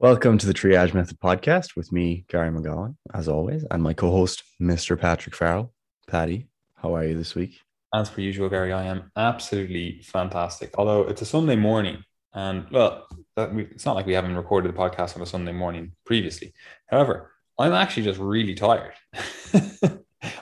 Welcome 0.00 0.38
to 0.38 0.46
the 0.46 0.54
Triage 0.54 0.94
Method 0.94 1.20
podcast 1.20 1.76
with 1.76 1.92
me, 1.92 2.24
Gary 2.30 2.48
McGowan, 2.48 2.96
as 3.12 3.28
always, 3.28 3.66
and 3.70 3.82
my 3.82 3.92
co 3.92 4.10
host, 4.10 4.42
Mr. 4.58 4.98
Patrick 4.98 5.36
Farrell. 5.36 5.74
Patty, 6.06 6.48
how 6.74 6.96
are 6.96 7.04
you 7.04 7.18
this 7.18 7.34
week? 7.34 7.60
As 7.94 8.08
per 8.08 8.22
usual, 8.22 8.48
Gary, 8.48 8.72
I 8.72 8.84
am 8.84 9.12
absolutely 9.14 10.00
fantastic. 10.02 10.70
Although 10.78 11.02
it's 11.02 11.20
a 11.20 11.26
Sunday 11.26 11.54
morning, 11.54 12.02
and 12.32 12.64
well, 12.70 13.08
we, 13.52 13.64
it's 13.64 13.84
not 13.84 13.94
like 13.94 14.06
we 14.06 14.14
haven't 14.14 14.36
recorded 14.36 14.72
the 14.72 14.78
podcast 14.78 15.16
on 15.16 15.22
a 15.22 15.26
Sunday 15.26 15.52
morning 15.52 15.92
previously. 16.06 16.54
However, 16.86 17.32
I'm 17.58 17.74
actually 17.74 18.04
just 18.04 18.18
really 18.18 18.54
tired. 18.54 18.94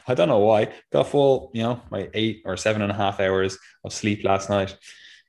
I 0.06 0.14
don't 0.14 0.28
know 0.28 0.38
why. 0.38 0.72
Got 0.92 1.08
full, 1.08 1.50
you 1.52 1.64
know, 1.64 1.82
my 1.90 2.08
eight 2.14 2.42
or 2.44 2.56
seven 2.56 2.80
and 2.80 2.92
a 2.92 2.94
half 2.94 3.18
hours 3.18 3.58
of 3.82 3.92
sleep 3.92 4.22
last 4.22 4.50
night. 4.50 4.78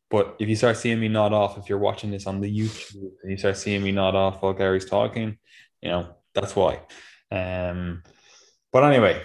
But 0.10 0.36
if 0.39 0.50
you 0.50 0.55
start 0.55 0.78
seeing 0.78 1.00
me 1.00 1.07
nod 1.07 1.34
off, 1.34 1.57
if 1.57 1.70
you're 1.70 1.78
watching 1.78 2.10
this 2.10 2.25
on 2.25 2.42
the 2.42 2.60
YouTube 2.60 3.12
and 3.21 3.32
you 3.32 3.38
start 3.38 3.57
seeing 3.57 3.83
me 3.83 3.92
nod 3.92 4.16
off 4.16 4.42
while 4.42 4.54
Gary's 4.54 4.86
talking, 4.86 5.38
you 5.82 5.89
know, 5.89 6.16
that's 6.33 6.56
why. 6.56 6.79
Um, 7.32 8.04
but 8.71 8.83
anyway, 8.83 9.21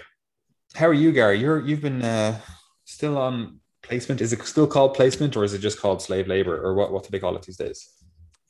how 0.74 0.86
are 0.86 0.94
you, 0.94 1.12
Gary? 1.12 1.38
You're 1.38 1.60
you've 1.64 1.80
been 1.80 2.02
uh, 2.02 2.38
still 2.84 3.16
on 3.16 3.60
placement. 3.82 4.20
Is 4.20 4.32
it 4.32 4.42
still 4.44 4.66
called 4.66 4.94
placement 4.94 5.36
or 5.36 5.44
is 5.44 5.54
it 5.54 5.60
just 5.60 5.80
called 5.80 6.02
slave 6.02 6.26
labor 6.26 6.60
or 6.62 6.74
what, 6.74 6.92
what 6.92 7.02
do 7.04 7.10
they 7.10 7.18
call 7.18 7.36
it 7.36 7.42
these 7.42 7.56
days? 7.56 7.88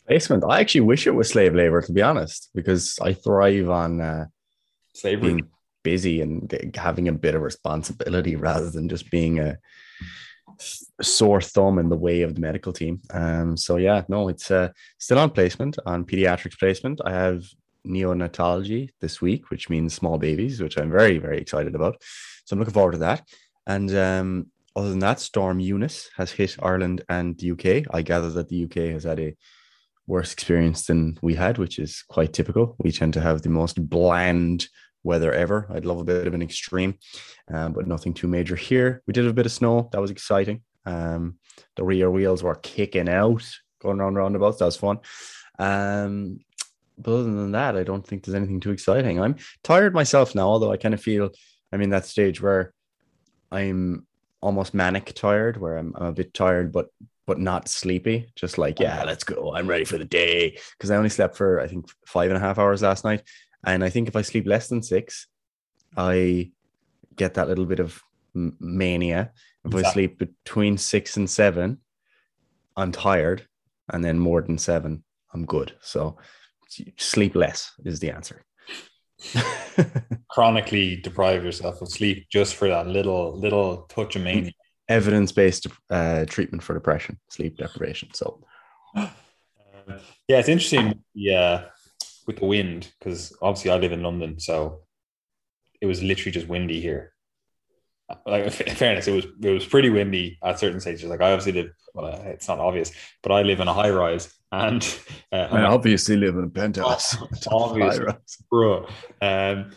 Placement. 0.07 0.45
I 0.49 0.61
actually 0.61 0.83
wish 0.83 1.07
it 1.07 1.15
was 1.15 1.31
slave 1.31 1.55
labor, 1.55 1.81
to 1.81 1.93
be 1.93 2.03
honest, 2.03 2.51
because 2.55 2.99
I 3.01 3.13
thrive 3.13 3.71
on 3.71 4.01
uh, 4.01 4.27
slavery. 4.93 5.35
Being 5.35 5.49
busy 5.83 6.21
and 6.21 6.73
having 6.75 7.09
a 7.09 7.13
bit 7.13 7.35
of 7.35 7.43
responsibility 7.43 8.37
rather 8.49 8.71
than 8.71 8.89
just 8.89 9.11
being 9.11 9.39
a 9.39 9.59
sore 11.03 11.41
thumb 11.41 11.79
in 11.79 11.89
the 11.89 11.97
way 11.97 12.23
of 12.23 12.35
the 12.35 12.41
medical 12.41 12.73
team. 12.73 13.01
Um, 13.11 13.57
so 13.57 13.77
yeah, 13.77 14.03
no, 14.09 14.29
it's 14.29 14.51
uh, 14.51 14.69
still 14.99 15.19
on 15.19 15.31
placement 15.31 15.79
on 15.87 16.05
pediatrics 16.05 16.59
placement. 16.59 17.01
I 17.05 17.13
have 17.13 17.45
neonatology 17.87 18.91
this 19.01 19.21
week, 19.21 19.51
which 19.51 19.69
means 19.69 19.95
small 19.95 20.19
babies, 20.19 20.61
which 20.61 20.79
I'm 20.79 20.91
very 20.91 21.19
very 21.19 21.39
excited 21.39 21.75
about. 21.75 22.03
So 22.45 22.55
I'm 22.55 22.59
looking 22.59 22.75
forward 22.75 22.93
to 22.93 22.99
that. 22.99 23.27
And 23.67 23.95
um, 23.95 24.47
other 24.77 24.91
than 24.91 24.99
that, 25.01 25.21
Storm 25.21 25.61
Eunice 25.61 26.11
has 26.17 26.33
hit 26.33 26.57
Ireland 26.63 27.03
and 27.09 27.39
the 27.39 27.53
UK. 27.53 27.87
I 27.93 28.03
gather 28.03 28.31
that 28.31 28.49
the 28.49 28.65
UK 28.65 28.93
has 28.93 29.05
had 29.05 29.21
a 29.21 29.37
worse 30.07 30.33
experience 30.33 30.87
than 30.87 31.19
we 31.23 31.35
had, 31.35 31.59
which 31.59 31.79
is 31.79 32.05
quite 32.09 32.33
typical. 32.33 32.77
We 32.79 32.93
tend 32.93 33.15
to 33.15 33.21
have 33.21 33.43
the 33.43 33.49
most 33.49 33.89
bland 33.89 34.69
weather 35.05 35.33
ever. 35.33 35.67
I'd 35.71 35.85
love 35.85 35.99
a 35.99 36.05
bit 36.05 36.27
of 36.27 36.35
an 36.35 36.43
extreme, 36.43 36.99
um, 37.53 37.73
but 37.73 37.87
nothing 37.87 38.15
too 38.15 38.27
major 38.27 38.57
here. 38.57 39.03
We 39.07 39.13
did 39.13 39.27
a 39.27 39.33
bit 39.33 39.47
of 39.47 39.53
snow. 39.53 39.89
That 39.93 40.01
was 40.01 40.11
exciting. 40.11 40.63
Um, 40.87 41.39
the 41.77 41.85
rear 41.85 42.11
wheels 42.11 42.43
were 42.43 42.57
kicking 42.57 43.09
out, 43.09 43.49
going 43.81 44.01
around 44.01 44.17
roundabouts. 44.17 44.59
That 44.59 44.65
was 44.65 44.77
fun. 44.77 44.99
Um, 45.59 46.41
but 46.99 47.13
other 47.13 47.25
than 47.25 47.53
that, 47.53 47.77
I 47.77 47.83
don't 47.83 48.07
think 48.07 48.25
there's 48.25 48.35
anything 48.35 48.61
too 48.61 48.71
exciting. 48.71 49.21
I'm 49.21 49.37
tired 49.63 49.95
myself 49.95 50.35
now, 50.35 50.49
although 50.49 50.73
I 50.73 50.77
kind 50.77 50.95
of 50.95 51.03
feel 51.03 51.31
I'm 51.73 51.83
in 51.83 51.91
that 51.91 52.07
stage 52.07 52.41
where 52.41 52.73
I'm 53.51 54.07
almost 54.41 54.75
manic 54.75 55.13
tired, 55.15 55.57
where 55.57 55.77
I'm, 55.77 55.95
I'm 55.97 56.07
a 56.07 56.13
bit 56.13 56.35
tired, 56.35 56.73
but 56.73 56.89
but 57.27 57.41
not 57.41 57.69
sleepy. 57.69 58.31
Just 58.37 58.59
like, 58.59 58.79
yeah, 58.79 59.03
let's 59.05 59.25
go. 59.25 59.55
I'm 59.55 59.67
ready 59.67 59.85
for 59.85 59.97
the 59.97 60.05
day. 60.05 60.59
Because 60.77 60.91
I 60.91 60.97
only 60.97 61.09
slept 61.09 61.37
for 61.37 61.59
I 61.61 61.67
think 61.67 61.87
five 62.07 62.31
and 62.31 62.37
a 62.37 62.41
half 62.41 62.59
hours 62.59 62.83
last 62.83 63.05
night. 63.05 63.23
And 63.67 63.85
I 63.85 63.91
think 63.91 64.09
if 64.09 64.17
I 64.17 64.23
sleep 64.23 64.47
less 64.47 64.69
than 64.69 64.83
six, 64.83 65.27
I 65.97 66.51
get 67.17 67.35
that 67.35 67.49
little 67.49 67.67
bit 67.67 67.81
of 67.81 68.03
mania. 68.35 69.33
If 69.65 69.73
exactly. 69.73 69.85
I 69.85 69.93
sleep 69.93 70.19
between 70.19 70.79
six 70.79 71.17
and 71.17 71.29
seven, 71.29 71.79
I'm 72.77 72.93
tired. 72.93 73.47
And 73.93 74.05
then 74.05 74.19
more 74.19 74.43
than 74.43 74.59
seven, 74.59 75.05
I'm 75.33 75.45
good. 75.45 75.75
So 75.81 76.19
sleep 76.97 77.35
less 77.35 77.73
is 77.85 78.01
the 78.01 78.11
answer. 78.11 78.45
Chronically 80.29 80.97
deprive 80.97 81.45
yourself 81.45 81.81
of 81.81 81.89
sleep 81.89 82.27
just 82.31 82.57
for 82.57 82.69
that 82.69 82.87
little 82.87 83.39
little 83.39 83.83
touch 83.89 84.17
of 84.17 84.23
mania. 84.23 84.53
Evidence 84.89 85.33
based 85.33 85.67
uh, 85.91 86.25
treatment 86.27 86.63
for 86.63 86.75
depression, 86.75 87.19
sleep 87.31 87.57
deprivation. 87.57 88.11
So, 88.13 88.45
uh, 88.97 89.09
yeah, 90.29 90.39
it's 90.39 90.49
interesting. 90.49 91.03
Yeah, 91.15 91.67
with 92.27 92.39
the 92.39 92.47
wind 92.47 92.93
because 92.99 93.37
obviously 93.43 93.71
I 93.71 93.77
live 93.77 93.93
in 93.93 94.03
London, 94.03 94.39
so 94.39 94.81
it 95.81 95.87
was 95.87 96.03
literally 96.03 96.33
just 96.33 96.49
windy 96.49 96.81
here. 96.81 97.13
Like 98.27 98.45
in 98.45 98.51
fairness, 98.51 99.09
it 99.09 99.13
was 99.13 99.27
it 99.43 99.51
was 99.51 99.67
pretty 99.67 99.91
windy 99.91 100.39
at 100.43 100.59
certain 100.59 100.81
stages. 100.81 101.05
Like 101.05 101.21
I 101.21 101.33
obviously 101.33 101.63
live. 101.63 101.73
Well, 101.95 102.07
it's 102.27 102.49
not 102.49 102.59
obvious, 102.59 102.93
but 103.23 103.33
I 103.33 103.43
live 103.43 103.61
in 103.61 103.69
a 103.69 103.73
high 103.73 103.91
rise, 103.91 104.33
and 104.53 104.99
uh, 105.33 105.49
I 105.51 105.63
obviously 105.63 106.17
live 106.17 106.37
in 106.37 106.45
a 106.45 106.49
penthouse. 106.49 107.17
Obvious, 107.51 107.99
bro. 108.51 108.87
Um, 109.23 109.71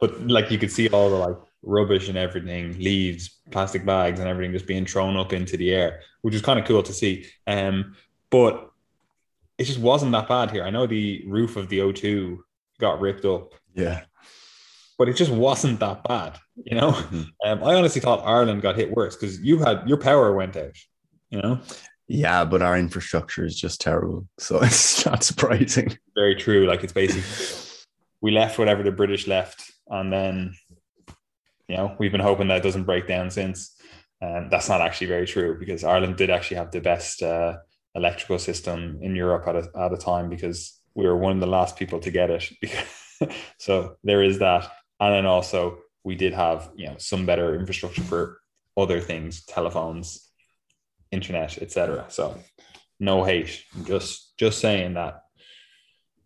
but 0.00 0.26
like 0.26 0.50
you 0.50 0.58
could 0.58 0.72
see 0.72 0.88
all 0.88 1.10
the 1.10 1.16
like 1.16 1.36
rubbish 1.62 2.08
and 2.08 2.18
everything, 2.18 2.78
leaves, 2.78 3.40
plastic 3.50 3.84
bags, 3.84 4.20
and 4.20 4.28
everything 4.28 4.52
just 4.52 4.66
being 4.66 4.86
thrown 4.86 5.16
up 5.16 5.32
into 5.32 5.56
the 5.56 5.72
air, 5.72 6.00
which 6.22 6.34
is 6.34 6.42
kind 6.42 6.58
of 6.58 6.66
cool 6.66 6.82
to 6.82 6.92
see. 6.92 7.26
Um, 7.46 7.94
but 8.30 8.69
it 9.60 9.64
just 9.64 9.78
wasn't 9.78 10.12
that 10.12 10.26
bad 10.26 10.50
here. 10.50 10.64
I 10.64 10.70
know 10.70 10.86
the 10.86 11.22
roof 11.26 11.56
of 11.56 11.68
the 11.68 11.80
O2 11.80 12.38
got 12.80 12.98
ripped 12.98 13.26
up. 13.26 13.52
Yeah. 13.74 14.04
But 14.98 15.10
it 15.10 15.16
just 15.16 15.30
wasn't 15.30 15.80
that 15.80 16.02
bad, 16.02 16.38
you 16.56 16.78
know. 16.78 16.92
Mm-hmm. 16.92 17.22
Um, 17.44 17.62
I 17.62 17.74
honestly 17.74 18.00
thought 18.00 18.24
Ireland 18.24 18.62
got 18.62 18.76
hit 18.76 18.90
worse 18.90 19.16
because 19.16 19.38
you 19.42 19.58
had 19.58 19.86
your 19.86 19.98
power 19.98 20.34
went 20.34 20.56
out, 20.56 20.76
you 21.28 21.42
know. 21.42 21.60
Yeah, 22.08 22.46
but 22.46 22.62
our 22.62 22.78
infrastructure 22.78 23.44
is 23.44 23.54
just 23.54 23.82
terrible, 23.82 24.26
so 24.38 24.58
it's 24.62 25.04
not 25.04 25.22
surprising. 25.22 25.96
Very 26.14 26.36
true. 26.36 26.66
Like 26.66 26.82
it's 26.82 26.94
basically 26.94 27.22
we 28.22 28.30
left 28.30 28.58
whatever 28.58 28.82
the 28.82 28.92
British 28.92 29.26
left, 29.26 29.70
and 29.88 30.10
then 30.10 30.54
you 31.68 31.76
know 31.76 31.96
we've 31.98 32.12
been 32.12 32.20
hoping 32.20 32.48
that 32.48 32.62
doesn't 32.62 32.84
break 32.84 33.06
down 33.06 33.30
since. 33.30 33.76
And 34.22 34.44
um, 34.44 34.48
that's 34.50 34.68
not 34.68 34.80
actually 34.82 35.06
very 35.06 35.26
true 35.26 35.58
because 35.58 35.84
Ireland 35.84 36.16
did 36.16 36.30
actually 36.30 36.58
have 36.58 36.70
the 36.70 36.80
best 36.80 37.22
uh, 37.22 37.56
electrical 37.94 38.38
system 38.38 38.98
in 39.02 39.16
Europe 39.16 39.46
at 39.48 39.56
a, 39.56 39.70
at 39.76 39.92
a 39.92 39.96
time 39.96 40.28
because 40.28 40.78
we 40.94 41.06
were 41.06 41.16
one 41.16 41.32
of 41.32 41.40
the 41.40 41.46
last 41.46 41.76
people 41.76 42.00
to 42.00 42.10
get 42.10 42.30
it. 42.30 42.50
so 43.58 43.96
there 44.04 44.22
is 44.22 44.38
that. 44.38 44.70
And 44.98 45.14
then 45.14 45.26
also 45.26 45.78
we 46.04 46.14
did 46.14 46.32
have, 46.32 46.70
you 46.76 46.86
know, 46.86 46.96
some 46.98 47.26
better 47.26 47.58
infrastructure 47.58 48.02
for 48.02 48.40
other 48.76 49.00
things, 49.00 49.44
telephones, 49.44 50.30
internet, 51.10 51.60
etc. 51.60 52.06
So 52.08 52.38
no 52.98 53.24
hate. 53.24 53.64
just 53.84 54.36
just 54.38 54.60
saying 54.60 54.94
that 54.94 55.22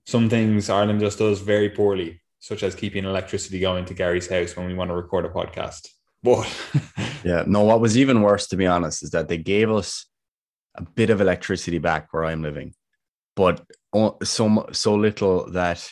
some 0.07 0.29
things 0.29 0.69
Ireland 0.69 1.01
just 1.01 1.19
does 1.19 1.41
very 1.41 1.71
poorly, 1.71 2.21
such 2.41 2.63
as 2.63 2.75
keeping 2.75 3.05
electricity 3.05 3.61
going 3.61 3.87
to 3.87 3.95
Gary's 3.95 4.29
house 4.29 4.57
when 4.57 4.67
we 4.67 4.75
want 4.75 4.91
to 4.91 4.95
record 4.95 5.25
a 5.25 5.31
podcast. 5.31 5.89
But 6.23 6.47
yeah, 7.25 7.45
no, 7.47 7.63
what 7.63 7.81
was 7.81 7.97
even 7.97 8.23
worse, 8.23 8.47
to 8.49 8.57
be 8.57 8.67
honest, 8.67 9.03
is 9.03 9.11
that 9.11 9.29
they 9.29 9.39
gave 9.39 9.71
us 9.71 10.07
a 10.75 10.83
bit 10.83 11.11
of 11.11 11.21
electricity 11.21 11.79
back 11.79 12.13
where 12.13 12.25
I'm 12.25 12.43
living, 12.43 12.75
but 13.37 13.65
so 14.23 14.67
so 14.73 14.95
little 14.95 15.51
that 15.53 15.91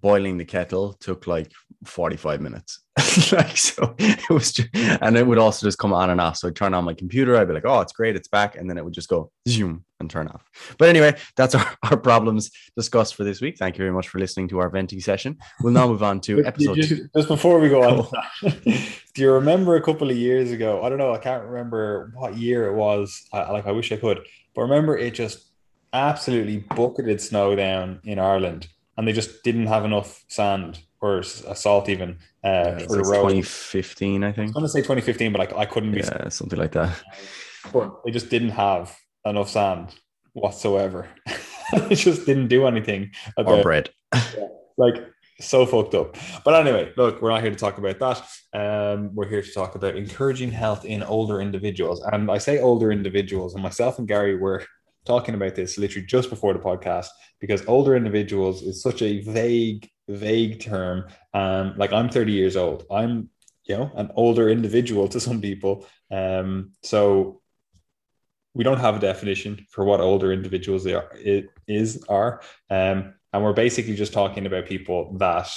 boiling 0.00 0.38
the 0.38 0.44
kettle 0.44 0.94
took 0.94 1.26
like 1.26 1.52
45 1.84 2.40
minutes. 2.40 2.80
like 3.32 3.56
so 3.56 3.94
it 3.98 4.28
was 4.30 4.52
just, 4.52 4.68
and 4.74 5.16
it 5.16 5.26
would 5.26 5.38
also 5.38 5.66
just 5.66 5.78
come 5.78 5.92
on 5.92 6.10
and 6.10 6.20
off. 6.20 6.36
So 6.36 6.48
I'd 6.48 6.56
turn 6.56 6.74
on 6.74 6.84
my 6.84 6.94
computer, 6.94 7.36
I'd 7.36 7.48
be 7.48 7.54
like, 7.54 7.64
oh, 7.64 7.80
it's 7.80 7.92
great, 7.92 8.16
it's 8.16 8.28
back, 8.28 8.56
and 8.56 8.68
then 8.68 8.76
it 8.76 8.84
would 8.84 8.92
just 8.92 9.08
go 9.08 9.30
zoom 9.48 9.84
and 10.00 10.10
turn 10.10 10.28
off. 10.28 10.44
But 10.78 10.88
anyway, 10.88 11.16
that's 11.36 11.54
our, 11.54 11.66
our 11.90 11.96
problems 11.96 12.50
discussed 12.76 13.14
for 13.14 13.24
this 13.24 13.40
week. 13.40 13.56
Thank 13.58 13.76
you 13.76 13.84
very 13.84 13.92
much 13.92 14.08
for 14.08 14.18
listening 14.18 14.48
to 14.48 14.58
our 14.58 14.68
venting 14.68 15.00
session. 15.00 15.38
We'll 15.62 15.72
now 15.72 15.86
move 15.86 16.02
on 16.02 16.20
to 16.22 16.44
episode 16.46 16.76
just, 16.76 16.88
two. 16.88 17.08
Just 17.16 17.28
before 17.28 17.58
we 17.58 17.68
go 17.68 17.82
on, 17.82 18.08
do 18.64 19.22
you 19.22 19.32
remember 19.32 19.76
a 19.76 19.82
couple 19.82 20.10
of 20.10 20.16
years 20.16 20.50
ago? 20.50 20.82
I 20.82 20.88
don't 20.88 20.98
know, 20.98 21.14
I 21.14 21.18
can't 21.18 21.44
remember 21.44 22.12
what 22.14 22.36
year 22.36 22.66
it 22.66 22.74
was. 22.74 23.26
I, 23.32 23.50
like 23.50 23.66
I 23.66 23.72
wish 23.72 23.92
I 23.92 23.96
could, 23.96 24.20
but 24.54 24.62
remember 24.62 24.98
it 24.98 25.14
just 25.14 25.46
absolutely 25.92 26.58
bucketed 26.58 27.20
snow 27.20 27.56
down 27.56 28.00
in 28.04 28.18
Ireland 28.18 28.68
and 29.00 29.08
they 29.08 29.14
just 29.14 29.42
didn't 29.42 29.66
have 29.66 29.86
enough 29.86 30.22
sand 30.28 30.78
or 31.00 31.22
salt 31.22 31.88
even 31.88 32.18
uh, 32.44 32.76
yeah, 32.76 32.78
for 32.80 32.96
the 32.96 33.02
road. 33.02 33.30
2015, 33.30 34.22
I 34.22 34.30
think. 34.30 34.38
I 34.38 34.42
was 34.44 34.52
going 34.52 34.64
to 34.64 34.68
say 34.68 34.80
2015, 34.80 35.32
but 35.32 35.38
like 35.38 35.54
I 35.54 35.64
couldn't 35.64 35.92
be. 35.92 36.00
Yeah, 36.00 36.28
something 36.28 36.58
like 36.58 36.72
that. 36.72 37.02
But 37.72 38.04
they 38.04 38.10
just 38.10 38.28
didn't 38.28 38.50
have 38.50 38.94
enough 39.24 39.48
sand 39.48 39.94
whatsoever. 40.34 41.08
it 41.72 41.94
just 41.94 42.26
didn't 42.26 42.48
do 42.48 42.66
anything. 42.66 43.12
About, 43.38 43.60
or 43.60 43.62
bread. 43.62 43.88
Yeah, 44.14 44.48
like 44.76 44.96
so 45.40 45.64
fucked 45.64 45.94
up. 45.94 46.18
But 46.44 46.66
anyway, 46.66 46.92
look, 46.98 47.22
we're 47.22 47.30
not 47.30 47.40
here 47.40 47.52
to 47.52 47.56
talk 47.56 47.78
about 47.78 47.98
that. 48.00 48.22
Um, 48.52 49.14
we're 49.14 49.30
here 49.30 49.40
to 49.40 49.52
talk 49.52 49.76
about 49.76 49.96
encouraging 49.96 50.50
health 50.50 50.84
in 50.84 51.02
older 51.02 51.40
individuals. 51.40 52.02
And 52.12 52.30
I 52.30 52.36
say 52.36 52.60
older 52.60 52.92
individuals, 52.92 53.54
and 53.54 53.62
myself 53.62 53.98
and 53.98 54.06
Gary 54.06 54.36
were 54.36 54.66
talking 55.04 55.34
about 55.34 55.54
this 55.54 55.78
literally 55.78 56.06
just 56.06 56.30
before 56.30 56.52
the 56.52 56.58
podcast 56.58 57.08
because 57.40 57.66
older 57.66 57.96
individuals 57.96 58.62
is 58.62 58.82
such 58.82 59.02
a 59.02 59.20
vague, 59.22 59.88
vague 60.08 60.60
term. 60.60 61.06
Um, 61.32 61.74
like 61.76 61.92
I'm 61.92 62.08
30 62.08 62.32
years 62.32 62.56
old. 62.56 62.84
I'm, 62.90 63.30
you 63.64 63.76
know, 63.76 63.90
an 63.94 64.10
older 64.14 64.48
individual 64.48 65.08
to 65.08 65.20
some 65.20 65.40
people. 65.40 65.86
Um, 66.10 66.72
so 66.82 67.40
we 68.54 68.64
don't 68.64 68.80
have 68.80 68.96
a 68.96 69.00
definition 69.00 69.66
for 69.70 69.84
what 69.84 70.00
older 70.00 70.32
individuals 70.32 70.84
they 70.84 70.94
are 70.94 71.10
it 71.14 71.48
is 71.66 72.04
are. 72.08 72.42
Um, 72.68 73.14
And 73.32 73.44
we're 73.44 73.52
basically 73.52 73.94
just 73.94 74.12
talking 74.12 74.44
about 74.46 74.66
people 74.66 75.16
that 75.18 75.48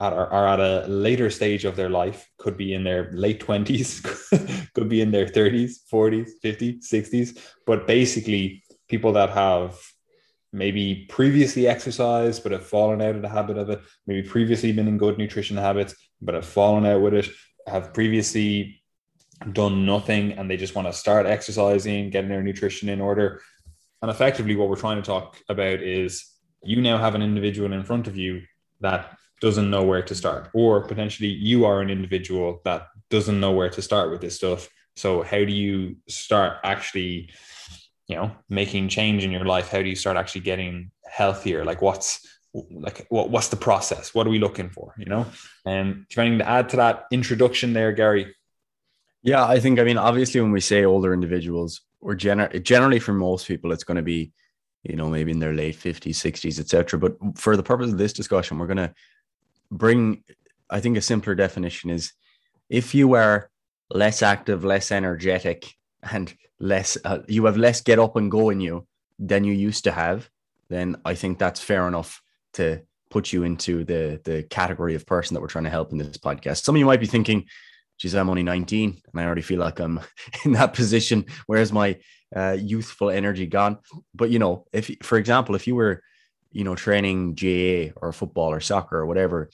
are, 0.00 0.28
are 0.28 0.46
at 0.46 0.60
a 0.60 0.86
later 0.86 1.28
stage 1.28 1.64
of 1.64 1.76
their 1.76 1.88
life, 1.88 2.30
could 2.38 2.56
be 2.56 2.72
in 2.72 2.84
their 2.84 3.10
late 3.12 3.44
20s, 3.44 4.70
could 4.74 4.88
be 4.88 5.00
in 5.00 5.10
their 5.10 5.26
30s, 5.26 5.72
40s, 5.92 6.30
50s, 6.44 6.84
60s, 6.84 7.38
but 7.66 7.86
basically 7.86 8.62
people 8.88 9.12
that 9.12 9.30
have 9.30 9.76
maybe 10.52 11.06
previously 11.08 11.66
exercised 11.66 12.42
but 12.42 12.52
have 12.52 12.64
fallen 12.64 13.02
out 13.02 13.16
of 13.16 13.22
the 13.22 13.28
habit 13.28 13.58
of 13.58 13.68
it, 13.70 13.80
maybe 14.06 14.26
previously 14.26 14.72
been 14.72 14.88
in 14.88 14.98
good 14.98 15.18
nutrition 15.18 15.56
habits 15.56 15.94
but 16.22 16.34
have 16.34 16.46
fallen 16.46 16.86
out 16.86 17.00
with 17.00 17.14
it, 17.14 17.28
have 17.66 17.92
previously 17.92 18.80
done 19.52 19.84
nothing 19.84 20.32
and 20.32 20.50
they 20.50 20.56
just 20.56 20.74
want 20.74 20.86
to 20.86 20.92
start 20.92 21.26
exercising, 21.26 22.10
getting 22.10 22.30
their 22.30 22.42
nutrition 22.42 22.88
in 22.88 23.00
order. 23.00 23.40
And 24.00 24.10
effectively, 24.10 24.56
what 24.56 24.68
we're 24.68 24.76
trying 24.76 24.96
to 24.96 25.06
talk 25.06 25.36
about 25.48 25.80
is 25.80 26.24
you 26.62 26.80
now 26.80 26.98
have 26.98 27.14
an 27.14 27.22
individual 27.22 27.72
in 27.72 27.84
front 27.84 28.06
of 28.06 28.16
you 28.16 28.42
that 28.80 29.16
doesn't 29.40 29.70
know 29.70 29.82
where 29.82 30.02
to 30.02 30.14
start, 30.14 30.50
or 30.52 30.80
potentially 30.82 31.28
you 31.28 31.64
are 31.64 31.80
an 31.80 31.90
individual 31.90 32.60
that 32.64 32.88
doesn't 33.10 33.40
know 33.40 33.52
where 33.52 33.70
to 33.70 33.82
start 33.82 34.10
with 34.10 34.20
this 34.20 34.36
stuff. 34.36 34.68
So, 34.96 35.22
how 35.22 35.38
do 35.38 35.52
you 35.52 35.96
start 36.08 36.58
actually, 36.64 37.30
you 38.08 38.16
know, 38.16 38.32
making 38.48 38.88
change 38.88 39.24
in 39.24 39.30
your 39.30 39.44
life? 39.44 39.68
How 39.68 39.82
do 39.82 39.88
you 39.88 39.96
start 39.96 40.16
actually 40.16 40.42
getting 40.42 40.90
healthier? 41.08 41.64
Like, 41.64 41.82
what's 41.82 42.26
like 42.70 43.06
what, 43.08 43.30
what's 43.30 43.48
the 43.48 43.56
process? 43.56 44.14
What 44.14 44.26
are 44.26 44.30
we 44.30 44.38
looking 44.38 44.70
for? 44.70 44.94
You 44.98 45.06
know, 45.06 45.26
and 45.64 45.92
um, 45.92 46.06
trying 46.10 46.38
to 46.38 46.48
add 46.48 46.68
to 46.70 46.76
that 46.76 47.04
introduction 47.12 47.72
there, 47.72 47.92
Gary. 47.92 48.34
Yeah, 49.22 49.44
I 49.44 49.60
think 49.60 49.78
I 49.78 49.84
mean 49.84 49.98
obviously 49.98 50.40
when 50.40 50.52
we 50.52 50.60
say 50.60 50.84
older 50.84 51.12
individuals, 51.12 51.82
or 52.00 52.14
gener- 52.14 52.62
generally 52.62 52.98
for 52.98 53.12
most 53.12 53.46
people, 53.46 53.72
it's 53.72 53.84
going 53.84 53.96
to 53.96 54.02
be, 54.02 54.32
you 54.82 54.96
know, 54.96 55.08
maybe 55.08 55.32
in 55.32 55.38
their 55.38 55.54
late 55.54 55.76
fifties, 55.76 56.18
sixties, 56.18 56.60
etc. 56.60 56.98
But 56.98 57.16
for 57.34 57.56
the 57.56 57.62
purpose 57.62 57.92
of 57.92 57.98
this 57.98 58.12
discussion, 58.12 58.58
we're 58.58 58.66
going 58.66 58.76
to 58.78 58.94
bring. 59.70 60.22
I 60.70 60.80
think 60.80 60.96
a 60.96 61.02
simpler 61.02 61.34
definition 61.34 61.90
is 61.90 62.12
if 62.68 62.94
you 62.94 63.14
are 63.14 63.50
less 63.90 64.22
active, 64.22 64.64
less 64.64 64.92
energetic, 64.92 65.74
and 66.12 66.34
less, 66.60 66.98
uh, 67.04 67.20
you 67.26 67.44
have 67.46 67.56
less 67.56 67.80
get 67.80 67.98
up 67.98 68.16
and 68.16 68.30
go 68.30 68.50
in 68.50 68.60
you 68.60 68.86
than 69.18 69.44
you 69.44 69.52
used 69.52 69.84
to 69.84 69.92
have, 69.92 70.28
then 70.68 70.96
I 71.04 71.14
think 71.14 71.38
that's 71.38 71.60
fair 71.60 71.88
enough 71.88 72.22
to 72.54 72.82
put 73.10 73.32
you 73.32 73.42
into 73.42 73.84
the 73.84 74.20
the 74.24 74.42
category 74.44 74.94
of 74.94 75.06
person 75.06 75.34
that 75.34 75.40
we're 75.40 75.48
trying 75.48 75.64
to 75.64 75.70
help 75.70 75.92
in 75.92 75.98
this 75.98 76.18
podcast. 76.18 76.62
Some 76.62 76.74
of 76.74 76.78
you 76.78 76.86
might 76.86 77.00
be 77.00 77.06
thinking, 77.06 77.46
geez, 77.98 78.14
I'm 78.14 78.30
only 78.30 78.42
19 78.42 79.02
and 79.12 79.20
I 79.20 79.24
already 79.24 79.42
feel 79.42 79.60
like 79.60 79.80
I'm 79.80 80.00
in 80.44 80.52
that 80.52 80.74
position. 80.74 81.26
Where's 81.46 81.72
my 81.72 81.98
uh, 82.34 82.56
youthful 82.58 83.10
energy 83.10 83.46
gone? 83.46 83.78
But, 84.14 84.30
you 84.30 84.38
know, 84.38 84.66
if, 84.72 84.90
for 85.02 85.18
example, 85.18 85.54
if 85.54 85.66
you 85.66 85.74
were, 85.74 86.02
you 86.50 86.64
know, 86.64 86.74
training 86.74 87.34
GAA 87.34 87.92
or 87.96 88.12
football 88.12 88.50
or 88.50 88.60
soccer 88.60 88.98
or 88.98 89.06
whatever 89.06 89.50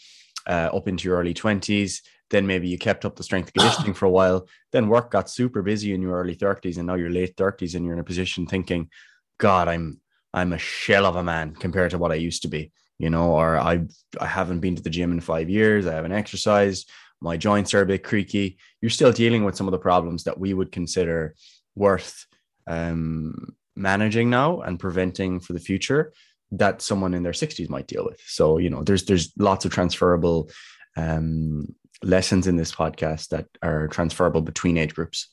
uh, 0.46 0.70
up 0.73 0.87
into 0.87 1.08
your 1.08 1.19
early 1.19 1.35
20s, 1.35 2.00
then 2.31 2.46
maybe 2.46 2.69
you 2.69 2.79
kept 2.79 3.05
up 3.05 3.17
the 3.17 3.23
strength 3.23 3.52
conditioning 3.56 3.94
for 3.94 4.06
a 4.06 4.11
while. 4.11 4.47
Then 4.73 4.88
work 4.88 5.11
got 5.11 5.31
super 5.31 5.62
busy 5.62 5.94
in 5.94 6.02
your 6.02 6.19
early 6.19 6.37
30s 6.37 6.79
and 6.79 6.87
now 6.87 6.94
you're 6.94 7.11
late 7.11 7.37
30s 7.37 7.75
and 7.75 7.85
you're 7.85 7.94
in 7.94 8.00
a 8.00 8.05
position 8.05 8.47
thinking, 8.47 8.90
God, 9.38 9.69
I'm 9.69 10.00
I'm 10.32 10.52
a 10.52 10.58
shell 10.58 11.06
of 11.06 11.14
a 11.14 11.23
man 11.23 11.55
compared 11.55 11.93
to 11.93 11.99
what 11.99 12.11
I 12.11 12.17
used 12.17 12.43
to 12.43 12.49
be, 12.49 12.73
you 12.99 13.08
know, 13.08 13.31
or 13.31 13.56
I 13.56 13.87
I 14.20 14.26
haven't 14.26 14.61
been 14.61 14.75
to 14.76 14.82
the 14.82 14.90
gym 14.90 15.12
in 15.12 15.20
five 15.20 15.49
years, 15.49 15.87
I 15.87 15.94
haven't 15.94 16.12
exercised, 16.12 16.90
my 17.25 17.37
joints 17.38 17.73
are 17.75 17.81
a 17.81 17.87
bit 17.87 18.05
creaky, 18.05 18.59
you're 18.81 18.91
still 18.91 19.11
dealing 19.11 19.44
with 19.44 19.56
some 19.56 19.67
of 19.67 19.73
the 19.73 19.79
problems 19.79 20.25
that 20.25 20.38
we 20.38 20.53
would 20.53 20.71
consider 20.71 21.35
worth 21.75 22.26
um, 22.67 23.56
managing 23.75 24.29
now 24.29 24.61
and 24.61 24.79
preventing 24.79 25.41
for 25.41 25.55
the 25.55 25.59
future 25.59 26.12
that 26.53 26.82
someone 26.82 27.15
in 27.15 27.23
their 27.23 27.32
60s 27.32 27.71
might 27.71 27.87
deal 27.87 28.05
with. 28.05 28.21
So, 28.26 28.59
you 28.59 28.69
know, 28.71 28.82
there's 28.82 29.06
there's 29.06 29.32
lots 29.38 29.65
of 29.65 29.73
transferable 29.73 30.50
um, 30.97 31.75
lessons 32.03 32.47
in 32.47 32.56
this 32.56 32.73
podcast 32.73 33.29
that 33.31 33.47
are 33.62 33.88
transferable 33.88 34.43
between 34.43 34.76
age 34.76 34.94
groups. 34.94 35.29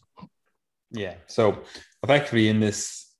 Yeah. 0.91 1.15
So, 1.27 1.63
effectively, 2.03 2.47
in 2.47 2.61
this 2.61 3.13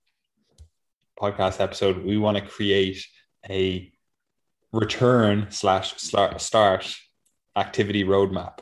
podcast 1.19 1.59
episode, 1.59 2.03
we 2.05 2.17
want 2.17 2.37
to 2.37 2.43
create 2.43 3.05
a 3.49 3.91
return 4.71 5.47
slash 5.49 5.95
start 5.97 6.95
activity 7.55 8.03
roadmap 8.03 8.59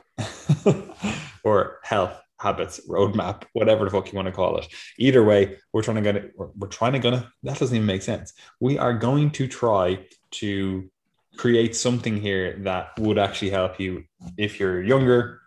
or 1.43 1.79
health 1.83 2.19
habits 2.39 2.79
roadmap, 2.87 3.43
whatever 3.53 3.85
the 3.85 3.91
fuck 3.91 4.11
you 4.11 4.15
want 4.15 4.27
to 4.27 4.31
call 4.31 4.57
it. 4.57 4.67
Either 4.97 5.23
way, 5.23 5.57
we're 5.73 5.83
trying 5.83 5.97
to 5.97 6.01
get 6.01 6.15
it. 6.15 6.33
We're, 6.35 6.67
trying 6.67 6.93
to 6.93 6.99
gonna. 6.99 7.31
That 7.43 7.59
doesn't 7.59 7.75
even 7.75 7.85
make 7.85 8.01
sense. 8.01 8.33
We 8.59 8.77
are 8.77 8.93
going 8.93 9.31
to 9.31 9.47
try 9.47 10.05
to 10.31 10.89
create 11.37 11.75
something 11.75 12.17
here 12.17 12.57
that 12.63 12.97
would 12.97 13.17
actually 13.17 13.51
help 13.51 13.79
you 13.79 14.03
if 14.37 14.59
you're 14.59 14.81
younger, 14.81 15.41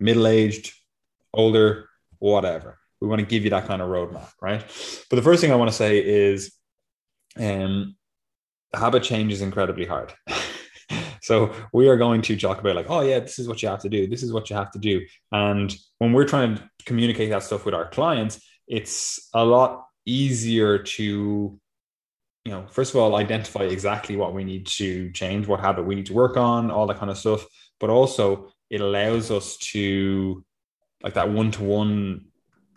middle 0.00 0.26
aged, 0.26 0.72
older, 1.34 1.88
whatever. 2.18 2.78
We 3.00 3.08
want 3.08 3.20
to 3.20 3.26
give 3.26 3.44
you 3.44 3.50
that 3.50 3.66
kind 3.66 3.82
of 3.82 3.88
roadmap, 3.88 4.30
right? 4.40 4.64
But 5.10 5.16
the 5.16 5.22
first 5.22 5.40
thing 5.40 5.52
I 5.52 5.56
want 5.56 5.70
to 5.70 5.76
say 5.76 5.98
is, 5.98 6.52
um, 7.38 7.96
habit 8.72 9.02
change 9.02 9.32
is 9.32 9.42
incredibly 9.42 9.84
hard. 9.84 10.12
So 11.26 11.52
we 11.72 11.88
are 11.88 11.96
going 11.96 12.22
to 12.22 12.36
talk 12.36 12.60
about 12.60 12.76
like, 12.76 12.88
oh 12.88 13.00
yeah, 13.00 13.18
this 13.18 13.40
is 13.40 13.48
what 13.48 13.60
you 13.60 13.68
have 13.68 13.82
to 13.82 13.88
do. 13.88 14.06
This 14.06 14.22
is 14.22 14.32
what 14.32 14.48
you 14.48 14.54
have 14.54 14.70
to 14.70 14.78
do. 14.78 15.04
And 15.32 15.74
when 15.98 16.12
we're 16.12 16.24
trying 16.24 16.54
to 16.54 16.70
communicate 16.84 17.30
that 17.30 17.42
stuff 17.42 17.64
with 17.64 17.74
our 17.74 17.88
clients, 17.90 18.40
it's 18.68 19.28
a 19.34 19.44
lot 19.44 19.86
easier 20.04 20.78
to, 20.78 21.02
you 22.44 22.52
know, 22.52 22.64
first 22.70 22.94
of 22.94 23.00
all, 23.00 23.16
identify 23.16 23.62
exactly 23.62 24.14
what 24.14 24.34
we 24.34 24.44
need 24.44 24.68
to 24.78 25.10
change, 25.10 25.48
what 25.48 25.58
habit 25.58 25.84
we 25.84 25.96
need 25.96 26.06
to 26.06 26.12
work 26.14 26.36
on, 26.36 26.70
all 26.70 26.86
that 26.86 26.98
kind 26.98 27.10
of 27.10 27.18
stuff. 27.18 27.44
But 27.80 27.90
also 27.90 28.52
it 28.70 28.80
allows 28.80 29.32
us 29.32 29.56
to 29.72 30.44
like 31.02 31.14
that 31.14 31.32
one-to-one 31.32 32.26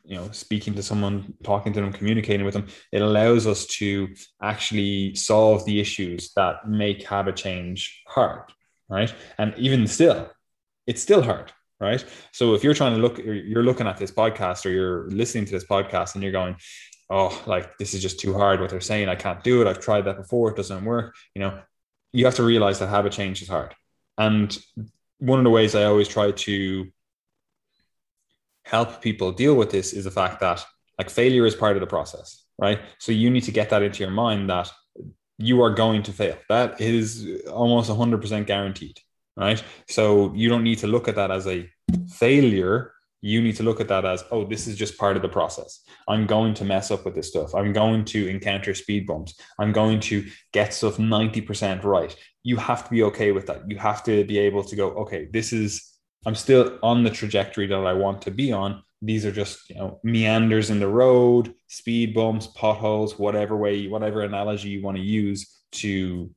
you 0.09 0.17
know 0.17 0.29
speaking 0.31 0.73
to 0.73 0.83
someone 0.83 1.33
talking 1.44 1.71
to 1.71 1.79
them 1.79 1.94
communicating 1.94 2.45
with 2.45 2.56
them 2.56 2.67
it 2.91 3.01
allows 3.01 3.47
us 3.47 3.65
to 3.67 4.09
actually 4.41 5.15
solve 5.15 5.63
the 5.65 5.79
issues 5.79 6.31
that 6.35 6.67
make 6.67 7.03
habit 7.03 7.38
change 7.38 8.01
hard 8.07 8.51
right? 8.89 9.13
And 9.38 9.53
even 9.57 9.88
still 9.88 10.29
it's 10.88 11.01
still 11.01 11.21
hard 11.21 11.53
right? 11.79 12.03
So 12.33 12.56
if 12.56 12.63
you're 12.63 12.73
trying 12.73 12.95
to 12.95 13.01
look 13.01 13.19
you're 13.19 13.63
looking 13.63 13.88
at 13.88 13.97
this 13.97 14.11
podcast 14.11 14.65
or 14.65 14.69
you're 14.69 15.09
listening 15.09 15.45
to 15.45 15.51
this 15.51 15.65
podcast 15.65 16.15
and 16.15 16.23
you're 16.23 16.33
going 16.33 16.57
oh 17.09 17.41
like 17.45 17.77
this 17.77 17.94
is 17.94 18.01
just 18.01 18.19
too 18.19 18.33
hard 18.33 18.59
what 18.59 18.71
they're 18.71 18.81
saying. 18.81 19.07
I 19.07 19.15
can't 19.15 19.43
do 19.43 19.62
it. 19.62 19.67
I've 19.67 19.79
tried 19.79 20.05
that 20.05 20.17
before. 20.17 20.50
It 20.50 20.57
doesn't 20.57 20.84
work 20.84 21.15
you 21.36 21.41
know 21.41 21.62
you 22.12 22.25
have 22.25 22.36
to 22.36 22.43
realize 22.43 22.79
that 22.79 22.89
habit 22.89 23.13
change 23.13 23.43
is 23.43 23.48
hard. 23.48 23.75
And 24.17 24.57
one 25.19 25.38
of 25.38 25.43
the 25.43 25.51
ways 25.51 25.75
i 25.75 25.84
always 25.84 26.07
try 26.07 26.31
to 26.31 26.88
help 28.63 29.01
people 29.01 29.32
deal 29.32 29.56
with 29.56 29.72
this 29.72 29.94
is 29.94 30.04
the 30.04 30.12
fact 30.12 30.39
that 30.39 30.63
like 30.98 31.10
failure 31.10 31.46
is 31.46 31.56
part 31.56 31.75
of 31.78 31.82
the 31.82 31.88
process, 31.88 32.44
right? 32.60 32.80
So 33.00 33.12
you 33.12 33.30
need 33.30 33.44
to 33.44 33.51
get 33.51 33.70
that 33.70 33.82
into 33.82 34.04
your 34.04 34.12
mind 34.12 34.50
that 34.50 34.70
you 35.38 35.62
are 35.62 35.74
going 35.74 36.04
to 36.04 36.12
fail. 36.12 36.38
That 36.50 36.82
is 36.82 37.44
almost 37.50 37.89
100% 37.89 38.46
guaranteed, 38.46 39.00
right? 39.38 39.63
So 39.88 40.34
you 40.36 40.50
don't 40.50 40.63
need 40.63 40.80
to 40.80 40.88
look 40.88 41.08
at 41.08 41.16
that 41.16 41.32
as 41.32 41.48
a 41.48 41.70
failure. 42.10 42.92
You 43.22 43.42
need 43.42 43.56
to 43.56 43.63
look 43.63 43.80
at 43.80 43.88
that 43.88 44.06
as, 44.06 44.24
oh, 44.32 44.46
this 44.46 44.68
is 44.68 44.75
just 44.75 44.98
part 44.98 45.16
of 45.16 45.22
the 45.22 45.30
process. 45.30 45.82
I'm 46.08 46.25
going 46.25 46.54
to 46.56 46.66
mess 46.66 46.92
up 46.92 47.06
with 47.06 47.16
this 47.16 47.30
stuff. 47.30 47.56
I'm 47.56 47.72
going 47.72 48.04
to 48.06 48.28
encounter 48.28 48.74
speed 48.74 49.08
bumps. 49.08 49.39
I'm 49.58 49.72
going 49.72 50.01
to 50.01 50.25
get 50.51 50.74
stuff 50.74 50.98
90% 50.98 51.84
right. 51.84 52.13
You 52.44 52.58
have 52.58 52.84
to 52.84 52.89
be 52.89 53.04
okay 53.04 53.32
with 53.32 53.46
that. 53.48 53.70
You 53.70 53.78
have 53.78 54.04
to 54.04 54.25
be 54.25 54.38
able 54.39 54.63
to 54.63 54.75
go, 54.75 54.89
okay, 54.92 55.30
this 55.32 55.54
is 55.54 55.88
I'm 56.25 56.35
still 56.35 56.77
on 56.83 57.03
the 57.03 57.09
trajectory 57.09 57.67
that 57.67 57.75
I 57.75 57.93
want 57.93 58.21
to 58.23 58.31
be 58.31 58.51
on. 58.51 58.83
These 59.01 59.25
are 59.25 59.31
just 59.31 59.69
you 59.69 59.75
know 59.77 59.99
meanders 60.03 60.69
in 60.69 60.79
the 60.79 60.88
road, 60.88 61.53
speed 61.67 62.13
bumps, 62.13 62.47
potholes, 62.47 63.17
whatever 63.17 63.55
way, 63.55 63.88
whatever 63.88 64.21
analogy 64.21 64.69
you 64.69 64.83
want 64.83 64.97
to 64.97 65.03
use 65.03 65.57
to 65.73 66.29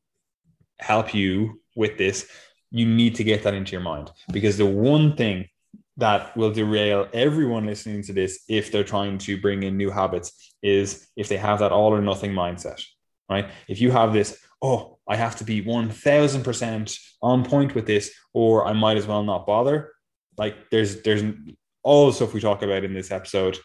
help 0.79 1.15
you 1.15 1.61
with 1.75 1.99
this. 1.99 2.29
You 2.71 2.87
need 2.87 3.17
to 3.17 3.25
get 3.25 3.43
that 3.43 3.55
into 3.55 3.73
your 3.73 3.81
mind 3.81 4.11
because 4.33 4.57
the 4.57 4.67
one 4.67 5.17
thing 5.17 5.49
that 5.97 6.35
will 6.37 6.51
derail 6.51 7.09
everyone 7.13 7.67
listening 7.67 8.03
to 8.03 8.13
this 8.13 8.45
if 8.49 8.73
they're 8.73 8.85
trying 8.85 9.19
to 9.19 9.41
bring 9.41 9.63
in 9.63 9.77
new 9.77 9.91
habits 9.91 10.55
is 10.63 11.09
if 11.17 11.29
they 11.29 11.37
have 11.37 11.59
that 11.59 11.73
all 11.73 11.93
or 11.93 12.01
nothing 12.01 12.33
mindset, 12.33 12.83
right? 13.29 13.49
If 13.69 13.81
you 13.81 13.91
have 13.91 14.13
this, 14.13 14.39
oh, 14.63 14.99
I 15.09 15.17
have 15.17 15.37
to 15.37 15.45
be 15.45 15.63
1000% 15.63 16.99
on 17.23 17.45
point 17.45 17.75
with 17.75 17.87
this, 17.87 18.13
or 18.33 18.67
I 18.67 18.73
might 18.73 18.97
as 18.97 19.07
well 19.07 19.23
not 19.23 19.47
bother. 19.47 19.93
Like 20.39 20.71
there's, 20.71 21.03
there's 21.03 21.25
all 21.83 22.07
the 22.07 22.13
stuff 22.13 22.35
we 22.35 22.41
talk 22.41 22.63
about 22.63 22.85
in 22.85 22.95
this 22.95 23.11
episode. 23.11 23.59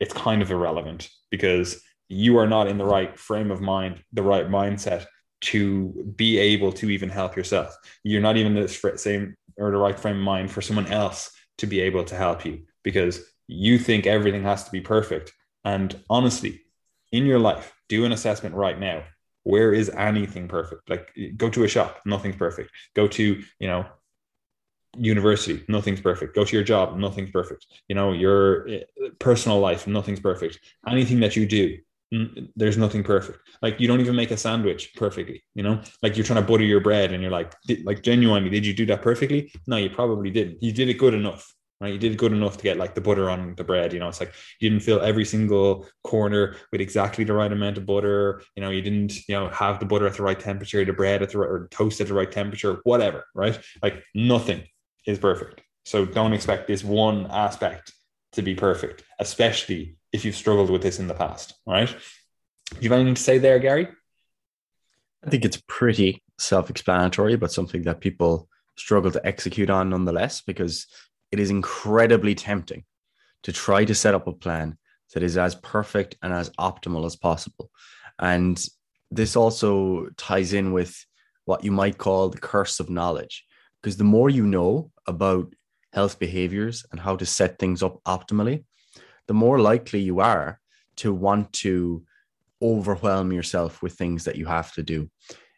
It's 0.00 0.12
kind 0.12 0.42
of 0.42 0.50
irrelevant 0.50 1.08
because 1.30 1.82
you 2.08 2.38
are 2.38 2.46
not 2.46 2.66
in 2.66 2.78
the 2.78 2.84
right 2.84 3.16
frame 3.18 3.50
of 3.50 3.60
mind, 3.60 4.02
the 4.12 4.22
right 4.22 4.48
mindset 4.48 5.06
to 5.42 6.12
be 6.16 6.38
able 6.38 6.72
to 6.72 6.90
even 6.90 7.08
help 7.08 7.36
yourself. 7.36 7.76
You're 8.02 8.20
not 8.20 8.36
even 8.36 8.54
the 8.54 8.68
same 8.68 9.36
or 9.56 9.70
the 9.70 9.78
right 9.78 9.98
frame 9.98 10.16
of 10.16 10.22
mind 10.22 10.50
for 10.50 10.60
someone 10.60 10.86
else 10.86 11.30
to 11.58 11.66
be 11.66 11.80
able 11.80 12.04
to 12.04 12.16
help 12.16 12.44
you 12.44 12.62
because 12.82 13.24
you 13.46 13.78
think 13.78 14.06
everything 14.06 14.42
has 14.42 14.64
to 14.64 14.70
be 14.70 14.80
perfect. 14.80 15.32
And 15.64 15.98
honestly, 16.08 16.62
in 17.12 17.26
your 17.26 17.38
life, 17.38 17.72
do 17.88 18.04
an 18.04 18.12
assessment 18.12 18.54
right 18.54 18.78
now 18.78 19.04
where 19.42 19.72
is 19.72 19.88
anything 19.90 20.48
perfect? 20.48 20.88
Like 20.88 21.10
go 21.36 21.50
to 21.50 21.64
a 21.64 21.68
shop, 21.68 22.00
nothing's 22.04 22.36
perfect. 22.36 22.70
Go 22.94 23.06
to, 23.08 23.42
you 23.58 23.66
know, 23.66 23.86
university, 24.96 25.64
nothing's 25.68 26.00
perfect. 26.00 26.34
Go 26.34 26.44
to 26.44 26.56
your 26.56 26.64
job, 26.64 26.96
nothing's 26.96 27.30
perfect. 27.30 27.66
You 27.88 27.94
know, 27.94 28.12
your 28.12 28.68
eh, 28.68 28.80
personal 29.18 29.60
life, 29.60 29.86
nothing's 29.86 30.20
perfect. 30.20 30.58
Anything 30.86 31.20
that 31.20 31.36
you 31.36 31.46
do, 31.46 31.78
there's 32.56 32.76
nothing 32.76 33.04
perfect. 33.04 33.38
Like 33.62 33.78
you 33.78 33.86
don't 33.86 34.00
even 34.00 34.16
make 34.16 34.32
a 34.32 34.36
sandwich 34.36 34.94
perfectly, 34.96 35.44
you 35.54 35.62
know, 35.62 35.80
like 36.02 36.16
you're 36.16 36.24
trying 36.24 36.42
to 36.42 36.48
butter 36.48 36.64
your 36.64 36.80
bread 36.80 37.12
and 37.12 37.22
you're 37.22 37.30
like, 37.30 37.54
like 37.84 38.02
genuinely, 38.02 38.50
did 38.50 38.66
you 38.66 38.74
do 38.74 38.86
that 38.86 39.02
perfectly? 39.02 39.52
No, 39.66 39.76
you 39.76 39.90
probably 39.90 40.30
didn't. 40.30 40.62
You 40.62 40.72
did 40.72 40.88
it 40.88 40.94
good 40.94 41.14
enough, 41.14 41.54
right? 41.80 41.92
You 41.92 41.98
did 41.98 42.18
good 42.18 42.32
enough 42.32 42.56
to 42.58 42.62
get 42.62 42.76
like 42.76 42.94
the 42.94 43.00
butter 43.00 43.30
on 43.30 43.54
the 43.56 43.64
bread, 43.64 43.92
you 43.92 43.98
know, 43.98 44.08
it's 44.08 44.20
like 44.20 44.32
you 44.60 44.68
didn't 44.68 44.82
fill 44.82 45.00
every 45.00 45.24
single 45.24 45.86
corner 46.04 46.56
with 46.72 46.80
exactly 46.80 47.24
the 47.24 47.32
right 47.32 47.50
amount 47.50 47.78
of 47.78 47.86
butter. 47.86 48.42
You 48.54 48.62
know, 48.62 48.70
you 48.70 48.82
didn't, 48.82 49.28
you 49.28 49.34
know, 49.34 49.48
have 49.48 49.80
the 49.80 49.86
butter 49.86 50.06
at 50.06 50.14
the 50.14 50.22
right 50.22 50.38
temperature, 50.38 50.84
the 50.84 50.92
bread 50.92 51.22
at 51.22 51.30
the 51.30 51.38
right, 51.38 51.48
or 51.48 51.68
toast 51.70 52.00
at 52.00 52.08
the 52.08 52.14
right 52.14 52.30
temperature, 52.30 52.80
whatever, 52.84 53.24
right? 53.34 53.58
Like 53.82 54.02
nothing 54.14 54.64
is 55.06 55.18
perfect. 55.18 55.62
So 55.84 56.04
don't 56.04 56.34
expect 56.34 56.66
this 56.68 56.84
one 56.84 57.26
aspect 57.30 57.92
to 58.32 58.42
be 58.42 58.54
perfect, 58.54 59.02
especially 59.18 59.96
if 60.12 60.24
you've 60.24 60.36
struggled 60.36 60.70
with 60.70 60.82
this 60.82 60.98
in 60.98 61.08
the 61.08 61.14
past. 61.14 61.54
Right? 61.66 61.88
Do 61.88 62.76
you 62.80 62.90
have 62.90 63.00
anything 63.00 63.14
to 63.14 63.22
say 63.22 63.38
there, 63.38 63.58
Gary? 63.58 63.88
I 65.24 65.30
think 65.30 65.44
it's 65.44 65.60
pretty 65.66 66.22
self 66.38 66.70
explanatory, 66.70 67.36
but 67.36 67.52
something 67.52 67.82
that 67.82 68.00
people 68.00 68.48
struggle 68.76 69.10
to 69.10 69.26
execute 69.26 69.70
on 69.70 69.90
nonetheless, 69.90 70.40
because 70.40 70.86
it 71.32 71.40
is 71.40 71.50
incredibly 71.50 72.34
tempting 72.34 72.84
to 73.42 73.52
try 73.52 73.84
to 73.84 73.94
set 73.94 74.14
up 74.14 74.26
a 74.26 74.32
plan 74.32 74.76
that 75.14 75.22
is 75.22 75.36
as 75.36 75.54
perfect 75.56 76.16
and 76.22 76.32
as 76.32 76.50
optimal 76.50 77.06
as 77.06 77.16
possible. 77.16 77.70
And 78.18 78.64
this 79.10 79.34
also 79.36 80.08
ties 80.16 80.52
in 80.52 80.72
with 80.72 81.04
what 81.44 81.64
you 81.64 81.72
might 81.72 81.98
call 81.98 82.28
the 82.28 82.38
curse 82.38 82.80
of 82.80 82.90
knowledge, 82.90 83.44
because 83.82 83.96
the 83.96 84.04
more 84.04 84.30
you 84.30 84.46
know 84.46 84.90
about 85.06 85.52
health 85.92 86.18
behaviors 86.18 86.84
and 86.92 87.00
how 87.00 87.16
to 87.16 87.26
set 87.26 87.58
things 87.58 87.82
up 87.82 88.00
optimally, 88.04 88.64
the 89.26 89.34
more 89.34 89.58
likely 89.58 90.00
you 90.00 90.20
are 90.20 90.60
to 90.96 91.12
want 91.12 91.52
to 91.54 92.04
overwhelm 92.62 93.32
yourself 93.32 93.82
with 93.82 93.94
things 93.94 94.24
that 94.24 94.36
you 94.36 94.46
have 94.46 94.72
to 94.74 94.82
do. 94.82 95.10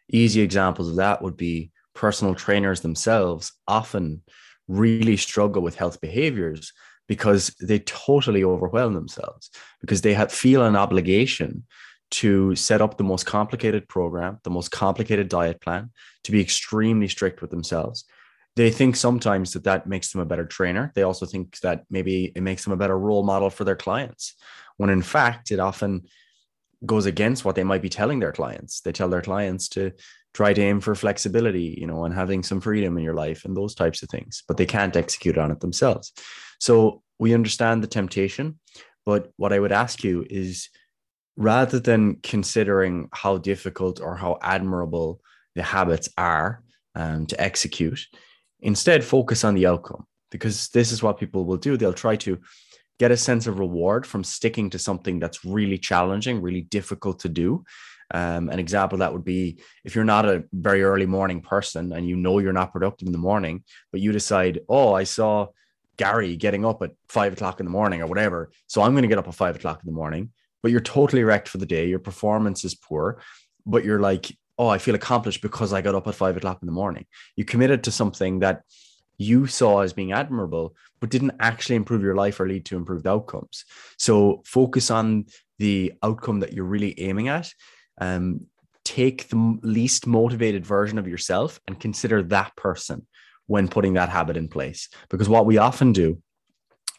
Easy 0.09 0.41
examples 0.41 0.89
of 0.89 0.95
that 0.95 1.21
would 1.21 1.37
be 1.37 1.71
personal 1.93 2.33
trainers 2.33 2.81
themselves 2.81 3.51
often 3.67 4.23
really 4.67 5.17
struggle 5.17 5.61
with 5.61 5.75
health 5.75 5.99
behaviors 6.01 6.71
because 7.07 7.49
they 7.59 7.79
totally 7.79 8.43
overwhelm 8.43 8.93
themselves 8.93 9.49
because 9.81 10.01
they 10.01 10.13
have, 10.13 10.31
feel 10.31 10.63
an 10.63 10.75
obligation 10.75 11.65
to 12.11 12.55
set 12.55 12.81
up 12.81 12.97
the 12.97 13.03
most 13.03 13.25
complicated 13.25 13.87
program, 13.89 14.39
the 14.43 14.49
most 14.49 14.71
complicated 14.71 15.27
diet 15.27 15.59
plan, 15.59 15.89
to 16.23 16.31
be 16.31 16.39
extremely 16.39 17.07
strict 17.07 17.41
with 17.41 17.49
themselves 17.49 18.05
they 18.55 18.69
think 18.69 18.95
sometimes 18.95 19.53
that 19.53 19.63
that 19.63 19.87
makes 19.87 20.11
them 20.11 20.21
a 20.21 20.25
better 20.25 20.45
trainer. 20.45 20.91
They 20.95 21.03
also 21.03 21.25
think 21.25 21.59
that 21.61 21.83
maybe 21.89 22.31
it 22.35 22.43
makes 22.43 22.63
them 22.63 22.73
a 22.73 22.77
better 22.77 22.97
role 22.97 23.23
model 23.23 23.49
for 23.49 23.63
their 23.63 23.75
clients, 23.75 24.35
when 24.77 24.89
in 24.89 25.01
fact, 25.01 25.51
it 25.51 25.59
often 25.59 26.03
goes 26.85 27.05
against 27.05 27.45
what 27.45 27.55
they 27.55 27.63
might 27.63 27.81
be 27.81 27.89
telling 27.89 28.19
their 28.19 28.31
clients. 28.31 28.81
They 28.81 28.91
tell 28.91 29.09
their 29.09 29.21
clients 29.21 29.69
to 29.69 29.91
try 30.33 30.53
to 30.53 30.61
aim 30.61 30.79
for 30.79 30.95
flexibility, 30.95 31.77
you 31.79 31.87
know, 31.87 32.05
and 32.05 32.13
having 32.13 32.43
some 32.43 32.59
freedom 32.59 32.97
in 32.97 33.03
your 33.03 33.13
life 33.13 33.45
and 33.45 33.55
those 33.55 33.75
types 33.75 34.01
of 34.01 34.09
things, 34.09 34.43
but 34.47 34.57
they 34.57 34.65
can't 34.65 34.95
execute 34.95 35.37
on 35.37 35.51
it 35.51 35.59
themselves. 35.59 36.11
So 36.59 37.03
we 37.19 37.33
understand 37.33 37.83
the 37.83 37.87
temptation. 37.87 38.59
But 39.05 39.31
what 39.37 39.53
I 39.53 39.59
would 39.59 39.71
ask 39.71 40.03
you 40.03 40.25
is 40.29 40.69
rather 41.35 41.79
than 41.79 42.17
considering 42.23 43.09
how 43.11 43.37
difficult 43.37 43.99
or 43.99 44.15
how 44.15 44.39
admirable 44.41 45.21
the 45.55 45.63
habits 45.63 46.09
are 46.17 46.63
um, 46.95 47.25
to 47.27 47.39
execute, 47.39 48.07
Instead, 48.63 49.03
focus 49.03 49.43
on 49.43 49.55
the 49.55 49.67
outcome 49.67 50.05
because 50.31 50.69
this 50.69 50.91
is 50.91 51.03
what 51.03 51.19
people 51.19 51.45
will 51.45 51.57
do. 51.57 51.75
They'll 51.75 51.93
try 51.93 52.15
to 52.17 52.39
get 52.97 53.11
a 53.11 53.17
sense 53.17 53.45
of 53.45 53.59
reward 53.59 54.07
from 54.07 54.23
sticking 54.23 54.69
to 54.69 54.79
something 54.79 55.19
that's 55.19 55.43
really 55.43 55.77
challenging, 55.77 56.41
really 56.41 56.61
difficult 56.61 57.19
to 57.19 57.29
do. 57.29 57.65
Um, 58.15 58.49
an 58.49 58.59
example 58.59 58.99
that 58.99 59.11
would 59.11 59.23
be 59.23 59.59
if 59.83 59.95
you're 59.95 60.03
not 60.03 60.25
a 60.25 60.43
very 60.53 60.83
early 60.83 61.07
morning 61.07 61.41
person 61.41 61.91
and 61.93 62.07
you 62.07 62.15
know 62.15 62.37
you're 62.37 62.53
not 62.53 62.71
productive 62.71 63.07
in 63.07 63.11
the 63.11 63.17
morning, 63.17 63.63
but 63.91 64.01
you 64.01 64.11
decide, 64.11 64.59
oh, 64.69 64.93
I 64.93 65.03
saw 65.03 65.47
Gary 65.97 66.35
getting 66.35 66.63
up 66.65 66.81
at 66.83 66.91
five 67.09 67.33
o'clock 67.33 67.59
in 67.59 67.65
the 67.65 67.71
morning 67.71 68.01
or 68.01 68.07
whatever. 68.07 68.51
So 68.67 68.81
I'm 68.81 68.93
going 68.93 69.01
to 69.03 69.07
get 69.07 69.17
up 69.17 69.27
at 69.27 69.35
five 69.35 69.55
o'clock 69.55 69.81
in 69.83 69.87
the 69.87 69.95
morning, 69.95 70.31
but 70.61 70.71
you're 70.71 70.79
totally 70.79 71.23
wrecked 71.23 71.47
for 71.47 71.57
the 71.57 71.65
day. 71.65 71.87
Your 71.87 71.99
performance 71.99 72.63
is 72.63 72.75
poor, 72.75 73.19
but 73.65 73.83
you're 73.83 73.99
like, 73.99 74.35
oh, 74.57 74.67
I 74.67 74.77
feel 74.77 74.95
accomplished 74.95 75.41
because 75.41 75.73
I 75.73 75.81
got 75.81 75.95
up 75.95 76.07
at 76.07 76.15
five 76.15 76.37
o'clock 76.37 76.59
in 76.61 76.67
the 76.67 76.71
morning. 76.71 77.05
You 77.35 77.45
committed 77.45 77.83
to 77.83 77.91
something 77.91 78.39
that 78.39 78.61
you 79.17 79.47
saw 79.47 79.81
as 79.81 79.93
being 79.93 80.11
admirable, 80.11 80.75
but 80.99 81.09
didn't 81.09 81.35
actually 81.39 81.75
improve 81.75 82.01
your 82.01 82.15
life 82.15 82.39
or 82.39 82.47
lead 82.47 82.65
to 82.65 82.77
improved 82.77 83.07
outcomes. 83.07 83.65
So 83.97 84.41
focus 84.45 84.89
on 84.91 85.25
the 85.59 85.93
outcome 86.01 86.39
that 86.39 86.53
you're 86.53 86.65
really 86.65 86.99
aiming 86.99 87.27
at. 87.27 87.51
Um, 87.99 88.47
take 88.83 89.29
the 89.29 89.59
least 89.61 90.07
motivated 90.07 90.65
version 90.65 90.97
of 90.97 91.07
yourself 91.07 91.59
and 91.67 91.79
consider 91.79 92.21
that 92.23 92.55
person 92.55 93.07
when 93.47 93.67
putting 93.67 93.93
that 93.93 94.09
habit 94.09 94.37
in 94.37 94.47
place. 94.47 94.89
Because 95.09 95.29
what 95.29 95.45
we 95.45 95.57
often 95.57 95.93
do 95.93 96.21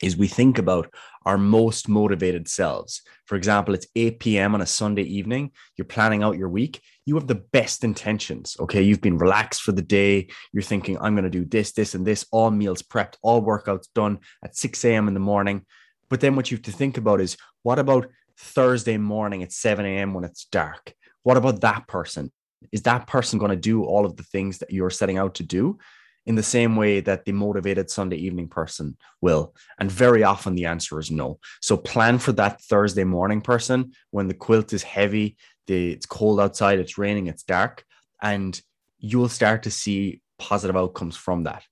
is 0.03 0.17
we 0.17 0.29
think 0.29 0.59
about 0.59 0.93
our 1.25 1.39
most 1.39 1.89
motivated 1.89 2.49
selves. 2.49 3.03
For 3.27 3.37
example, 3.37 3.75
it's 3.75 3.87
8 3.97 4.19
p.m. 4.19 4.55
on 4.55 4.61
a 4.61 4.67
Sunday 4.67 5.05
evening. 5.05 5.53
You're 5.77 5.87
planning 5.87 6.23
out 6.23 6.37
your 6.37 6.49
week. 6.49 6.83
You 7.07 7.15
have 7.15 7.27
the 7.27 7.37
best 7.37 7.85
intentions. 7.85 8.57
Okay. 8.61 8.83
You've 8.83 9.01
been 9.01 9.19
relaxed 9.19 9.63
for 9.63 9.73
the 9.73 9.83
day. 9.83 10.29
You're 10.53 10.63
thinking, 10.63 10.99
I'm 10.99 11.15
going 11.15 11.25
to 11.25 11.31
do 11.31 11.45
this, 11.45 11.73
this, 11.73 11.95
and 11.95 12.07
this, 12.07 12.27
all 12.31 12.51
meals 12.51 12.83
prepped, 12.83 13.15
all 13.23 13.43
workouts 13.43 13.89
done 13.95 14.19
at 14.45 14.57
6 14.57 14.85
a.m. 14.85 15.09
in 15.09 15.15
the 15.15 15.21
morning. 15.21 15.65
But 16.11 16.21
then 16.21 16.37
what 16.37 16.51
you 16.51 16.57
have 16.57 16.65
to 16.65 16.73
think 16.73 16.99
about 16.99 17.21
is 17.21 17.37
what 17.63 17.79
about 17.79 18.09
Thursday 18.39 18.97
morning 18.97 19.43
at 19.43 19.53
7 19.53 19.85
a.m. 19.85 20.15
when 20.15 20.25
it's 20.25 20.47
dark? 20.47 20.95
What 21.23 21.37
about 21.37 21.61
that 21.63 21.87
person? 21.89 22.33
Is 22.73 22.83
that 22.83 23.07
person 23.07 23.39
going 23.39 23.51
to 23.51 23.57
do 23.57 23.85
all 23.85 24.07
of 24.07 24.17
the 24.17 24.23
things 24.23 24.59
that 24.59 24.73
you're 24.73 24.91
setting 24.91 25.19
out 25.19 25.35
to 25.37 25.43
do? 25.43 25.79
in 26.27 26.35
the 26.35 26.43
same 26.43 26.77
way 26.77 27.01
that 27.01 27.25
the 27.25 27.33
motivated 27.33 27.91
Sunday 27.91 28.17
evening 28.17 28.49
person 28.49 28.97
will? 29.21 29.55
And 29.79 29.91
very 29.91 30.25
often 30.25 30.55
the 30.55 30.67
answer 30.67 30.99
is 30.99 31.11
no. 31.11 31.39
So 31.61 31.77
plan 31.77 32.19
for 32.19 32.33
that 32.33 32.61
Thursday 32.63 33.05
morning 33.05 33.41
person 33.41 33.93
when 34.11 34.29
the 34.29 34.35
quilt 34.35 34.73
is 34.73 34.83
heavy, 34.83 35.37
the, 35.67 35.93
it's 35.93 36.07
cold 36.07 36.41
outside, 36.41 36.79
it's 36.79 36.99
raining, 36.99 37.27
it's 37.27 37.43
dark, 37.43 37.85
and 38.23 38.61
you'll 38.99 39.29
start 39.29 39.65
to 39.65 39.71
see 39.71 40.23
positive 40.39 40.77
outcomes 40.77 41.17
from 41.17 41.45
that. 41.45 41.63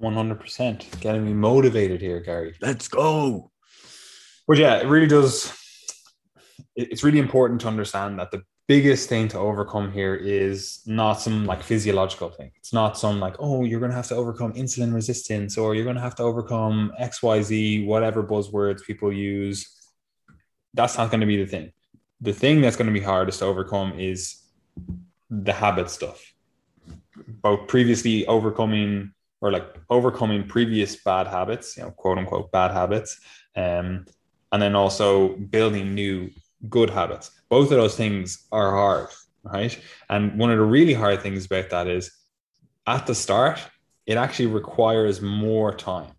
100%. 0.00 1.00
Getting 1.00 1.24
me 1.24 1.34
motivated 1.34 2.00
here, 2.00 2.20
Gary. 2.20 2.54
Let's 2.60 2.88
go. 2.88 3.50
But 4.50 4.58
yeah, 4.58 4.78
it 4.78 4.88
really 4.88 5.06
does. 5.06 5.56
It's 6.74 7.04
really 7.04 7.20
important 7.20 7.60
to 7.60 7.68
understand 7.68 8.18
that 8.18 8.32
the 8.32 8.42
biggest 8.66 9.08
thing 9.08 9.28
to 9.28 9.38
overcome 9.38 9.92
here 9.92 10.16
is 10.16 10.80
not 10.86 11.20
some 11.20 11.46
like 11.46 11.62
physiological 11.62 12.30
thing. 12.30 12.50
It's 12.56 12.72
not 12.72 12.98
some 12.98 13.20
like, 13.20 13.36
oh, 13.38 13.62
you're 13.62 13.78
going 13.78 13.92
to 13.92 13.96
have 13.96 14.08
to 14.08 14.16
overcome 14.16 14.54
insulin 14.54 14.92
resistance 14.92 15.56
or 15.56 15.76
you're 15.76 15.84
going 15.84 15.94
to 15.94 16.02
have 16.02 16.16
to 16.16 16.24
overcome 16.24 16.90
XYZ, 17.00 17.86
whatever 17.86 18.24
buzzwords 18.24 18.82
people 18.82 19.12
use. 19.12 19.70
That's 20.74 20.98
not 20.98 21.12
going 21.12 21.20
to 21.20 21.26
be 21.26 21.36
the 21.36 21.46
thing. 21.48 21.70
The 22.20 22.32
thing 22.32 22.60
that's 22.60 22.74
going 22.74 22.92
to 22.92 22.92
be 22.92 23.06
hardest 23.06 23.38
to 23.38 23.44
overcome 23.44 24.00
is 24.00 24.42
the 25.30 25.52
habit 25.52 25.90
stuff. 25.90 26.20
Both 27.24 27.68
previously 27.68 28.26
overcoming 28.26 29.12
or 29.40 29.52
like 29.52 29.76
overcoming 29.88 30.48
previous 30.48 30.96
bad 30.96 31.28
habits, 31.28 31.76
you 31.76 31.84
know, 31.84 31.92
quote 31.92 32.18
unquote 32.18 32.50
bad 32.50 32.72
habits, 32.72 33.20
um, 33.54 34.06
and 34.52 34.60
then 34.60 34.74
also 34.74 35.36
building 35.36 35.94
new 35.94 36.30
good 36.68 36.90
habits. 36.90 37.30
Both 37.48 37.70
of 37.70 37.78
those 37.78 37.96
things 37.96 38.46
are 38.52 38.70
hard, 38.72 39.08
right? 39.42 39.78
And 40.08 40.38
one 40.38 40.50
of 40.50 40.58
the 40.58 40.64
really 40.64 40.94
hard 40.94 41.22
things 41.22 41.46
about 41.46 41.70
that 41.70 41.86
is 41.86 42.10
at 42.86 43.06
the 43.06 43.14
start, 43.14 43.60
it 44.06 44.16
actually 44.16 44.46
requires 44.46 45.20
more 45.20 45.74
time, 45.74 46.12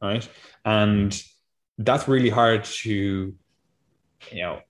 right? 0.00 0.28
And 0.64 1.20
that's 1.78 2.08
really 2.08 2.30
hard 2.30 2.64
to, 2.64 3.34
you 4.32 4.42
know, 4.42 4.60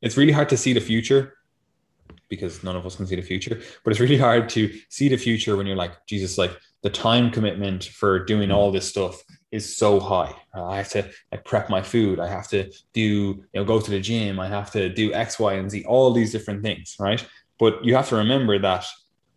it's 0.00 0.16
really 0.16 0.32
hard 0.32 0.48
to 0.50 0.56
see 0.56 0.72
the 0.72 0.80
future 0.80 1.34
because 2.28 2.62
none 2.62 2.76
of 2.76 2.84
us 2.84 2.96
can 2.96 3.06
see 3.06 3.16
the 3.16 3.22
future, 3.22 3.60
but 3.84 3.90
it's 3.90 4.00
really 4.00 4.18
hard 4.18 4.48
to 4.50 4.72
see 4.90 5.08
the 5.08 5.16
future 5.16 5.56
when 5.56 5.66
you're 5.66 5.76
like, 5.76 6.06
Jesus, 6.06 6.36
like 6.36 6.52
the 6.82 6.90
time 6.90 7.30
commitment 7.30 7.84
for 7.84 8.24
doing 8.24 8.50
all 8.50 8.70
this 8.70 8.88
stuff 8.88 9.22
is 9.50 9.76
so 9.76 9.98
high. 9.98 10.34
Uh, 10.54 10.66
I 10.66 10.76
have 10.76 10.90
to 10.90 11.10
like 11.32 11.44
prep 11.44 11.70
my 11.70 11.82
food. 11.82 12.20
I 12.20 12.28
have 12.28 12.48
to 12.48 12.70
do, 12.92 13.02
you 13.02 13.44
know, 13.54 13.64
go 13.64 13.80
to 13.80 13.90
the 13.90 14.00
gym. 14.00 14.38
I 14.38 14.48
have 14.48 14.70
to 14.72 14.88
do 14.88 15.12
X, 15.12 15.38
Y, 15.38 15.54
and 15.54 15.70
Z, 15.70 15.84
all 15.86 16.12
these 16.12 16.32
different 16.32 16.62
things, 16.62 16.96
right? 17.00 17.24
But 17.58 17.84
you 17.84 17.94
have 17.94 18.08
to 18.10 18.16
remember 18.16 18.58
that 18.58 18.84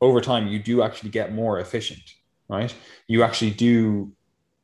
over 0.02 0.20
time, 0.20 0.48
you 0.48 0.60
do 0.60 0.82
actually 0.82 1.10
get 1.10 1.34
more 1.34 1.60
efficient, 1.60 2.02
right? 2.50 2.74
You 3.08 3.24
actually 3.24 3.52
do, 3.52 4.12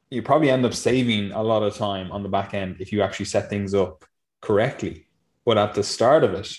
you 0.09 0.21
probably 0.21 0.49
end 0.49 0.65
up 0.65 0.73
saving 0.73 1.31
a 1.31 1.41
lot 1.41 1.63
of 1.63 1.75
time 1.75 2.11
on 2.11 2.23
the 2.23 2.29
back 2.29 2.53
end 2.53 2.77
if 2.79 2.91
you 2.91 3.01
actually 3.01 3.25
set 3.25 3.49
things 3.49 3.73
up 3.73 4.03
correctly. 4.41 5.07
But 5.45 5.57
at 5.57 5.73
the 5.73 5.83
start 5.83 6.23
of 6.23 6.33
it, 6.33 6.53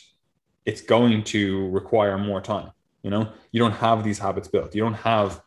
it's 0.65 0.81
going 0.81 1.25
to 1.25 1.69
require 1.71 2.19
more 2.19 2.41
time. 2.41 2.71
You 3.03 3.11
know, 3.11 3.33
you 3.53 3.61
don't 3.61 3.73
have 3.73 4.03
these 4.03 4.19
habits 4.19 4.49
built. 4.49 4.75
You 4.75 4.83
don't 4.83 4.95
have 4.95 5.43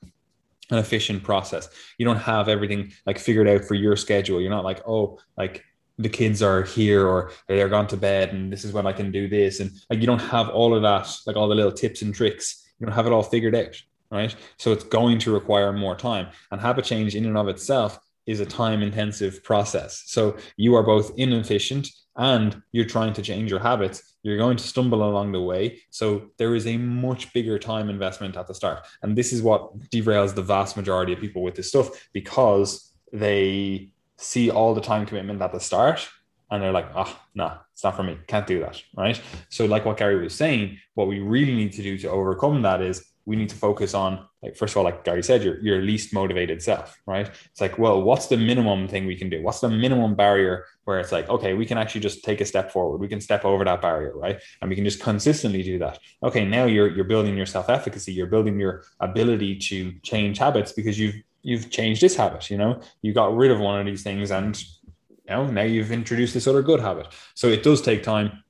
an 0.71 0.77
efficient 0.77 1.23
process. 1.23 1.69
You 1.97 2.05
don't 2.05 2.17
have 2.17 2.49
everything 2.49 2.93
like 3.05 3.19
figured 3.19 3.47
out 3.47 3.65
for 3.65 3.75
your 3.75 3.95
schedule. 3.95 4.41
You're 4.41 4.49
not 4.49 4.63
like, 4.63 4.81
oh, 4.87 5.19
like 5.37 5.63
the 5.97 6.09
kids 6.09 6.41
are 6.41 6.63
here 6.63 7.05
or 7.05 7.31
they're 7.47 7.69
gone 7.69 7.87
to 7.87 7.97
bed 7.97 8.33
and 8.33 8.51
this 8.51 8.65
is 8.65 8.73
when 8.73 8.87
I 8.87 8.93
can 8.93 9.11
do 9.11 9.27
this. 9.27 9.59
And 9.59 9.71
like 9.89 9.99
you 9.99 10.07
don't 10.07 10.19
have 10.19 10.49
all 10.49 10.73
of 10.73 10.81
that, 10.81 11.13
like 11.27 11.35
all 11.35 11.47
the 11.47 11.55
little 11.55 11.71
tips 11.71 12.01
and 12.01 12.15
tricks. 12.15 12.65
You 12.79 12.87
don't 12.87 12.95
have 12.95 13.05
it 13.05 13.13
all 13.13 13.23
figured 13.23 13.55
out. 13.55 13.79
Right. 14.09 14.35
So 14.57 14.73
it's 14.73 14.83
going 14.83 15.19
to 15.19 15.31
require 15.31 15.71
more 15.71 15.95
time. 15.95 16.27
And 16.51 16.59
habit 16.59 16.83
change 16.83 17.15
in 17.15 17.25
and 17.25 17.37
of 17.37 17.47
itself 17.47 17.97
is 18.25 18.39
a 18.39 18.45
time 18.45 18.81
intensive 18.81 19.41
process. 19.43 20.03
So 20.07 20.37
you 20.57 20.75
are 20.75 20.83
both 20.83 21.13
inefficient 21.17 21.89
and 22.15 22.61
you're 22.71 22.85
trying 22.85 23.13
to 23.13 23.21
change 23.21 23.49
your 23.49 23.59
habits. 23.59 24.15
You're 24.23 24.37
going 24.37 24.57
to 24.57 24.63
stumble 24.63 25.03
along 25.03 25.31
the 25.31 25.41
way. 25.41 25.79
So 25.89 26.29
there 26.37 26.55
is 26.55 26.67
a 26.67 26.77
much 26.77 27.33
bigger 27.33 27.57
time 27.57 27.89
investment 27.89 28.37
at 28.37 28.47
the 28.47 28.53
start. 28.53 28.85
And 29.01 29.17
this 29.17 29.33
is 29.33 29.41
what 29.41 29.77
derails 29.89 30.35
the 30.35 30.41
vast 30.41 30.77
majority 30.77 31.13
of 31.13 31.19
people 31.19 31.41
with 31.41 31.55
this 31.55 31.69
stuff 31.69 31.89
because 32.13 32.91
they 33.11 33.91
see 34.17 34.51
all 34.51 34.73
the 34.73 34.81
time 34.81 35.05
commitment 35.05 35.41
at 35.41 35.51
the 35.51 35.59
start 35.59 36.07
and 36.51 36.61
they're 36.61 36.73
like, 36.73 36.89
oh, 36.95 37.17
nah, 37.33 37.57
it's 37.73 37.83
not 37.83 37.95
for 37.95 38.03
me. 38.03 38.17
Can't 38.27 38.45
do 38.45 38.59
that. 38.59 38.81
Right. 38.95 39.19
So, 39.49 39.65
like 39.65 39.85
what 39.85 39.97
Gary 39.97 40.21
was 40.21 40.35
saying, 40.35 40.77
what 40.95 41.07
we 41.07 41.19
really 41.19 41.55
need 41.55 41.71
to 41.73 41.81
do 41.81 41.97
to 41.99 42.09
overcome 42.09 42.61
that 42.63 42.81
is 42.81 43.05
we 43.25 43.35
need 43.35 43.49
to 43.49 43.55
focus 43.55 43.93
on 43.93 44.25
like 44.41 44.55
first 44.55 44.73
of 44.73 44.77
all 44.77 44.83
like 44.83 45.03
gary 45.03 45.21
said 45.21 45.43
your, 45.43 45.59
your 45.59 45.81
least 45.81 46.13
motivated 46.13 46.61
self 46.61 46.99
right? 47.05 47.29
It's 47.51 47.61
like 47.61 47.77
well 47.77 48.01
what's 48.01 48.27
the 48.27 48.37
minimum 48.37 48.87
thing 48.87 49.05
we 49.05 49.15
can 49.15 49.29
do? 49.29 49.41
What's 49.41 49.59
the 49.59 49.69
minimum 49.69 50.15
barrier 50.15 50.65
where 50.85 50.99
it's 50.99 51.11
like 51.11 51.29
okay 51.29 51.53
we 51.53 51.65
can 51.65 51.77
actually 51.77 52.01
just 52.01 52.23
take 52.23 52.41
a 52.41 52.45
step 52.45 52.71
forward. 52.71 52.97
We 52.97 53.07
can 53.07 53.21
step 53.21 53.45
over 53.45 53.63
that 53.65 53.81
barrier 53.81 54.17
right? 54.17 54.39
And 54.61 54.69
we 54.69 54.75
can 54.75 54.85
just 54.85 55.01
consistently 55.01 55.63
do 55.63 55.77
that. 55.79 55.99
Okay 56.23 56.45
now 56.45 56.65
you're 56.65 56.89
you're 56.89 57.05
building 57.05 57.37
your 57.37 57.45
self-efficacy. 57.45 58.11
You're 58.11 58.27
building 58.27 58.59
your 58.59 58.83
ability 58.99 59.59
to 59.69 59.93
change 60.01 60.37
habits 60.39 60.71
because 60.71 60.97
you've 60.99 61.15
you've 61.43 61.69
changed 61.69 62.01
this 62.01 62.15
habit 62.15 62.49
you 62.49 62.57
know? 62.57 62.81
You 63.01 63.13
got 63.13 63.35
rid 63.35 63.51
of 63.51 63.59
one 63.59 63.79
of 63.79 63.85
these 63.85 64.03
things 64.03 64.31
and 64.31 64.59
you 64.61 65.29
know 65.29 65.45
now 65.45 65.63
you've 65.63 65.91
introduced 65.91 66.33
this 66.33 66.47
other 66.47 66.63
good 66.63 66.79
habit. 66.79 67.07
So 67.35 67.47
it 67.47 67.61
does 67.63 67.81
take 67.81 68.01
time. 68.01 68.43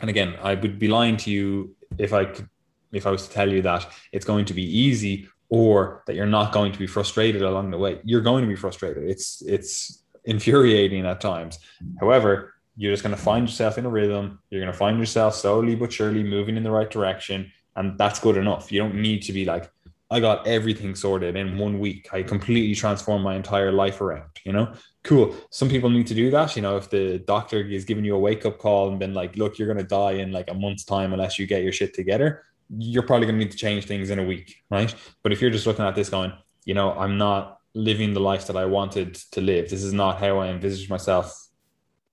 And 0.00 0.10
again 0.10 0.36
i 0.42 0.54
would 0.54 0.78
be 0.78 0.88
lying 0.88 1.16
to 1.18 1.30
you 1.30 1.74
if 1.98 2.12
i 2.12 2.24
could 2.24 2.48
if 2.92 3.06
I 3.06 3.10
was 3.10 3.26
to 3.26 3.32
tell 3.32 3.50
you 3.50 3.62
that 3.62 3.86
it's 4.12 4.24
going 4.24 4.44
to 4.46 4.54
be 4.54 4.64
easy 4.64 5.28
or 5.52 6.02
that 6.06 6.16
you're 6.16 6.24
not 6.24 6.50
going 6.50 6.72
to 6.72 6.78
be 6.78 6.86
frustrated 6.86 7.42
along 7.42 7.70
the 7.70 7.76
way. 7.76 8.00
You're 8.04 8.22
going 8.22 8.42
to 8.42 8.48
be 8.48 8.56
frustrated. 8.56 9.04
It's 9.04 9.42
it's 9.42 10.02
infuriating 10.24 11.04
at 11.04 11.20
times. 11.20 11.58
However, 12.00 12.54
you're 12.74 12.92
just 12.92 13.02
going 13.02 13.14
to 13.14 13.20
find 13.20 13.46
yourself 13.46 13.76
in 13.76 13.84
a 13.84 13.90
rhythm. 13.90 14.38
You're 14.48 14.62
going 14.62 14.72
to 14.72 14.78
find 14.78 14.98
yourself 14.98 15.34
slowly 15.34 15.74
but 15.74 15.92
surely 15.92 16.22
moving 16.22 16.56
in 16.56 16.62
the 16.62 16.70
right 16.70 16.90
direction, 16.90 17.52
and 17.76 17.98
that's 17.98 18.18
good 18.18 18.38
enough. 18.38 18.72
You 18.72 18.80
don't 18.80 18.94
need 18.94 19.20
to 19.24 19.32
be 19.34 19.44
like, 19.44 19.70
I 20.10 20.20
got 20.20 20.46
everything 20.46 20.94
sorted 20.94 21.36
in 21.36 21.58
one 21.58 21.78
week. 21.78 22.08
I 22.14 22.22
completely 22.22 22.74
transformed 22.74 23.22
my 23.22 23.34
entire 23.34 23.72
life 23.72 24.00
around. 24.00 24.30
You 24.44 24.52
know, 24.52 24.72
cool. 25.04 25.36
Some 25.50 25.68
people 25.68 25.90
need 25.90 26.06
to 26.06 26.14
do 26.14 26.30
that. 26.30 26.56
You 26.56 26.62
know, 26.62 26.78
if 26.78 26.88
the 26.88 27.18
doctor 27.18 27.60
is 27.60 27.84
giving 27.84 28.06
you 28.06 28.14
a 28.14 28.18
wake 28.18 28.46
up 28.46 28.58
call 28.58 28.88
and 28.88 28.98
been 28.98 29.12
like, 29.12 29.36
look, 29.36 29.58
you're 29.58 29.68
going 29.68 29.84
to 29.84 29.84
die 29.84 30.12
in 30.12 30.32
like 30.32 30.50
a 30.50 30.54
month's 30.54 30.84
time 30.84 31.12
unless 31.12 31.38
you 31.38 31.46
get 31.46 31.62
your 31.62 31.72
shit 31.72 31.92
together 31.92 32.42
you're 32.78 33.02
probably 33.02 33.26
going 33.26 33.38
to 33.38 33.44
need 33.44 33.52
to 33.52 33.56
change 33.56 33.86
things 33.86 34.10
in 34.10 34.18
a 34.18 34.24
week, 34.24 34.56
right? 34.70 34.94
But 35.22 35.32
if 35.32 35.40
you're 35.40 35.50
just 35.50 35.66
looking 35.66 35.84
at 35.84 35.94
this 35.94 36.08
going, 36.08 36.32
you 36.64 36.74
know, 36.74 36.92
I'm 36.92 37.18
not 37.18 37.58
living 37.74 38.12
the 38.12 38.20
life 38.20 38.46
that 38.46 38.56
I 38.56 38.64
wanted 38.64 39.14
to 39.32 39.40
live. 39.40 39.70
This 39.70 39.82
is 39.82 39.92
not 39.92 40.18
how 40.18 40.38
I 40.38 40.48
envisaged 40.48 40.90
myself, 40.90 41.48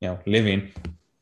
you 0.02 0.10
know, 0.10 0.20
living. 0.26 0.72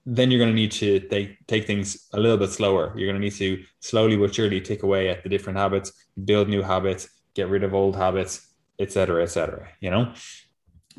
Then 0.06 0.32
you're 0.32 0.40
going 0.40 0.52
to 0.52 0.56
need 0.56 0.72
to 0.74 1.00
take, 1.02 1.46
take 1.48 1.68
things 1.68 2.08
a 2.14 2.20
little 2.20 2.38
bit 2.38 2.52
slower. 2.52 2.94
You're 2.96 3.08
going 3.08 3.22
to 3.22 3.26
need 3.26 3.36
to 3.36 3.64
slowly 3.80 4.16
but 4.16 4.34
surely 4.34 4.62
take 4.62 4.84
away 4.84 5.10
at 5.10 5.24
the 5.24 5.30
different 5.30 5.58
habits, 5.60 5.92
build 6.24 6.48
new 6.50 6.62
habits, 6.62 7.10
get 7.34 7.50
rid 7.50 7.64
of 7.64 7.74
old 7.74 7.96
habits, 7.96 8.48
etc., 8.80 9.24
etc. 9.24 9.68
you 9.82 9.90
know? 9.90 10.14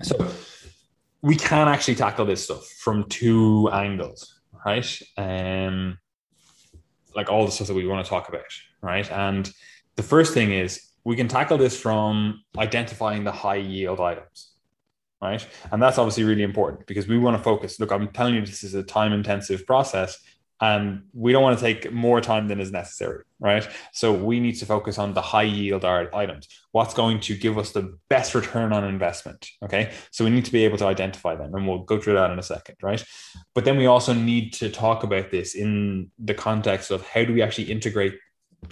So 0.03 0.31
we 1.23 1.37
can 1.37 1.69
actually 1.69 1.95
tackle 1.95 2.27
this 2.27 2.45
stuff 2.45 2.67
from 2.67 3.05
two 3.09 3.69
angles, 3.73 4.41
right? 4.65 5.03
Um, 5.17 5.99
like 7.19 7.29
all 7.29 7.45
the 7.45 7.51
stuff 7.51 7.67
that 7.67 7.75
we 7.75 7.85
want 7.85 8.05
to 8.05 8.09
talk 8.09 8.29
about, 8.29 8.45
right? 8.81 9.11
And 9.11 9.53
the 9.97 10.05
first 10.05 10.33
thing 10.33 10.53
is 10.53 10.89
we 11.03 11.17
can 11.17 11.27
tackle 11.27 11.59
this 11.59 11.79
from 11.79 12.45
identifying 12.57 13.25
the 13.25 13.33
high 13.33 13.57
yield 13.57 13.99
items, 13.99 14.53
right? 15.21 15.45
And 15.73 15.83
that's 15.83 15.99
obviously 15.99 16.23
really 16.23 16.45
important 16.45 16.87
because 16.87 17.09
we 17.09 17.19
want 17.19 17.37
to 17.37 17.43
focus. 17.43 17.81
Look, 17.81 17.91
I'm 17.91 18.07
telling 18.13 18.37
you, 18.37 18.47
this 18.47 18.63
is 18.63 18.75
a 18.75 18.85
time 18.85 19.13
intensive 19.13 19.67
process 19.67 20.17
and 20.61 21.03
we 21.13 21.33
don't 21.33 21.43
want 21.43 21.59
to 21.59 21.65
take 21.65 21.93
more 21.93 22.21
time 22.21 22.49
than 22.49 22.61
is 22.61 22.73
necessary, 22.73 23.25
right? 23.39 23.67
So 23.93 24.13
we 24.13 24.41
need 24.41 24.55
to 24.55 24.67
focus 24.67 24.99
on 24.99 25.15
the 25.15 25.23
high 25.23 25.45
yield 25.45 25.85
items. 25.85 26.49
What's 26.73 26.95
going 26.95 27.21
to 27.21 27.37
give 27.37 27.59
us 27.59 27.73
the 27.73 27.97
best 28.09 28.35
return 28.35 28.73
on 28.73 28.85
investment? 28.85 29.49
Okay, 29.63 29.93
so 30.11 30.25
we 30.25 30.31
need 30.31 30.45
to 30.45 30.53
be 30.53 30.65
able 30.65 30.79
to 30.79 30.87
identify 30.87 31.35
them, 31.35 31.55
and 31.55 31.67
we'll 31.67 31.85
go 31.85 32.01
through 32.01 32.15
that 32.15 32.31
in 32.31 32.39
a 32.39 32.43
second, 32.43 32.77
right? 32.83 33.05
But 33.55 33.65
then 33.65 33.77
we 33.77 33.87
also 33.87 34.13
need 34.13 34.53
to 34.55 34.71
talk 34.71 35.03
about 35.03 35.31
this 35.31 35.55
in 35.55 36.11
the 36.19 36.35
context 36.35 36.91
of 36.91 37.07
how 37.07 37.25
do 37.25 37.33
we 37.33 37.43
actually 37.43 37.71
integrate 37.71 38.15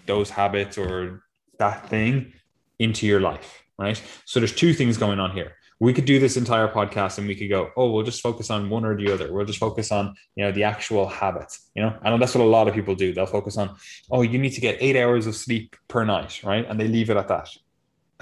those 0.06 0.30
habits 0.30 0.76
or 0.78 1.22
that 1.58 1.88
thing 1.88 2.32
into 2.78 3.06
your 3.06 3.20
life, 3.20 3.62
right? 3.78 4.02
So 4.24 4.40
there's 4.40 4.54
two 4.54 4.74
things 4.74 4.98
going 4.98 5.20
on 5.20 5.30
here 5.30 5.55
we 5.78 5.92
could 5.92 6.06
do 6.06 6.18
this 6.18 6.36
entire 6.36 6.68
podcast 6.68 7.18
and 7.18 7.26
we 7.26 7.34
could 7.34 7.50
go, 7.50 7.70
oh, 7.76 7.90
we'll 7.90 8.02
just 8.02 8.22
focus 8.22 8.50
on 8.50 8.70
one 8.70 8.84
or 8.84 8.96
the 8.96 9.12
other. 9.12 9.32
We'll 9.32 9.44
just 9.44 9.58
focus 9.58 9.92
on, 9.92 10.14
you 10.34 10.44
know, 10.44 10.52
the 10.52 10.64
actual 10.64 11.06
habits. 11.06 11.68
You 11.74 11.82
know, 11.82 11.98
I 12.02 12.10
know 12.10 12.18
that's 12.18 12.34
what 12.34 12.44
a 12.44 12.48
lot 12.48 12.66
of 12.66 12.74
people 12.74 12.94
do. 12.94 13.12
They'll 13.12 13.26
focus 13.26 13.58
on, 13.58 13.76
oh, 14.10 14.22
you 14.22 14.38
need 14.38 14.50
to 14.50 14.60
get 14.60 14.78
eight 14.80 14.96
hours 14.96 15.26
of 15.26 15.36
sleep 15.36 15.76
per 15.88 16.04
night, 16.04 16.42
right? 16.42 16.66
And 16.66 16.80
they 16.80 16.88
leave 16.88 17.10
it 17.10 17.16
at 17.16 17.28
that. 17.28 17.50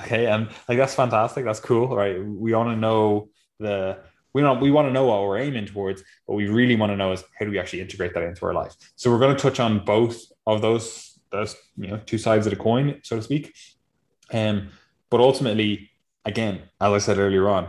Okay. 0.01 0.27
And 0.27 0.49
like 0.69 0.79
that's 0.79 0.95
fantastic. 0.95 1.45
That's 1.45 1.61
cool, 1.61 1.95
right? 1.95 2.25
We 2.25 2.53
want 2.55 2.71
to 2.71 2.77
know 2.77 3.29
the 3.61 3.99
we 4.33 4.43
don't 4.43 4.61
we 4.61 4.73
want 4.73 4.89
to 4.89 4.93
know 4.93 5.07
what 5.07 5.23
we're 5.23 5.39
aiming 5.39 5.67
towards, 5.67 6.03
but 6.27 6.35
we 6.35 6.49
really 6.49 6.75
want 6.75 6.91
to 6.91 6.97
know 6.97 7.13
is 7.13 7.23
how 7.39 7.45
do 7.45 7.53
we 7.53 7.59
actually 7.61 7.81
integrate 7.81 8.15
that 8.15 8.25
into 8.25 8.45
our 8.45 8.53
life. 8.53 8.75
So 8.97 9.11
we're 9.11 9.21
going 9.21 9.37
to 9.37 9.41
touch 9.41 9.61
on 9.61 9.85
both 9.85 10.21
of 10.47 10.61
those 10.61 11.21
those 11.31 11.55
you 11.77 11.89
know 11.89 12.01
two 12.05 12.19
sides 12.19 12.47
of 12.47 12.51
the 12.51 12.57
coin, 12.57 13.01
so 13.05 13.17
to 13.17 13.23
speak. 13.23 13.55
Um, 14.33 14.71
but 15.11 15.21
ultimately 15.21 15.91
again, 16.25 16.63
as 16.81 16.93
I 16.93 16.99
said 16.99 17.19
earlier 17.19 17.49
on, 17.49 17.69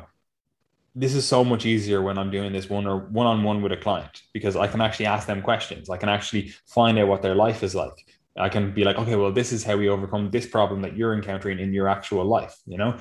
this 0.96 1.14
is 1.14 1.28
so 1.28 1.44
much 1.44 1.66
easier 1.66 2.02
when 2.02 2.18
I'm 2.18 2.32
doing 2.32 2.54
this 2.54 2.70
one 2.70 2.88
or 2.88 3.00
one 3.00 3.28
on 3.28 3.44
one 3.44 3.62
with 3.62 3.74
a 3.74 3.78
client 3.78 4.22
because 4.34 4.56
I 4.56 4.68
can 4.68 4.80
actually 4.80 5.08
ask 5.08 5.28
them 5.28 5.42
questions. 5.42 5.90
I 5.90 5.98
can 5.98 6.08
actually 6.08 6.54
find 6.68 6.98
out 6.98 7.10
what 7.10 7.22
their 7.22 7.36
life 7.36 7.64
is 7.64 7.76
like. 7.76 8.06
I 8.38 8.50
can 8.50 8.74
be 8.74 8.84
like, 8.84 8.98
okay, 8.98 9.16
well, 9.16 9.32
this 9.32 9.52
is 9.52 9.64
how 9.64 9.78
we 9.78 9.90
overcome 9.90 10.32
this 10.32 10.46
problem 10.46 10.82
that 10.82 10.96
you're 10.96 11.14
encountering 11.14 11.60
in 11.60 11.74
your 11.74 11.88
actual 11.88 12.26
life. 12.26 12.56
You 12.66 12.78
know, 12.78 12.98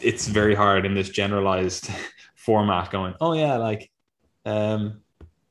it's 0.00 0.28
very 0.28 0.54
hard 0.54 0.86
in 0.86 0.94
this 0.94 1.08
generalized 1.08 1.90
format 2.36 2.90
going, 2.90 3.14
oh, 3.20 3.32
yeah, 3.32 3.56
like, 3.56 3.90
um, 4.44 5.00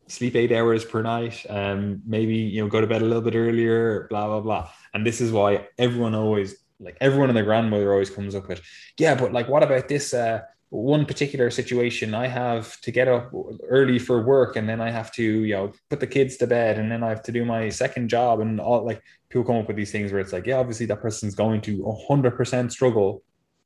sleep 0.08 0.36
eight 0.36 0.52
hours 0.52 0.84
per 0.84 1.02
night, 1.02 1.46
um, 1.50 2.02
maybe, 2.06 2.36
you 2.36 2.62
know, 2.62 2.70
go 2.70 2.82
to 2.82 2.88
bed 2.88 3.02
a 3.02 3.06
little 3.06 3.22
bit 3.22 3.36
earlier, 3.36 4.08
blah, 4.10 4.28
blah, 4.28 4.42
blah. 4.42 4.70
And 4.94 5.06
this 5.06 5.22
is 5.22 5.32
why 5.32 5.68
everyone 5.78 6.16
always 6.16 6.56
like 6.80 6.98
everyone 7.02 7.30
and 7.30 7.38
their 7.38 7.44
grandmother 7.44 7.92
always 7.92 8.10
comes 8.10 8.36
up 8.36 8.48
with, 8.48 8.62
yeah, 8.98 9.16
but 9.16 9.34
like, 9.34 9.48
what 9.48 9.64
about 9.64 9.88
this 9.88 10.14
uh, 10.14 10.42
one 10.70 11.06
particular 11.06 11.50
situation? 11.50 12.14
I 12.14 12.28
have 12.28 12.80
to 12.82 12.92
get 12.92 13.08
up 13.08 13.32
early 13.68 14.00
for 14.00 14.24
work, 14.24 14.56
and 14.56 14.68
then 14.68 14.82
I 14.82 14.92
have 14.92 15.12
to, 15.14 15.24
you 15.24 15.56
know, 15.56 15.74
put 15.90 16.00
the 16.00 16.08
kids 16.08 16.38
to 16.38 16.48
bed, 16.48 16.80
and 16.80 16.92
then 16.92 17.04
I 17.04 17.10
have 17.10 17.24
to 17.24 17.32
do 17.32 17.44
my 17.46 17.70
second 17.70 18.10
job, 18.10 18.40
and 18.40 18.60
all. 18.60 18.86
Like 18.86 19.02
people 19.30 19.44
come 19.44 19.58
up 19.58 19.68
with 19.68 19.78
these 19.78 19.92
things 19.92 20.12
where 20.12 20.22
it's 20.22 20.34
like, 20.34 20.46
yeah, 20.46 20.58
obviously 20.58 20.86
that 20.88 21.02
person's 21.02 21.36
going 21.36 21.62
to 21.62 21.98
hundred 22.08 22.32
percent 22.32 22.72
struggle 22.72 23.24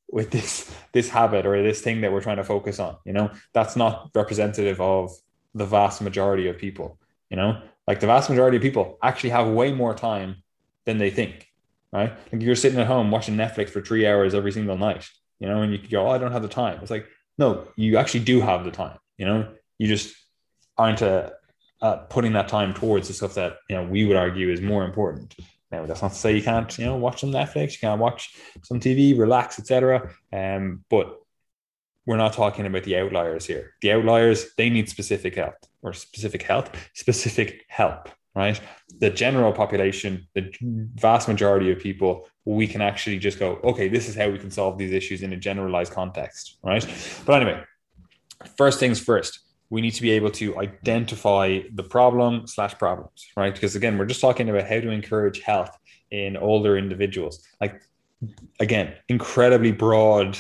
with 0.10 0.32
this 0.32 0.74
this 0.92 1.10
habit 1.10 1.46
or 1.46 1.62
this 1.62 1.82
thing 1.82 2.02
that 2.02 2.12
we're 2.12 2.22
trying 2.22 2.38
to 2.38 2.44
focus 2.44 2.80
on. 2.80 2.98
You 3.06 3.14
know, 3.14 3.32
that's 3.54 3.76
not 3.76 4.10
representative 4.16 4.82
of 4.82 5.12
the 5.54 5.66
vast 5.66 6.02
majority 6.02 6.48
of 6.48 6.58
people. 6.58 6.98
You 7.30 7.38
know, 7.38 7.62
like 7.88 8.00
the 8.00 8.08
vast 8.08 8.30
majority 8.30 8.58
of 8.58 8.64
people 8.64 8.98
actually 9.04 9.32
have 9.32 9.48
way 9.48 9.72
more 9.72 9.94
time 9.94 10.38
than 10.86 10.98
they 10.98 11.10
think 11.10 11.53
right? 11.94 12.12
Like 12.32 12.42
you're 12.42 12.56
sitting 12.56 12.80
at 12.80 12.88
home 12.88 13.12
watching 13.12 13.36
Netflix 13.36 13.70
for 13.70 13.82
three 13.82 14.08
hours 14.08 14.34
every 14.34 14.52
single 14.52 14.78
night, 14.78 15.08
you 15.40 15.48
know, 15.48 15.62
and 15.62 15.72
you 15.72 15.78
could 15.78 15.92
go, 15.92 16.08
oh, 16.08 16.10
I 16.10 16.18
don't 16.18 16.32
have 16.32 16.42
the 16.42 16.48
time. 16.48 16.80
It's 16.82 16.92
like, 16.92 17.08
no, 17.38 17.68
you 17.76 17.98
actually 17.98 18.22
do 18.22 18.42
have 18.42 18.66
the 18.66 18.72
time, 18.72 18.98
you 19.18 19.26
know, 19.26 19.48
you 19.78 19.88
just 19.88 20.16
aren't 20.78 21.02
uh, 21.02 21.30
uh, 21.82 21.98
putting 21.98 22.34
that 22.34 22.48
time 22.48 22.74
towards 22.74 23.08
the 23.08 23.14
stuff 23.14 23.36
that, 23.36 23.58
you 23.70 23.76
know, 23.76 23.84
we 23.84 24.06
would 24.06 24.18
argue 24.18 24.50
is 24.50 24.62
more 24.62 24.84
important. 24.84 25.36
Now, 25.72 25.86
that's 25.86 26.02
not 26.02 26.12
to 26.12 26.18
say 26.18 26.36
you 26.36 26.44
can't, 26.44 26.78
you 26.78 26.86
know, 26.86 26.96
watch 26.96 27.22
some 27.22 27.32
Netflix, 27.32 27.74
you 27.74 27.80
can't 27.82 28.00
watch 28.00 28.36
some 28.64 28.80
TV, 28.80 29.18
relax, 29.18 29.60
etc. 29.60 30.10
Um, 30.32 30.84
but 30.90 31.20
we're 32.06 32.18
not 32.18 32.34
talking 32.34 32.66
about 32.66 32.84
the 32.84 32.98
outliers 32.98 33.46
here. 33.46 33.74
The 33.82 33.94
outliers, 33.94 34.54
they 34.56 34.70
need 34.70 34.90
specific 34.90 35.36
help 35.36 35.56
or 35.82 35.94
specific 35.94 36.44
health, 36.44 36.70
specific 36.94 37.66
help 37.68 38.10
right? 38.36 38.60
The 39.00 39.10
general 39.10 39.52
population, 39.52 40.28
the 40.34 40.52
vast 40.96 41.28
majority 41.28 41.72
of 41.72 41.80
people, 41.80 42.28
we 42.46 42.68
can 42.68 42.82
actually 42.82 43.20
just 43.20 43.40
go, 43.40 43.60
okay, 43.64 43.88
this 43.88 44.10
is 44.10 44.16
how 44.16 44.30
we 44.30 44.40
can 44.40 44.52
solve 44.52 44.78
these 44.78 44.92
issues 44.92 45.22
in 45.22 45.34
a 45.34 45.38
generalized 45.38 45.94
context, 45.94 46.58
right? 46.64 46.86
But 47.26 47.42
anyway, 47.42 47.64
first 48.58 48.80
things 48.80 49.00
first, 49.00 49.40
we 49.70 49.82
need 49.82 49.92
to 49.92 50.02
be 50.02 50.12
able 50.12 50.32
to 50.32 50.58
identify 50.60 51.60
the 51.74 51.84
problem 51.84 52.48
slash 52.48 52.78
problems, 52.78 53.28
right? 53.36 53.54
Because 53.54 53.76
again, 53.76 53.98
we're 53.98 54.06
just 54.06 54.22
talking 54.22 54.50
about 54.50 54.68
how 54.68 54.80
to 54.80 54.90
encourage 54.90 55.42
health 55.42 55.78
in 56.12 56.38
older 56.38 56.78
individuals. 56.78 57.44
Like 57.60 57.82
again, 58.60 58.94
incredibly 59.10 59.72
broad, 59.72 60.38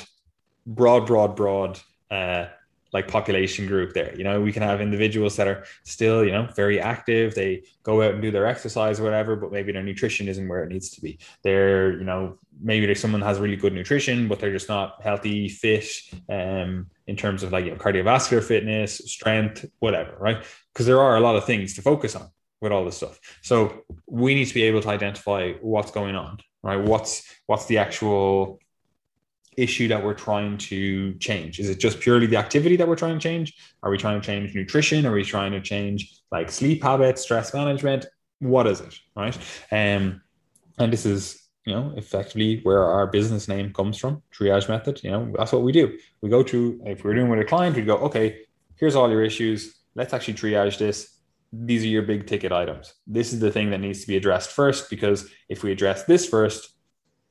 broad, 0.66 1.06
broad, 1.06 1.36
broad 1.36 1.80
uh, 2.12 2.46
like 2.94 3.08
population 3.08 3.66
group 3.68 3.94
there. 3.94 4.16
You 4.16 4.24
know, 4.24 4.40
we 4.40 4.54
can 4.54 4.62
have 4.62 4.80
individuals 4.80 5.36
that 5.38 5.48
are 5.48 5.66
still, 5.84 6.24
you 6.24 6.32
know, 6.32 6.48
very 6.56 6.80
active. 6.80 7.34
They 7.34 7.64
go 7.82 8.02
out 8.04 8.14
and 8.14 8.22
do 8.22 8.32
their 8.32 8.46
exercise 8.46 9.00
or 9.00 9.04
whatever, 9.04 9.36
but 9.36 9.52
maybe 9.52 9.72
their 9.72 9.84
nutrition 9.84 10.28
isn't 10.28 10.48
where 10.48 10.64
it 10.64 10.70
needs 10.70 10.90
to 10.92 11.02
be. 11.02 11.20
They're, 11.44 11.98
you 11.98 12.04
know, 12.04 12.38
maybe 12.62 12.86
there's 12.86 13.00
someone 13.00 13.22
has 13.22 13.40
really 13.40 13.56
good 13.56 13.74
nutrition, 13.74 14.28
but 14.28 14.40
they're 14.40 14.52
just 14.52 14.70
not 14.70 15.02
healthy, 15.02 15.50
fit, 15.50 15.88
um, 16.30 16.88
in 17.08 17.16
terms 17.16 17.44
of 17.44 17.52
like 17.52 17.66
you 17.66 17.72
know, 17.72 17.78
cardiovascular 17.78 18.44
fitness, 18.44 19.00
strength, 19.06 19.66
whatever, 19.80 20.16
right? 20.20 20.44
Because 20.72 20.86
there 20.86 21.02
are 21.02 21.18
a 21.18 21.20
lot 21.20 21.36
of 21.36 21.46
things 21.46 21.74
to 21.76 21.82
focus 21.82 22.16
on 22.16 22.30
with 22.62 22.72
all 22.72 22.86
this 22.86 22.98
stuff. 22.98 23.20
So 23.42 23.84
we 24.08 24.36
need 24.36 24.46
to 24.46 24.54
be 24.54 24.64
able 24.64 24.82
to 24.82 24.90
identify 24.90 25.54
what's 25.62 25.92
going 25.92 26.16
on, 26.16 26.40
right? 26.64 26.80
What's 26.80 27.24
what's 27.48 27.66
the 27.66 27.80
actual 27.80 28.60
issue 29.58 29.88
that 29.88 30.04
we're 30.04 30.14
trying 30.14 30.58
to 30.58 31.14
change? 31.16 31.60
Is 31.60 31.70
it 31.70 31.80
just 31.80 32.00
purely 32.00 32.28
the 32.28 32.38
activity 32.38 32.76
that 32.78 32.88
we're 32.88 32.96
trying 32.96 33.18
to 33.18 33.24
change? 33.24 33.54
Are 33.82 33.90
we 33.90 33.98
trying 33.98 34.20
to 34.20 34.26
change 34.26 34.56
nutrition? 34.56 35.06
Are 35.06 35.12
we 35.12 35.24
trying 35.24 35.52
to 35.52 35.62
change 35.62 36.22
like 36.32 36.52
sleep 36.52 36.84
habits, 36.84 37.22
stress 37.22 37.54
management? 37.54 38.06
What 38.40 38.68
is 38.68 38.82
it, 38.82 39.00
right? 39.16 39.38
Um, 39.72 40.22
and 40.78 40.92
this 40.92 41.06
is 41.06 41.44
you 41.66 41.74
know 41.74 41.94
effectively 41.96 42.60
where 42.64 42.84
our 42.84 43.08
business 43.08 43.48
name 43.48 43.72
comes 43.74 43.98
from 43.98 44.22
triage 44.34 44.68
method 44.68 45.02
you 45.04 45.12
know 45.12 45.32
that's 45.38 45.52
what 45.52 45.62
we 45.62 45.72
do 45.72 45.98
we 46.22 46.30
go 46.30 46.44
through 46.44 46.82
if 46.86 47.04
we're 47.04 47.14
doing 47.14 47.30
with 47.30 47.40
a 47.40 47.46
client 47.46 47.76
we 47.76 47.82
go 47.82 47.96
okay 47.98 48.40
here's 48.76 48.96
all 48.96 49.10
your 49.10 49.24
issues 49.24 49.76
let's 49.96 50.14
actually 50.14 50.34
triage 50.34 50.78
this 50.78 51.20
these 51.52 51.84
are 51.84 51.88
your 51.88 52.02
big 52.02 52.26
ticket 52.28 52.52
items 52.52 52.94
this 53.08 53.32
is 53.32 53.40
the 53.40 53.52
thing 53.52 53.70
that 53.70 53.80
needs 53.80 54.02
to 54.02 54.08
be 54.08 54.18
addressed 54.18 54.52
first 54.52 54.90
because 54.90 55.30
if 55.50 55.64
we 55.64 55.72
address 55.72 56.04
this 56.04 56.28
first 56.28 56.70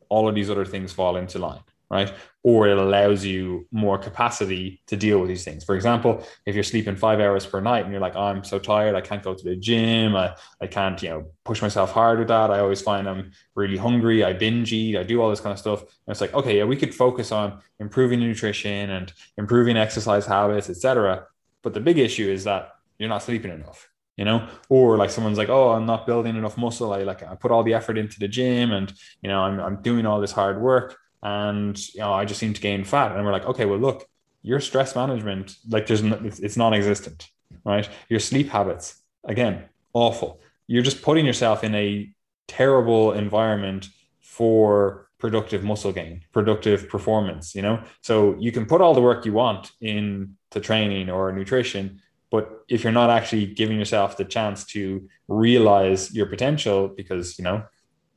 all 0.09 0.29
of 0.29 0.35
these 0.35 0.51
other 0.51 0.65
things 0.65 0.93
fall 0.93 1.17
into 1.17 1.39
line 1.39 1.61
right? 1.93 2.13
Or 2.43 2.67
it 2.67 2.79
allows 2.79 3.23
you 3.23 3.69
more 3.71 3.99
capacity 3.99 4.81
to 4.87 4.97
deal 4.97 5.19
with 5.21 5.29
these 5.29 5.45
things. 5.45 5.63
For 5.63 5.77
example, 5.77 6.27
if 6.47 6.55
you're 6.55 6.65
sleeping 6.65 6.97
five 6.97 7.21
hours 7.21 7.45
per 7.45 7.61
night 7.61 7.85
and 7.85 7.93
you're 7.93 8.01
like, 8.01 8.17
oh, 8.17 8.23
I'm 8.23 8.43
so 8.43 8.59
tired, 8.59 8.95
I 8.97 9.03
can't 9.03 9.23
go 9.23 9.35
to 9.35 9.45
the 9.45 9.55
gym, 9.55 10.17
I, 10.17 10.35
I 10.61 10.67
can't, 10.67 11.01
you 11.03 11.11
know, 11.11 11.27
push 11.45 11.61
myself 11.61 11.93
hard 11.93 12.19
with 12.19 12.29
that. 12.29 12.51
I 12.51 12.61
always 12.61 12.81
find 12.81 13.07
I'm 13.07 13.33
really 13.55 13.77
hungry, 13.77 14.25
I 14.25 14.33
binge 14.33 14.73
eat, 14.73 14.97
I 14.97 15.03
do 15.03 15.21
all 15.21 15.29
this 15.29 15.41
kind 15.41 15.53
of 15.53 15.59
stuff. 15.59 15.83
And 15.83 16.09
it's 16.09 16.23
like, 16.23 16.33
okay, 16.33 16.57
yeah, 16.57 16.65
we 16.65 16.77
could 16.77 16.95
focus 16.95 17.31
on 17.31 17.61
improving 17.79 18.21
nutrition 18.21 18.89
and 18.91 19.13
improving 19.37 19.77
exercise 19.77 20.25
habits, 20.25 20.71
etc. 20.71 21.27
But 21.63 21.75
the 21.75 21.81
big 21.81 21.99
issue 21.99 22.29
is 22.29 22.45
that 22.45 22.71
you're 22.99 23.11
not 23.11 23.23
sleeping 23.23 23.53
enough 23.53 23.89
you 24.19 24.27
know 24.27 24.47
or 24.69 24.99
like 24.99 25.09
someone's 25.09 25.39
like 25.39 25.49
oh 25.49 25.71
i'm 25.71 25.87
not 25.87 26.07
building 26.07 26.37
enough 26.37 26.59
muscle 26.59 26.93
i 26.93 27.03
like 27.03 27.23
i 27.23 27.35
put 27.35 27.51
all 27.51 27.63
the 27.63 27.73
effort 27.73 27.97
into 27.97 28.21
the 28.21 28.29
gym 28.29 28.71
and 28.71 28.93
you 29.23 29.29
know 29.29 29.41
i'm, 29.41 29.59
I'm 29.59 29.81
doing 29.81 30.05
all 30.05 30.21
this 30.21 30.33
hard 30.33 30.61
work 30.61 30.99
and 31.23 31.79
you 31.95 32.01
know 32.01 32.13
I 32.13 32.25
just 32.25 32.41
seem 32.41 32.53
to 32.53 32.61
gain 32.61 32.85
fat. 32.85 33.13
And 33.13 33.25
we're 33.25 33.33
like, 33.33 33.47
okay, 33.47 33.65
well 33.65 33.79
look, 33.79 34.09
your 34.43 34.61
stress 34.61 34.95
management, 34.97 35.57
like 35.69 35.87
there's 35.87 36.03
no, 36.03 36.19
it's 36.23 36.57
non-existent, 36.57 37.31
right? 37.65 37.89
Your 38.09 38.21
sleep 38.21 38.49
habits, 38.49 39.03
again, 39.25 39.65
awful. 39.93 40.41
You're 40.67 40.83
just 40.83 41.03
putting 41.03 41.25
yourself 41.27 41.63
in 41.65 41.75
a 41.75 42.11
terrible 42.49 43.13
environment 43.13 43.89
for 44.21 45.09
productive 45.19 45.63
muscle 45.63 45.93
gain, 45.93 46.23
productive 46.33 46.89
performance, 46.89 47.55
you 47.55 47.63
know? 47.63 47.83
So 48.01 48.37
you 48.41 48.51
can 48.51 48.67
put 48.67 48.81
all 48.81 48.95
the 48.95 49.01
work 49.01 49.25
you 49.25 49.33
want 49.33 49.71
into 49.81 50.61
training 50.61 51.09
or 51.11 51.31
nutrition, 51.31 52.01
but 52.31 52.65
if 52.69 52.83
you're 52.83 52.93
not 52.93 53.11
actually 53.11 53.47
giving 53.47 53.79
yourself 53.79 54.17
the 54.17 54.25
chance 54.25 54.65
to 54.67 55.09
realize 55.29 56.13
your 56.13 56.27
potential 56.27 56.89
because, 56.89 57.39
you 57.39 57.45
know, 57.45 57.63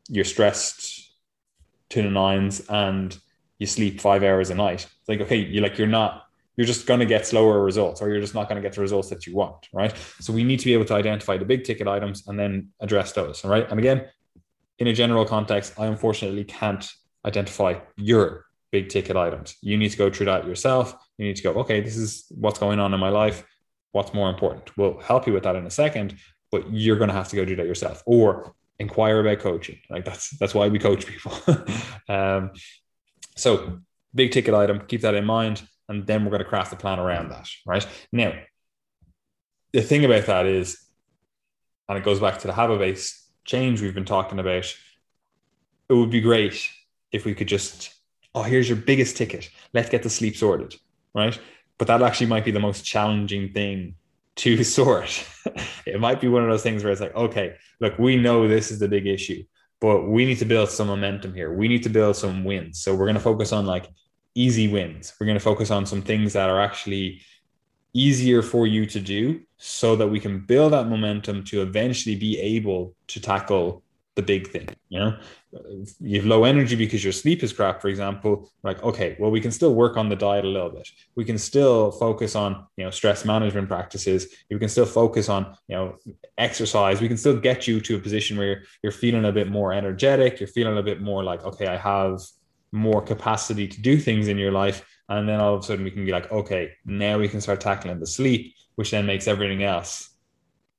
you're 0.09 0.25
stressed 0.25 0.94
to 1.95 2.01
the 2.01 2.09
nines 2.09 2.61
and 2.69 3.17
you 3.57 3.65
sleep 3.65 4.01
five 4.01 4.23
hours 4.23 4.49
a 4.49 4.55
night. 4.55 4.83
It's 4.83 5.09
like, 5.09 5.21
okay, 5.21 5.37
you're 5.37 5.63
like 5.63 5.77
you're 5.77 5.87
not 5.87 6.23
you're 6.57 6.67
just 6.67 6.87
going 6.87 7.01
to 7.01 7.05
get 7.05 7.27
slower 7.27 7.61
results 7.63 8.01
or 8.01 8.09
you're 8.09 8.21
just 8.21 8.33
not 8.33 8.47
going 8.47 8.61
to 8.61 8.61
get 8.61 8.73
the 8.73 8.81
results 8.81 9.09
that 9.09 9.25
you 9.25 9.35
want 9.35 9.67
right? 9.73 9.93
So 10.19 10.31
we 10.31 10.43
need 10.43 10.59
to 10.59 10.65
be 10.65 10.73
able 10.73 10.85
to 10.85 10.93
identify 10.93 11.37
the 11.37 11.45
big 11.45 11.63
ticket 11.63 11.87
items 11.87 12.27
and 12.27 12.39
then 12.39 12.69
address 12.79 13.11
those 13.13 13.43
all 13.43 13.51
right? 13.51 13.69
And 13.69 13.79
again 13.79 14.05
in 14.77 14.87
a 14.87 14.93
general 14.93 15.23
context 15.23 15.73
i 15.79 15.85
unfortunately 15.85 16.43
can't 16.43 16.85
identify 17.25 17.79
your 17.95 18.45
big 18.71 18.89
ticket 18.89 19.15
items. 19.15 19.55
You 19.61 19.77
need 19.77 19.91
to 19.91 19.97
go 19.97 20.09
through 20.09 20.25
that 20.25 20.45
yourself. 20.45 20.93
You 21.17 21.25
need 21.27 21.37
to 21.37 21.43
go 21.43 21.53
okay 21.61 21.79
this 21.81 21.97
is 21.97 22.25
what's 22.31 22.59
going 22.59 22.79
on 22.79 22.93
in 22.93 22.99
my 22.99 23.09
life. 23.09 23.45
What's 23.93 24.13
more 24.13 24.29
important? 24.29 24.77
We'll 24.77 24.99
help 24.99 25.27
you 25.27 25.33
with 25.33 25.43
that 25.43 25.55
in 25.55 25.65
a 25.65 25.71
second 25.71 26.17
but 26.55 26.71
you're 26.71 26.95
going 26.95 27.09
to 27.09 27.13
have 27.13 27.27
to 27.27 27.35
go 27.35 27.43
do 27.43 27.57
that 27.57 27.65
yourself. 27.65 28.01
Or 28.05 28.54
inquire 28.79 29.19
about 29.19 29.39
coaching. 29.39 29.79
Like 29.89 30.05
that's 30.05 30.29
that's 30.37 30.53
why 30.53 30.67
we 30.67 30.79
coach 30.79 31.05
people. 31.05 31.33
um, 32.09 32.51
so 33.35 33.79
big 34.13 34.31
ticket 34.31 34.53
item, 34.53 34.81
keep 34.87 35.01
that 35.01 35.15
in 35.15 35.25
mind, 35.25 35.61
and 35.89 36.05
then 36.07 36.23
we're 36.23 36.31
going 36.31 36.43
to 36.43 36.49
craft 36.49 36.73
a 36.73 36.75
plan 36.75 36.99
around 36.99 37.29
that. 37.29 37.47
Right 37.65 37.85
now, 38.11 38.33
the 39.73 39.81
thing 39.81 40.05
about 40.05 40.25
that 40.25 40.45
is, 40.45 40.81
and 41.87 41.97
it 41.97 42.03
goes 42.03 42.19
back 42.19 42.39
to 42.39 42.47
the 42.47 42.53
habit 42.53 42.79
based 42.79 43.21
change 43.43 43.81
we've 43.81 43.93
been 43.93 44.05
talking 44.05 44.39
about. 44.39 44.73
It 45.87 45.93
would 45.93 46.09
be 46.09 46.21
great 46.21 46.69
if 47.11 47.25
we 47.25 47.35
could 47.35 47.47
just, 47.47 47.93
oh, 48.33 48.41
here's 48.41 48.67
your 48.67 48.77
biggest 48.77 49.17
ticket. 49.17 49.49
Let's 49.73 49.89
get 49.89 50.01
the 50.01 50.09
sleep 50.09 50.35
sorted, 50.35 50.75
right? 51.13 51.39
But 51.77 51.87
that 51.87 52.01
actually 52.01 52.27
might 52.27 52.45
be 52.45 52.51
the 52.51 52.59
most 52.59 52.83
challenging 52.83 53.53
thing 53.53 53.95
to 54.37 54.63
sort. 54.77 55.25
it 55.85 55.99
might 55.99 56.21
be 56.21 56.27
one 56.27 56.43
of 56.43 56.49
those 56.49 56.63
things 56.63 56.83
where 56.83 56.91
it's 56.91 57.01
like, 57.01 57.15
okay, 57.15 57.55
look, 57.79 57.97
we 57.97 58.15
know 58.15 58.47
this 58.47 58.71
is 58.71 58.79
the 58.79 58.87
big 58.87 59.07
issue, 59.07 59.43
but 59.79 60.03
we 60.03 60.25
need 60.25 60.39
to 60.39 60.45
build 60.45 60.69
some 60.69 60.87
momentum 60.87 61.33
here. 61.33 61.53
We 61.53 61.67
need 61.67 61.83
to 61.83 61.89
build 61.89 62.15
some 62.15 62.43
wins. 62.43 62.79
So 62.79 62.93
we're 62.93 63.05
going 63.05 63.15
to 63.15 63.21
focus 63.21 63.51
on 63.51 63.65
like 63.65 63.89
easy 64.33 64.67
wins. 64.67 65.13
We're 65.19 65.27
going 65.27 65.37
to 65.37 65.43
focus 65.43 65.71
on 65.71 65.85
some 65.85 66.01
things 66.01 66.33
that 66.33 66.49
are 66.49 66.61
actually 66.61 67.21
easier 67.93 68.41
for 68.41 68.67
you 68.67 68.85
to 68.85 68.99
do 68.99 69.41
so 69.57 69.95
that 69.95 70.07
we 70.07 70.19
can 70.19 70.41
build 70.41 70.73
that 70.73 70.87
momentum 70.87 71.43
to 71.45 71.61
eventually 71.61 72.15
be 72.15 72.37
able 72.39 72.93
to 73.07 73.21
tackle 73.21 73.84
the 74.15 74.21
big 74.21 74.47
thing 74.47 74.67
you 74.89 74.99
know? 74.99 75.17
You 75.99 76.19
have 76.19 76.25
low 76.25 76.43
energy 76.43 76.75
because 76.75 77.03
your 77.03 77.13
sleep 77.13 77.43
is 77.43 77.53
crap 77.53 77.81
for 77.81 77.87
example 77.87 78.49
like 78.63 78.81
okay 78.83 79.15
well 79.19 79.31
we 79.31 79.41
can 79.41 79.51
still 79.51 79.73
work 79.73 79.97
on 79.97 80.09
the 80.09 80.15
diet 80.15 80.45
a 80.45 80.47
little 80.47 80.69
bit. 80.69 80.89
We 81.15 81.25
can 81.25 81.37
still 81.37 81.91
focus 81.91 82.35
on 82.35 82.65
you 82.77 82.85
know 82.85 82.91
stress 82.91 83.25
management 83.25 83.67
practices. 83.67 84.27
We 84.49 84.59
can 84.59 84.69
still 84.69 84.85
focus 84.85 85.29
on 85.29 85.55
you 85.67 85.75
know 85.75 85.97
exercise. 86.37 87.01
We 87.01 87.07
can 87.07 87.17
still 87.17 87.37
get 87.37 87.67
you 87.67 87.81
to 87.81 87.95
a 87.95 87.99
position 87.99 88.37
where 88.37 88.63
you're 88.81 88.91
feeling 88.91 89.25
a 89.25 89.31
bit 89.31 89.49
more 89.49 89.73
energetic. 89.73 90.39
You're 90.39 90.47
feeling 90.47 90.77
a 90.77 90.83
bit 90.83 91.01
more 91.01 91.23
like 91.23 91.43
okay 91.43 91.67
i 91.67 91.77
have 91.77 92.21
more 92.71 93.01
capacity 93.01 93.67
to 93.67 93.81
do 93.81 93.97
things 93.97 94.27
in 94.27 94.37
your 94.37 94.51
life. 94.51 94.85
And 95.07 95.29
then 95.29 95.39
all 95.39 95.53
of 95.53 95.59
a 95.61 95.63
sudden 95.63 95.83
we 95.83 95.91
can 95.91 96.05
be 96.05 96.11
like 96.11 96.31
okay 96.31 96.71
now 96.85 97.17
we 97.17 97.29
can 97.29 97.41
start 97.41 97.61
tackling 97.61 97.99
the 97.99 98.07
sleep 98.07 98.55
which 98.75 98.91
then 98.91 99.05
makes 99.05 99.27
everything 99.27 99.63
else 99.63 100.09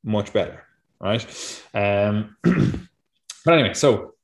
much 0.04 0.32
better 0.32 0.62
right? 1.00 1.24
Um 1.74 2.36
But 3.46 3.54
anyway, 3.54 3.74
so 3.74 4.14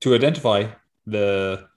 to 0.00 0.12
identify 0.12 0.66
the 1.06 1.68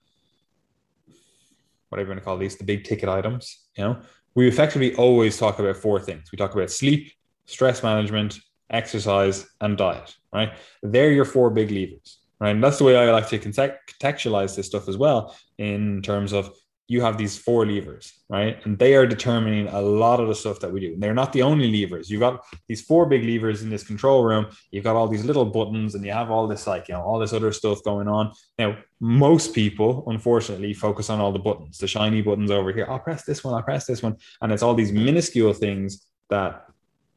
whatever 1.90 2.08
you 2.08 2.14
want 2.14 2.20
to 2.20 2.26
call 2.26 2.38
these, 2.40 2.58
the 2.58 2.64
big 2.64 2.84
ticket 2.84 3.08
items, 3.08 3.68
you 3.78 3.84
know, 3.84 4.02
we 4.34 4.48
effectively 4.48 4.96
always 4.96 5.38
talk 5.38 5.60
about 5.60 5.78
four 5.78 6.00
things. 6.00 6.32
We 6.32 6.38
talk 6.38 6.56
about 6.56 6.72
sleep, 6.72 7.12
stress 7.46 7.84
management, 7.84 8.40
exercise, 8.72 9.46
and 9.62 9.78
diet, 9.78 10.16
right? 10.34 10.54
They're 10.82 11.12
your 11.12 11.26
four 11.26 11.52
big 11.52 11.70
levers, 11.70 12.18
right? 12.40 12.50
And 12.50 12.64
that's 12.64 12.80
the 12.80 12.86
way 12.86 12.98
I 12.98 13.12
like 13.12 13.30
to 13.30 13.38
contextualize 13.38 14.56
this 14.56 14.66
stuff 14.66 14.90
as 14.90 14.98
well 14.98 15.38
in 15.60 16.02
terms 16.02 16.34
of 16.34 16.56
you 16.94 17.02
have 17.02 17.18
these 17.18 17.36
four 17.36 17.66
levers, 17.66 18.14
right? 18.30 18.64
And 18.66 18.78
they 18.78 18.94
are 18.94 19.08
determining 19.08 19.68
a 19.68 19.82
lot 19.82 20.20
of 20.20 20.28
the 20.28 20.36
stuff 20.36 20.60
that 20.60 20.72
we 20.72 20.80
do. 20.80 20.94
And 20.94 21.02
they're 21.02 21.22
not 21.22 21.34
the 21.34 21.42
only 21.42 21.68
levers. 21.76 22.08
You've 22.08 22.20
got 22.20 22.46
these 22.68 22.84
four 22.84 23.08
big 23.08 23.24
levers 23.24 23.64
in 23.64 23.70
this 23.72 23.84
control 23.84 24.24
room. 24.24 24.46
You've 24.70 24.84
got 24.84 24.96
all 24.96 25.08
these 25.08 25.26
little 25.26 25.46
buttons 25.46 25.96
and 25.96 26.06
you 26.06 26.12
have 26.12 26.30
all 26.30 26.48
this, 26.48 26.68
like, 26.68 26.88
you 26.88 26.94
know, 26.94 27.02
all 27.02 27.18
this 27.18 27.34
other 27.34 27.52
stuff 27.52 27.84
going 27.84 28.08
on. 28.08 28.32
Now, 28.60 28.78
most 29.00 29.56
people, 29.56 30.04
unfortunately, 30.06 30.72
focus 30.76 31.10
on 31.10 31.20
all 31.20 31.32
the 31.32 31.40
buttons, 31.40 31.80
the 31.80 31.88
shiny 31.88 32.22
buttons 32.22 32.52
over 32.52 32.72
here. 32.72 32.86
I'll 32.88 33.00
press 33.00 33.24
this 33.26 33.44
one, 33.44 33.56
I'll 33.56 33.64
press 33.64 33.88
this 33.88 34.04
one. 34.04 34.16
And 34.42 34.52
it's 34.52 34.62
all 34.62 34.76
these 34.76 34.92
minuscule 34.92 35.54
things 35.54 36.06
that, 36.30 36.68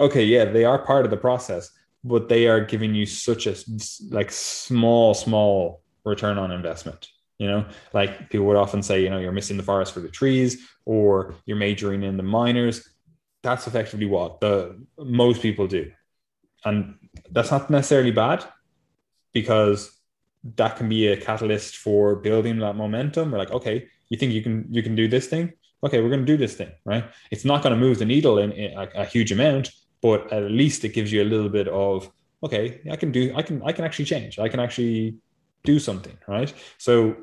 okay, 0.01 0.25
yeah, 0.25 0.47
they 0.47 0.65
are 0.65 0.79
part 0.79 1.05
of 1.05 1.11
the 1.11 1.19
process, 1.19 1.71
but 2.03 2.31
they 2.31 2.47
are 2.47 2.65
giving 2.65 2.95
you 2.95 3.05
such 3.05 3.47
a 3.47 3.55
like 4.11 4.33
small, 4.33 5.13
small 5.13 5.83
return 6.05 6.39
on 6.39 6.51
investment 6.51 7.09
you 7.39 7.47
know, 7.47 7.67
like 7.93 8.31
people 8.31 8.47
would 8.47 8.57
often 8.57 8.83
say, 8.83 9.03
you 9.03 9.11
know, 9.11 9.19
you're 9.19 9.33
missing 9.33 9.57
the 9.57 9.63
forest 9.63 9.93
for 9.93 10.01
the 10.01 10.09
trees 10.09 10.69
or 10.85 11.35
you're 11.45 11.57
majoring 11.57 12.03
in 12.03 12.17
the 12.17 12.23
minors. 12.23 12.89
That's 13.43 13.67
effectively 13.67 14.07
what 14.07 14.41
the 14.41 14.81
most 14.99 15.43
people 15.43 15.67
do. 15.67 15.93
And 16.65 16.97
that's 17.31 17.51
not 17.51 17.71
necessarily 17.71 18.11
bad 18.11 18.45
because 19.33 19.93
that 20.57 20.77
can 20.77 20.89
be 20.89 21.09
a 21.09 21.17
catalyst 21.17 21.77
for 21.77 22.17
building 22.17 22.59
that 22.61 22.77
momentum. 22.77 23.31
We're 23.31 23.39
like, 23.39 23.53
okay, 23.53 23.89
you 24.09 24.17
think 24.17 24.33
you 24.33 24.43
can 24.43 24.67
you 24.71 24.83
can 24.83 24.95
do 24.97 25.09
this 25.09 25.27
thing? 25.27 25.53
okay, 25.87 26.01
we're 26.01 26.09
going 26.09 26.25
to 26.25 26.27
do 26.27 26.37
this 26.37 26.55
thing, 26.55 26.71
right? 26.85 27.05
It's 27.31 27.45
not 27.45 27.63
going 27.63 27.75
to 27.75 27.81
move 27.81 27.99
the 27.99 28.05
needle 28.05 28.39
in, 28.39 28.53
in 28.53 28.79
a, 28.79 28.89
a, 29.03 29.05
huge 29.05 29.33
amount, 29.33 29.71
but 30.03 30.33
at 30.33 30.51
least 30.51 30.85
it 30.85 30.91
gives 30.91 31.13
you 31.13 31.23
a 31.23 31.25
little 31.25 31.49
bit 31.49 31.69
of, 31.69 32.11
okay, 32.43 32.81
I 32.91 32.97
can 32.97 33.13
do, 33.13 33.33
I 33.37 33.43
can, 33.43 33.63
I 33.63 33.73
can 33.73 33.85
actually 33.85 34.07
change. 34.07 34.39
I 34.39 34.49
can 34.49 34.61
actually 34.61 35.17
do 35.65 35.79
something, 35.79 36.17
right? 36.27 36.53
So 36.79 37.17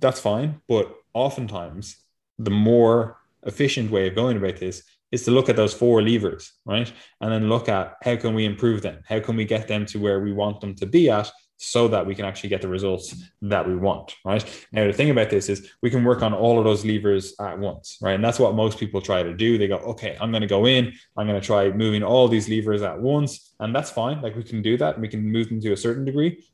that's 0.00 0.20
fine. 0.20 0.60
But 0.68 0.94
oftentimes, 1.14 1.96
the 2.38 2.50
more 2.50 3.18
efficient 3.44 3.90
way 3.90 4.08
of 4.08 4.14
going 4.14 4.36
about 4.36 4.56
this 4.56 4.82
is 5.12 5.24
to 5.24 5.30
look 5.30 5.48
at 5.48 5.56
those 5.56 5.74
four 5.74 6.02
levers, 6.02 6.52
right? 6.64 6.90
And 7.20 7.32
then 7.32 7.48
look 7.48 7.68
at 7.68 7.96
how 8.02 8.16
can 8.16 8.34
we 8.34 8.44
improve 8.44 8.82
them? 8.82 9.02
How 9.06 9.20
can 9.20 9.36
we 9.36 9.44
get 9.44 9.66
them 9.68 9.86
to 9.86 9.98
where 9.98 10.20
we 10.20 10.32
want 10.32 10.60
them 10.60 10.74
to 10.76 10.86
be 10.86 11.10
at 11.10 11.30
so 11.62 11.88
that 11.88 12.06
we 12.06 12.14
can 12.14 12.24
actually 12.24 12.48
get 12.48 12.62
the 12.62 12.68
results 12.68 13.14
that 13.42 13.66
we 13.66 13.76
want, 13.76 14.14
right? 14.24 14.42
Now, 14.72 14.86
the 14.86 14.92
thing 14.92 15.10
about 15.10 15.28
this 15.28 15.48
is 15.48 15.68
we 15.82 15.90
can 15.90 16.04
work 16.04 16.22
on 16.22 16.32
all 16.32 16.58
of 16.58 16.64
those 16.64 16.86
levers 16.86 17.34
at 17.40 17.58
once, 17.58 17.98
right? 18.00 18.14
And 18.14 18.24
that's 18.24 18.38
what 18.38 18.54
most 18.54 18.78
people 18.78 19.02
try 19.02 19.22
to 19.22 19.34
do. 19.34 19.58
They 19.58 19.68
go, 19.68 19.76
okay, 19.76 20.16
I'm 20.20 20.30
going 20.30 20.40
to 20.42 20.46
go 20.46 20.66
in, 20.66 20.92
I'm 21.16 21.26
going 21.26 21.40
to 21.40 21.46
try 21.46 21.70
moving 21.70 22.02
all 22.02 22.28
these 22.28 22.48
levers 22.48 22.80
at 22.82 22.98
once. 22.98 23.52
And 23.58 23.74
that's 23.74 23.90
fine. 23.90 24.22
Like 24.22 24.36
we 24.36 24.44
can 24.44 24.62
do 24.62 24.78
that. 24.78 24.98
We 24.98 25.08
can 25.08 25.22
move 25.22 25.48
them 25.48 25.60
to 25.60 25.72
a 25.72 25.76
certain 25.76 26.04
degree, 26.04 26.44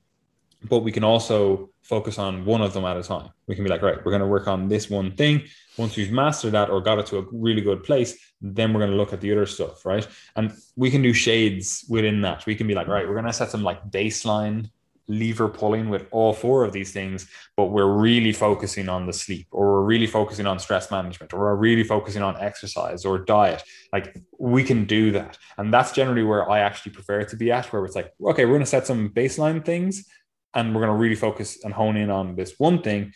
but 0.65 0.81
we 0.81 0.93
can 0.93 1.05
also 1.05 1.71
focus 1.83 2.19
on 2.19 2.45
one 2.45 2.63
of 2.63 2.73
them 2.73 2.85
at 2.85 2.97
a 2.97 3.03
time. 3.03 3.31
We 3.47 3.55
can 3.55 3.63
be 3.63 3.71
like, 3.71 3.83
right, 3.83 3.97
we're 4.05 4.11
going 4.11 4.21
to 4.21 4.27
work 4.27 4.49
on 4.49 4.69
this 4.69 4.91
one 4.91 5.13
thing. 5.13 5.45
Once 5.77 5.97
we've 5.97 6.11
mastered 6.11 6.53
that 6.53 6.71
or 6.71 6.81
got 6.81 6.99
it 6.99 7.07
to 7.07 7.19
a 7.19 7.25
really 7.31 7.61
good 7.61 7.85
place, 7.85 8.19
then 8.41 8.73
we're 8.73 8.81
going 8.81 8.91
to 8.91 8.97
look 8.97 9.13
at 9.13 9.21
the 9.21 9.31
other 9.33 9.47
stuff, 9.47 9.87
right? 9.87 10.07
And 10.35 10.53
we 10.75 10.91
can 10.91 11.03
do 11.03 11.13
shades 11.13 11.85
within 11.89 12.23
that. 12.23 12.45
We 12.47 12.57
can 12.57 12.67
be 12.67 12.75
like, 12.75 12.89
right, 12.89 13.07
we're 13.07 13.15
going 13.15 13.27
to 13.27 13.33
set 13.33 13.51
some 13.51 13.63
like 13.63 13.91
baseline 13.91 14.71
lever 15.09 15.49
pulling 15.49 15.89
with 15.89 16.07
all 16.11 16.33
four 16.33 16.65
of 16.65 16.73
these 16.73 16.93
things, 16.93 17.29
but 17.57 17.67
we're 17.67 17.87
really 17.87 18.33
focusing 18.33 18.89
on 18.89 19.07
the 19.07 19.13
sleep, 19.13 19.47
or 19.53 19.75
we're 19.75 19.85
really 19.85 20.07
focusing 20.07 20.47
on 20.47 20.59
stress 20.59 20.91
management, 20.91 21.33
or 21.33 21.39
we're 21.39 21.55
really 21.55 21.85
focusing 21.85 22.23
on 22.23 22.37
exercise 22.41 23.05
or 23.05 23.19
diet. 23.19 23.63
Like 23.93 24.17
we 24.39 24.65
can 24.65 24.85
do 24.85 25.13
that. 25.13 25.39
And 25.59 25.73
that's 25.73 25.93
generally 25.93 26.25
where 26.25 26.51
I 26.51 26.59
actually 26.59 26.93
prefer 26.93 27.23
to 27.23 27.37
be 27.37 27.53
at, 27.53 27.73
where 27.73 27.85
it's 27.85 27.95
like, 27.95 28.13
okay, 28.21 28.45
we're 28.45 28.53
going 28.53 28.61
to 28.61 28.67
set 28.67 28.87
some 28.87 29.11
baseline 29.11 29.65
things 29.65 30.09
and 30.57 30.75
we're 30.75 30.81
going 30.81 30.93
to 30.93 30.99
really 30.99 31.15
focus 31.15 31.63
and 31.63 31.73
hone 31.73 31.97
in 31.97 32.11
on 32.11 32.35
this 32.35 32.55
one 32.59 32.83
thing. 32.83 33.13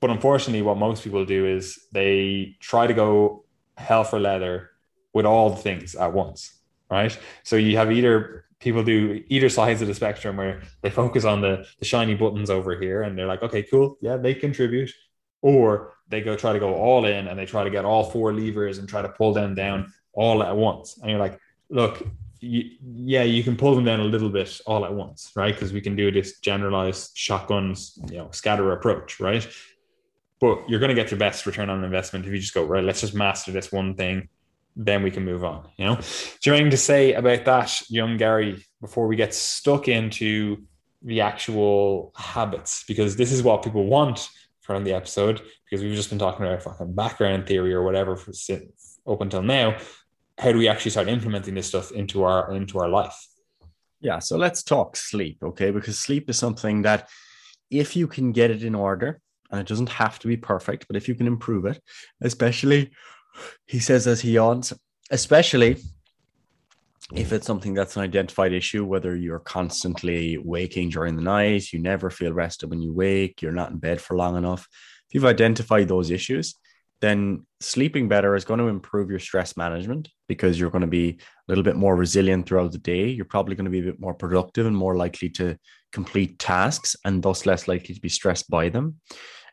But 0.00 0.10
unfortunately, 0.10 0.62
what 0.62 0.76
most 0.76 1.04
people 1.04 1.24
do 1.24 1.46
is 1.46 1.86
they 1.92 2.56
try 2.60 2.86
to 2.86 2.92
go 2.92 3.44
hell 3.76 4.04
for 4.04 4.18
leather 4.18 4.70
with 5.14 5.24
all 5.24 5.50
the 5.50 5.56
things 5.56 5.94
at 5.94 6.12
once, 6.12 6.58
right? 6.90 7.16
So 7.44 7.56
you 7.56 7.76
have 7.76 7.92
either 7.92 8.44
people 8.58 8.82
do 8.82 9.22
either 9.28 9.48
sides 9.48 9.80
of 9.80 9.88
the 9.88 9.94
spectrum 9.94 10.36
where 10.36 10.62
they 10.82 10.90
focus 10.90 11.24
on 11.24 11.40
the, 11.40 11.66
the 11.78 11.84
shiny 11.84 12.14
buttons 12.14 12.50
over 12.50 12.78
here 12.78 13.02
and 13.02 13.16
they're 13.16 13.26
like, 13.26 13.42
okay, 13.42 13.62
cool, 13.62 13.96
yeah, 14.00 14.16
they 14.16 14.34
contribute. 14.34 14.90
Or 15.42 15.94
they 16.08 16.20
go 16.20 16.36
try 16.36 16.52
to 16.52 16.58
go 16.58 16.74
all 16.74 17.04
in 17.06 17.28
and 17.28 17.38
they 17.38 17.46
try 17.46 17.64
to 17.64 17.70
get 17.70 17.84
all 17.84 18.04
four 18.10 18.34
levers 18.34 18.78
and 18.78 18.88
try 18.88 19.02
to 19.02 19.08
pull 19.08 19.32
them 19.32 19.54
down 19.54 19.92
all 20.12 20.42
at 20.42 20.56
once. 20.56 20.98
And 20.98 21.10
you're 21.10 21.20
like, 21.20 21.38
look, 21.70 22.02
you, 22.40 22.70
yeah, 22.94 23.22
you 23.22 23.42
can 23.42 23.56
pull 23.56 23.74
them 23.74 23.84
down 23.84 24.00
a 24.00 24.04
little 24.04 24.30
bit 24.30 24.60
all 24.66 24.84
at 24.84 24.92
once, 24.92 25.32
right? 25.36 25.54
Because 25.54 25.72
we 25.72 25.80
can 25.80 25.96
do 25.96 26.10
this 26.10 26.38
generalized 26.40 27.16
shotguns, 27.16 27.98
you 28.10 28.18
know, 28.18 28.30
scatter 28.32 28.72
approach, 28.72 29.20
right? 29.20 29.46
But 30.40 30.68
you're 30.68 30.80
going 30.80 30.88
to 30.88 30.94
get 30.94 31.10
your 31.10 31.20
best 31.20 31.44
return 31.46 31.68
on 31.68 31.84
investment 31.84 32.24
if 32.24 32.32
you 32.32 32.38
just 32.38 32.54
go, 32.54 32.64
right, 32.64 32.82
let's 32.82 33.02
just 33.02 33.14
master 33.14 33.52
this 33.52 33.70
one 33.70 33.94
thing 33.94 34.28
then 34.76 35.02
we 35.02 35.10
can 35.10 35.24
move 35.24 35.44
on. 35.44 35.68
You 35.76 35.86
know, 35.86 35.96
do 35.96 36.50
you 36.50 36.54
anything 36.54 36.70
to 36.70 36.76
say 36.76 37.12
about 37.14 37.44
that, 37.44 37.90
young 37.90 38.16
Gary, 38.16 38.64
before 38.80 39.06
we 39.06 39.16
get 39.16 39.34
stuck 39.34 39.88
into 39.88 40.64
the 41.02 41.20
actual 41.20 42.12
habits? 42.16 42.84
Because 42.86 43.16
this 43.16 43.32
is 43.32 43.42
what 43.42 43.62
people 43.62 43.86
want 43.86 44.28
from 44.60 44.84
the 44.84 44.94
episode. 44.94 45.42
Because 45.64 45.82
we've 45.82 45.96
just 45.96 46.10
been 46.10 46.18
talking 46.18 46.46
about 46.46 46.62
fucking 46.62 46.94
background 46.94 47.46
theory 47.46 47.74
or 47.74 47.82
whatever 47.82 48.16
for 48.16 48.32
up 49.06 49.20
until 49.20 49.42
now. 49.42 49.76
How 50.40 50.52
do 50.52 50.58
we 50.58 50.68
actually 50.68 50.92
start 50.92 51.08
implementing 51.08 51.54
this 51.54 51.66
stuff 51.66 51.92
into 51.92 52.24
our 52.24 52.54
into 52.54 52.78
our 52.78 52.88
life? 52.88 53.14
Yeah, 54.00 54.20
so 54.20 54.38
let's 54.38 54.62
talk 54.62 54.96
sleep, 54.96 55.38
okay? 55.42 55.70
Because 55.70 55.98
sleep 55.98 56.30
is 56.30 56.38
something 56.38 56.80
that 56.82 57.10
if 57.70 57.94
you 57.94 58.06
can 58.06 58.32
get 58.32 58.50
it 58.50 58.64
in 58.64 58.74
order, 58.74 59.20
and 59.50 59.60
it 59.60 59.66
doesn't 59.66 59.90
have 59.90 60.18
to 60.20 60.28
be 60.28 60.38
perfect, 60.38 60.86
but 60.86 60.96
if 60.96 61.08
you 61.08 61.14
can 61.14 61.26
improve 61.26 61.66
it, 61.66 61.82
especially 62.22 62.90
he 63.66 63.80
says 63.80 64.06
as 64.06 64.22
he 64.22 64.32
yawns, 64.32 64.72
especially 65.10 65.76
if 67.14 67.34
it's 67.34 67.46
something 67.46 67.74
that's 67.74 67.96
an 67.96 68.02
identified 68.02 68.54
issue, 68.54 68.86
whether 68.86 69.14
you're 69.14 69.40
constantly 69.40 70.38
waking 70.38 70.88
during 70.88 71.16
the 71.16 71.22
night, 71.22 71.70
you 71.70 71.80
never 71.80 72.08
feel 72.08 72.32
rested 72.32 72.70
when 72.70 72.80
you 72.80 72.94
wake, 72.94 73.42
you're 73.42 73.52
not 73.52 73.72
in 73.72 73.78
bed 73.78 74.00
for 74.00 74.16
long 74.16 74.38
enough. 74.38 74.66
If 75.08 75.14
you've 75.14 75.26
identified 75.26 75.88
those 75.88 76.10
issues, 76.10 76.54
then 77.00 77.46
sleeping 77.60 78.08
better 78.08 78.34
is 78.34 78.44
going 78.44 78.60
to 78.60 78.68
improve 78.68 79.10
your 79.10 79.18
stress 79.18 79.56
management 79.56 80.08
because 80.28 80.58
you're 80.58 80.70
going 80.70 80.82
to 80.82 80.86
be 80.86 81.18
a 81.18 81.18
little 81.48 81.64
bit 81.64 81.76
more 81.76 81.96
resilient 81.96 82.46
throughout 82.46 82.72
the 82.72 82.78
day. 82.78 83.08
You're 83.08 83.24
probably 83.24 83.54
going 83.54 83.64
to 83.64 83.70
be 83.70 83.80
a 83.80 83.92
bit 83.92 84.00
more 84.00 84.14
productive 84.14 84.66
and 84.66 84.76
more 84.76 84.96
likely 84.96 85.30
to 85.30 85.56
complete 85.92 86.38
tasks 86.38 86.96
and 87.04 87.22
thus 87.22 87.46
less 87.46 87.68
likely 87.68 87.94
to 87.94 88.00
be 88.00 88.08
stressed 88.08 88.50
by 88.50 88.68
them. 88.68 88.96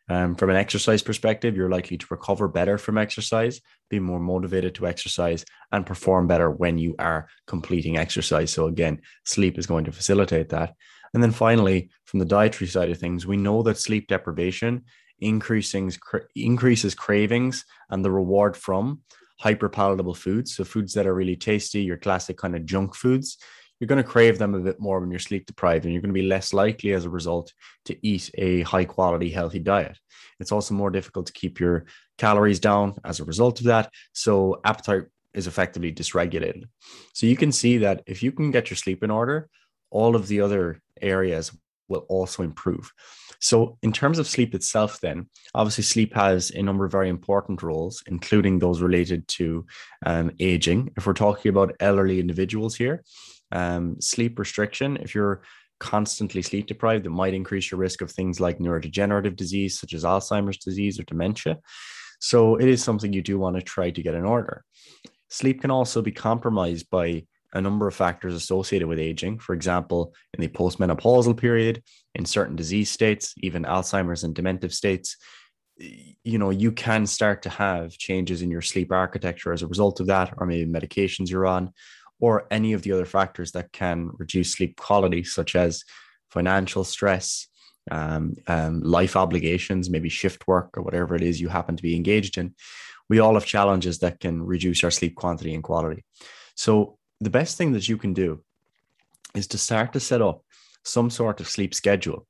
Um, 0.09 0.35
from 0.35 0.49
an 0.49 0.55
exercise 0.55 1.01
perspective, 1.01 1.55
you're 1.55 1.69
likely 1.69 1.97
to 1.97 2.05
recover 2.09 2.47
better 2.47 2.77
from 2.77 2.97
exercise, 2.97 3.59
be 3.89 3.99
more 3.99 4.19
motivated 4.19 4.73
to 4.75 4.87
exercise, 4.87 5.43
and 5.71 5.85
perform 5.85 6.27
better 6.27 6.49
when 6.49 6.77
you 6.77 6.95
are 6.97 7.27
completing 7.45 7.97
exercise. 7.97 8.51
So, 8.51 8.67
again, 8.67 9.01
sleep 9.25 9.57
is 9.57 9.67
going 9.67 9.83
to 9.85 9.91
facilitate 9.91 10.49
that. 10.49 10.75
And 11.13 11.21
then 11.21 11.31
finally, 11.31 11.89
from 12.05 12.19
the 12.19 12.25
dietary 12.25 12.67
side 12.67 12.89
of 12.89 12.97
things, 12.99 13.27
we 13.27 13.37
know 13.37 13.63
that 13.63 13.77
sleep 13.77 14.07
deprivation 14.07 14.85
increasing, 15.19 15.91
increases 16.35 16.95
cravings 16.95 17.65
and 17.89 18.03
the 18.03 18.11
reward 18.11 18.55
from 18.55 19.01
hyper 19.39 19.69
palatable 19.69 20.15
foods. 20.15 20.55
So, 20.55 20.63
foods 20.63 20.93
that 20.93 21.07
are 21.07 21.13
really 21.13 21.35
tasty, 21.35 21.81
your 21.81 21.97
classic 21.97 22.37
kind 22.37 22.55
of 22.55 22.65
junk 22.65 22.95
foods 22.95 23.37
you're 23.79 23.87
going 23.87 24.03
to 24.03 24.09
crave 24.09 24.37
them 24.37 24.55
a 24.55 24.59
bit 24.59 24.79
more 24.79 24.99
when 24.99 25.11
you're 25.11 25.19
sleep 25.19 25.45
deprived 25.45 25.85
and 25.85 25.93
you're 25.93 26.01
going 26.01 26.13
to 26.13 26.19
be 26.19 26.27
less 26.27 26.53
likely 26.53 26.93
as 26.93 27.05
a 27.05 27.09
result 27.09 27.53
to 27.85 27.97
eat 28.05 28.31
a 28.35 28.61
high 28.63 28.85
quality 28.85 29.29
healthy 29.29 29.59
diet. 29.59 29.97
It's 30.39 30.51
also 30.51 30.73
more 30.73 30.89
difficult 30.89 31.27
to 31.27 31.33
keep 31.33 31.59
your 31.59 31.85
calories 32.17 32.59
down 32.59 32.95
as 33.03 33.19
a 33.19 33.25
result 33.25 33.59
of 33.59 33.67
that. 33.67 33.91
So 34.13 34.61
appetite 34.63 35.05
is 35.33 35.47
effectively 35.47 35.93
dysregulated. 35.93 36.63
So 37.13 37.27
you 37.27 37.35
can 37.35 37.51
see 37.51 37.77
that 37.79 38.03
if 38.07 38.23
you 38.23 38.31
can 38.31 38.51
get 38.51 38.69
your 38.69 38.77
sleep 38.77 39.03
in 39.03 39.11
order 39.11 39.49
all 39.89 40.15
of 40.15 40.27
the 40.27 40.41
other 40.41 40.81
areas 41.01 41.51
will 41.87 42.05
also 42.09 42.43
improve 42.43 42.91
so 43.39 43.77
in 43.83 43.91
terms 43.91 44.19
of 44.19 44.27
sleep 44.27 44.55
itself 44.55 44.99
then 45.01 45.27
obviously 45.53 45.83
sleep 45.83 46.13
has 46.13 46.51
a 46.51 46.61
number 46.61 46.85
of 46.85 46.91
very 46.91 47.09
important 47.09 47.61
roles 47.61 48.03
including 48.07 48.59
those 48.59 48.81
related 48.81 49.27
to 49.27 49.65
um, 50.05 50.31
aging 50.39 50.91
if 50.97 51.05
we're 51.05 51.13
talking 51.13 51.49
about 51.49 51.75
elderly 51.79 52.19
individuals 52.19 52.75
here 52.75 53.03
um, 53.51 53.99
sleep 54.01 54.39
restriction, 54.39 54.97
if 54.97 55.15
you're 55.15 55.41
constantly 55.79 56.41
sleep 56.41 56.67
deprived, 56.67 57.05
it 57.05 57.11
might 57.11 57.33
increase 57.33 57.71
your 57.71 57.79
risk 57.79 58.01
of 58.01 58.11
things 58.11 58.39
like 58.39 58.59
neurodegenerative 58.59 59.35
disease, 59.35 59.79
such 59.79 59.93
as 59.93 60.03
Alzheimer's 60.03 60.57
disease 60.57 60.99
or 60.99 61.03
dementia. 61.03 61.57
So 62.19 62.55
it 62.55 62.67
is 62.67 62.83
something 62.83 63.13
you 63.13 63.21
do 63.21 63.37
want 63.37 63.55
to 63.55 63.61
try 63.61 63.91
to 63.91 64.01
get 64.01 64.15
in 64.15 64.25
order. 64.25 64.63
Sleep 65.29 65.61
can 65.61 65.71
also 65.71 66.01
be 66.01 66.11
compromised 66.11 66.89
by 66.89 67.25
a 67.53 67.61
number 67.61 67.87
of 67.87 67.95
factors 67.95 68.33
associated 68.33 68.87
with 68.87 68.99
aging. 68.99 69.39
For 69.39 69.53
example, 69.53 70.13
in 70.33 70.41
the 70.41 70.47
postmenopausal 70.47 71.37
period, 71.37 71.83
in 72.15 72.25
certain 72.25 72.55
disease 72.55 72.91
states, 72.91 73.33
even 73.41 73.63
Alzheimer's 73.63 74.23
and 74.23 74.35
dementive 74.35 74.73
states, 74.73 75.17
you 75.77 76.37
know, 76.37 76.49
you 76.49 76.71
can 76.71 77.05
start 77.05 77.43
to 77.43 77.49
have 77.49 77.91
changes 77.91 78.41
in 78.41 78.49
your 78.49 78.61
sleep 78.61 78.91
architecture 78.91 79.53
as 79.53 79.61
a 79.61 79.67
result 79.67 79.99
of 79.99 80.07
that, 80.07 80.33
or 80.37 80.47
maybe 80.47 80.69
medications 80.69 81.29
you're 81.29 81.45
on, 81.45 81.71
or 82.19 82.47
any 82.51 82.73
of 82.73 82.81
the 82.81 82.91
other 82.91 83.05
factors 83.05 83.51
that 83.51 83.71
can 83.71 84.09
reduce 84.13 84.53
sleep 84.53 84.75
quality, 84.75 85.23
such 85.23 85.55
as 85.55 85.83
financial 86.31 86.83
stress, 86.83 87.47
um, 87.91 88.35
um, 88.47 88.81
life 88.81 89.15
obligations, 89.15 89.89
maybe 89.89 90.09
shift 90.09 90.47
work 90.47 90.77
or 90.77 90.83
whatever 90.83 91.15
it 91.15 91.21
is 91.21 91.39
you 91.39 91.47
happen 91.47 91.75
to 91.75 91.83
be 91.83 91.95
engaged 91.95 92.37
in. 92.37 92.53
We 93.09 93.19
all 93.19 93.35
have 93.35 93.45
challenges 93.45 93.99
that 93.99 94.19
can 94.19 94.43
reduce 94.43 94.83
our 94.83 94.91
sleep 94.91 95.15
quantity 95.15 95.53
and 95.53 95.63
quality. 95.63 96.03
So, 96.55 96.96
the 97.21 97.29
best 97.29 97.57
thing 97.57 97.73
that 97.73 97.87
you 97.87 97.97
can 97.97 98.13
do 98.13 98.43
is 99.35 99.47
to 99.47 99.57
start 99.57 99.93
to 99.93 99.99
set 99.99 100.21
up 100.21 100.43
some 100.83 101.09
sort 101.09 101.39
of 101.39 101.49
sleep 101.49 101.73
schedule. 101.73 102.27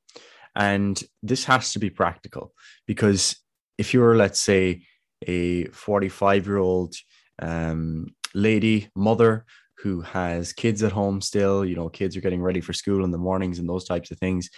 And 0.56 1.02
this 1.22 1.46
has 1.46 1.74
to 1.74 1.80
be 1.80 1.90
practical 1.90 2.54
because 2.88 3.36
if 3.78 3.94
you're, 3.94 4.16
let's 4.16 4.40
say, 4.40 4.84
a 5.28 5.66
45 5.66 6.48
year 6.48 6.58
old 6.58 6.96
um, 7.40 8.08
lady, 8.34 8.90
mother 8.96 9.46
who 9.80 10.02
has 10.02 10.54
kids 10.54 10.82
at 10.82 10.92
home 10.92 11.22
still, 11.22 11.64
you 11.64 11.76
know, 11.76 11.90
kids 11.90 12.18
are 12.18 12.22
getting 12.22 12.42
ready 12.42 12.62
for 12.62 12.74
school 12.74 13.04
in 13.04 13.12
the 13.12 13.18
mornings 13.18 13.60
and 13.60 13.70
those 13.70 13.86
types 13.86 14.10
of 14.10 14.18
things, 14.18 14.50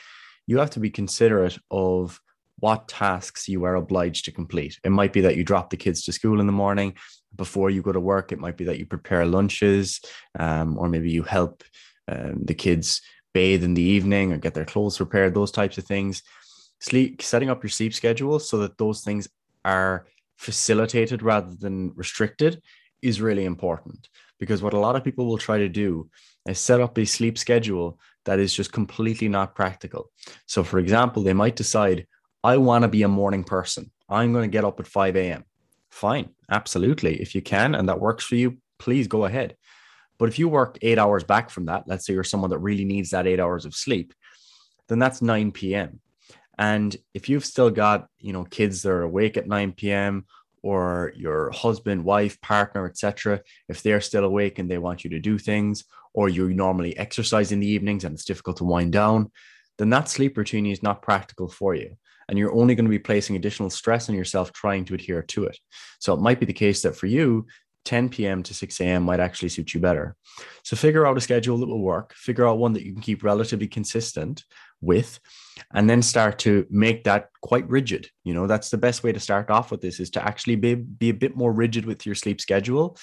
you 0.48 0.58
have 0.58 0.70
to 0.72 0.80
be 0.80 0.90
considerate 0.90 1.58
of 1.70 2.20
what 2.60 2.88
tasks 2.88 3.48
you 3.48 3.64
are 3.66 3.76
obliged 3.76 4.26
to 4.26 4.32
complete. 4.32 4.80
It 4.84 4.92
might 4.92 5.14
be 5.14 5.22
that 5.22 5.36
you 5.36 5.44
drop 5.44 5.70
the 5.70 5.78
kids 5.78 6.04
to 6.04 6.14
school 6.14 6.40
in 6.40 6.46
the 6.46 6.54
morning 6.54 6.96
before 7.36 7.70
you 7.70 7.82
go 7.82 7.92
to 7.92 8.00
work. 8.00 8.32
It 8.32 8.40
might 8.40 8.58
be 8.58 8.66
that 8.66 8.80
you 8.80 8.86
prepare 8.86 9.26
lunches, 9.26 10.02
um, 10.38 10.78
or 10.78 10.90
maybe 10.90 11.12
you 11.12 11.24
help 11.24 11.64
um, 12.08 12.44
the 12.44 12.54
kids 12.54 13.02
bathe 13.34 13.64
in 13.64 13.74
the 13.74 13.82
evening 13.82 14.34
or 14.34 14.38
get 14.38 14.54
their 14.54 14.66
clothes 14.66 14.98
prepared, 14.98 15.34
those 15.34 15.52
types 15.52 15.78
of 15.78 15.86
things. 15.86 16.24
Sleep, 16.80 17.22
setting 17.22 17.50
up 17.50 17.64
your 17.64 17.70
sleep 17.70 17.94
schedule 17.94 18.40
so 18.40 18.58
that 18.60 18.78
those 18.78 19.02
things 19.02 19.28
are 19.66 20.08
facilitated 20.38 21.22
rather 21.22 21.54
than 21.54 21.92
restricted 21.96 22.62
is 23.02 23.22
really 23.22 23.46
important 23.46 24.10
because 24.40 24.62
what 24.62 24.74
a 24.74 24.80
lot 24.80 24.96
of 24.96 25.04
people 25.04 25.26
will 25.26 25.38
try 25.38 25.58
to 25.58 25.70
do 25.70 26.10
is 26.48 26.60
set 26.60 26.82
up 26.82 26.98
a 26.98 27.06
sleep 27.06 27.38
schedule 27.38 28.00
that 28.26 28.40
is 28.40 28.54
just 28.54 28.72
completely 28.72 29.28
not 29.28 29.56
practical. 29.56 30.10
So, 30.46 30.64
for 30.64 30.80
example, 30.80 31.24
they 31.24 31.34
might 31.34 31.56
decide, 31.56 32.08
I 32.44 32.58
want 32.58 32.84
to 32.84 32.88
be 32.88 33.04
a 33.04 33.08
morning 33.08 33.44
person. 33.44 33.92
I'm 34.08 34.34
going 34.34 34.50
to 34.50 34.52
get 34.52 34.66
up 34.66 34.80
at 34.80 34.88
5 34.88 35.16
a.m. 35.18 35.44
Fine, 35.92 36.30
absolutely. 36.50 37.22
If 37.22 37.36
you 37.36 37.42
can 37.42 37.76
and 37.76 37.90
that 37.90 38.00
works 38.00 38.24
for 38.24 38.36
you, 38.36 38.58
please 38.78 39.08
go 39.08 39.26
ahead. 39.26 39.56
But 40.18 40.30
if 40.30 40.38
you 40.38 40.50
work 40.50 40.78
eight 40.82 40.98
hours 40.98 41.24
back 41.24 41.50
from 41.50 41.66
that, 41.66 41.84
let's 41.88 42.06
say 42.06 42.14
you're 42.14 42.24
someone 42.24 42.50
that 42.52 42.60
really 42.60 42.86
needs 42.86 43.12
that 43.12 43.28
eight 43.28 43.40
hours 43.40 43.66
of 43.66 43.74
sleep, 43.74 44.14
then 44.88 45.00
that's 45.00 45.22
9 45.22 45.52
p.m. 45.52 46.02
And 46.58 46.96
if 47.14 47.30
you've 47.30 47.46
still 47.46 47.70
got, 47.70 48.08
you 48.20 48.34
know, 48.34 48.44
kids 48.44 48.82
that 48.82 48.90
are 48.90 49.04
awake 49.04 49.38
at 49.38 49.48
9 49.48 49.72
p.m. 49.74 50.26
or 50.62 51.14
your 51.16 51.52
husband, 51.52 52.04
wife, 52.04 52.42
partner, 52.42 52.86
etc., 52.86 53.42
if 53.70 53.82
they're 53.82 54.02
still 54.02 54.26
awake 54.26 54.60
and 54.60 54.70
they 54.70 54.78
want 54.78 55.06
you 55.06 55.10
to 55.12 55.20
do 55.20 55.38
things, 55.38 55.86
or 56.14 56.28
you 56.28 56.54
normally 56.54 56.98
exercise 56.98 57.54
in 57.54 57.62
the 57.62 57.68
evenings 57.68 58.04
and 58.04 58.14
it's 58.14 58.26
difficult 58.26 58.58
to 58.58 58.66
wind 58.66 58.92
down, 58.92 59.32
then 59.80 59.90
that 59.90 60.10
sleep 60.10 60.38
routine 60.38 60.68
is 60.68 60.84
not 60.84 61.02
practical 61.02 61.48
for 61.48 61.74
you. 61.74 61.96
And 62.28 62.38
you're 62.38 62.54
only 62.54 62.76
going 62.76 62.86
to 62.86 62.90
be 62.90 63.00
placing 63.00 63.36
additional 63.36 63.72
stress 63.72 64.08
on 64.10 64.14
yourself 64.14 64.54
trying 64.54 64.86
to 64.86 64.94
adhere 64.94 65.24
to 65.24 65.46
it. 65.46 65.58
So 66.00 66.14
it 66.14 66.20
might 66.20 66.40
be 66.40 66.46
the 66.46 66.54
case 66.54 66.84
that 66.84 66.96
for 66.96 67.08
you, 67.08 67.48
10 67.86 68.10
p.m. 68.10 68.44
to 68.44 68.54
6 68.54 68.82
a.m. 68.82 69.04
might 69.04 69.20
actually 69.20 69.50
suit 69.50 69.74
you 69.74 69.80
better. 69.80 70.16
So 70.64 70.76
figure 70.76 71.08
out 71.08 71.18
a 71.18 71.22
schedule 71.22 71.58
that 71.58 71.68
will 71.68 71.82
work, 71.82 72.14
figure 72.14 72.48
out 72.48 72.60
one 72.60 72.74
that 72.74 72.86
you 72.86 72.94
can 72.94 73.02
keep 73.02 73.24
relatively 73.24 73.68
consistent 73.68 74.44
with, 74.82 75.20
and 75.74 75.90
then 75.90 76.02
start 76.02 76.38
to 76.40 76.68
make 76.70 77.06
that 77.06 77.30
quite 77.42 77.68
rigid. 77.70 78.10
You 78.24 78.34
know, 78.34 78.48
that's 78.48 78.70
the 78.70 78.78
best 78.78 79.02
way 79.02 79.12
to 79.12 79.20
start 79.20 79.50
off 79.50 79.72
with 79.72 79.82
this 79.82 80.00
is 80.00 80.12
to 80.12 80.24
actually 80.24 80.58
be, 80.58 80.76
be 80.76 81.10
a 81.10 81.14
bit 81.14 81.36
more 81.36 81.54
rigid 81.54 81.86
with 81.86 82.06
your 82.06 82.16
sleep 82.16 82.42
schedule, 82.42 82.98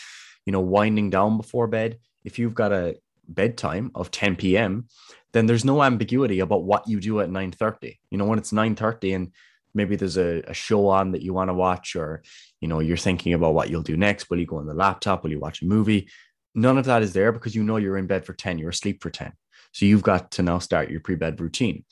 you 0.44 0.52
know, 0.52 0.60
winding 0.60 1.10
down 1.10 1.38
before 1.38 1.66
bed. 1.66 1.98
If 2.24 2.38
you've 2.38 2.54
got 2.54 2.72
a 2.72 2.96
bedtime 3.28 3.90
of 3.94 4.10
10 4.10 4.36
p.m., 4.36 4.88
then 5.37 5.44
there's 5.44 5.66
no 5.66 5.83
ambiguity 5.83 6.40
about 6.40 6.64
what 6.64 6.88
you 6.88 6.99
do 6.99 7.20
at 7.20 7.29
9:30. 7.29 7.99
You 8.11 8.16
know, 8.16 8.25
when 8.25 8.38
it's 8.38 8.53
9:30 8.53 9.14
and 9.14 9.33
maybe 9.75 9.94
there's 9.94 10.16
a, 10.16 10.40
a 10.46 10.55
show 10.55 10.88
on 10.88 11.12
that 11.12 11.20
you 11.20 11.35
want 11.35 11.51
to 11.51 11.55
watch 11.55 11.94
or 11.94 12.22
you 12.62 12.68
know 12.68 12.81
you're 12.81 12.96
thinking 12.96 13.35
about 13.35 13.53
what 13.53 13.68
you'll 13.68 13.83
do 13.83 13.99
next 13.99 14.31
will 14.31 14.38
you 14.38 14.46
go 14.46 14.57
on 14.57 14.66
the 14.66 14.72
laptop 14.72 15.22
will 15.22 15.31
you 15.31 15.38
watch 15.38 15.61
a 15.61 15.66
movie? 15.66 16.09
None 16.55 16.79
of 16.79 16.87
that 16.87 17.03
is 17.03 17.12
there 17.12 17.33
because 17.33 17.55
you 17.55 17.62
know 17.62 17.77
you're 17.77 17.99
in 17.99 18.07
bed 18.07 18.25
for 18.25 18.33
10 18.33 18.59
you're 18.59 18.70
asleep 18.70 19.03
for 19.03 19.11
10 19.11 19.31
so 19.72 19.85
you've 19.85 20.03
got 20.03 20.31
to 20.33 20.42
now 20.42 20.59
start 20.59 20.90
your 20.90 21.01
pre-bed 21.01 21.38
routine. 21.38 21.85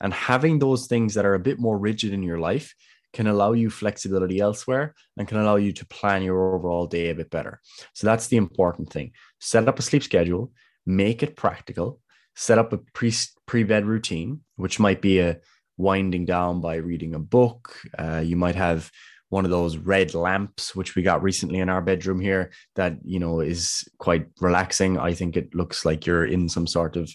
And 0.00 0.14
having 0.14 0.60
those 0.60 0.86
things 0.86 1.14
that 1.14 1.24
are 1.24 1.34
a 1.34 1.46
bit 1.48 1.58
more 1.58 1.76
rigid 1.76 2.12
in 2.12 2.22
your 2.22 2.38
life 2.38 2.72
can 3.12 3.26
allow 3.26 3.52
you 3.52 3.68
flexibility 3.68 4.38
elsewhere 4.38 4.94
and 5.16 5.26
can 5.26 5.38
allow 5.38 5.56
you 5.56 5.72
to 5.72 5.86
plan 5.86 6.22
your 6.22 6.54
overall 6.54 6.86
day 6.86 7.10
a 7.10 7.16
bit 7.16 7.30
better. 7.30 7.60
So 7.94 8.06
that's 8.06 8.28
the 8.28 8.36
important 8.36 8.90
thing. 8.92 9.10
Set 9.40 9.66
up 9.66 9.80
a 9.80 9.82
sleep 9.82 10.04
schedule 10.04 10.52
make 10.86 11.22
it 11.22 11.36
practical 11.36 12.00
set 12.34 12.58
up 12.58 12.72
a 12.72 12.78
pre 12.78 13.12
pre-bed 13.46 13.84
routine 13.84 14.40
which 14.56 14.80
might 14.80 15.02
be 15.02 15.18
a 15.18 15.38
winding 15.76 16.24
down 16.24 16.60
by 16.60 16.76
reading 16.76 17.14
a 17.14 17.18
book. 17.18 17.76
Uh, 17.98 18.22
you 18.24 18.36
might 18.36 18.54
have 18.54 18.90
one 19.30 19.46
of 19.46 19.50
those 19.50 19.78
red 19.78 20.14
lamps, 20.14 20.76
which 20.76 20.94
we 20.94 21.02
got 21.02 21.22
recently 21.22 21.58
in 21.58 21.70
our 21.70 21.80
bedroom 21.80 22.20
here, 22.20 22.52
that 22.76 22.98
you 23.02 23.18
know 23.18 23.40
is 23.40 23.88
quite 23.98 24.26
relaxing. 24.40 24.98
I 24.98 25.14
think 25.14 25.36
it 25.36 25.54
looks 25.54 25.86
like 25.86 26.06
you're 26.06 26.26
in 26.26 26.48
some 26.48 26.66
sort 26.66 26.96
of 26.96 27.10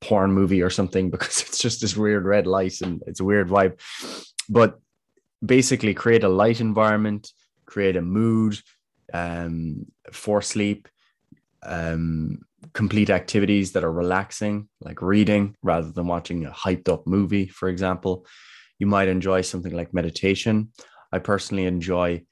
porn 0.00 0.32
movie 0.32 0.62
or 0.62 0.70
something 0.70 1.10
because 1.14 1.42
it's 1.42 1.58
just 1.58 1.80
this 1.80 1.96
weird 1.96 2.24
red 2.24 2.46
light 2.46 2.80
and 2.80 3.02
it's 3.06 3.20
a 3.20 3.24
weird 3.24 3.48
vibe. 3.48 3.78
But 4.48 4.80
basically, 5.44 5.94
create 5.94 6.24
a 6.24 6.28
light 6.28 6.60
environment, 6.60 7.30
create 7.66 7.96
a 7.96 8.02
mood 8.02 8.58
um, 9.12 9.86
for 10.12 10.40
sleep. 10.40 10.88
Um, 11.62 12.38
complete 12.72 13.10
activities 13.10 13.72
that 13.72 13.84
are 13.84 13.92
relaxing, 13.92 14.68
like 14.80 15.02
reading 15.02 15.56
rather 15.62 15.90
than 15.90 16.06
watching 16.06 16.44
a 16.44 16.50
hyped 16.50 16.88
up 16.88 17.06
movie, 17.06 17.46
for 17.46 17.68
example. 17.68 18.26
You 18.78 18.86
might 18.86 19.08
enjoy 19.08 19.42
something 19.42 19.72
like 19.72 19.94
meditation. 19.94 20.72
I 21.12 21.18
personally 21.18 21.64
enjoy 21.66 22.22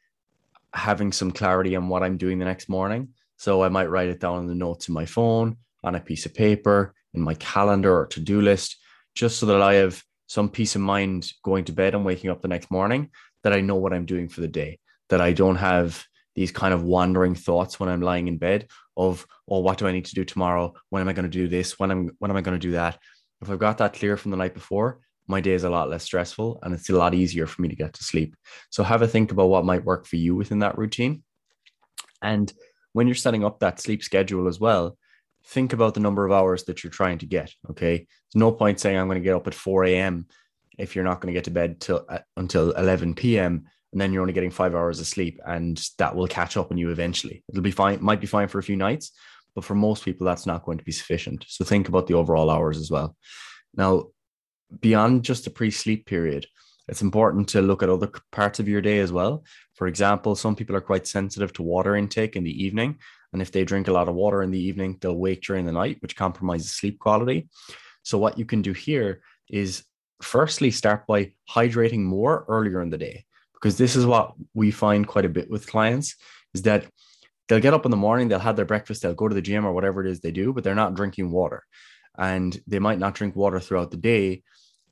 having 0.72 1.12
some 1.12 1.30
clarity 1.30 1.76
on 1.76 1.88
what 1.88 2.02
I'm 2.02 2.16
doing 2.16 2.38
the 2.38 2.44
next 2.44 2.68
morning. 2.68 3.08
So 3.36 3.62
I 3.62 3.68
might 3.68 3.90
write 3.90 4.08
it 4.08 4.20
down 4.20 4.40
in 4.40 4.46
the 4.46 4.54
notes 4.54 4.88
in 4.88 4.94
my 4.94 5.06
phone, 5.06 5.56
on 5.84 5.94
a 5.94 6.00
piece 6.00 6.26
of 6.26 6.34
paper, 6.34 6.94
in 7.14 7.20
my 7.20 7.34
calendar 7.34 7.96
or 7.96 8.06
to 8.08 8.20
do 8.20 8.40
list, 8.40 8.76
just 9.14 9.38
so 9.38 9.46
that 9.46 9.62
I 9.62 9.74
have 9.74 10.02
some 10.26 10.48
peace 10.48 10.74
of 10.74 10.82
mind 10.82 11.32
going 11.42 11.64
to 11.64 11.72
bed 11.72 11.94
and 11.94 12.04
waking 12.04 12.30
up 12.30 12.42
the 12.42 12.48
next 12.48 12.70
morning 12.70 13.10
that 13.44 13.52
I 13.52 13.60
know 13.60 13.76
what 13.76 13.94
I'm 13.94 14.04
doing 14.04 14.28
for 14.28 14.40
the 14.40 14.48
day, 14.48 14.78
that 15.08 15.20
I 15.20 15.32
don't 15.32 15.56
have 15.56 16.04
these 16.34 16.52
kind 16.52 16.74
of 16.74 16.82
wandering 16.82 17.34
thoughts 17.34 17.80
when 17.80 17.88
I'm 17.88 18.02
lying 18.02 18.28
in 18.28 18.38
bed 18.38 18.68
of, 18.98 19.24
oh, 19.48 19.60
what 19.60 19.78
do 19.78 19.86
I 19.86 19.92
need 19.92 20.04
to 20.06 20.14
do 20.14 20.24
tomorrow? 20.24 20.74
When 20.90 21.00
am 21.00 21.08
I 21.08 21.12
going 21.12 21.30
to 21.30 21.38
do 21.38 21.48
this? 21.48 21.78
When 21.78 21.90
am 21.90 22.10
when 22.18 22.30
am 22.30 22.36
I 22.36 22.42
going 22.42 22.58
to 22.58 22.66
do 22.66 22.72
that? 22.72 22.98
If 23.40 23.48
I've 23.48 23.58
got 23.58 23.78
that 23.78 23.94
clear 23.94 24.16
from 24.16 24.32
the 24.32 24.36
night 24.36 24.52
before, 24.52 25.00
my 25.28 25.40
day 25.40 25.52
is 25.52 25.64
a 25.64 25.70
lot 25.70 25.88
less 25.88 26.02
stressful 26.02 26.58
and 26.62 26.74
it's 26.74 26.90
a 26.90 26.96
lot 26.96 27.14
easier 27.14 27.46
for 27.46 27.62
me 27.62 27.68
to 27.68 27.76
get 27.76 27.92
to 27.94 28.04
sleep. 28.04 28.34
So 28.70 28.82
have 28.82 29.02
a 29.02 29.08
think 29.08 29.30
about 29.30 29.48
what 29.48 29.64
might 29.64 29.84
work 29.84 30.06
for 30.06 30.16
you 30.16 30.34
within 30.34 30.58
that 30.60 30.76
routine. 30.76 31.22
And 32.20 32.52
when 32.92 33.06
you're 33.06 33.14
setting 33.14 33.44
up 33.44 33.60
that 33.60 33.78
sleep 33.78 34.02
schedule 34.02 34.48
as 34.48 34.58
well, 34.58 34.98
think 35.44 35.72
about 35.72 35.94
the 35.94 36.00
number 36.00 36.26
of 36.26 36.32
hours 36.32 36.64
that 36.64 36.82
you're 36.82 36.90
trying 36.90 37.18
to 37.18 37.26
get. 37.26 37.52
Okay. 37.70 37.98
There's 37.98 38.40
no 38.40 38.50
point 38.50 38.80
saying 38.80 38.98
I'm 38.98 39.06
going 39.06 39.20
to 39.20 39.24
get 39.24 39.36
up 39.36 39.46
at 39.46 39.54
4 39.54 39.84
a.m. 39.84 40.26
if 40.76 40.96
you're 40.96 41.04
not 41.04 41.20
going 41.20 41.32
to 41.32 41.36
get 41.38 41.44
to 41.44 41.50
bed 41.52 41.80
till 41.80 42.04
uh, 42.08 42.18
until 42.36 42.72
11 42.72 43.14
p.m 43.14 43.66
and 43.92 44.00
then 44.00 44.12
you're 44.12 44.22
only 44.22 44.34
getting 44.34 44.50
five 44.50 44.74
hours 44.74 45.00
of 45.00 45.06
sleep 45.06 45.40
and 45.46 45.88
that 45.98 46.14
will 46.14 46.26
catch 46.26 46.56
up 46.56 46.70
on 46.70 46.78
you 46.78 46.90
eventually. 46.90 47.42
It'll 47.48 47.62
be 47.62 47.70
fine 47.70 48.02
might 48.02 48.20
be 48.20 48.26
fine 48.26 48.48
for 48.48 48.58
a 48.58 48.62
few 48.62 48.76
nights 48.76 49.12
but 49.54 49.64
for 49.64 49.74
most 49.74 50.04
people 50.04 50.26
that's 50.26 50.46
not 50.46 50.64
going 50.64 50.78
to 50.78 50.84
be 50.84 50.92
sufficient. 50.92 51.44
So 51.48 51.64
think 51.64 51.88
about 51.88 52.06
the 52.06 52.14
overall 52.14 52.50
hours 52.50 52.78
as 52.78 52.90
well. 52.90 53.16
Now 53.74 54.08
beyond 54.80 55.24
just 55.24 55.44
the 55.44 55.50
pre-sleep 55.50 56.06
period 56.06 56.46
it's 56.88 57.02
important 57.02 57.48
to 57.50 57.60
look 57.60 57.82
at 57.82 57.90
other 57.90 58.10
parts 58.32 58.60
of 58.60 58.68
your 58.68 58.80
day 58.80 58.98
as 58.98 59.12
well. 59.12 59.44
For 59.74 59.86
example 59.86 60.34
some 60.34 60.54
people 60.54 60.76
are 60.76 60.82
quite 60.82 61.06
sensitive 61.06 61.52
to 61.54 61.62
water 61.62 61.96
intake 61.96 62.36
in 62.36 62.44
the 62.44 62.64
evening 62.64 62.98
and 63.32 63.42
if 63.42 63.52
they 63.52 63.64
drink 63.64 63.88
a 63.88 63.92
lot 63.92 64.08
of 64.08 64.14
water 64.14 64.42
in 64.42 64.50
the 64.50 64.62
evening 64.62 64.98
they'll 65.00 65.14
wake 65.14 65.42
during 65.42 65.64
the 65.64 65.72
night 65.72 65.96
which 66.00 66.16
compromises 66.16 66.72
sleep 66.72 66.98
quality. 66.98 67.48
So 68.02 68.18
what 68.18 68.38
you 68.38 68.44
can 68.44 68.62
do 68.62 68.72
here 68.72 69.22
is 69.50 69.84
firstly 70.20 70.70
start 70.70 71.06
by 71.06 71.32
hydrating 71.48 72.02
more 72.02 72.44
earlier 72.48 72.82
in 72.82 72.90
the 72.90 72.98
day 72.98 73.24
because 73.60 73.76
this 73.76 73.96
is 73.96 74.06
what 74.06 74.34
we 74.54 74.70
find 74.70 75.06
quite 75.06 75.24
a 75.24 75.28
bit 75.28 75.50
with 75.50 75.66
clients 75.66 76.16
is 76.54 76.62
that 76.62 76.86
they'll 77.48 77.60
get 77.60 77.74
up 77.74 77.84
in 77.84 77.90
the 77.90 77.96
morning, 77.96 78.28
they'll 78.28 78.38
have 78.38 78.56
their 78.56 78.64
breakfast, 78.64 79.02
they'll 79.02 79.14
go 79.14 79.28
to 79.28 79.34
the 79.34 79.42
gym 79.42 79.66
or 79.66 79.72
whatever 79.72 80.04
it 80.04 80.10
is 80.10 80.20
they 80.20 80.30
do, 80.30 80.52
but 80.52 80.62
they're 80.62 80.74
not 80.74 80.94
drinking 80.94 81.30
water. 81.30 81.64
And 82.16 82.60
they 82.66 82.78
might 82.78 82.98
not 82.98 83.14
drink 83.14 83.36
water 83.36 83.60
throughout 83.60 83.90
the 83.90 83.96
day. 83.96 84.42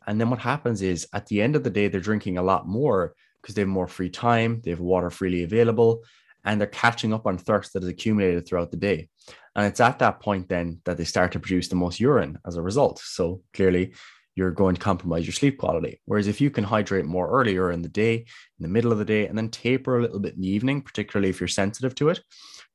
And 0.07 0.21
then 0.21 0.31
what 0.31 0.41
happens 0.41 0.83
is 0.83 1.07
at 1.13 1.27
the 1.27 1.43
end 1.43 1.57
of 1.57 1.65
the 1.65 1.71
day, 1.71 1.89
they're 1.89 2.01
drinking 2.01 2.39
a 2.39 2.43
lot 2.43 2.67
more 2.67 3.15
because 3.43 3.55
they 3.55 3.63
have 3.63 3.69
more 3.69 3.89
free 3.89 4.11
time, 4.11 4.61
they 4.65 4.71
have 4.71 4.81
water 4.81 5.11
freely 5.11 5.43
available, 5.43 6.03
and 6.45 6.61
they're 6.61 6.69
catching 6.69 7.13
up 7.13 7.27
on 7.27 7.39
thirst 7.39 7.73
that 7.73 7.83
is 7.83 7.89
accumulated 7.89 8.47
throughout 8.47 8.71
the 8.71 8.77
day. 8.77 9.09
And 9.55 9.67
it's 9.67 9.81
at 9.81 9.99
that 9.99 10.21
point 10.21 10.49
then 10.49 10.81
that 10.85 10.97
they 10.97 11.05
start 11.05 11.33
to 11.33 11.41
produce 11.41 11.69
the 11.69 11.77
most 11.77 11.99
urine 11.99 12.39
as 12.47 12.57
a 12.57 12.63
result. 12.63 13.01
So 13.01 13.43
clearly, 13.53 13.95
you're 14.37 14.53
going 14.53 14.75
to 14.75 14.81
compromise 14.81 15.27
your 15.27 15.33
sleep 15.33 15.59
quality. 15.59 16.01
Whereas 16.05 16.29
if 16.29 16.41
you 16.41 16.51
can 16.51 16.63
hydrate 16.63 17.07
more 17.07 17.29
earlier 17.29 17.73
in 17.73 17.83
the 17.83 17.89
day, 17.89 18.17
in 18.17 18.63
the 18.63 18.69
middle 18.69 18.93
of 18.93 18.99
the 18.99 19.05
day, 19.05 19.27
and 19.27 19.37
then 19.37 19.49
taper 19.49 19.99
a 19.99 20.03
little 20.03 20.21
bit 20.21 20.35
in 20.35 20.43
the 20.43 20.49
evening, 20.49 20.83
particularly 20.83 21.31
if 21.31 21.41
you're 21.41 21.49
sensitive 21.49 21.95
to 21.97 22.11
it, 22.11 22.21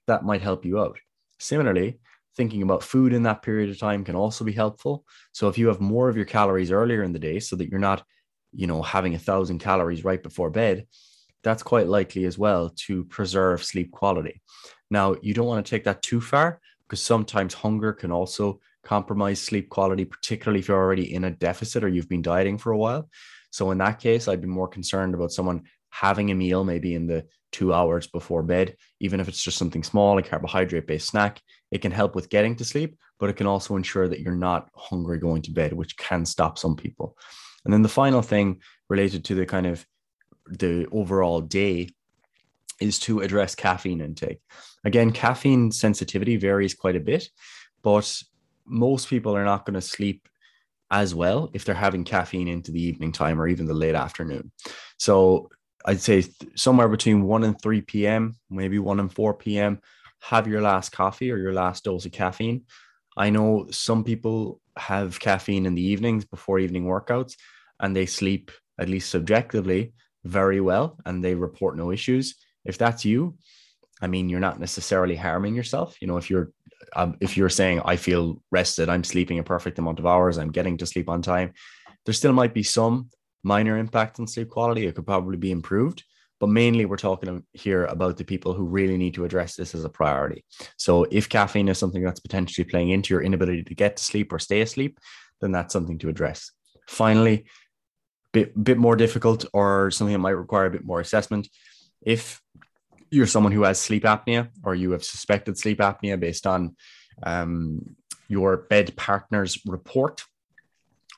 that 0.08 0.26
might 0.26 0.42
help 0.42 0.66
you 0.66 0.80
out. 0.80 0.98
Similarly, 1.40 2.00
thinking 2.36 2.64
about 2.64 2.84
food 2.84 3.14
in 3.14 3.24
that 3.24 3.44
period 3.44 3.70
of 3.70 3.80
time 3.80 4.04
can 4.04 4.16
also 4.16 4.44
be 4.44 4.52
helpful. 4.52 5.06
So 5.34 5.48
if 5.48 5.58
you 5.58 5.68
have 5.68 5.80
more 5.80 6.10
of 6.10 6.16
your 6.16 6.26
calories 6.26 6.72
earlier 6.72 7.04
in 7.04 7.14
the 7.14 7.20
day 7.20 7.40
so 7.40 7.56
that 7.56 7.70
you're 7.70 7.80
not, 7.80 8.04
you 8.54 8.66
know, 8.66 8.82
having 8.82 9.14
a 9.14 9.20
thousand 9.20 9.60
calories 9.60 10.04
right 10.04 10.22
before 10.22 10.50
bed, 10.50 10.88
that's 11.44 11.64
quite 11.64 11.88
likely 11.88 12.26
as 12.26 12.38
well 12.38 12.72
to 12.88 13.04
preserve 13.06 13.64
sleep 13.64 13.92
quality. 13.92 14.42
Now, 14.90 15.16
you 15.22 15.34
don't 15.34 15.48
want 15.48 15.64
to 15.64 15.70
take 15.70 15.84
that 15.84 16.02
too 16.02 16.22
far 16.22 16.60
because 16.88 17.02
sometimes 17.02 17.54
hunger 17.54 17.94
can 17.94 18.12
also 18.12 18.60
compromise 18.84 19.42
sleep 19.42 19.70
quality, 19.70 20.06
particularly 20.06 20.60
if 20.60 20.68
you're 20.68 20.78
already 20.78 21.14
in 21.14 21.24
a 21.24 21.32
deficit 21.32 21.84
or 21.84 21.88
you've 21.88 22.10
been 22.10 22.22
dieting 22.22 22.58
for 22.58 22.72
a 22.72 22.78
while. 22.78 23.10
So 23.52 23.72
in 23.72 23.78
that 23.80 24.00
case, 24.00 24.28
I'd 24.28 24.42
be 24.42 24.48
more 24.48 24.68
concerned 24.68 25.14
about 25.14 25.32
someone 25.32 25.64
having 25.90 26.32
a 26.32 26.36
meal 26.36 26.64
maybe 26.64 26.96
in 26.96 27.06
the 27.06 27.26
two 27.52 27.74
hours 27.74 28.08
before 28.08 28.44
bed, 28.44 28.76
even 29.00 29.20
if 29.20 29.28
it's 29.28 29.44
just 29.44 29.58
something 29.58 29.84
small, 29.84 30.18
a 30.18 30.24
carbohydrate 30.24 30.88
based 30.88 31.10
snack. 31.10 31.42
It 31.70 31.82
can 31.82 31.92
help 31.92 32.16
with 32.16 32.30
getting 32.30 32.56
to 32.58 32.66
sleep, 32.66 32.98
but 33.20 33.30
it 33.30 33.36
can 33.36 33.48
also 33.48 33.76
ensure 33.76 34.08
that 34.08 34.22
you're 34.22 34.36
not 34.36 34.70
hungry 34.76 35.20
going 35.20 35.42
to 35.44 35.52
bed, 35.52 35.74
which 35.74 35.98
can 35.98 36.26
stop 36.26 36.58
some 36.58 36.76
people. 36.76 37.18
And 37.66 37.74
then 37.74 37.82
the 37.82 37.90
final 37.90 38.22
thing 38.22 38.62
related 38.90 39.26
to 39.26 39.36
the 39.36 39.46
kind 39.46 39.68
of 39.68 39.86
the 40.48 40.88
overall 40.92 41.42
day 41.42 41.90
is 42.80 42.98
to 43.00 43.20
address 43.20 43.54
caffeine 43.54 44.02
intake. 44.02 44.40
Again, 44.84 45.12
caffeine 45.12 45.72
sensitivity 45.72 46.38
varies 46.38 46.74
quite 46.74 46.96
a 46.96 47.02
bit, 47.02 47.30
but 47.84 48.22
most 48.66 49.10
people 49.10 49.36
are 49.36 49.46
not 49.46 49.66
going 49.66 49.76
to 49.76 49.82
sleep 49.82 50.28
as 50.90 51.16
well 51.16 51.50
if 51.54 51.64
they're 51.64 51.76
having 51.76 52.04
caffeine 52.04 52.48
into 52.48 52.72
the 52.72 52.82
evening 52.82 53.12
time 53.12 53.40
or 53.40 53.48
even 53.48 53.66
the 53.66 53.74
late 53.74 53.96
afternoon. 53.96 54.52
So 54.98 55.50
I'd 55.86 56.02
say 56.02 56.26
somewhere 56.56 56.90
between 56.90 57.24
1 57.24 57.44
and 57.44 57.60
3 57.62 57.82
p.m., 57.82 58.36
maybe 58.50 58.78
1 58.78 59.00
and 59.00 59.12
4 59.12 59.34
p.m., 59.36 59.80
have 60.20 60.48
your 60.48 60.62
last 60.62 60.92
coffee 60.92 61.32
or 61.32 61.38
your 61.38 61.54
last 61.54 61.86
dose 61.86 62.06
of 62.06 62.12
caffeine. 62.12 62.64
I 63.18 63.30
know 63.30 63.68
some 63.72 64.04
people 64.04 64.62
have 64.78 65.20
caffeine 65.20 65.66
in 65.66 65.76
the 65.76 65.82
evenings 65.82 66.26
before 66.26 66.60
evening 66.60 66.86
workouts 66.86 67.36
and 67.80 67.96
they 67.96 68.06
sleep, 68.06 68.52
at 68.80 68.90
least 68.90 69.10
subjectively, 69.10 69.94
very 70.24 70.62
well 70.62 70.98
and 71.06 71.24
they 71.24 71.34
report 71.34 71.76
no 71.76 71.92
issues. 71.92 72.36
If 72.66 72.78
that's 72.78 73.04
you, 73.04 73.38
I 74.02 74.08
mean, 74.08 74.30
you're 74.30 74.40
not 74.40 74.60
necessarily 74.60 75.16
harming 75.16 75.56
yourself. 75.56 75.98
You 76.02 76.08
know, 76.08 76.18
if 76.18 76.30
you're 76.30 76.52
um, 76.96 77.18
if 77.22 77.38
you're 77.38 77.50
saying 77.50 77.82
I 77.86 77.96
feel 77.96 78.42
rested, 78.52 78.90
I'm 78.90 79.04
sleeping 79.04 79.40
a 79.40 79.44
perfect 79.44 79.80
amount 79.80 80.00
of 80.00 80.06
hours, 80.06 80.38
I'm 80.38 80.52
getting 80.52 80.78
to 80.78 80.86
sleep 80.86 81.10
on 81.10 81.22
time, 81.22 81.54
there 82.06 82.14
still 82.14 82.34
might 82.34 82.54
be 82.54 82.64
some 82.64 83.10
minor 83.44 83.78
impact 83.78 84.20
on 84.20 84.28
sleep 84.28 84.50
quality. 84.50 84.86
It 84.86 84.96
could 84.96 85.06
probably 85.06 85.38
be 85.38 85.52
improved, 85.52 86.04
but 86.40 86.48
mainly 86.48 86.86
we're 86.86 86.98
talking 86.98 87.44
here 87.54 87.86
about 87.86 88.18
the 88.18 88.24
people 88.24 88.54
who 88.54 88.66
really 88.66 88.98
need 88.98 89.14
to 89.16 89.26
address 89.26 89.56
this 89.56 89.76
as 89.76 89.84
a 89.84 89.90
priority. 89.90 90.44
So 90.78 91.06
if 91.12 91.30
caffeine 91.30 91.70
is 91.70 91.78
something 91.78 92.04
that's 92.04 92.20
potentially 92.20 92.66
playing 92.66 92.90
into 92.90 93.14
your 93.14 93.24
inability 93.24 93.64
to 93.64 93.76
get 93.76 93.98
to 93.98 94.04
sleep 94.04 94.32
or 94.34 94.40
stay 94.40 94.62
asleep, 94.62 95.00
then 95.40 95.52
that's 95.52 95.74
something 95.74 95.98
to 96.00 96.10
address. 96.10 96.52
Finally, 96.88 97.46
bit 98.34 98.64
bit 98.64 98.78
more 98.78 98.96
difficult 98.96 99.46
or 99.54 99.92
something 99.92 100.14
that 100.14 100.20
might 100.20 100.32
require 100.32 100.66
a 100.66 100.72
bit 100.72 100.86
more 100.86 101.00
assessment. 101.00 101.48
If 102.02 102.42
you're 103.12 103.28
someone 103.28 103.52
who 103.52 103.64
has 103.64 103.80
sleep 103.80 104.04
apnea 104.04 104.50
or 104.64 104.74
you 104.74 104.92
have 104.92 105.04
suspected 105.04 105.58
sleep 105.58 105.80
apnea 105.80 106.20
based 106.20 106.48
on 106.48 106.76
um, 107.24 107.96
your 108.28 108.58
bed 108.58 108.96
partner's 108.96 109.60
report, 109.66 110.24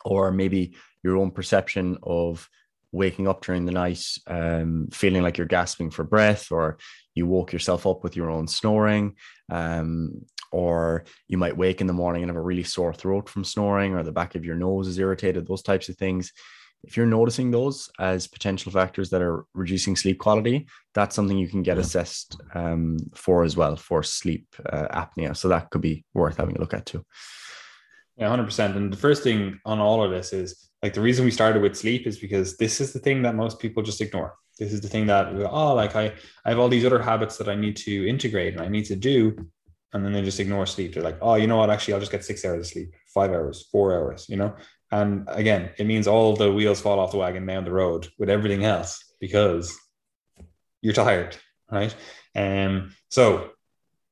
or 0.04 0.32
maybe 0.32 0.76
your 1.04 1.18
own 1.18 1.32
perception 1.32 1.98
of 2.02 2.50
waking 2.92 3.28
up 3.28 3.44
during 3.44 3.66
the 3.66 3.72
night 3.72 4.04
um, 4.28 4.88
feeling 4.92 5.22
like 5.22 5.38
you're 5.38 5.48
gasping 5.48 5.92
for 5.92 6.04
breath, 6.04 6.52
or 6.52 6.78
you 7.14 7.26
woke 7.28 7.54
yourself 7.54 7.86
up 7.86 8.04
with 8.04 8.16
your 8.16 8.30
own 8.30 8.48
snoring, 8.48 9.16
um, 9.52 10.26
or 10.52 11.04
you 11.28 11.38
might 11.38 11.58
wake 11.58 11.82
in 11.82 11.88
the 11.88 11.94
morning 11.94 12.24
and 12.24 12.30
have 12.30 12.38
a 12.38 12.42
really 12.42 12.64
sore 12.64 12.94
throat 12.94 13.30
from 13.30 13.44
snoring, 13.44 13.94
or 13.94 14.04
the 14.04 14.12
back 14.12 14.36
of 14.36 14.46
your 14.46 14.56
nose 14.56 14.88
is 14.88 15.00
irritated, 15.00 15.48
those 15.48 15.64
types 15.64 15.90
of 15.90 15.98
things 15.98 16.34
if 16.84 16.98
you're 16.98 17.06
noticing 17.06 17.50
those 17.50 17.90
as 18.00 18.28
potential 18.28 18.72
factors 18.72 19.10
that 19.10 19.22
are 19.22 19.46
reducing 19.54 19.96
sleep 19.96 20.20
quality, 20.20 20.68
that's 20.94 21.16
something 21.16 21.38
you 21.38 21.48
can 21.48 21.64
get 21.64 21.78
assessed 21.78 22.40
um, 22.56 22.98
for 23.16 23.44
as 23.44 23.56
well 23.56 23.76
for 23.76 24.04
sleep 24.04 24.48
uh, 24.70 24.88
apnea. 24.90 25.36
So 25.36 25.48
that 25.48 25.70
could 25.70 25.82
be 25.82 26.04
worth 26.14 26.38
having 26.38 26.58
a 26.58 26.60
look 26.60 26.74
at 26.74 26.86
too. 26.86 27.06
Yeah, 28.18 28.30
100%. 28.30 28.76
And 28.76 28.92
the 28.92 28.98
first 28.98 29.24
thing 29.24 29.60
on 29.66 29.80
all 29.80 30.04
of 30.04 30.12
this 30.12 30.34
is 30.34 30.70
like 30.84 30.94
the 30.94 31.02
reason 31.02 31.26
we 31.26 31.32
started 31.32 31.62
with 31.62 31.78
sleep 31.78 32.06
is 32.06 32.20
because 32.20 32.58
this 32.58 32.82
is 32.82 32.92
the 32.92 33.00
thing 33.00 33.22
that 33.22 33.36
most 33.36 33.60
people 33.60 33.82
just 33.82 34.02
ignore. 34.02 34.36
This 34.60 34.74
is 34.74 34.82
the 34.82 34.90
thing 34.90 35.08
that, 35.08 35.34
oh, 35.50 35.74
like 35.74 35.96
I, 35.96 36.14
I 36.46 36.50
have 36.50 36.60
all 36.60 36.70
these 36.70 36.86
other 36.86 37.02
habits 37.02 37.38
that 37.38 37.50
I 37.50 37.56
need 37.56 37.78
to 37.78 38.08
integrate 38.08 38.54
and 38.54 38.62
I 38.62 38.68
need 38.68 38.86
to 38.86 38.96
do. 38.96 39.36
And 39.94 40.04
then 40.04 40.12
they 40.12 40.22
just 40.22 40.40
ignore 40.40 40.66
sleep. 40.66 40.94
They're 40.94 41.04
like, 41.04 41.18
oh, 41.22 41.36
you 41.36 41.48
know 41.48 41.58
what? 41.58 41.70
Actually, 41.70 41.96
I'll 41.96 42.00
just 42.00 42.12
get 42.12 42.26
six 42.26 42.44
hours 42.44 42.60
of 42.60 42.68
sleep, 42.68 42.94
five 43.14 43.32
hours, 43.32 43.68
four 43.72 43.96
hours, 43.96 44.28
you 44.28 44.36
know? 44.36 44.56
And 44.94 45.28
again, 45.30 45.72
it 45.80 45.88
means 45.88 46.08
all 46.08 46.36
the 46.36 46.54
wheels 46.54 46.80
fall 46.80 47.00
off 47.00 47.10
the 47.10 47.18
wagon 47.18 47.48
down 47.48 47.66
the 47.66 47.72
road 47.72 48.10
with 48.20 48.30
everything 48.30 48.64
else 48.64 49.04
because 49.20 49.76
you're 50.84 50.94
tired, 50.94 51.36
right? 51.72 51.96
Um, 52.36 52.94
so 53.10 53.50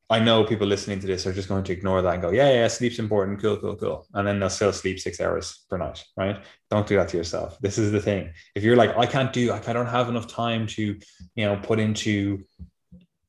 I 0.09 0.19
know 0.19 0.43
people 0.43 0.65
listening 0.65 0.99
to 1.01 1.05
this 1.05 1.27
are 1.27 1.33
just 1.33 1.49
going 1.49 1.65
to 1.65 1.71
ignore 1.71 2.01
that 2.01 2.13
and 2.13 2.21
go, 2.23 2.31
yeah, 2.31 2.51
yeah, 2.51 2.67
sleep's 2.67 2.97
important, 2.97 3.39
cool, 3.39 3.57
cool, 3.57 3.75
cool. 3.75 4.07
And 4.15 4.27
then 4.27 4.39
they'll 4.39 4.49
still 4.49 4.73
sleep 4.73 4.99
six 4.99 5.21
hours 5.21 5.65
per 5.69 5.77
night, 5.77 6.03
right? 6.17 6.43
Don't 6.71 6.87
do 6.87 6.95
that 6.95 7.09
to 7.09 7.17
yourself. 7.17 7.59
This 7.61 7.77
is 7.77 7.91
the 7.91 8.01
thing. 8.01 8.31
If 8.55 8.63
you're 8.63 8.75
like, 8.75 8.97
I 8.97 9.05
can't 9.05 9.31
do, 9.31 9.53
I 9.53 9.59
don't 9.59 9.85
have 9.85 10.09
enough 10.09 10.25
time 10.25 10.65
to, 10.65 10.97
you 11.35 11.45
know, 11.45 11.57
put 11.57 11.79
into 11.79 12.43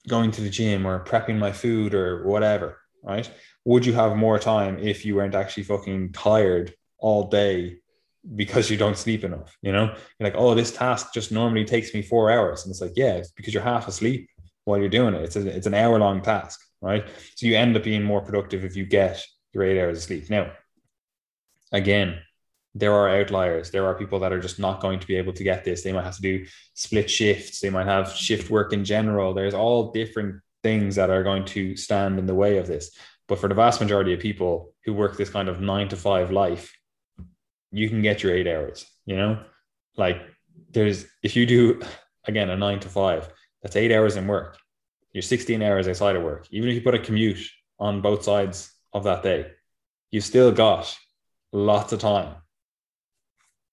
going 0.09 0.31
to 0.31 0.41
the 0.41 0.49
gym 0.49 0.87
or 0.87 1.05
prepping 1.05 1.39
my 1.39 1.53
food 1.53 1.93
or 1.93 2.27
whatever, 2.27 2.79
right? 3.03 3.31
Would 3.67 3.85
you 3.85 3.93
have 3.93 4.17
more 4.17 4.39
time 4.39 4.79
if 4.79 5.05
you 5.05 5.17
weren't 5.17 5.35
actually 5.35 5.65
fucking 5.65 6.13
tired 6.13 6.73
all 7.03 7.29
day 7.29 7.77
because 8.37 8.71
you 8.71 8.77
don't 8.77 8.97
sleep 8.97 9.25
enough. 9.25 9.57
You 9.63 9.73
know, 9.73 9.87
you're 9.87 10.31
like, 10.31 10.37
oh, 10.37 10.55
this 10.55 10.71
task 10.71 11.13
just 11.13 11.33
normally 11.33 11.65
takes 11.65 11.93
me 11.93 12.03
four 12.03 12.31
hours. 12.31 12.65
And 12.65 12.71
it's 12.71 12.81
like, 12.81 12.93
yeah, 12.97 13.15
it's 13.15 13.33
because 13.33 13.53
you're 13.53 13.63
half 13.63 13.89
asleep 13.89 14.31
while 14.65 14.79
you're 14.79 14.89
doing 14.89 15.15
it. 15.15 15.23
It's, 15.23 15.37
a, 15.37 15.47
it's 15.47 15.67
an 15.67 15.75
hour 15.75 15.99
long 15.99 16.23
task, 16.23 16.61
right? 16.81 17.05
So 17.35 17.47
you 17.47 17.57
end 17.57 17.77
up 17.77 17.83
being 17.83 18.05
more 18.05 18.23
productive 18.23 18.65
if 18.65 18.77
you 18.77 18.87
get 18.87 19.23
your 19.53 19.65
eight 19.65 19.81
hours 19.81 19.99
of 19.99 20.05
sleep. 20.05 20.31
Now, 20.31 20.53
again, 21.73 22.21
there 22.75 22.95
are 22.95 23.09
outliers. 23.09 23.71
There 23.71 23.87
are 23.87 23.95
people 23.95 24.21
that 24.21 24.33
are 24.33 24.41
just 24.41 24.59
not 24.59 24.81
going 24.81 25.01
to 25.01 25.07
be 25.07 25.17
able 25.17 25.33
to 25.35 25.45
get 25.45 25.65
this. 25.65 25.83
They 25.83 25.93
might 25.93 26.05
have 26.05 26.17
to 26.17 26.23
do 26.23 26.47
split 26.75 27.11
shifts. 27.11 27.61
They 27.61 27.71
might 27.71 27.87
have 27.87 28.13
shift 28.13 28.51
work 28.51 28.73
in 28.73 28.85
general. 28.85 29.35
There's 29.35 29.53
all 29.53 29.91
different 29.93 30.41
things 30.63 30.95
that 30.95 31.11
are 31.11 31.25
going 31.25 31.45
to 31.47 31.77
stand 31.77 32.19
in 32.19 32.27
the 32.27 32.35
way 32.35 32.59
of 32.59 32.69
this. 32.69 32.97
But 33.29 33.41
for 33.41 33.49
the 33.49 33.55
vast 33.55 33.81
majority 33.81 34.15
of 34.15 34.21
people 34.21 34.73
who 34.85 34.95
work 34.95 35.17
this 35.17 35.29
kind 35.31 35.49
of 35.49 35.61
nine 35.61 35.89
to 35.89 35.97
five 35.97 36.31
life, 36.31 36.73
you 37.73 37.89
can 37.89 38.03
get 38.03 38.23
your 38.23 38.35
eight 38.35 38.47
hours, 38.47 38.87
you 39.07 39.17
know? 39.17 39.43
Like 39.97 40.23
there's 40.71 41.07
if 41.23 41.35
you 41.37 41.47
do 41.47 41.83
again 42.27 42.51
a 42.51 42.57
nine 42.57 42.81
to 42.81 42.89
five, 42.89 43.29
that's 43.63 43.77
eight 43.77 43.93
hours 43.93 44.17
in 44.17 44.27
work. 44.27 44.59
You're 45.13 45.23
16 45.23 45.63
hours 45.63 45.89
outside 45.89 46.17
of 46.17 46.23
work. 46.23 46.47
Even 46.51 46.69
if 46.69 46.75
you 46.75 46.81
put 46.81 46.95
a 46.95 46.99
commute 46.99 47.47
on 47.79 48.01
both 48.01 48.23
sides 48.23 48.73
of 48.93 49.05
that 49.05 49.23
day, 49.23 49.53
you've 50.11 50.25
still 50.25 50.53
got 50.53 50.97
lots 51.53 51.93
of 51.93 52.01
time 52.01 52.35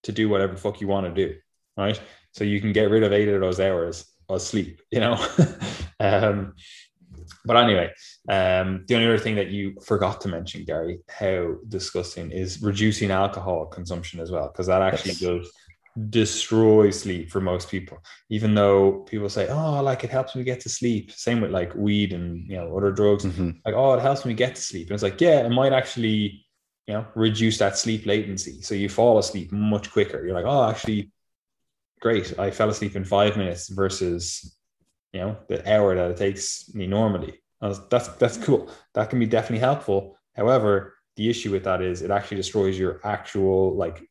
to 0.04 0.12
do 0.12 0.28
whatever 0.28 0.56
fuck 0.56 0.82
you 0.82 0.88
want 0.88 1.06
to 1.06 1.28
do. 1.28 1.36
Right. 1.78 2.00
So 2.34 2.44
you 2.44 2.60
can 2.60 2.74
get 2.74 2.90
rid 2.90 3.04
of 3.04 3.14
eight 3.14 3.30
of 3.30 3.40
those 3.40 3.60
hours 3.60 4.06
of 4.28 4.42
sleep, 4.42 4.82
you 4.92 5.00
know. 5.00 5.26
um, 6.00 6.56
but 7.46 7.58
anyway, 7.58 7.92
um, 8.30 8.86
the 8.88 8.96
only 8.96 9.08
other 9.08 9.18
thing 9.18 9.36
that 9.36 9.50
you 9.50 9.76
forgot 9.84 10.22
to 10.22 10.28
mention, 10.28 10.66
Gary, 10.66 11.00
how 11.10 11.56
disgusting 11.68 12.32
is 12.32 12.62
reducing 12.62 13.12
alcohol 13.12 13.66
consumption 13.66 14.20
as 14.20 14.32
well, 14.32 14.48
because 14.48 14.68
that 14.68 14.82
actually 14.82 15.16
does 15.16 15.52
destroy 16.10 16.90
sleep 16.90 17.32
for 17.32 17.42
most 17.42 17.70
people. 17.70 17.98
Even 18.30 18.56
though 18.56 19.04
people 19.10 19.30
say, 19.30 19.48
"Oh, 19.48 19.82
like 19.82 20.04
it 20.04 20.10
helps 20.10 20.36
me 20.36 20.44
get 20.44 20.60
to 20.62 20.70
sleep," 20.70 21.12
same 21.12 21.42
with 21.42 21.52
like 21.52 21.74
weed 21.76 22.14
and 22.14 22.48
you 22.48 22.58
know 22.58 22.76
other 22.78 22.92
drugs. 22.92 23.26
Mm-hmm. 23.26 23.52
Like, 23.66 23.76
"Oh, 23.76 23.94
it 23.94 24.02
helps 24.02 24.26
me 24.26 24.34
get 24.34 24.56
to 24.56 24.62
sleep," 24.62 24.88
and 24.88 24.94
it's 24.94 25.04
like, 25.04 25.20
yeah, 25.22 25.46
it 25.46 25.50
might 25.50 25.74
actually 25.74 26.46
you 26.88 26.94
know 26.94 27.06
reduce 27.16 27.58
that 27.60 27.78
sleep 27.78 28.06
latency, 28.06 28.62
so 28.62 28.76
you 28.76 28.90
fall 28.90 29.18
asleep 29.18 29.52
much 29.52 29.92
quicker. 29.92 30.26
You're 30.26 30.36
like, 30.36 30.46
"Oh, 30.46 30.70
actually." 30.70 31.12
Great. 32.02 32.40
I 32.40 32.50
fell 32.50 32.70
asleep 32.70 32.96
in 32.96 33.04
five 33.04 33.36
minutes 33.36 33.68
versus 33.68 34.56
you 35.14 35.22
know 35.22 35.38
the 35.48 35.72
hour 35.72 35.96
that 35.96 36.12
it 36.12 36.18
takes 36.18 36.74
me 36.74 36.88
normally 36.88 37.40
that's 37.62 37.80
that's 37.90 38.38
mm-hmm. 38.38 38.44
cool. 38.44 38.72
That 38.94 39.10
can 39.10 39.20
be 39.20 39.26
definitely 39.26 39.60
helpful. 39.60 40.18
However 40.36 40.96
the 41.16 41.30
issue 41.30 41.52
with 41.52 41.66
that 41.66 41.82
is 41.82 42.02
it 42.02 42.12
actually 42.12 42.38
destroys 42.38 42.80
your 42.80 43.02
actual 43.04 43.76
like 43.76 44.02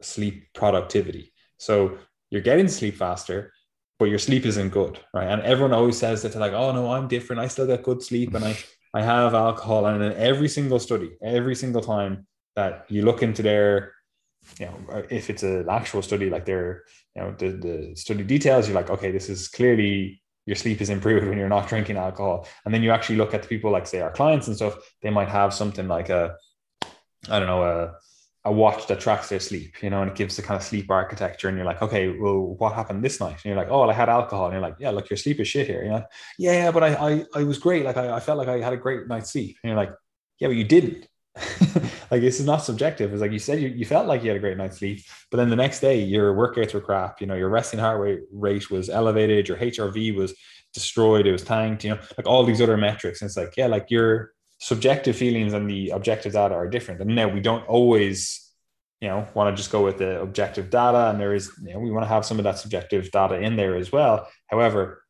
sleep 0.00 0.48
productivity. 0.54 1.32
So 1.58 1.98
you're 2.30 2.42
getting 2.42 2.68
sleep 2.68 2.96
faster 2.96 3.52
but 3.98 4.06
your 4.06 4.18
sleep 4.18 4.44
isn't 4.44 4.70
good 4.70 4.98
right? 5.12 5.28
And 5.28 5.42
everyone 5.42 5.72
always 5.72 5.98
says 5.98 6.22
that 6.22 6.32
they're 6.32 6.40
like 6.40 6.52
oh 6.52 6.72
no 6.72 6.92
i'm 6.92 7.08
different. 7.08 7.40
I 7.40 7.48
still 7.48 7.66
get 7.66 7.82
good 7.82 8.02
sleep 8.02 8.34
and 8.34 8.44
i 8.44 8.56
i 8.94 9.02
have 9.02 9.34
alcohol. 9.34 9.86
And 9.86 10.02
in 10.02 10.12
every 10.14 10.48
single 10.48 10.78
study 10.78 11.16
every 11.22 11.54
single 11.54 11.82
time 11.82 12.26
that 12.56 12.86
you 12.88 13.02
look 13.02 13.22
into 13.22 13.42
their 13.42 13.92
you 14.58 14.66
know 14.66 15.04
if 15.10 15.30
it's 15.30 15.42
an 15.42 15.66
actual 15.68 16.02
study 16.02 16.28
like 16.30 16.44
their 16.44 16.84
you 17.14 17.22
know 17.22 17.34
the, 17.38 17.48
the 17.48 17.96
study 17.96 18.22
details 18.22 18.68
you're 18.68 18.74
like 18.74 18.90
okay 18.90 19.10
this 19.10 19.28
is 19.28 19.48
clearly 19.48 20.22
your 20.46 20.56
sleep 20.56 20.80
is 20.80 20.90
improved 20.90 21.26
when 21.26 21.38
you're 21.38 21.48
not 21.48 21.68
drinking 21.68 21.96
alcohol. 21.96 22.46
And 22.64 22.74
then 22.74 22.82
you 22.82 22.90
actually 22.90 23.16
look 23.16 23.34
at 23.34 23.42
the 23.42 23.48
people 23.48 23.70
like 23.70 23.86
say 23.86 24.00
our 24.00 24.12
clients 24.12 24.46
and 24.46 24.56
stuff, 24.56 24.76
they 25.02 25.10
might 25.10 25.28
have 25.28 25.54
something 25.54 25.88
like 25.88 26.10
a, 26.10 26.36
I 27.30 27.38
don't 27.38 27.48
know, 27.48 27.62
a, 27.62 27.94
a 28.46 28.52
watch 28.52 28.86
that 28.88 29.00
tracks 29.00 29.30
their 29.30 29.40
sleep, 29.40 29.82
you 29.82 29.88
know, 29.88 30.02
and 30.02 30.10
it 30.10 30.16
gives 30.16 30.36
the 30.36 30.42
kind 30.42 30.60
of 30.60 30.62
sleep 30.62 30.90
architecture. 30.90 31.48
And 31.48 31.56
you're 31.56 31.64
like, 31.64 31.80
okay, 31.80 32.10
well, 32.10 32.56
what 32.58 32.74
happened 32.74 33.02
this 33.02 33.18
night? 33.18 33.36
And 33.36 33.44
you're 33.46 33.56
like, 33.56 33.68
oh, 33.70 33.80
well, 33.80 33.90
I 33.90 33.94
had 33.94 34.10
alcohol. 34.10 34.46
And 34.46 34.52
you're 34.52 34.60
like, 34.60 34.76
yeah, 34.78 34.90
look, 34.90 35.08
your 35.08 35.16
sleep 35.16 35.40
is 35.40 35.48
shit 35.48 35.66
here. 35.66 35.82
You 35.82 35.90
know, 35.90 36.04
yeah, 36.38 36.70
but 36.70 36.84
I, 36.84 36.94
I, 36.94 37.24
I 37.34 37.44
was 37.44 37.58
great. 37.58 37.86
Like 37.86 37.96
I, 37.96 38.16
I 38.16 38.20
felt 38.20 38.36
like 38.36 38.48
I 38.48 38.60
had 38.60 38.74
a 38.74 38.76
great 38.76 39.08
night's 39.08 39.32
sleep. 39.32 39.56
And 39.62 39.70
you're 39.70 39.78
like, 39.78 39.92
yeah, 40.40 40.48
but 40.48 40.56
you 40.56 40.64
didn't. 40.64 41.08
like 42.10 42.20
this 42.20 42.38
is 42.38 42.46
not 42.46 42.58
subjective. 42.58 43.12
It's 43.12 43.20
like 43.20 43.32
you 43.32 43.38
said, 43.38 43.60
you, 43.60 43.68
you 43.68 43.84
felt 43.84 44.06
like 44.06 44.22
you 44.22 44.28
had 44.28 44.36
a 44.36 44.40
great 44.40 44.56
night's 44.56 44.78
sleep, 44.78 45.00
but 45.30 45.38
then 45.38 45.50
the 45.50 45.56
next 45.56 45.80
day 45.80 46.00
your 46.00 46.34
workouts 46.34 46.74
were 46.74 46.80
crap. 46.80 47.20
You 47.20 47.26
know, 47.26 47.34
your 47.34 47.48
resting 47.48 47.80
heart 47.80 48.00
rate 48.00 48.20
rate 48.32 48.70
was 48.70 48.88
elevated, 48.88 49.48
your 49.48 49.58
HRV 49.58 50.14
was 50.14 50.34
destroyed, 50.72 51.26
it 51.26 51.32
was 51.32 51.42
tanked. 51.42 51.84
You 51.84 51.90
know, 51.90 52.00
like 52.16 52.26
all 52.26 52.44
these 52.44 52.60
other 52.60 52.76
metrics. 52.76 53.20
And 53.20 53.28
it's 53.28 53.36
like, 53.36 53.56
yeah, 53.56 53.66
like 53.66 53.90
your 53.90 54.32
subjective 54.58 55.16
feelings 55.16 55.52
and 55.52 55.68
the 55.68 55.90
objective 55.90 56.32
data 56.32 56.54
are 56.54 56.68
different. 56.68 57.00
And 57.00 57.14
now 57.14 57.28
we 57.28 57.40
don't 57.40 57.66
always, 57.66 58.52
you 59.00 59.08
know, 59.08 59.26
want 59.34 59.54
to 59.54 59.60
just 59.60 59.72
go 59.72 59.84
with 59.84 59.98
the 59.98 60.20
objective 60.20 60.70
data, 60.70 61.10
and 61.10 61.20
there 61.20 61.34
is, 61.34 61.50
you 61.64 61.74
know, 61.74 61.80
we 61.80 61.90
want 61.90 62.04
to 62.04 62.08
have 62.08 62.24
some 62.24 62.38
of 62.38 62.44
that 62.44 62.58
subjective 62.58 63.10
data 63.10 63.40
in 63.40 63.56
there 63.56 63.74
as 63.74 63.90
well. 63.90 64.28
However, 64.46 65.02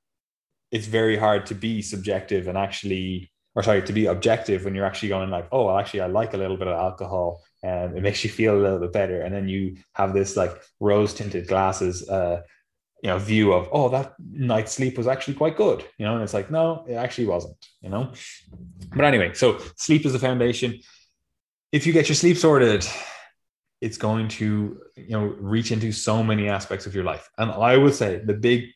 it's 0.73 0.87
very 0.87 1.17
hard 1.17 1.47
to 1.47 1.55
be 1.55 1.83
subjective 1.83 2.49
and 2.49 2.57
actually 2.59 3.31
or 3.55 3.63
sorry, 3.63 3.83
to 3.83 3.93
be 3.93 4.07
objective 4.07 4.65
when 4.65 4.75
you're 4.75 4.85
actually 4.85 5.11
going 5.11 5.31
like, 5.31 5.47
oh, 5.53 5.67
well, 5.67 5.79
actually, 5.79 6.01
I 6.01 6.07
like 6.07 6.35
a 6.35 6.37
little 6.37 6.57
bit 6.57 6.67
of 6.67 6.75
alcohol 6.75 7.43
and 7.63 7.97
it 7.97 8.03
makes 8.03 8.25
you 8.25 8.31
feel 8.31 8.57
a 8.57 8.61
little 8.61 8.81
bit 8.81 8.93
better. 8.93 9.23
And 9.23 9.35
then 9.35 9.49
you 9.49 9.77
have 9.93 10.13
this 10.13 10.37
like 10.37 10.61
rose 10.81 11.15
tinted 11.15 11.47
glasses, 11.47 12.09
uh, 12.09 12.43
you 13.05 13.11
know 13.11 13.19
view 13.19 13.53
of 13.53 13.69
oh 13.71 13.91
that 13.91 14.15
night's 14.19 14.73
sleep 14.73 14.97
was 14.97 15.07
actually 15.07 15.35
quite 15.35 15.59
good 15.59 15.85
you 15.99 16.07
know 16.07 16.15
and 16.15 16.23
it's 16.23 16.33
like 16.33 16.51
no 16.51 16.87
it 16.89 16.95
actually 16.95 17.27
wasn't 17.27 17.55
you 17.83 17.91
know? 17.91 18.11
But 18.97 19.05
anyway 19.05 19.35
so 19.35 19.61
sleep 19.77 20.07
is 20.07 20.15
the 20.15 20.19
foundation. 20.19 20.81
If 21.71 21.87
you 21.87 21.93
get 21.93 22.09
your 22.09 22.17
sleep 22.17 22.39
sorted 22.39 22.87
it's 23.83 23.99
going 23.99 24.29
to 24.29 24.81
you 24.97 25.11
know 25.11 25.27
reach 25.39 25.71
into 25.71 25.93
so 25.93 26.25
many 26.25 26.49
aspects 26.49 26.87
of 26.87 26.95
your 26.95 27.05
life. 27.05 27.29
And 27.37 27.51
i 27.51 27.77
would 27.77 27.95
say 27.95 28.23
the 28.25 28.33
big 28.33 28.71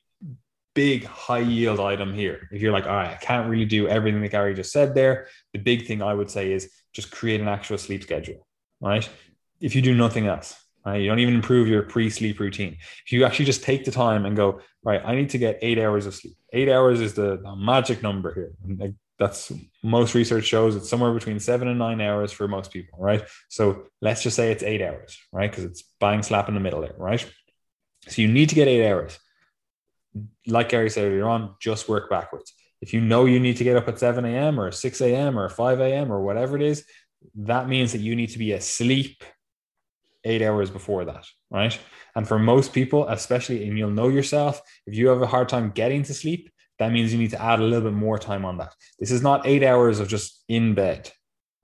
big 0.83 1.05
high 1.05 1.47
yield 1.55 1.81
item 1.81 2.11
here 2.13 2.49
if 2.53 2.63
you're 2.63 2.77
like 2.79 2.87
all 2.87 3.01
right 3.01 3.13
i 3.19 3.21
can't 3.29 3.49
really 3.51 3.65
do 3.79 3.89
everything 3.89 4.21
that 4.23 4.31
gary 4.37 4.55
just 4.55 4.73
said 4.73 4.95
there 4.95 5.27
the 5.53 5.59
big 5.71 5.87
thing 5.87 6.03
i 6.03 6.15
would 6.19 6.31
say 6.31 6.53
is 6.53 6.71
just 6.93 7.11
create 7.11 7.41
an 7.41 7.49
actual 7.57 7.79
sleep 7.79 8.03
schedule 8.03 8.47
right 8.81 9.09
if 9.61 9.75
you 9.75 9.83
do 9.83 9.95
nothing 9.95 10.27
else 10.27 10.51
Right? 10.89 11.03
You 11.03 11.09
don't 11.09 11.19
even 11.19 11.35
improve 11.35 11.69
your 11.69 11.83
pre-sleep 11.83 12.41
routine. 12.41 12.79
If 13.05 13.13
you 13.13 13.25
actually 13.25 13.45
just 13.45 13.63
take 13.63 13.85
the 13.85 13.91
time 13.91 14.25
and 14.25 14.35
go, 14.35 14.61
right, 14.83 15.03
I 15.05 15.15
need 15.15 15.29
to 15.31 15.39
get 15.39 15.59
eight 15.61 15.79
hours 15.79 16.07
of 16.07 16.15
sleep. 16.15 16.37
Eight 16.53 16.71
hours 16.71 17.03
is 17.03 17.13
the, 17.13 17.39
the 17.43 17.55
magic 17.57 18.03
number 18.03 18.33
here. 18.33 18.93
That's 19.19 19.53
most 19.83 20.15
research 20.15 20.45
shows 20.45 20.77
it's 20.77 20.89
somewhere 20.89 21.13
between 21.13 21.41
seven 21.41 21.69
and 21.69 21.79
nine 21.79 22.01
hours 22.01 22.33
for 22.33 22.49
most 22.49 22.71
people, 22.71 22.99
right? 23.01 23.23
So 23.49 23.85
let's 24.01 24.23
just 24.23 24.37
say 24.37 24.51
it's 24.51 24.63
eight 24.63 24.81
hours, 24.81 25.19
right? 25.33 25.51
Because 25.51 25.65
it's 25.65 25.83
bang 26.01 26.23
slap 26.23 26.49
in 26.49 26.55
the 26.55 26.61
middle 26.61 26.81
there, 26.81 26.95
right? 26.97 27.23
So 28.07 28.23
you 28.23 28.29
need 28.29 28.49
to 28.51 28.55
get 28.55 28.69
eight 28.69 28.89
hours. 28.89 29.19
Like 30.47 30.71
Gary 30.71 30.91
said 30.91 31.05
earlier 31.05 31.29
on, 31.29 31.55
just 31.61 31.89
work 31.89 32.09
backwards. 32.11 32.53
If 32.81 32.95
you 32.95 33.01
know 33.01 33.25
you 33.25 33.41
need 33.41 33.57
to 33.57 33.65
get 33.65 33.77
up 33.77 33.89
at 33.89 33.99
7 33.99 34.25
a.m. 34.25 34.61
or 34.61 34.71
6 34.71 35.01
a.m. 35.01 35.39
or 35.39 35.49
5 35.49 35.81
a.m. 35.81 36.13
or 36.13 36.23
whatever 36.23 36.57
it 36.57 36.63
is, 36.63 36.85
that 37.35 37.69
means 37.69 37.93
that 37.93 38.01
you 38.01 38.15
need 38.15 38.31
to 38.31 38.39
be 38.39 38.53
asleep 38.53 39.23
eight 40.25 40.43
hours 40.43 40.71
before 40.71 41.05
that, 41.07 41.27
right? 41.51 41.79
And 42.15 42.27
for 42.27 42.39
most 42.39 42.73
people, 42.73 43.09
especially, 43.09 43.67
and 43.67 43.79
you'll 43.79 43.91
know 43.91 44.09
yourself, 44.09 44.61
if 44.87 44.95
you 44.95 45.09
have 45.09 45.23
a 45.23 45.27
hard 45.27 45.49
time 45.49 45.71
getting 45.71 46.03
to 46.05 46.15
sleep, 46.15 46.51
that 46.79 46.93
means 46.93 47.13
you 47.13 47.19
need 47.19 47.31
to 47.31 47.43
add 47.43 47.61
a 47.61 47.65
little 47.65 47.91
bit 47.91 47.97
more 47.97 48.19
time 48.19 48.45
on 48.45 48.59
that. 48.59 48.75
This 48.99 49.11
is 49.11 49.23
not 49.23 49.47
eight 49.47 49.65
hours 49.65 49.99
of 49.99 50.09
just 50.09 50.45
in 50.49 50.75
bed, 50.75 51.11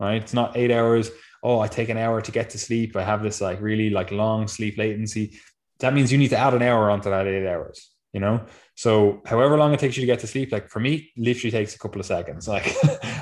right? 0.00 0.22
It's 0.22 0.34
not 0.34 0.56
eight 0.56 0.70
hours. 0.70 1.10
Oh, 1.42 1.60
I 1.60 1.68
take 1.68 1.88
an 1.88 1.98
hour 1.98 2.20
to 2.20 2.32
get 2.32 2.50
to 2.50 2.58
sleep. 2.58 2.96
I 2.96 3.04
have 3.04 3.22
this 3.22 3.40
like 3.40 3.60
really 3.60 3.90
like 3.90 4.10
long 4.10 4.48
sleep 4.48 4.76
latency. 4.76 5.38
That 5.80 5.94
means 5.94 6.10
you 6.10 6.18
need 6.18 6.30
to 6.30 6.38
add 6.38 6.54
an 6.54 6.62
hour 6.62 6.90
onto 6.90 7.10
that 7.10 7.26
eight 7.26 7.46
hours, 7.46 7.90
you 8.14 8.20
know? 8.20 8.46
So 8.76 9.20
however 9.26 9.58
long 9.58 9.74
it 9.74 9.80
takes 9.80 9.96
you 9.96 10.00
to 10.02 10.06
get 10.06 10.20
to 10.20 10.26
sleep, 10.26 10.52
like 10.52 10.70
for 10.70 10.80
me, 10.80 11.10
literally 11.16 11.50
takes 11.50 11.74
a 11.74 11.78
couple 11.78 12.00
of 12.00 12.06
seconds. 12.06 12.48
Like 12.54 12.72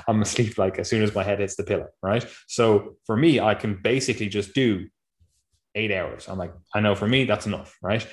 I'm 0.07 0.21
asleep 0.23 0.59
like 0.59 0.79
as 0.79 0.89
soon 0.89 1.03
as 1.03 1.15
my 1.15 1.25
head 1.25 1.41
hits 1.41 1.57
the 1.57 1.65
pillow, 1.65 1.89
right? 2.03 2.25
So 2.47 2.97
for 3.07 3.17
me, 3.17 3.41
I 3.41 3.55
can 3.55 3.81
basically 3.83 4.29
just 4.29 4.55
do 4.55 4.87
eight 5.75 5.91
hours. 5.91 6.29
I'm 6.29 6.39
like, 6.39 6.53
I 6.75 6.81
know 6.81 6.95
for 6.95 7.09
me, 7.09 7.25
that's 7.25 7.47
enough, 7.47 7.77
right? 7.83 8.07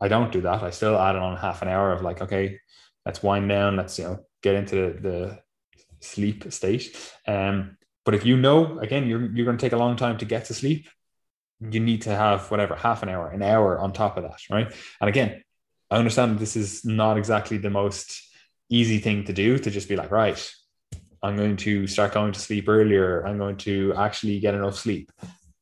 I 0.00 0.08
don't 0.08 0.30
do 0.30 0.42
that. 0.42 0.62
I 0.62 0.70
still 0.70 0.98
add 0.98 1.16
on 1.16 1.38
half 1.38 1.62
an 1.62 1.68
hour 1.68 1.92
of 1.92 2.02
like, 2.02 2.20
okay, 2.20 2.58
let's 3.06 3.22
wind 3.22 3.48
down, 3.48 3.76
let's, 3.76 3.98
you 3.98 4.04
know, 4.04 4.18
get 4.42 4.54
into 4.54 4.76
the, 4.76 5.00
the 5.00 5.38
sleep 6.00 6.52
state. 6.52 6.94
Um, 7.26 7.78
but 8.04 8.14
if 8.14 8.26
you 8.26 8.36
know, 8.36 8.78
again, 8.78 9.06
you're, 9.06 9.30
you're 9.34 9.46
going 9.46 9.56
to 9.56 9.62
take 9.64 9.72
a 9.72 9.78
long 9.78 9.96
time 9.96 10.18
to 10.18 10.24
get 10.24 10.44
to 10.46 10.54
sleep, 10.54 10.88
you 11.60 11.80
need 11.80 12.02
to 12.02 12.10
have 12.14 12.50
whatever, 12.50 12.76
half 12.76 13.02
an 13.02 13.08
hour, 13.08 13.28
an 13.30 13.42
hour 13.42 13.78
on 13.78 13.92
top 13.92 14.16
of 14.16 14.24
that, 14.24 14.38
right? 14.50 14.72
And 15.00 15.08
again, 15.08 15.42
I 15.90 15.96
understand 15.96 16.38
this 16.38 16.56
is 16.56 16.84
not 16.84 17.16
exactly 17.16 17.58
the 17.58 17.70
most 17.70 18.22
easy 18.70 18.98
thing 18.98 19.24
to 19.24 19.32
do 19.32 19.58
to 19.58 19.70
just 19.70 19.88
be 19.88 19.96
like, 19.96 20.10
right, 20.10 20.52
I'm 21.22 21.36
going 21.36 21.56
to 21.58 21.86
start 21.86 22.12
going 22.12 22.32
to 22.32 22.40
sleep 22.40 22.68
earlier. 22.68 23.26
I'm 23.26 23.38
going 23.38 23.56
to 23.58 23.94
actually 23.96 24.38
get 24.40 24.54
enough 24.54 24.76
sleep 24.76 25.10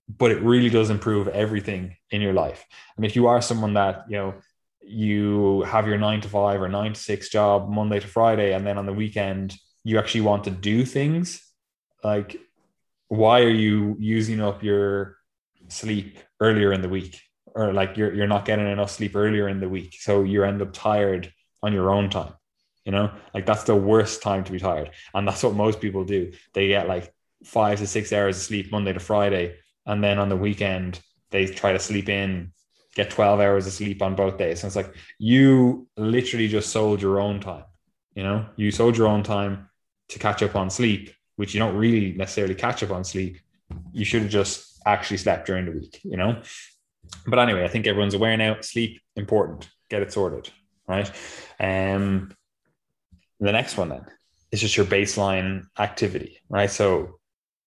but 0.09 0.31
it 0.31 0.41
really 0.43 0.71
does 0.71 0.91
improve 0.91 1.29
everything 1.29 1.97
in 2.11 2.21
your 2.21 2.33
life. 2.33 2.65
I 2.71 3.01
mean, 3.01 3.11
if 3.11 3.17
you 3.17 3.27
are 3.27 3.43
someone 3.43 3.75
that, 3.75 4.05
you 4.09 4.17
know, 4.17 4.35
you 4.81 5.63
have 5.63 5.89
your 5.89 5.99
nine 5.99 6.21
to 6.21 6.29
five 6.29 6.63
or 6.63 6.69
nine 6.69 6.93
to 6.93 7.01
six 7.01 7.29
job 7.29 7.69
Monday 7.69 7.99
to 7.99 8.07
Friday, 8.07 8.53
and 8.55 8.65
then 8.65 8.79
on 8.79 8.87
the 8.87 8.93
weekend, 8.93 9.57
you 9.83 9.99
actually 9.99 10.21
want 10.21 10.45
to 10.45 10.51
do 10.51 10.85
things 10.85 11.43
like, 12.05 12.37
why 13.09 13.41
are 13.41 13.49
you 13.49 13.97
using 13.99 14.41
up 14.41 14.63
your 14.63 15.17
sleep 15.69 16.19
earlier 16.41 16.73
in 16.73 16.83
the 16.83 16.89
week? 16.89 17.21
Or 17.57 17.73
like 17.73 17.97
you're, 17.97 18.15
you're 18.15 18.29
not 18.29 18.45
getting 18.45 18.69
enough 18.69 18.91
sleep 18.91 19.17
earlier 19.17 19.49
in 19.49 19.61
the 19.61 19.69
week. 19.69 19.97
So 19.99 20.23
you 20.23 20.45
end 20.45 20.63
up 20.63 20.73
tired 20.73 21.33
on 21.63 21.73
your 21.73 21.91
own 21.91 22.11
time. 22.11 22.35
You 22.85 22.93
know, 22.93 23.11
like 23.35 23.47
that's 23.47 23.65
the 23.65 23.75
worst 23.75 24.23
time 24.23 24.45
to 24.45 24.53
be 24.53 24.61
tired. 24.61 24.91
And 25.13 25.27
that's 25.27 25.43
what 25.43 25.55
most 25.55 25.81
people 25.81 26.05
do. 26.05 26.33
They 26.55 26.69
get 26.69 26.87
like 26.87 27.13
five 27.45 27.79
to 27.79 27.87
six 27.87 28.13
hours 28.13 28.37
of 28.37 28.43
sleep 28.43 28.71
Monday 28.71 28.93
to 28.93 29.01
Friday 29.01 29.57
and 29.87 30.03
then 30.03 30.19
on 30.19 30.29
the 30.29 30.37
weekend 30.37 31.01
they 31.31 31.47
try 31.47 31.73
to 31.73 31.79
sleep 31.79 32.09
in 32.09 32.53
get 32.95 33.11
12 33.11 33.41
hours 33.41 33.67
of 33.67 33.73
sleep 33.73 34.03
on 34.03 34.15
both 34.15 34.39
days 34.39 34.63
and 34.63 34.69
it's 34.69 34.77
like 34.77 34.95
you 35.19 35.87
literally 35.97 36.49
just 36.49 36.71
sold 36.71 37.01
your 37.01 37.21
own 37.21 37.41
time 37.41 37.65
you 38.15 38.23
know 38.23 38.45
you 38.57 38.71
sold 38.71 38.97
your 38.97 39.07
own 39.07 39.23
time 39.23 39.69
to 40.09 40.19
catch 40.19 40.43
up 40.43 40.57
on 40.57 40.71
sleep 40.71 41.13
which 41.37 41.55
you 41.55 41.61
don't 41.61 41.77
really 41.77 42.13
necessarily 42.13 42.55
catch 42.55 42.83
up 42.83 42.91
on 42.91 43.05
sleep 43.05 43.39
you 43.93 44.05
should 44.05 44.23
have 44.23 44.31
just 44.31 44.81
actually 44.87 45.17
slept 45.17 45.47
during 45.47 45.67
the 45.67 45.73
week 45.73 46.01
you 46.05 46.17
know 46.17 46.41
but 47.27 47.39
anyway 47.39 47.65
i 47.65 47.69
think 47.69 47.87
everyone's 47.87 48.15
aware 48.15 48.37
now 48.37 48.61
sleep 48.61 49.01
important 49.17 49.69
get 49.91 50.03
it 50.03 50.13
sorted 50.13 50.51
right 50.87 51.11
um 51.61 52.33
the 53.41 53.53
next 53.53 53.77
one 53.77 53.89
then 53.89 54.05
is 54.53 54.61
just 54.61 54.77
your 54.77 54.87
baseline 54.87 55.65
activity 55.79 56.41
right 56.49 56.71
so 56.71 57.19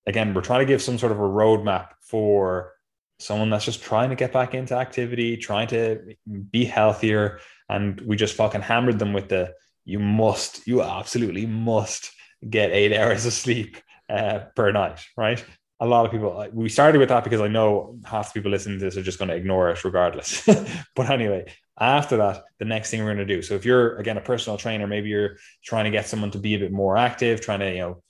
again, 0.09 0.33
we're 0.33 0.41
trying 0.41 0.59
to 0.59 0.65
give 0.65 0.81
some 0.81 0.97
sort 0.97 1.11
of 1.11 1.19
a 1.19 1.21
roadmap 1.21 1.89
for 2.01 2.73
someone 3.19 3.49
that's 3.49 3.65
just 3.65 3.83
trying 3.83 4.09
to 4.09 4.15
get 4.15 4.33
back 4.33 4.55
into 4.55 4.75
activity, 4.75 5.37
trying 5.37 5.67
to 5.67 6.15
be 6.51 6.65
healthier. 6.65 7.39
And 7.69 8.01
we 8.01 8.15
just 8.15 8.35
fucking 8.35 8.61
hammered 8.61 8.97
them 8.97 9.13
with 9.13 9.29
the 9.29 9.53
you 9.85 9.99
must, 9.99 10.67
you 10.67 10.81
absolutely 10.81 11.45
must 11.45 12.11
get 12.49 12.71
eight 12.71 12.93
hours 12.97 13.25
of 13.25 13.33
sleep 13.33 13.77
uh, 14.09 14.39
per 14.55 14.71
night, 14.71 15.05
right? 15.15 15.43
A 15.81 15.85
lot 15.85 16.05
of 16.05 16.11
people, 16.11 16.45
we 16.51 16.67
started 16.67 16.99
with 16.99 17.09
that 17.09 17.23
because 17.23 17.39
I 17.39 17.47
know 17.47 17.97
half 18.03 18.33
the 18.33 18.39
people 18.39 18.51
listening 18.51 18.79
to 18.79 18.85
this 18.85 18.97
are 18.97 19.01
just 19.01 19.17
going 19.17 19.29
to 19.29 19.35
ignore 19.35 19.69
it 19.69 19.83
regardless. 19.85 20.45
but 20.95 21.09
anyway, 21.09 21.45
after 21.79 22.17
that, 22.17 22.43
the 22.57 22.65
next 22.65 22.91
thing 22.91 22.99
we're 22.99 23.13
going 23.13 23.25
to 23.25 23.35
do. 23.35 23.41
So 23.41 23.55
if 23.55 23.63
you're, 23.63 23.97
again, 23.97 24.17
a 24.17 24.21
personal 24.21 24.57
trainer, 24.57 24.87
maybe 24.87 25.07
you're 25.07 25.37
trying 25.63 25.85
to 25.85 25.91
get 25.91 26.05
someone 26.05 26.31
to 26.31 26.37
be 26.37 26.55
a 26.55 26.59
bit 26.59 26.73
more 26.73 26.97
active, 26.97 27.39
trying 27.39 27.61
to, 27.61 27.71
you 27.71 27.79
know, 27.79 28.03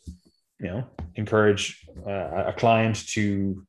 you 0.59 0.67
know 0.67 0.85
encourage 1.15 1.85
uh, 2.05 2.45
a 2.47 2.53
client 2.53 3.07
to 3.07 3.65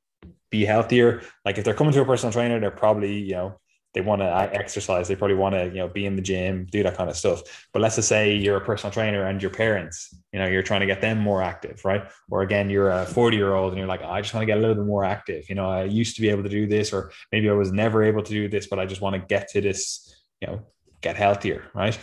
be 0.50 0.64
healthier 0.64 1.22
like 1.44 1.58
if 1.58 1.64
they're 1.64 1.74
coming 1.74 1.92
to 1.92 2.00
a 2.00 2.04
personal 2.04 2.32
trainer 2.32 2.58
they're 2.58 2.70
probably 2.70 3.14
you 3.14 3.32
know 3.32 3.58
they 3.92 4.00
want 4.00 4.20
to 4.20 4.26
uh, 4.26 4.48
exercise 4.52 5.08
they 5.08 5.16
probably 5.16 5.36
want 5.36 5.54
to 5.54 5.66
you 5.66 5.76
know 5.76 5.88
be 5.88 6.06
in 6.06 6.16
the 6.16 6.22
gym 6.22 6.66
do 6.70 6.82
that 6.82 6.96
kind 6.96 7.10
of 7.10 7.16
stuff 7.16 7.66
but 7.72 7.82
let's 7.82 7.96
just 7.96 8.08
say 8.08 8.34
you're 8.34 8.56
a 8.56 8.60
personal 8.60 8.92
trainer 8.92 9.24
and 9.26 9.42
your 9.42 9.50
parents 9.50 10.14
you 10.32 10.38
know 10.38 10.46
you're 10.46 10.62
trying 10.62 10.80
to 10.80 10.86
get 10.86 11.00
them 11.00 11.18
more 11.18 11.42
active 11.42 11.84
right 11.84 12.08
or 12.30 12.42
again 12.42 12.70
you're 12.70 12.90
a 12.90 13.06
40 13.06 13.36
year 13.36 13.54
old 13.54 13.72
and 13.72 13.78
you're 13.78 13.88
like 13.88 14.02
oh, 14.02 14.10
i 14.10 14.20
just 14.20 14.32
want 14.34 14.42
to 14.42 14.46
get 14.46 14.58
a 14.58 14.60
little 14.60 14.76
bit 14.76 14.86
more 14.86 15.04
active 15.04 15.48
you 15.48 15.54
know 15.54 15.68
i 15.68 15.84
used 15.84 16.16
to 16.16 16.22
be 16.22 16.28
able 16.28 16.42
to 16.42 16.48
do 16.48 16.66
this 16.66 16.92
or 16.92 17.10
maybe 17.32 17.48
i 17.48 17.52
was 17.52 17.72
never 17.72 18.02
able 18.02 18.22
to 18.22 18.30
do 18.32 18.48
this 18.48 18.66
but 18.66 18.78
i 18.78 18.86
just 18.86 19.00
want 19.00 19.14
to 19.14 19.20
get 19.20 19.48
to 19.48 19.60
this 19.60 20.22
you 20.40 20.48
know 20.48 20.60
get 21.00 21.16
healthier 21.16 21.64
right 21.74 21.98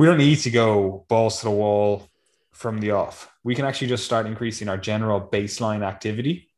we 0.00 0.06
don't 0.06 0.16
need 0.16 0.36
to 0.36 0.50
go 0.50 1.04
balls 1.08 1.40
to 1.40 1.44
the 1.44 1.50
wall 1.50 2.08
from 2.52 2.78
the 2.78 2.90
off. 2.90 3.30
We 3.44 3.54
can 3.54 3.64
actually 3.64 3.88
just 3.88 4.04
start 4.04 4.26
increasing 4.26 4.68
our 4.68 4.78
general 4.78 5.20
baseline 5.20 5.82
activity 5.82 6.48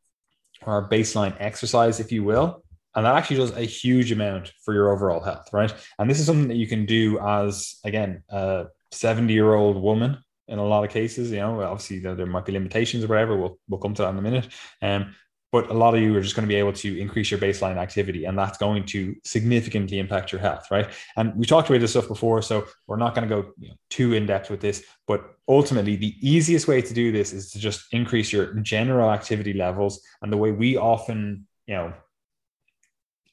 or 0.65 0.73
our 0.73 0.89
baseline 0.89 1.35
exercise, 1.39 1.99
if 1.99 2.11
you 2.11 2.23
will. 2.23 2.62
And 2.95 3.05
that 3.05 3.15
actually 3.15 3.37
does 3.37 3.51
a 3.51 3.61
huge 3.61 4.11
amount 4.11 4.51
for 4.63 4.73
your 4.73 4.91
overall 4.91 5.19
health, 5.19 5.49
right? 5.51 5.73
And 5.99 6.09
this 6.09 6.19
is 6.19 6.25
something 6.25 6.47
that 6.47 6.57
you 6.57 6.67
can 6.67 6.85
do 6.85 7.19
as, 7.19 7.79
again, 7.83 8.23
a 8.29 8.67
70 8.91 9.33
year 9.33 9.53
old 9.53 9.81
woman 9.81 10.23
in 10.47 10.59
a 10.59 10.65
lot 10.65 10.83
of 10.83 10.91
cases. 10.91 11.31
You 11.31 11.37
know, 11.37 11.61
obviously 11.61 11.99
there, 11.99 12.15
there, 12.15 12.25
might 12.25 12.45
be 12.45 12.51
limitations 12.51 13.03
or 13.03 13.07
whatever. 13.07 13.37
We'll, 13.37 13.57
we'll 13.67 13.79
come 13.79 13.93
to 13.95 14.03
that 14.03 14.09
in 14.09 14.17
a 14.17 14.21
minute. 14.21 14.47
Um, 14.81 15.15
but 15.53 15.69
a 15.69 15.73
lot 15.73 15.93
of 15.93 16.01
you 16.01 16.17
are 16.17 16.21
just 16.21 16.35
going 16.35 16.47
to 16.47 16.51
be 16.51 16.57
able 16.57 16.73
to 16.73 16.99
increase 16.99 17.29
your 17.29 17.39
baseline 17.39 17.77
activity 17.77 18.25
and 18.25 18.37
that's 18.37 18.57
going 18.57 18.83
to 18.87 19.15
significantly 19.23 19.99
impact 19.99 20.31
your 20.31 20.41
health 20.41 20.69
right 20.71 20.89
and 21.15 21.33
we 21.35 21.45
talked 21.45 21.69
about 21.69 21.79
this 21.79 21.91
stuff 21.91 22.07
before 22.07 22.41
so 22.41 22.65
we're 22.87 22.97
not 22.97 23.15
going 23.15 23.27
to 23.27 23.33
go 23.33 23.53
you 23.59 23.69
know, 23.69 23.75
too 23.89 24.13
in 24.13 24.25
depth 24.25 24.49
with 24.49 24.59
this 24.59 24.83
but 25.07 25.35
ultimately 25.47 25.95
the 25.95 26.15
easiest 26.27 26.67
way 26.67 26.81
to 26.81 26.93
do 26.93 27.11
this 27.11 27.31
is 27.31 27.51
to 27.51 27.59
just 27.59 27.85
increase 27.93 28.33
your 28.33 28.53
general 28.55 29.11
activity 29.11 29.53
levels 29.53 30.01
and 30.23 30.33
the 30.33 30.37
way 30.37 30.51
we 30.51 30.75
often 30.75 31.47
you 31.67 31.75
know 31.75 31.93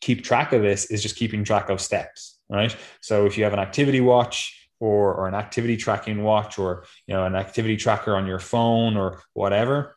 keep 0.01 0.25
track 0.25 0.53
of 0.53 0.63
this 0.63 0.87
is 0.87 1.03
just 1.03 1.17
keeping 1.17 1.45
track 1.45 1.69
of 1.69 1.81
steps 1.81 2.41
right? 2.51 2.77
So 3.01 3.27
if 3.27 3.39
you 3.39 3.45
have 3.45 3.53
an 3.53 3.59
activity 3.59 4.01
watch 4.01 4.69
or, 4.81 5.15
or 5.15 5.29
an 5.29 5.35
activity 5.35 5.77
tracking 5.77 6.23
watch 6.23 6.59
or 6.59 6.85
you 7.07 7.15
know 7.15 7.25
an 7.25 7.37
activity 7.37 7.77
tracker 7.77 8.17
on 8.17 8.27
your 8.27 8.39
phone 8.39 8.97
or 8.97 9.23
whatever 9.33 9.97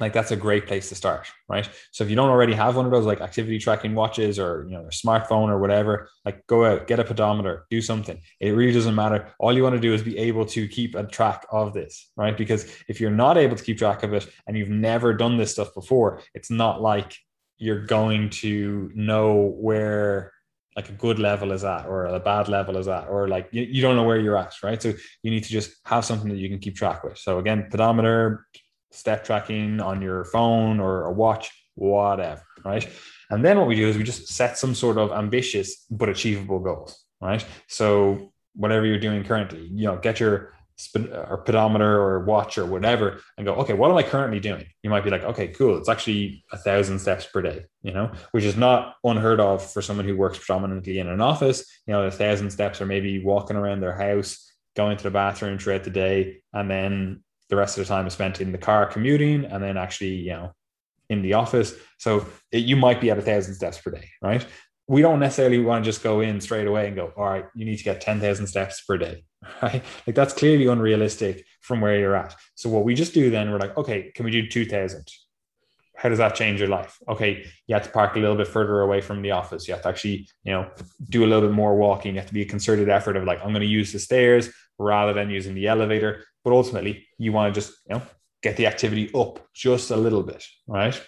like 0.00 0.12
that's 0.12 0.30
a 0.30 0.36
great 0.36 0.66
place 0.66 0.88
to 0.90 0.94
start 0.94 1.26
right? 1.48 1.68
So 1.92 2.04
if 2.04 2.10
you 2.10 2.16
don't 2.16 2.30
already 2.30 2.52
have 2.52 2.76
one 2.76 2.84
of 2.84 2.92
those 2.92 3.06
like 3.06 3.20
activity 3.20 3.58
tracking 3.58 3.94
watches 3.94 4.38
or 4.38 4.64
you 4.68 4.74
know 4.74 4.84
a 4.84 4.90
smartphone 4.90 5.48
or 5.48 5.58
whatever 5.58 6.08
like 6.24 6.46
go 6.46 6.64
out 6.64 6.86
get 6.86 7.00
a 7.00 7.04
pedometer 7.04 7.66
do 7.70 7.80
something. 7.80 8.20
It 8.38 8.50
really 8.50 8.72
doesn't 8.72 8.94
matter. 8.94 9.34
All 9.38 9.52
you 9.52 9.62
want 9.62 9.74
to 9.74 9.80
do 9.80 9.94
is 9.94 10.02
be 10.02 10.18
able 10.18 10.46
to 10.46 10.68
keep 10.68 10.94
a 10.94 11.04
track 11.04 11.46
of 11.50 11.72
this 11.72 12.10
right? 12.16 12.36
Because 12.36 12.72
if 12.88 13.00
you're 13.00 13.10
not 13.10 13.38
able 13.38 13.56
to 13.56 13.64
keep 13.64 13.78
track 13.78 14.02
of 14.02 14.12
it 14.14 14.28
and 14.46 14.56
you've 14.56 14.68
never 14.68 15.14
done 15.14 15.36
this 15.36 15.52
stuff 15.52 15.72
before 15.74 16.20
it's 16.34 16.50
not 16.50 16.82
like 16.82 17.16
you're 17.58 17.84
going 17.84 18.30
to 18.30 18.90
know 18.94 19.54
where 19.58 20.32
like 20.76 20.88
a 20.88 20.92
good 20.92 21.18
level 21.18 21.50
is 21.50 21.64
at 21.64 21.86
or 21.86 22.06
a 22.06 22.20
bad 22.20 22.48
level 22.48 22.76
is 22.76 22.86
at 22.86 23.08
or 23.08 23.26
like 23.26 23.48
you, 23.50 23.62
you 23.62 23.82
don't 23.82 23.96
know 23.96 24.04
where 24.04 24.20
you're 24.20 24.36
at 24.36 24.54
right? 24.62 24.80
So 24.80 24.94
you 25.22 25.30
need 25.30 25.42
to 25.42 25.50
just 25.50 25.72
have 25.84 26.04
something 26.04 26.28
that 26.28 26.38
you 26.38 26.48
can 26.48 26.60
keep 26.60 26.76
track 26.76 27.02
with. 27.02 27.18
So 27.18 27.38
again 27.38 27.66
pedometer 27.68 28.46
step 28.92 29.24
tracking 29.24 29.80
on 29.80 30.00
your 30.00 30.24
phone 30.24 30.78
or 30.78 31.06
a 31.06 31.12
watch 31.12 31.50
whatever 31.74 32.42
right? 32.64 32.88
And 33.30 33.44
then 33.44 33.58
what 33.58 33.66
we 33.66 33.74
do 33.74 33.88
is 33.88 33.96
we 33.96 34.04
just 34.04 34.28
set 34.28 34.56
some 34.56 34.74
sort 34.74 34.98
of 34.98 35.10
ambitious 35.10 35.84
but 35.90 36.08
achievable 36.08 36.60
goals 36.60 37.04
right? 37.20 37.44
So 37.66 38.32
whatever 38.54 38.86
you're 38.86 39.00
doing 39.00 39.24
currently 39.24 39.66
you 39.66 39.84
know 39.84 39.96
get 39.96 40.20
your 40.20 40.52
or 41.12 41.42
pedometer 41.44 42.00
or 42.00 42.24
watch 42.24 42.56
or 42.56 42.64
whatever 42.64 43.20
and 43.36 43.44
go 43.44 43.54
okay 43.54 43.72
what 43.72 43.90
am 43.90 43.96
i 43.96 44.02
currently 44.02 44.38
doing? 44.38 44.64
You 44.82 44.90
might 44.90 45.02
be 45.02 45.10
like 45.10 45.24
okay 45.24 45.48
cool 45.48 45.76
it's 45.76 45.88
actually 45.88 46.44
a 46.52 46.56
thousand 46.56 47.00
steps 47.00 47.26
per 47.26 47.42
day 47.42 47.64
you 47.82 47.92
know 47.92 48.12
which 48.30 48.44
is 48.44 48.56
not 48.56 48.94
unheard 49.02 49.40
of 49.40 49.68
for 49.72 49.82
someone 49.82 50.06
who 50.06 50.16
works 50.16 50.38
predominantly 50.38 51.00
in 51.00 51.08
an 51.08 51.20
office 51.20 51.64
you 51.86 51.92
know 51.92 52.04
a 52.04 52.10
thousand 52.10 52.50
steps 52.50 52.80
or 52.80 52.86
maybe 52.86 53.24
walking 53.24 53.56
around 53.56 53.80
their 53.80 53.96
house 53.96 54.52
going 54.76 54.96
to 54.96 55.04
the 55.04 55.10
bathroom 55.10 55.58
throughout 55.58 55.82
the 55.82 55.90
day 55.90 56.40
and 56.52 56.70
then 56.70 57.22
the 57.48 57.56
rest 57.56 57.76
of 57.76 57.84
the 57.84 57.88
time 57.88 58.06
is 58.06 58.12
spent 58.12 58.40
in 58.40 58.52
the 58.52 58.58
car 58.58 58.86
commuting 58.86 59.44
and 59.44 59.62
then 59.62 59.76
actually 59.76 60.14
you 60.14 60.30
know 60.30 60.52
in 61.08 61.22
the 61.22 61.34
office. 61.34 61.74
So 61.98 62.26
it, 62.52 62.64
you 62.64 62.76
might 62.76 63.00
be 63.00 63.10
at 63.10 63.18
a 63.18 63.22
thousand 63.22 63.54
steps 63.54 63.78
per 63.78 63.90
day 63.90 64.08
right? 64.22 64.46
We 64.86 65.02
don't 65.02 65.20
necessarily 65.20 65.58
want 65.58 65.84
to 65.84 65.88
just 65.90 66.02
go 66.02 66.20
in 66.20 66.40
straight 66.40 66.66
away 66.66 66.86
and 66.86 66.96
go, 66.96 67.12
all 67.14 67.26
right, 67.26 67.44
you 67.54 67.66
need 67.66 67.76
to 67.76 67.84
get 67.84 68.00
10,000 68.00 68.46
steps 68.46 68.82
per 68.84 68.96
day, 68.96 69.22
right? 69.62 69.82
Like 70.06 70.16
that's 70.16 70.32
clearly 70.32 70.66
unrealistic 70.66 71.44
from 71.60 71.80
where 71.80 71.98
you're 71.98 72.16
at. 72.16 72.34
So 72.54 72.68
what 72.68 72.84
we 72.84 72.94
just 72.94 73.14
do 73.14 73.30
then, 73.30 73.50
we're 73.50 73.58
like, 73.58 73.76
okay, 73.76 74.10
can 74.14 74.24
we 74.24 74.30
do 74.30 74.46
2,000? 74.46 75.06
How 75.96 76.08
does 76.08 76.18
that 76.18 76.36
change 76.36 76.60
your 76.60 76.68
life? 76.68 76.96
Okay, 77.08 77.44
you 77.66 77.74
have 77.74 77.84
to 77.84 77.90
park 77.90 78.14
a 78.14 78.20
little 78.20 78.36
bit 78.36 78.46
further 78.46 78.82
away 78.82 79.00
from 79.00 79.20
the 79.20 79.32
office. 79.32 79.66
You 79.66 79.74
have 79.74 79.82
to 79.82 79.88
actually, 79.88 80.28
you 80.44 80.52
know, 80.52 80.70
do 81.08 81.24
a 81.24 81.26
little 81.26 81.48
bit 81.48 81.54
more 81.54 81.76
walking. 81.76 82.14
You 82.14 82.20
have 82.20 82.28
to 82.28 82.34
be 82.34 82.42
a 82.42 82.46
concerted 82.46 82.88
effort 82.88 83.16
of 83.16 83.24
like, 83.24 83.40
I'm 83.40 83.50
going 83.50 83.62
to 83.62 83.66
use 83.66 83.92
the 83.92 83.98
stairs 83.98 84.48
rather 84.78 85.12
than 85.12 85.28
using 85.28 85.54
the 85.54 85.66
elevator. 85.66 86.24
But 86.44 86.52
ultimately, 86.52 87.08
you 87.18 87.32
want 87.32 87.52
to 87.52 87.60
just, 87.60 87.76
you 87.88 87.96
know, 87.96 88.02
get 88.42 88.56
the 88.56 88.66
activity 88.66 89.10
up 89.12 89.40
just 89.52 89.90
a 89.90 89.96
little 89.96 90.22
bit, 90.22 90.44
right? 90.68 91.00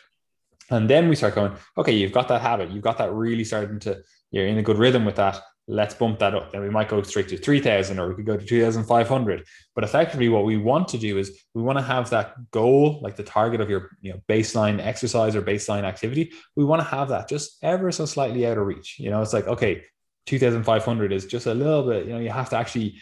And 0.71 0.89
then 0.89 1.09
we 1.09 1.17
start 1.17 1.35
going, 1.35 1.53
okay, 1.77 1.93
you've 1.93 2.13
got 2.13 2.29
that 2.29 2.43
habit, 2.43 2.71
you've 2.71 2.83
got 2.83 2.99
that 2.99 3.13
really 3.13 3.45
starting 3.45 3.79
to, 3.81 4.03
you're 4.31 4.47
in 4.47 4.59
a 4.59 4.63
good 4.63 4.79
rhythm 4.79 5.05
with 5.05 5.17
that. 5.17 5.41
Let's 5.71 5.95
bump 5.95 6.19
that 6.19 6.35
up. 6.35 6.51
Then 6.51 6.63
we 6.63 6.71
might 6.71 6.89
go 6.89 7.01
straight 7.03 7.29
to 7.29 7.37
3000 7.37 7.99
or 7.99 8.09
we 8.09 8.17
could 8.17 8.27
go 8.27 8.37
to 8.37 8.45
2500. 8.45 9.45
But 9.75 9.85
effectively, 9.85 10.29
what 10.29 10.45
we 10.45 10.57
want 10.57 10.89
to 10.89 10.99
do 10.99 11.17
is 11.17 11.45
we 11.55 11.63
want 11.63 11.79
to 11.79 11.85
have 11.85 12.11
that 12.11 12.51
goal, 12.51 12.99
like 13.03 13.15
the 13.15 13.23
target 13.23 13.61
of 13.61 13.71
your 13.71 13.91
you 14.01 14.13
know, 14.13 14.21
baseline 14.29 14.85
exercise 14.85 15.37
or 15.37 15.43
baseline 15.43 15.85
activity. 15.85 16.33
We 16.57 16.65
want 16.65 16.81
to 16.81 16.89
have 16.89 17.09
that 17.11 17.29
just 17.29 17.57
ever 17.63 17.93
so 17.93 18.05
slightly 18.05 18.47
out 18.47 18.59
of 18.59 18.67
reach. 18.67 18.99
You 18.99 19.11
know, 19.11 19.23
it's 19.23 19.33
like, 19.33 19.47
okay, 19.47 19.85
2500 20.27 21.13
is 21.13 21.27
just 21.27 21.47
a 21.47 21.55
little 21.55 21.85
bit, 21.85 22.07
you 22.07 22.15
know, 22.15 22.19
you 22.21 22.31
have 22.31 22.51
to 22.51 22.57
actually 22.57 23.01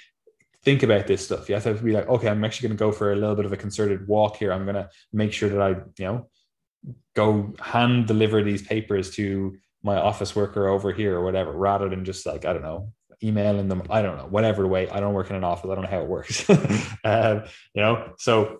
think 0.62 0.82
about 0.82 1.06
this 1.06 1.24
stuff. 1.24 1.48
You 1.48 1.54
have 1.54 1.64
to 1.64 1.74
be 1.74 1.92
like, 1.92 2.08
okay, 2.08 2.28
I'm 2.28 2.44
actually 2.44 2.68
going 2.68 2.76
to 2.76 2.84
go 2.84 2.92
for 2.92 3.12
a 3.12 3.16
little 3.16 3.34
bit 3.34 3.46
of 3.46 3.52
a 3.52 3.56
concerted 3.56 4.06
walk 4.06 4.36
here. 4.36 4.52
I'm 4.52 4.64
going 4.64 4.76
to 4.76 4.90
make 5.12 5.32
sure 5.32 5.48
that 5.48 5.62
I, 5.62 5.68
you 5.70 6.04
know, 6.04 6.28
go 7.16 7.54
hand 7.60 8.06
deliver 8.06 8.42
these 8.42 8.62
papers 8.62 9.10
to 9.12 9.56
my 9.82 9.96
office 9.96 10.34
worker 10.34 10.68
over 10.68 10.92
here 10.92 11.16
or 11.16 11.24
whatever, 11.24 11.52
rather 11.52 11.88
than 11.88 12.04
just 12.04 12.26
like, 12.26 12.44
I 12.44 12.52
don't 12.52 12.62
know, 12.62 12.92
emailing 13.22 13.68
them. 13.68 13.82
I 13.90 14.02
don't 14.02 14.16
know, 14.16 14.26
whatever 14.26 14.66
way. 14.66 14.88
I 14.88 15.00
don't 15.00 15.14
work 15.14 15.30
in 15.30 15.36
an 15.36 15.44
office. 15.44 15.70
I 15.70 15.74
don't 15.74 15.84
know 15.84 15.90
how 15.90 16.02
it 16.02 16.08
works. 16.08 16.48
um, 17.04 17.44
you 17.74 17.82
know, 17.82 18.12
so 18.18 18.58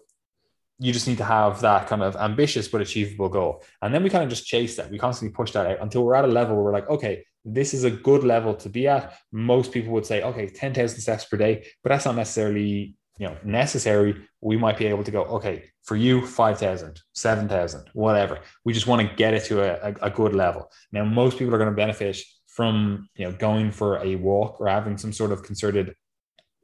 you 0.81 0.93
just 0.93 1.09
need 1.09 1.19
to 1.19 1.25
have 1.25 1.61
that 1.61 1.89
kind 1.89 2.03
of 2.03 2.17
ambitious 2.17 2.69
but 2.69 2.81
achievable 2.81 3.29
goal. 3.29 3.65
And 3.83 3.93
then 3.93 4.03
we 4.03 4.11
kind 4.11 4.23
of 4.23 4.31
just 4.31 4.47
chase 4.47 4.77
that. 4.77 4.91
We 4.91 4.99
constantly 4.99 5.35
push 5.35 5.53
that 5.53 5.67
out 5.67 5.79
until 5.81 6.05
we're 6.05 6.15
at 6.15 6.25
a 6.25 6.29
level 6.29 6.55
where 6.55 6.65
we're 6.65 6.73
like, 6.73 6.89
okay, 6.89 7.25
this 7.45 7.75
is 7.75 7.85
a 7.85 7.91
good 7.91 8.23
level 8.23 8.55
to 8.55 8.69
be 8.69 8.87
at. 8.87 9.15
Most 9.33 9.73
people 9.73 9.93
would 9.93 10.07
say, 10.07 10.23
okay, 10.23 10.47
10,000 10.47 11.01
steps 11.01 11.25
per 11.25 11.37
day, 11.37 11.67
but 11.83 11.91
that's 11.91 12.05
not 12.05 12.15
necessarily 12.15 12.95
you 13.19 13.27
know 13.27 13.37
necessary 13.45 14.29
we 14.41 14.57
might 14.57 14.79
be 14.79 14.87
able 14.87 15.05
to 15.05 15.11
go 15.11 15.23
okay 15.25 15.65
for 15.83 15.97
you 15.97 16.27
5000 16.27 17.01
7000 17.15 17.91
whatever. 17.93 18.41
We 18.65 18.73
just 18.73 18.87
want 18.87 19.09
to 19.09 19.17
get 19.17 19.35
it 19.35 19.45
to 19.47 19.63
a, 19.63 19.95
a, 20.03 20.11
good 20.11 20.35
level. 20.35 20.71
Now 20.93 21.05
most 21.05 21.39
people 21.39 21.55
are 21.55 21.59
going 21.59 21.71
to 21.71 21.77
benefit 21.77 22.19
from 22.47 23.09
you 23.17 23.25
know 23.25 23.33
going 23.33 23.71
for 23.73 23.99
a 23.99 24.17
walk 24.17 24.61
or 24.61 24.69
having 24.69 24.99
some 24.99 25.13
sort 25.13 25.33
of 25.33 25.43
concerted 25.43 25.95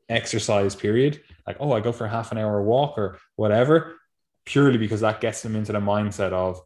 exercise 0.09 0.77
period. 0.77 1.21
Like 1.47 1.57
oh 1.61 1.73
i 1.73 1.81
go 1.81 1.93
for 1.93 2.07
half 2.07 2.33
an 2.33 2.39
hour 2.39 2.63
walk 2.63 2.97
or 2.99 3.19
whatever 3.37 3.97
purely 4.45 4.79
because 4.79 5.01
that 5.01 5.21
gets 5.21 5.43
them 5.43 5.57
into 5.57 5.73
the 5.73 5.81
mindset 5.81 6.33
of 6.33 6.61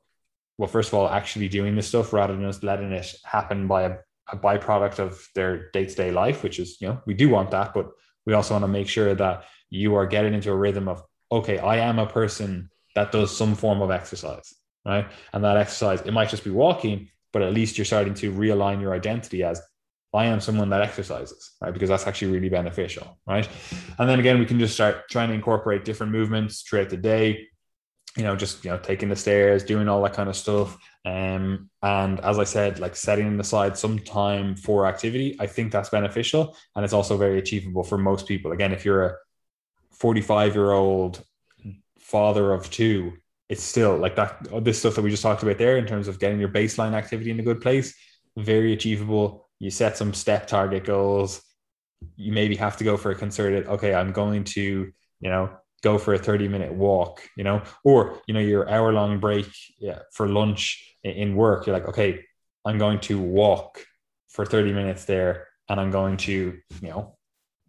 well 0.58 0.68
first 0.68 0.88
of 0.88 0.94
all 0.94 1.08
actually 1.08 1.48
doing 1.48 1.76
this 1.76 1.88
stuff 1.88 2.12
rather 2.12 2.34
than 2.34 2.42
just 2.42 2.64
letting 2.64 2.92
it 2.92 3.14
happen 3.24 3.68
by 3.68 3.82
a, 3.82 3.96
a 4.32 4.36
byproduct 4.36 4.98
of 4.98 5.26
their 5.34 5.70
day-to-day 5.70 6.10
life 6.10 6.42
which 6.42 6.58
is 6.58 6.80
you 6.80 6.88
know 6.88 7.00
we 7.06 7.14
do 7.14 7.28
want 7.28 7.50
that 7.52 7.72
but 7.72 7.90
we 8.26 8.34
also 8.34 8.54
want 8.54 8.64
to 8.64 8.68
make 8.68 8.88
sure 8.88 9.14
that 9.14 9.44
you 9.70 9.94
are 9.94 10.06
getting 10.06 10.34
into 10.34 10.50
a 10.50 10.56
rhythm 10.56 10.88
of, 10.88 11.02
okay, 11.30 11.58
I 11.58 11.78
am 11.78 11.98
a 11.98 12.06
person 12.06 12.70
that 12.94 13.12
does 13.12 13.36
some 13.36 13.54
form 13.54 13.82
of 13.82 13.90
exercise, 13.90 14.54
right? 14.84 15.06
And 15.32 15.44
that 15.44 15.56
exercise, 15.56 16.00
it 16.02 16.12
might 16.12 16.30
just 16.30 16.44
be 16.44 16.50
walking, 16.50 17.08
but 17.32 17.42
at 17.42 17.52
least 17.52 17.78
you're 17.78 17.84
starting 17.84 18.14
to 18.14 18.32
realign 18.32 18.80
your 18.80 18.94
identity 18.94 19.42
as 19.42 19.60
I 20.14 20.26
am 20.26 20.40
someone 20.40 20.70
that 20.70 20.80
exercises, 20.80 21.56
right? 21.60 21.72
Because 21.72 21.90
that's 21.90 22.06
actually 22.06 22.32
really 22.32 22.48
beneficial, 22.48 23.18
right? 23.26 23.46
And 23.98 24.08
then 24.08 24.18
again, 24.18 24.38
we 24.38 24.46
can 24.46 24.58
just 24.58 24.74
start 24.74 25.08
trying 25.10 25.28
to 25.28 25.34
incorporate 25.34 25.84
different 25.84 26.12
movements 26.12 26.62
throughout 26.62 26.88
the 26.88 26.96
day, 26.96 27.46
you 28.16 28.22
know, 28.22 28.34
just 28.34 28.64
you 28.64 28.70
know, 28.70 28.78
taking 28.78 29.10
the 29.10 29.16
stairs, 29.16 29.62
doing 29.62 29.86
all 29.86 30.02
that 30.02 30.14
kind 30.14 30.30
of 30.30 30.36
stuff. 30.36 30.78
Um, 31.04 31.68
and 31.82 32.20
as 32.20 32.38
I 32.38 32.44
said, 32.44 32.80
like 32.80 32.96
setting 32.96 33.38
aside 33.38 33.76
some 33.76 33.98
time 33.98 34.56
for 34.56 34.86
activity, 34.86 35.36
I 35.38 35.46
think 35.46 35.72
that's 35.72 35.90
beneficial. 35.90 36.56
And 36.74 36.84
it's 36.84 36.94
also 36.94 37.16
very 37.18 37.38
achievable 37.38 37.84
for 37.84 37.98
most 37.98 38.26
people. 38.26 38.52
Again, 38.52 38.72
if 38.72 38.84
you're 38.84 39.04
a 39.04 39.14
45 39.98 40.54
year 40.54 40.72
old 40.72 41.24
father 41.98 42.52
of 42.52 42.70
two, 42.70 43.14
it's 43.48 43.62
still 43.62 43.96
like 43.96 44.16
that. 44.16 44.46
This 44.62 44.78
stuff 44.78 44.94
that 44.94 45.02
we 45.02 45.10
just 45.10 45.22
talked 45.22 45.42
about 45.42 45.58
there 45.58 45.76
in 45.76 45.86
terms 45.86 46.08
of 46.08 46.18
getting 46.18 46.38
your 46.38 46.50
baseline 46.50 46.94
activity 46.94 47.30
in 47.30 47.40
a 47.40 47.42
good 47.42 47.60
place, 47.60 47.94
very 48.36 48.72
achievable. 48.72 49.48
You 49.58 49.70
set 49.70 49.96
some 49.96 50.14
step 50.14 50.46
target 50.46 50.84
goals. 50.84 51.42
You 52.16 52.32
maybe 52.32 52.54
have 52.56 52.76
to 52.76 52.84
go 52.84 52.96
for 52.96 53.10
a 53.10 53.14
concerted, 53.14 53.66
okay, 53.66 53.94
I'm 53.94 54.12
going 54.12 54.44
to, 54.44 54.92
you 55.20 55.30
know, 55.30 55.50
go 55.82 55.98
for 55.98 56.14
a 56.14 56.18
30 56.18 56.48
minute 56.48 56.72
walk, 56.72 57.22
you 57.36 57.44
know, 57.44 57.62
or, 57.84 58.20
you 58.26 58.34
know, 58.34 58.40
your 58.40 58.68
hour 58.68 58.92
long 58.92 59.18
break 59.18 59.48
yeah, 59.78 60.00
for 60.12 60.28
lunch 60.28 60.96
in 61.02 61.34
work. 61.34 61.66
You're 61.66 61.76
like, 61.76 61.88
okay, 61.88 62.24
I'm 62.64 62.78
going 62.78 63.00
to 63.00 63.20
walk 63.20 63.84
for 64.28 64.44
30 64.44 64.72
minutes 64.72 65.04
there 65.04 65.48
and 65.68 65.80
I'm 65.80 65.90
going 65.90 66.16
to, 66.18 66.58
you 66.82 66.88
know, 66.88 67.17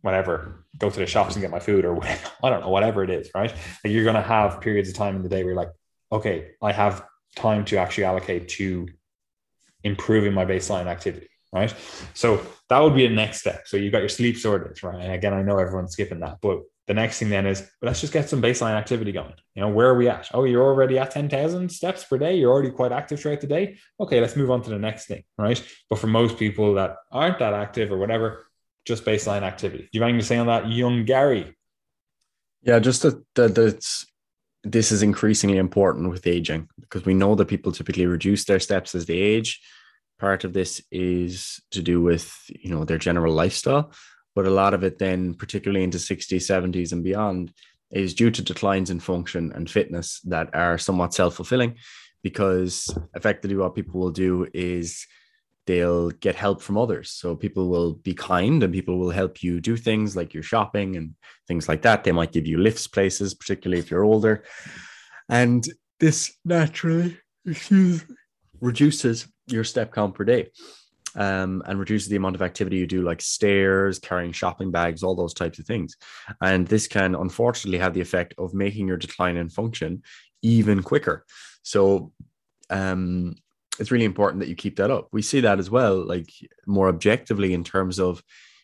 whatever, 0.01 0.65
go 0.77 0.89
to 0.89 0.99
the 0.99 1.05
shops 1.05 1.35
and 1.35 1.41
get 1.41 1.51
my 1.51 1.59
food 1.59 1.85
or 1.85 1.93
whatever, 1.93 2.29
I 2.43 2.49
don't 2.49 2.61
know, 2.61 2.69
whatever 2.69 3.03
it 3.03 3.09
is, 3.09 3.29
right? 3.35 3.51
Like 3.83 3.93
you're 3.93 4.03
going 4.03 4.15
to 4.15 4.21
have 4.21 4.61
periods 4.61 4.89
of 4.89 4.95
time 4.95 5.15
in 5.15 5.23
the 5.23 5.29
day 5.29 5.43
where 5.43 5.53
you're 5.53 5.61
like, 5.61 5.71
okay, 6.11 6.51
I 6.61 6.71
have 6.71 7.05
time 7.35 7.65
to 7.65 7.77
actually 7.77 8.05
allocate 8.05 8.49
to 8.49 8.87
improving 9.83 10.33
my 10.33 10.45
baseline 10.45 10.87
activity, 10.87 11.29
right? 11.53 11.73
So 12.13 12.45
that 12.69 12.79
would 12.79 12.95
be 12.95 13.05
a 13.05 13.09
next 13.09 13.41
step. 13.41 13.67
So 13.67 13.77
you 13.77 13.91
got 13.91 13.99
your 13.99 14.09
sleep 14.09 14.37
sorted, 14.37 14.81
right? 14.83 14.99
And 14.99 15.13
again, 15.13 15.33
I 15.33 15.41
know 15.41 15.57
everyone's 15.57 15.93
skipping 15.93 16.19
that, 16.21 16.37
but 16.41 16.61
the 16.87 16.95
next 16.95 17.19
thing 17.19 17.29
then 17.29 17.45
is 17.45 17.69
let's 17.83 18.01
just 18.01 18.11
get 18.11 18.27
some 18.27 18.41
baseline 18.41 18.73
activity 18.73 19.11
going. 19.11 19.35
You 19.53 19.61
know, 19.61 19.69
where 19.69 19.89
are 19.89 19.95
we 19.95 20.09
at? 20.09 20.27
Oh, 20.33 20.43
you're 20.43 20.65
already 20.65 20.97
at 20.97 21.11
10,000 21.11 21.69
steps 21.69 22.03
per 22.03 22.17
day. 22.17 22.35
You're 22.35 22.51
already 22.51 22.71
quite 22.71 22.91
active 22.91 23.19
throughout 23.19 23.41
the 23.41 23.47
day. 23.47 23.77
Okay, 23.99 24.19
let's 24.19 24.35
move 24.35 24.49
on 24.49 24.63
to 24.63 24.71
the 24.71 24.79
next 24.79 25.05
thing, 25.05 25.23
right? 25.37 25.63
But 25.87 25.99
for 25.99 26.07
most 26.07 26.39
people 26.39 26.73
that 26.73 26.95
aren't 27.11 27.37
that 27.39 27.53
active 27.53 27.91
or 27.91 27.99
whatever, 27.99 28.47
just 28.89 29.05
baseline 29.05 29.43
activity. 29.43 29.83
Do 29.83 29.89
you 29.93 30.01
mind 30.01 30.19
to 30.19 30.25
saying 30.25 30.41
on 30.41 30.47
that, 30.47 30.67
young 30.67 31.05
Gary? 31.05 31.55
Yeah, 32.63 32.79
just 32.79 33.03
that, 33.03 33.23
that 33.35 33.55
that's 33.55 34.05
this 34.63 34.91
is 34.91 35.03
increasingly 35.03 35.57
important 35.57 36.09
with 36.09 36.27
aging 36.27 36.67
because 36.81 37.05
we 37.05 37.13
know 37.13 37.35
that 37.35 37.47
people 37.47 37.71
typically 37.71 38.05
reduce 38.05 38.43
their 38.43 38.59
steps 38.59 38.93
as 38.95 39.05
they 39.05 39.13
age. 39.13 39.61
Part 40.19 40.43
of 40.43 40.51
this 40.51 40.81
is 40.91 41.61
to 41.71 41.81
do 41.81 42.01
with 42.01 42.33
you 42.49 42.71
know 42.71 42.83
their 42.83 42.97
general 42.97 43.33
lifestyle, 43.33 43.93
but 44.35 44.47
a 44.47 44.49
lot 44.49 44.73
of 44.73 44.83
it 44.83 44.97
then, 44.97 45.35
particularly 45.35 45.83
into 45.83 45.99
60s, 45.99 46.41
70s, 46.41 46.91
and 46.91 47.03
beyond, 47.03 47.53
is 47.91 48.13
due 48.13 48.31
to 48.31 48.41
declines 48.41 48.89
in 48.89 48.99
function 48.99 49.53
and 49.53 49.69
fitness 49.69 50.19
that 50.25 50.53
are 50.53 50.77
somewhat 50.77 51.13
self-fulfilling 51.13 51.75
because 52.21 52.93
effectively 53.15 53.55
what 53.55 53.75
people 53.75 53.99
will 53.99 54.11
do 54.11 54.45
is 54.53 55.07
they'll 55.69 56.09
get 56.09 56.33
help 56.33 56.63
from 56.63 56.79
others. 56.79 57.11
So 57.11 57.35
people 57.35 57.69
will 57.69 57.93
be 57.93 58.15
kind 58.15 58.63
and 58.63 58.73
people 58.73 58.97
will 58.97 59.11
help 59.11 59.43
you 59.43 59.61
do 59.61 59.77
things 59.77 60.15
like 60.15 60.33
your 60.33 60.41
shopping 60.41 60.95
and 60.95 61.13
things 61.47 61.69
like 61.69 61.83
that. 61.83 62.03
They 62.03 62.11
might 62.11 62.31
give 62.31 62.47
you 62.47 62.57
lifts 62.57 62.87
places, 62.87 63.35
particularly 63.35 63.79
if 63.79 63.91
you're 63.91 64.03
older. 64.03 64.43
And 65.29 65.63
this 65.99 66.35
naturally 66.43 67.19
excuse, 67.45 68.03
reduces 68.59 69.27
your 69.45 69.63
step 69.63 69.93
count 69.93 70.15
per 70.15 70.23
day 70.23 70.49
um, 71.15 71.61
and 71.67 71.77
reduces 71.77 72.09
the 72.09 72.15
amount 72.15 72.35
of 72.35 72.41
activity 72.41 72.77
you 72.77 72.87
do, 72.87 73.03
like 73.03 73.21
stairs, 73.21 73.99
carrying 73.99 74.31
shopping 74.31 74.71
bags, 74.71 75.03
all 75.03 75.15
those 75.15 75.35
types 75.35 75.59
of 75.59 75.67
things. 75.67 75.97
And 76.41 76.67
this 76.67 76.87
can 76.87 77.13
unfortunately 77.13 77.77
have 77.77 77.93
the 77.93 78.01
effect 78.01 78.33
of 78.39 78.55
making 78.55 78.87
your 78.87 78.97
decline 78.97 79.37
in 79.37 79.49
function 79.49 80.01
even 80.41 80.81
quicker. 80.81 81.27
So, 81.61 82.11
um, 82.71 83.35
it's 83.79 83.91
really 83.91 84.05
important 84.05 84.41
that 84.41 84.49
you 84.49 84.55
keep 84.55 84.75
that 84.77 84.91
up. 84.91 85.07
We 85.11 85.21
see 85.21 85.41
that 85.41 85.59
as 85.59 85.69
well, 85.69 86.05
like 86.05 86.29
more 86.67 86.89
objectively 86.89 87.53
in 87.53 87.63
terms 87.63 87.99
of 87.99 88.21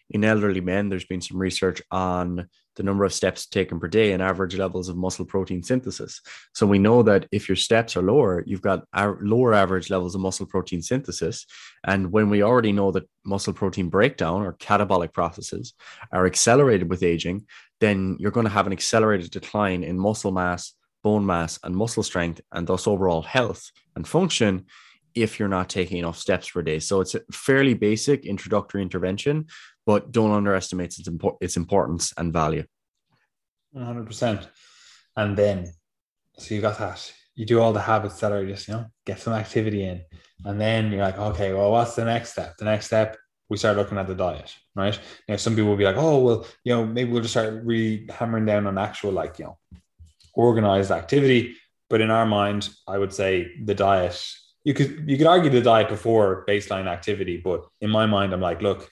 in 0.10 0.24
elderly 0.24 0.62
men, 0.62 0.90
there's 0.90 1.06
been 1.06 1.22
some 1.22 1.38
research 1.38 1.82
on 1.90 2.48
the 2.76 2.84
number 2.84 3.06
of 3.06 3.14
steps 3.14 3.48
taken 3.48 3.80
per 3.80 3.88
day 3.88 4.12
and 4.12 4.22
average 4.22 4.56
levels 4.56 4.90
of 4.90 4.98
muscle 4.98 5.26
protein 5.26 5.64
synthesis. 5.64 6.22
So 6.54 6.68
we 6.68 6.78
know 6.78 7.04
that 7.04 7.26
if 7.32 7.48
your 7.48 7.56
steps 7.56 7.96
are 7.96 8.02
lower, 8.02 8.44
you've 8.46 8.62
got 8.62 8.84
lower 9.22 9.54
average 9.54 9.90
levels 9.90 10.14
of 10.14 10.22
muscle 10.22 10.46
protein 10.46 10.82
synthesis. 10.82 11.46
And 11.86 12.12
when 12.12 12.30
we 12.30 12.44
already 12.44 12.72
know 12.72 12.92
that 12.92 13.10
muscle 13.24 13.54
protein 13.54 13.90
breakdown 13.90 14.42
or 14.42 14.54
catabolic 14.54 15.14
processes 15.14 15.74
are 16.12 16.26
accelerated 16.26 16.90
with 16.90 17.02
aging, 17.02 17.48
then 17.80 18.18
you're 18.20 18.32
going 18.32 18.46
to 18.46 18.52
have 18.52 18.68
an 18.68 18.74
accelerated 18.74 19.32
decline 19.32 19.84
in 19.84 19.98
muscle 19.98 20.32
mass, 20.32 20.74
bone 21.02 21.26
mass, 21.26 21.58
and 21.64 21.76
muscle 21.76 22.04
strength, 22.04 22.42
and 22.52 22.68
thus 22.68 22.88
overall 22.88 23.22
health 23.22 23.72
and 23.96 24.08
function 24.08 24.66
if 25.16 25.40
you're 25.40 25.48
not 25.48 25.70
taking 25.70 25.98
enough 25.98 26.18
steps 26.18 26.50
per 26.50 26.62
day. 26.62 26.80
So 26.80 27.02
it's 27.02 27.16
a 27.16 27.22
fairly 27.32 27.74
basic 27.74 28.26
introductory 28.26 28.82
intervention, 28.82 29.48
but 29.86 30.12
don't 30.12 30.32
underestimate 30.32 30.98
its, 31.00 31.10
its 31.42 31.58
importance 31.58 32.14
and 32.18 32.34
value. 32.34 32.66
100%. 33.76 34.48
And 35.16 35.38
then, 35.38 35.72
so 36.38 36.56
you 36.56 36.62
got 36.62 36.78
that. 36.80 37.12
You 37.36 37.46
do 37.46 37.62
all 37.62 37.74
the 37.74 37.82
habits 37.82 38.20
that 38.20 38.32
are 38.32 38.46
just, 38.46 38.68
you 38.68 38.76
know, 38.76 38.86
get 39.06 39.20
some 39.20 39.34
activity 39.34 39.84
in. 39.86 40.02
And 40.44 40.60
then 40.60 40.92
you're 40.92 41.02
like, 41.02 41.18
okay, 41.18 41.54
well, 41.54 41.72
what's 41.72 41.96
the 41.96 42.06
next 42.06 42.32
step? 42.32 42.56
The 42.58 42.66
next 42.66 42.88
step, 42.88 43.18
we 43.50 43.58
start 43.58 43.78
looking 43.78 43.98
at 43.98 44.08
the 44.08 44.16
diet, 44.16 44.54
right? 44.76 44.98
Now, 45.28 45.36
some 45.36 45.56
people 45.56 45.70
will 45.70 45.78
be 45.78 45.84
like, 45.84 45.98
oh, 45.98 46.24
well, 46.24 46.48
you 46.64 46.74
know, 46.74 46.86
maybe 46.86 47.12
we'll 47.12 47.22
just 47.22 47.34
start 47.34 47.64
really 47.64 48.08
hammering 48.10 48.46
down 48.46 48.68
on 48.68 48.78
actual, 48.78 49.12
like, 49.12 49.40
you 49.40 49.46
know, 49.46 49.58
organized 50.34 50.92
activity. 50.92 51.56
But 51.90 52.02
in 52.02 52.10
our 52.10 52.26
mind, 52.26 52.70
I 52.88 52.98
would 52.98 53.14
say 53.14 53.52
the 53.64 53.76
diet, 53.76 54.20
you 54.66 54.74
could 54.74 55.10
you 55.10 55.18
could 55.18 55.28
argue 55.28 55.52
the 55.52 55.62
diet 55.62 55.88
before 55.88 56.44
baseline 56.48 56.88
activity, 56.88 57.38
but 57.38 57.66
in 57.80 57.90
my 57.90 58.08
mind, 58.08 58.34
I'm 58.34 58.42
like, 58.42 58.62
look, 58.62 58.92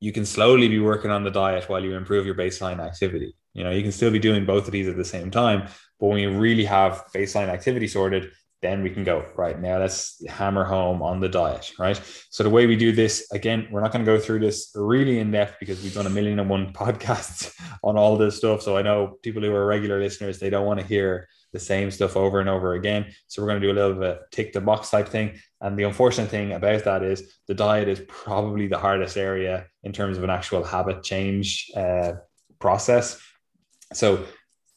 you 0.00 0.12
can 0.12 0.26
slowly 0.26 0.68
be 0.68 0.78
working 0.78 1.10
on 1.10 1.24
the 1.24 1.30
diet 1.30 1.68
while 1.68 1.82
you 1.82 1.96
improve 1.96 2.26
your 2.26 2.36
baseline 2.36 2.78
activity. 2.78 3.34
You 3.54 3.64
know, 3.64 3.70
you 3.70 3.82
can 3.82 3.90
still 3.90 4.12
be 4.12 4.18
doing 4.20 4.44
both 4.44 4.66
of 4.66 4.72
these 4.72 4.86
at 4.86 4.96
the 4.96 5.04
same 5.04 5.30
time, 5.30 5.68
but 5.98 6.06
when 6.06 6.18
you 6.18 6.38
really 6.38 6.66
have 6.66 7.06
baseline 7.14 7.48
activity 7.48 7.88
sorted, 7.88 8.30
then 8.60 8.82
we 8.82 8.90
can 8.90 9.02
go 9.02 9.24
right 9.34 9.58
now. 9.58 9.78
Let's 9.78 10.22
hammer 10.28 10.64
home 10.64 11.00
on 11.00 11.20
the 11.20 11.28
diet, 11.28 11.72
right? 11.78 12.00
So 12.28 12.42
the 12.42 12.50
way 12.50 12.66
we 12.66 12.76
do 12.76 12.92
this, 12.92 13.30
again, 13.32 13.68
we're 13.70 13.80
not 13.80 13.92
going 13.92 14.04
to 14.04 14.12
go 14.12 14.18
through 14.18 14.40
this 14.40 14.72
really 14.74 15.20
in 15.20 15.30
depth 15.30 15.56
because 15.58 15.82
we've 15.82 15.94
done 15.94 16.06
a 16.06 16.10
million 16.10 16.38
and 16.38 16.50
one 16.50 16.72
podcasts 16.74 17.58
on 17.82 17.96
all 17.96 18.18
this 18.18 18.36
stuff. 18.36 18.60
So 18.62 18.76
I 18.76 18.82
know 18.82 19.16
people 19.22 19.42
who 19.42 19.54
are 19.54 19.64
regular 19.64 20.00
listeners, 20.00 20.38
they 20.38 20.50
don't 20.50 20.66
want 20.66 20.80
to 20.80 20.86
hear 20.86 21.28
the 21.52 21.58
same 21.58 21.90
stuff 21.90 22.16
over 22.16 22.40
and 22.40 22.48
over 22.48 22.74
again. 22.74 23.06
So 23.26 23.42
we're 23.42 23.48
going 23.48 23.60
to 23.60 23.66
do 23.66 23.72
a 23.72 23.80
little 23.80 23.98
bit 23.98 24.20
tick 24.30 24.52
the 24.52 24.60
box 24.60 24.90
type 24.90 25.08
thing. 25.08 25.38
And 25.60 25.78
the 25.78 25.84
unfortunate 25.84 26.30
thing 26.30 26.52
about 26.52 26.84
that 26.84 27.02
is 27.02 27.38
the 27.46 27.54
diet 27.54 27.88
is 27.88 28.02
probably 28.06 28.66
the 28.66 28.78
hardest 28.78 29.16
area 29.16 29.66
in 29.82 29.92
terms 29.92 30.18
of 30.18 30.24
an 30.24 30.30
actual 30.30 30.62
habit 30.62 31.02
change 31.02 31.70
uh, 31.76 32.12
process. 32.58 33.20
So 33.92 34.24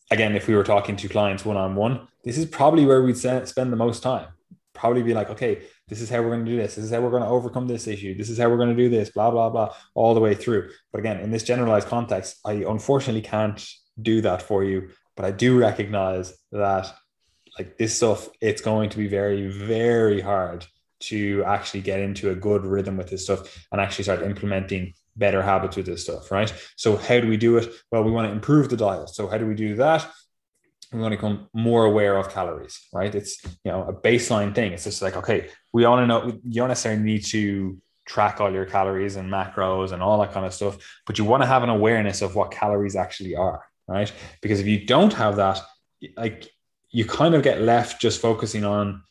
again, 0.09 0.35
if 0.35 0.47
we 0.47 0.55
were 0.55 0.63
talking 0.63 0.95
to 0.97 1.09
clients 1.09 1.45
one 1.45 1.57
on 1.57 1.75
one, 1.75 2.07
this 2.23 2.37
is 2.37 2.45
probably 2.45 2.85
where 2.85 3.01
we'd 3.01 3.17
spend 3.17 3.47
the 3.71 3.75
most 3.75 4.03
time. 4.03 4.27
Probably 4.73 5.03
be 5.03 5.13
like, 5.13 5.29
okay, 5.29 5.63
this 5.87 5.99
is 5.99 6.09
how 6.09 6.21
we're 6.21 6.29
going 6.29 6.45
to 6.45 6.51
do 6.51 6.57
this. 6.57 6.75
This 6.75 6.85
is 6.85 6.91
how 6.91 7.01
we're 7.01 7.09
going 7.09 7.23
to 7.23 7.29
overcome 7.29 7.67
this 7.67 7.87
issue. 7.87 8.17
This 8.17 8.29
is 8.29 8.37
how 8.37 8.49
we're 8.49 8.57
going 8.57 8.75
to 8.75 8.75
do 8.75 8.89
this, 8.89 9.09
blah, 9.09 9.29
blah, 9.29 9.49
blah, 9.49 9.73
all 9.93 10.13
the 10.13 10.19
way 10.21 10.33
through. 10.33 10.69
But 10.91 10.99
again, 10.99 11.19
in 11.19 11.31
this 11.31 11.43
generalized 11.43 11.89
context, 11.89 12.39
I 12.45 12.53
unfortunately 12.53 13.21
can't 13.21 13.61
do 14.01 14.21
that 14.21 14.41
for 14.41 14.63
you 14.63 14.89
but 15.15 15.25
I 15.25 15.31
do 15.31 15.59
recognize 15.59 16.33
that 16.51 16.93
like 17.57 17.77
this 17.77 17.95
stuff, 17.95 18.29
it's 18.39 18.61
going 18.61 18.89
to 18.91 18.97
be 18.97 19.07
very, 19.07 19.47
very 19.47 20.21
hard 20.21 20.65
to 21.01 21.43
actually 21.45 21.81
get 21.81 21.99
into 21.99 22.29
a 22.29 22.35
good 22.35 22.65
rhythm 22.65 22.97
with 22.97 23.09
this 23.09 23.23
stuff 23.23 23.65
and 23.71 23.81
actually 23.81 24.03
start 24.03 24.21
implementing 24.21 24.93
better 25.15 25.41
habits 25.41 25.75
with 25.75 25.85
this 25.85 26.03
stuff, 26.03 26.31
right? 26.31 26.53
So 26.75 26.95
how 26.95 27.19
do 27.19 27.27
we 27.27 27.37
do 27.37 27.57
it? 27.57 27.71
Well, 27.91 28.03
we 28.03 28.11
want 28.11 28.27
to 28.27 28.31
improve 28.31 28.69
the 28.69 28.77
diet. 28.77 29.09
So 29.09 29.27
how 29.27 29.37
do 29.37 29.45
we 29.45 29.55
do 29.55 29.75
that? 29.75 30.07
We 30.93 30.99
want 30.99 31.13
to 31.13 31.17
become 31.17 31.47
more 31.53 31.85
aware 31.85 32.17
of 32.17 32.29
calories, 32.29 32.87
right? 32.93 33.13
It's 33.13 33.43
you 33.63 33.71
know 33.71 33.83
a 33.83 33.93
baseline 33.93 34.53
thing. 34.53 34.73
It's 34.73 34.83
just 34.83 35.01
like 35.01 35.15
okay, 35.15 35.49
we 35.71 35.85
want 35.85 36.03
to 36.03 36.07
know. 36.07 36.39
You 36.43 36.55
don't 36.55 36.67
necessarily 36.67 37.01
need 37.01 37.25
to 37.27 37.77
track 38.05 38.41
all 38.41 38.51
your 38.51 38.65
calories 38.65 39.15
and 39.15 39.31
macros 39.31 39.93
and 39.93 40.03
all 40.03 40.19
that 40.19 40.33
kind 40.33 40.45
of 40.45 40.53
stuff, 40.53 40.77
but 41.05 41.17
you 41.17 41.23
want 41.23 41.43
to 41.43 41.47
have 41.47 41.63
an 41.63 41.69
awareness 41.69 42.21
of 42.21 42.35
what 42.35 42.51
calories 42.51 42.97
actually 42.97 43.35
are, 43.35 43.63
right? 43.87 44.11
Because 44.41 44.59
if 44.59 44.67
you 44.67 44.85
don't 44.85 45.13
have 45.13 45.35
that, 45.37 45.61
like 46.17 46.49
you 46.89 47.05
kind 47.05 47.35
of 47.35 47.43
get 47.43 47.61
left 47.61 48.01
just 48.01 48.21
focusing 48.21 48.63
on 48.65 49.03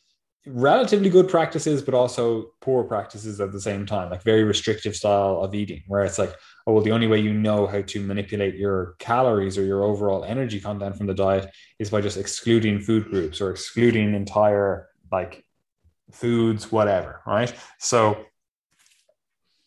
relatively 0.47 1.11
good 1.11 1.29
practices, 1.29 1.83
but 1.83 1.95
also 1.95 2.51
poor 2.61 2.85
practices 2.85 3.41
at 3.41 3.53
the 3.53 3.61
same 3.61 3.85
time, 3.85 4.11
like 4.11 4.23
very 4.23 4.45
restrictive 4.45 4.97
style 4.97 5.41
of 5.43 5.55
eating, 5.55 5.83
where 5.87 6.05
it's 6.05 6.19
like, 6.19 6.35
oh, 6.67 6.73
well, 6.73 6.83
the 6.83 6.93
only 6.93 7.07
way 7.07 7.19
you 7.19 7.33
know 7.33 7.67
how 7.67 7.83
to 7.83 8.01
manipulate 8.01 8.55
your 8.55 8.95
calories 8.99 9.59
or 9.59 9.65
your 9.65 9.85
overall 9.85 10.25
energy 10.25 10.61
content 10.61 10.97
from 10.97 11.07
the 11.07 11.15
diet 11.15 11.51
is 11.79 11.91
by 11.91 12.01
just 12.01 12.17
excluding 12.17 12.81
food 12.81 13.11
groups 13.11 13.41
or 13.41 13.51
excluding 13.51 14.15
entire 14.15 14.89
like 15.13 15.45
foods, 16.11 16.73
whatever, 16.73 17.21
right? 17.27 17.53
So 17.79 18.25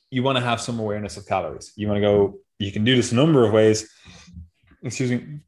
you 0.10 0.24
want 0.24 0.38
to 0.38 0.44
have 0.44 0.62
some 0.62 0.80
awareness 0.80 1.18
of 1.18 1.26
calories. 1.26 1.74
You 1.76 1.88
want 1.88 1.98
to 1.98 2.02
go, 2.02 2.40
you 2.60 2.72
can 2.72 2.84
do 2.84 2.96
this 2.96 3.12
a 3.12 3.16
number 3.16 3.46
of 3.46 3.54
ways 3.54 3.90
excuse 4.84 5.12
me 5.12 5.40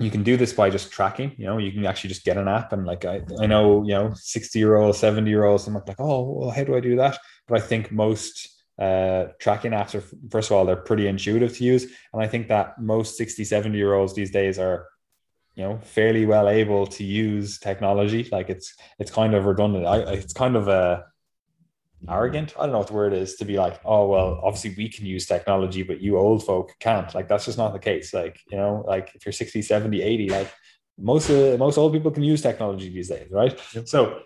you 0.00 0.10
can 0.10 0.24
do 0.24 0.36
this 0.36 0.52
by 0.52 0.70
just 0.70 0.90
tracking 0.90 1.32
you 1.36 1.46
know 1.46 1.58
you 1.58 1.70
can 1.70 1.86
actually 1.86 2.08
just 2.08 2.24
get 2.24 2.36
an 2.36 2.48
app 2.48 2.72
and 2.72 2.84
like 2.84 3.04
i, 3.04 3.22
I 3.40 3.46
know 3.46 3.82
you 3.84 3.94
know 3.94 4.12
60 4.14 4.58
year 4.58 4.76
olds 4.76 4.98
70 4.98 5.28
year 5.28 5.44
olds 5.44 5.66
i'm 5.66 5.74
like 5.74 6.00
oh 6.00 6.22
well 6.22 6.50
how 6.50 6.64
do 6.64 6.76
i 6.76 6.80
do 6.80 6.96
that? 6.96 7.18
But 7.46 7.62
i 7.62 7.66
think 7.66 7.92
most 7.92 8.50
uh, 8.76 9.26
tracking 9.38 9.70
apps 9.70 9.94
are 9.94 10.02
first 10.30 10.50
of 10.50 10.56
all 10.56 10.64
they're 10.64 10.74
pretty 10.74 11.06
intuitive 11.06 11.56
to 11.56 11.64
use. 11.64 11.84
And 12.12 12.20
i 12.20 12.26
think 12.26 12.48
that 12.48 12.80
most 12.80 13.16
60 13.16 13.44
70 13.44 13.78
year 13.78 13.94
olds 13.94 14.14
these 14.14 14.32
days 14.32 14.58
are 14.58 14.88
you 15.54 15.62
know 15.62 15.78
fairly 15.78 16.26
well 16.26 16.48
able 16.48 16.86
to 16.86 17.04
use 17.04 17.58
technology. 17.58 18.28
Like 18.30 18.50
it's 18.50 18.74
it's 18.98 19.10
kind 19.10 19.34
of 19.34 19.46
redundant. 19.46 19.86
I, 19.86 19.98
it's 19.98 20.32
kind 20.32 20.56
of 20.56 20.68
a 20.68 21.04
arrogant. 22.08 22.54
I 22.58 22.62
don't 22.62 22.72
know 22.72 22.78
what 22.78 22.88
the 22.88 22.94
word 22.94 23.12
is 23.12 23.36
to 23.36 23.44
be 23.44 23.56
like, 23.58 23.80
oh 23.84 24.08
well, 24.08 24.40
obviously 24.42 24.74
we 24.76 24.88
can 24.88 25.06
use 25.06 25.26
technology, 25.26 25.82
but 25.82 26.00
you 26.00 26.18
old 26.18 26.44
folk 26.44 26.72
can't. 26.80 27.14
Like 27.14 27.28
that's 27.28 27.44
just 27.46 27.58
not 27.58 27.72
the 27.72 27.78
case. 27.78 28.12
Like, 28.12 28.40
you 28.50 28.56
know, 28.56 28.84
like 28.86 29.12
if 29.14 29.24
you're 29.24 29.32
60, 29.32 29.62
70, 29.62 30.02
80, 30.02 30.28
like 30.30 30.52
most 30.98 31.30
of 31.30 31.58
most 31.58 31.78
old 31.78 31.92
people 31.92 32.10
can 32.10 32.22
use 32.22 32.42
technology 32.42 32.88
these 32.88 33.08
days, 33.08 33.28
right? 33.30 33.58
Yep. 33.74 33.88
So 33.88 34.20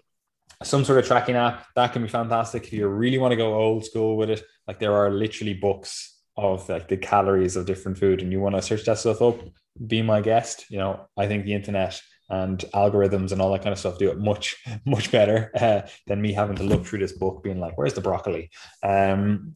some 0.62 0.84
sort 0.84 0.98
of 0.98 1.06
tracking 1.06 1.36
app 1.36 1.66
that 1.74 1.92
can 1.92 2.02
be 2.02 2.08
fantastic 2.08 2.64
if 2.64 2.72
you 2.72 2.88
really 2.88 3.18
want 3.18 3.32
to 3.32 3.36
go 3.36 3.54
old 3.54 3.84
school 3.84 4.16
with 4.16 4.30
it. 4.30 4.42
Like 4.66 4.78
there 4.78 4.94
are 4.94 5.10
literally 5.10 5.54
books 5.54 6.20
of 6.36 6.68
like 6.68 6.88
the 6.88 6.96
calories 6.96 7.56
of 7.56 7.66
different 7.66 7.98
food 7.98 8.22
and 8.22 8.32
you 8.32 8.40
want 8.40 8.54
to 8.54 8.62
search 8.62 8.84
that 8.84 8.98
stuff 8.98 9.22
up, 9.22 9.40
be 9.86 10.02
my 10.02 10.20
guest. 10.20 10.66
You 10.70 10.78
know, 10.78 11.06
I 11.16 11.26
think 11.26 11.44
the 11.44 11.54
internet 11.54 12.00
and 12.30 12.64
algorithms 12.74 13.32
and 13.32 13.40
all 13.40 13.52
that 13.52 13.62
kind 13.62 13.72
of 13.72 13.78
stuff 13.78 13.98
do 13.98 14.10
it 14.10 14.18
much 14.18 14.56
much 14.84 15.10
better 15.10 15.50
uh, 15.60 15.82
than 16.06 16.20
me 16.20 16.32
having 16.32 16.56
to 16.56 16.64
look 16.64 16.84
through 16.84 16.98
this 16.98 17.12
book 17.12 17.42
being 17.42 17.60
like 17.60 17.76
where's 17.76 17.94
the 17.94 18.00
broccoli? 18.00 18.50
Um, 18.82 19.54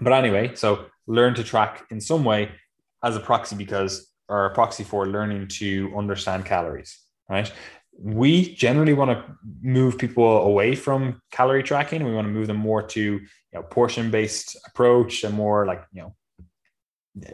but 0.00 0.12
anyway 0.12 0.54
so 0.54 0.86
learn 1.06 1.34
to 1.34 1.44
track 1.44 1.84
in 1.90 2.00
some 2.00 2.24
way 2.24 2.50
as 3.02 3.16
a 3.16 3.20
proxy 3.20 3.56
because 3.56 4.08
or 4.28 4.46
a 4.46 4.54
proxy 4.54 4.84
for 4.84 5.06
learning 5.06 5.48
to 5.48 5.92
understand 5.96 6.44
calories 6.44 7.02
right? 7.28 7.52
We 7.98 8.54
generally 8.54 8.94
want 8.94 9.10
to 9.10 9.24
move 9.62 9.98
people 9.98 10.42
away 10.42 10.74
from 10.74 11.20
calorie 11.30 11.62
tracking. 11.62 12.04
We 12.04 12.14
want 12.14 12.26
to 12.26 12.32
move 12.32 12.46
them 12.46 12.56
more 12.56 12.82
to 12.82 13.02
you 13.02 13.28
know 13.52 13.62
portion 13.62 14.10
based 14.10 14.56
approach 14.66 15.24
and 15.24 15.34
more 15.34 15.66
like 15.66 15.84
you 15.92 16.02
know 16.02 16.14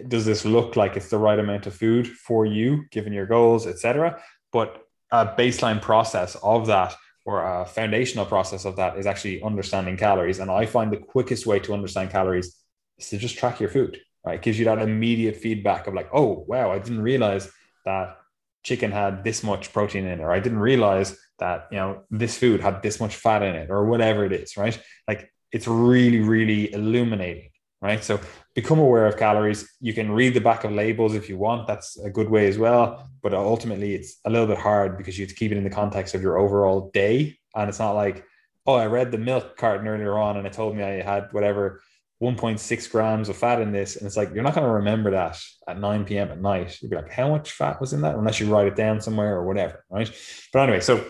does 0.08 0.24
this 0.26 0.44
look 0.44 0.74
like 0.74 0.96
it's 0.96 1.08
the 1.08 1.18
right 1.18 1.38
amount 1.38 1.66
of 1.68 1.74
food 1.74 2.08
for 2.08 2.44
you 2.44 2.84
given 2.90 3.12
your 3.12 3.26
goals 3.26 3.64
etc 3.64 4.20
but 4.52 4.84
a 5.10 5.26
baseline 5.26 5.80
process 5.80 6.36
of 6.42 6.66
that 6.66 6.94
or 7.24 7.42
a 7.42 7.66
foundational 7.66 8.24
process 8.24 8.64
of 8.64 8.76
that 8.76 8.96
is 8.98 9.06
actually 9.06 9.42
understanding 9.42 9.96
calories. 9.96 10.38
And 10.38 10.50
I 10.50 10.64
find 10.64 10.90
the 10.90 10.96
quickest 10.96 11.46
way 11.46 11.58
to 11.60 11.74
understand 11.74 12.10
calories 12.10 12.56
is 12.98 13.10
to 13.10 13.18
just 13.18 13.36
track 13.36 13.60
your 13.60 13.68
food, 13.68 13.98
right? 14.24 14.36
It 14.36 14.42
gives 14.42 14.58
you 14.58 14.64
that 14.64 14.78
immediate 14.78 15.36
feedback 15.36 15.86
of 15.86 15.94
like, 15.94 16.08
oh, 16.12 16.44
wow, 16.48 16.72
I 16.72 16.78
didn't 16.78 17.02
realize 17.02 17.50
that 17.84 18.16
chicken 18.62 18.92
had 18.92 19.24
this 19.24 19.42
much 19.42 19.72
protein 19.72 20.06
in 20.06 20.20
it, 20.20 20.22
or 20.22 20.32
I 20.32 20.40
didn't 20.40 20.58
realize 20.58 21.18
that, 21.38 21.68
you 21.70 21.76
know, 21.76 22.02
this 22.10 22.36
food 22.36 22.60
had 22.60 22.82
this 22.82 22.98
much 22.98 23.16
fat 23.16 23.42
in 23.42 23.54
it, 23.54 23.70
or 23.70 23.84
whatever 23.84 24.24
it 24.24 24.32
is, 24.32 24.56
right? 24.56 24.78
Like 25.06 25.30
it's 25.52 25.68
really, 25.68 26.20
really 26.20 26.72
illuminating 26.72 27.50
right? 27.80 28.02
So 28.02 28.20
become 28.54 28.78
aware 28.78 29.06
of 29.06 29.16
calories. 29.16 29.68
You 29.80 29.92
can 29.92 30.10
read 30.10 30.34
the 30.34 30.40
back 30.40 30.64
of 30.64 30.72
labels 30.72 31.14
if 31.14 31.28
you 31.28 31.38
want. 31.38 31.66
That's 31.66 31.96
a 31.98 32.10
good 32.10 32.28
way 32.28 32.48
as 32.48 32.58
well. 32.58 33.08
But 33.22 33.34
ultimately, 33.34 33.94
it's 33.94 34.18
a 34.24 34.30
little 34.30 34.46
bit 34.46 34.58
hard 34.58 34.98
because 34.98 35.18
you 35.18 35.24
have 35.24 35.30
to 35.30 35.36
keep 35.36 35.52
it 35.52 35.58
in 35.58 35.64
the 35.64 35.70
context 35.70 36.14
of 36.14 36.22
your 36.22 36.38
overall 36.38 36.90
day. 36.92 37.38
And 37.54 37.68
it's 37.68 37.78
not 37.78 37.92
like, 37.92 38.24
oh, 38.66 38.74
I 38.74 38.86
read 38.86 39.10
the 39.10 39.18
milk 39.18 39.56
carton 39.56 39.86
earlier 39.86 40.18
on 40.18 40.36
and 40.36 40.46
it 40.46 40.52
told 40.52 40.76
me 40.76 40.82
I 40.82 41.02
had 41.02 41.28
whatever 41.32 41.80
1.6 42.22 42.90
grams 42.90 43.28
of 43.28 43.36
fat 43.36 43.60
in 43.60 43.72
this. 43.72 43.96
And 43.96 44.06
it's 44.06 44.16
like, 44.16 44.34
you're 44.34 44.42
not 44.42 44.54
going 44.54 44.66
to 44.66 44.72
remember 44.72 45.12
that 45.12 45.40
at 45.68 45.78
9 45.78 46.04
p.m. 46.04 46.30
at 46.30 46.40
night. 46.40 46.78
You'd 46.82 46.90
be 46.90 46.96
like, 46.96 47.10
how 47.10 47.30
much 47.30 47.52
fat 47.52 47.80
was 47.80 47.92
in 47.92 48.00
that? 48.02 48.16
Unless 48.16 48.40
you 48.40 48.52
write 48.52 48.66
it 48.66 48.76
down 48.76 49.00
somewhere 49.00 49.36
or 49.36 49.46
whatever, 49.46 49.84
right? 49.88 50.10
But 50.52 50.62
anyway, 50.64 50.80
so 50.80 51.04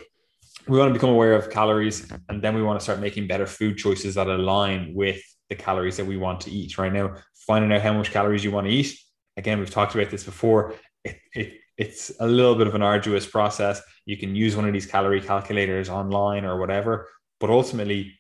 we 0.69 0.79
want 0.79 0.91
to 0.91 0.93
become 0.93 1.11
aware 1.11 1.35
of 1.35 1.51
calories 1.51 2.13
and 2.29 2.43
then 2.43 2.55
we 2.55 2.63
want 2.63 2.79
to 2.79 2.85
start 2.85 3.01
making 3.01 3.27
better 3.27 3.47
food 3.47 3.79
choices 3.79 4.17
that 4.17 4.27
align 4.27 4.93
with 4.95 5.23
the 5.49 5.55
calories 5.55 5.97
that 5.97 6.07
we 6.07 6.17
want 6.17 6.41
to 6.41 6.51
eat 6.51 6.79
right 6.79 6.93
now 6.93 7.15
finding 7.35 7.73
out 7.73 7.83
how 7.83 7.93
much 7.93 8.11
calories 8.11 8.45
you 8.45 8.51
want 8.51 8.67
to 8.67 8.73
eat 8.73 8.99
again 9.37 9.59
we've 9.59 9.71
talked 9.71 9.95
about 9.95 10.11
this 10.11 10.25
before 10.25 10.75
it, 11.05 11.17
it, 11.35 11.55
it's 11.77 12.11
a 12.21 12.27
little 12.27 12.55
bit 12.55 12.67
of 12.67 12.75
an 12.75 12.83
arduous 12.83 13.27
process 13.27 13.81
you 14.05 14.17
can 14.17 14.35
use 14.35 14.57
one 14.57 14.67
of 14.67 14.73
these 14.73 14.87
calorie 14.87 15.21
calculators 15.21 15.89
online 15.89 16.45
or 16.45 16.59
whatever 16.59 17.09
but 17.41 17.51
ultimately 17.51 18.19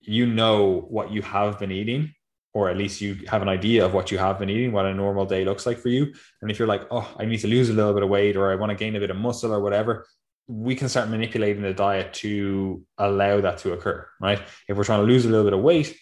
you 0.00 0.26
know 0.26 0.86
what 0.88 1.10
you 1.10 1.22
have 1.22 1.58
been 1.58 1.72
eating 1.72 2.12
or 2.54 2.68
at 2.68 2.76
least 2.76 3.00
you 3.00 3.16
have 3.28 3.42
an 3.42 3.48
idea 3.48 3.84
of 3.84 3.94
what 3.94 4.10
you 4.10 4.18
have 4.18 4.38
been 4.38 4.50
eating, 4.50 4.72
what 4.72 4.86
a 4.86 4.94
normal 4.94 5.26
day 5.26 5.44
looks 5.44 5.66
like 5.66 5.78
for 5.78 5.90
you. 5.90 6.12
And 6.42 6.50
if 6.50 6.58
you're 6.58 6.66
like, 6.66 6.86
oh, 6.90 7.08
I 7.16 7.24
need 7.24 7.38
to 7.38 7.46
lose 7.46 7.68
a 7.68 7.72
little 7.72 7.94
bit 7.94 8.02
of 8.02 8.08
weight 8.08 8.36
or 8.36 8.50
I 8.50 8.56
want 8.56 8.70
to 8.70 8.76
gain 8.76 8.96
a 8.96 9.00
bit 9.00 9.10
of 9.10 9.16
muscle 9.16 9.52
or 9.52 9.60
whatever, 9.60 10.06
we 10.48 10.74
can 10.74 10.88
start 10.88 11.10
manipulating 11.10 11.62
the 11.62 11.74
diet 11.74 12.14
to 12.14 12.82
allow 12.96 13.40
that 13.40 13.58
to 13.58 13.74
occur, 13.74 14.06
right? 14.20 14.40
If 14.66 14.76
we're 14.76 14.84
trying 14.84 15.02
to 15.02 15.06
lose 15.06 15.26
a 15.26 15.28
little 15.28 15.44
bit 15.44 15.52
of 15.52 15.60
weight, 15.60 15.96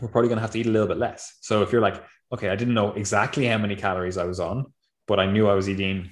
we're 0.00 0.08
probably 0.08 0.28
going 0.28 0.38
to 0.38 0.42
have 0.42 0.52
to 0.52 0.60
eat 0.60 0.66
a 0.66 0.70
little 0.70 0.88
bit 0.88 0.98
less. 0.98 1.38
So 1.40 1.62
if 1.62 1.72
you're 1.72 1.80
like, 1.80 2.02
okay, 2.32 2.48
I 2.48 2.56
didn't 2.56 2.74
know 2.74 2.92
exactly 2.92 3.46
how 3.46 3.58
many 3.58 3.76
calories 3.76 4.18
I 4.18 4.24
was 4.24 4.40
on, 4.40 4.72
but 5.06 5.18
I 5.18 5.26
knew 5.26 5.48
I 5.48 5.54
was 5.54 5.68
eating, 5.68 6.10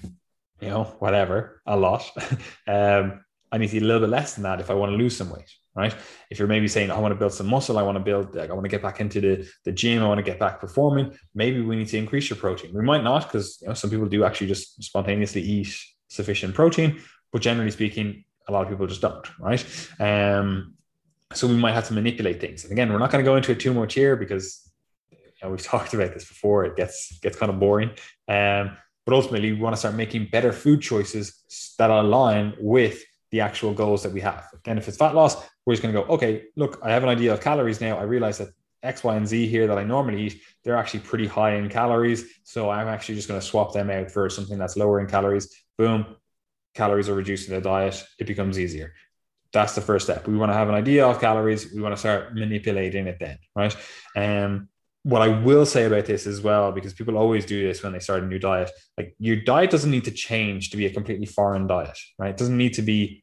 you 0.61 0.69
know, 0.69 0.85
whatever, 0.99 1.63
a 1.67 1.77
lot. 1.77 2.11
um, 2.67 3.25
I 3.53 3.59
need 3.59 3.71
to 3.71 3.77
eat 3.77 3.83
a 3.83 3.87
little 3.87 4.01
bit 4.01 4.11
less 4.11 4.35
than 4.35 4.43
that 4.43 4.61
if 4.61 4.71
I 4.71 4.75
want 4.75 4.91
to 4.91 4.97
lose 4.97 5.17
some 5.17 5.31
weight, 5.31 5.51
right? 5.75 5.95
If 6.31 6.39
you're 6.39 6.49
maybe 6.49 6.67
saying, 6.67 6.91
I 6.91 6.99
want 6.99 7.13
to 7.13 7.19
build 7.19 7.33
some 7.33 7.47
muscle, 7.47 7.79
I 7.79 7.83
want 7.83 7.97
to 7.97 8.05
build, 8.05 8.35
like, 8.35 8.51
I 8.51 8.55
want 8.55 8.65
to 8.65 8.71
get 8.71 8.83
back 8.83 9.01
into 9.01 9.21
the, 9.21 9.49
the 9.65 9.73
gym, 9.73 10.03
I 10.03 10.09
want 10.09 10.19
to 10.19 10.25
get 10.25 10.41
back 10.41 10.61
performing, 10.61 11.17
maybe 11.35 11.61
we 11.61 11.77
need 11.77 11.89
to 11.89 11.99
increase 11.99 12.29
your 12.29 12.39
protein. 12.39 12.73
We 12.75 12.83
might 12.83 13.05
not, 13.05 13.25
because 13.25 13.59
you 13.63 13.69
know, 13.69 13.75
some 13.75 13.91
people 13.91 14.07
do 14.07 14.25
actually 14.25 14.49
just 14.49 14.83
spontaneously 14.83 15.43
eat 15.43 15.75
sufficient 16.09 16.55
protein, 16.55 17.01
but 17.33 17.43
generally 17.43 17.71
speaking, 17.71 18.25
a 18.49 18.53
lot 18.53 18.63
of 18.63 18.69
people 18.69 18.87
just 18.87 19.01
don't, 19.01 19.27
right? 19.39 19.65
Um, 20.01 20.76
so 21.33 21.47
we 21.47 21.57
might 21.57 21.73
have 21.73 21.87
to 21.89 21.95
manipulate 21.95 22.41
things. 22.41 22.65
And 22.65 22.73
again, 22.73 22.93
we're 22.93 22.99
not 22.99 23.11
going 23.11 23.25
to 23.25 23.29
go 23.29 23.37
into 23.37 23.53
it 23.53 23.61
too 23.61 23.75
much 23.75 23.95
here 23.95 24.17
because 24.17 24.71
you 25.11 25.19
know, 25.43 25.51
we've 25.51 25.63
talked 25.63 25.95
about 25.95 26.15
this 26.15 26.27
before. 26.27 26.65
It 26.65 26.77
gets 26.77 27.19
gets 27.21 27.37
kind 27.37 27.51
of 27.51 27.59
boring. 27.59 27.91
Um, 28.29 28.77
but 29.05 29.15
ultimately, 29.15 29.53
we 29.53 29.61
want 29.61 29.75
to 29.75 29.79
start 29.79 29.95
making 29.95 30.29
better 30.33 30.53
food 30.53 30.81
choices 30.81 31.75
that 31.79 31.91
align 31.91 32.55
with 32.59 33.05
the 33.31 33.41
actual 33.41 33.73
goals 33.73 34.03
that 34.03 34.13
we 34.13 34.21
have. 34.21 34.47
Again, 34.55 34.79
if 34.79 34.89
it's 34.89 34.97
fat 34.97 35.15
loss, 35.15 35.37
we're 35.65 35.75
just 35.75 35.83
going 35.83 35.95
to 35.95 36.01
go, 36.01 36.07
okay, 36.15 36.45
look, 36.57 36.81
I 36.83 36.91
have 36.91 37.03
an 37.03 37.09
idea 37.09 37.33
of 37.33 37.41
calories 37.41 37.81
now. 37.81 37.99
I 37.99 38.03
realize 38.03 38.39
that 38.39 38.49
X, 38.83 39.05
Y, 39.05 39.17
and 39.17 39.27
Z 39.27 39.47
here 39.47 39.67
that 39.67 39.79
I 39.79 39.85
normally 39.85 40.23
eat, 40.23 40.41
they're 40.65 40.77
actually 40.77 41.01
pretty 41.01 41.27
high 41.27 41.55
in 41.55 41.69
calories. 41.69 42.25
So 42.45 42.71
I'm 42.71 42.89
actually 42.89 43.17
just 43.17 43.29
going 43.29 43.41
to 43.41 43.47
swap 43.47 43.73
them 43.73 43.91
out 43.91 44.11
for 44.11 44.29
something 44.31 44.59
that's 44.59 44.77
lower 44.77 45.01
in 45.01 45.07
calories. 45.07 45.55
Boom, 45.79 46.17
calories 46.75 47.09
are 47.09 47.15
reduced 47.15 47.49
in 47.49 47.55
the 47.55 47.61
diet. 47.61 48.03
It 48.19 48.27
becomes 48.27 48.59
easier. 48.59 48.95
That's 49.53 49.75
the 49.75 49.81
first 49.81 50.07
step. 50.07 50.27
We 50.27 50.37
want 50.37 50.51
to 50.51 50.57
have 50.57 50.69
an 50.69 50.75
idea 50.75 51.07
of 51.07 51.21
calories. 51.21 51.73
We 51.73 51.81
want 51.81 51.95
to 51.95 51.99
start 51.99 52.35
manipulating 52.35 53.07
it 53.07 53.19
then, 53.21 53.39
right? 53.55 53.77
Um, 54.17 54.69
what 55.07 55.23
I 55.23 55.29
will 55.29 55.65
say 55.65 55.85
about 55.85 56.07
this 56.07 56.27
as 56.27 56.41
well, 56.41 56.73
because 56.73 56.93
people 56.93 57.17
always 57.17 57.47
do 57.47 57.65
this 57.65 57.81
when 57.81 57.93
they 57.93 58.01
start 58.01 58.25
a 58.25 58.27
new 58.27 58.41
diet, 58.41 58.73
like 58.99 59.15
your 59.21 59.37
diet 59.37 59.71
doesn't 59.71 59.91
need 59.91 60.05
to 60.07 60.11
change 60.11 60.71
to 60.71 60.77
be 60.77 60.87
a 60.87 60.93
completely 60.93 61.27
foreign 61.27 61.69
diet, 61.69 61.97
right? 62.19 62.31
It 62.31 62.37
doesn't 62.37 62.57
need 62.57 62.75
to 62.75 62.83
be 62.83 63.23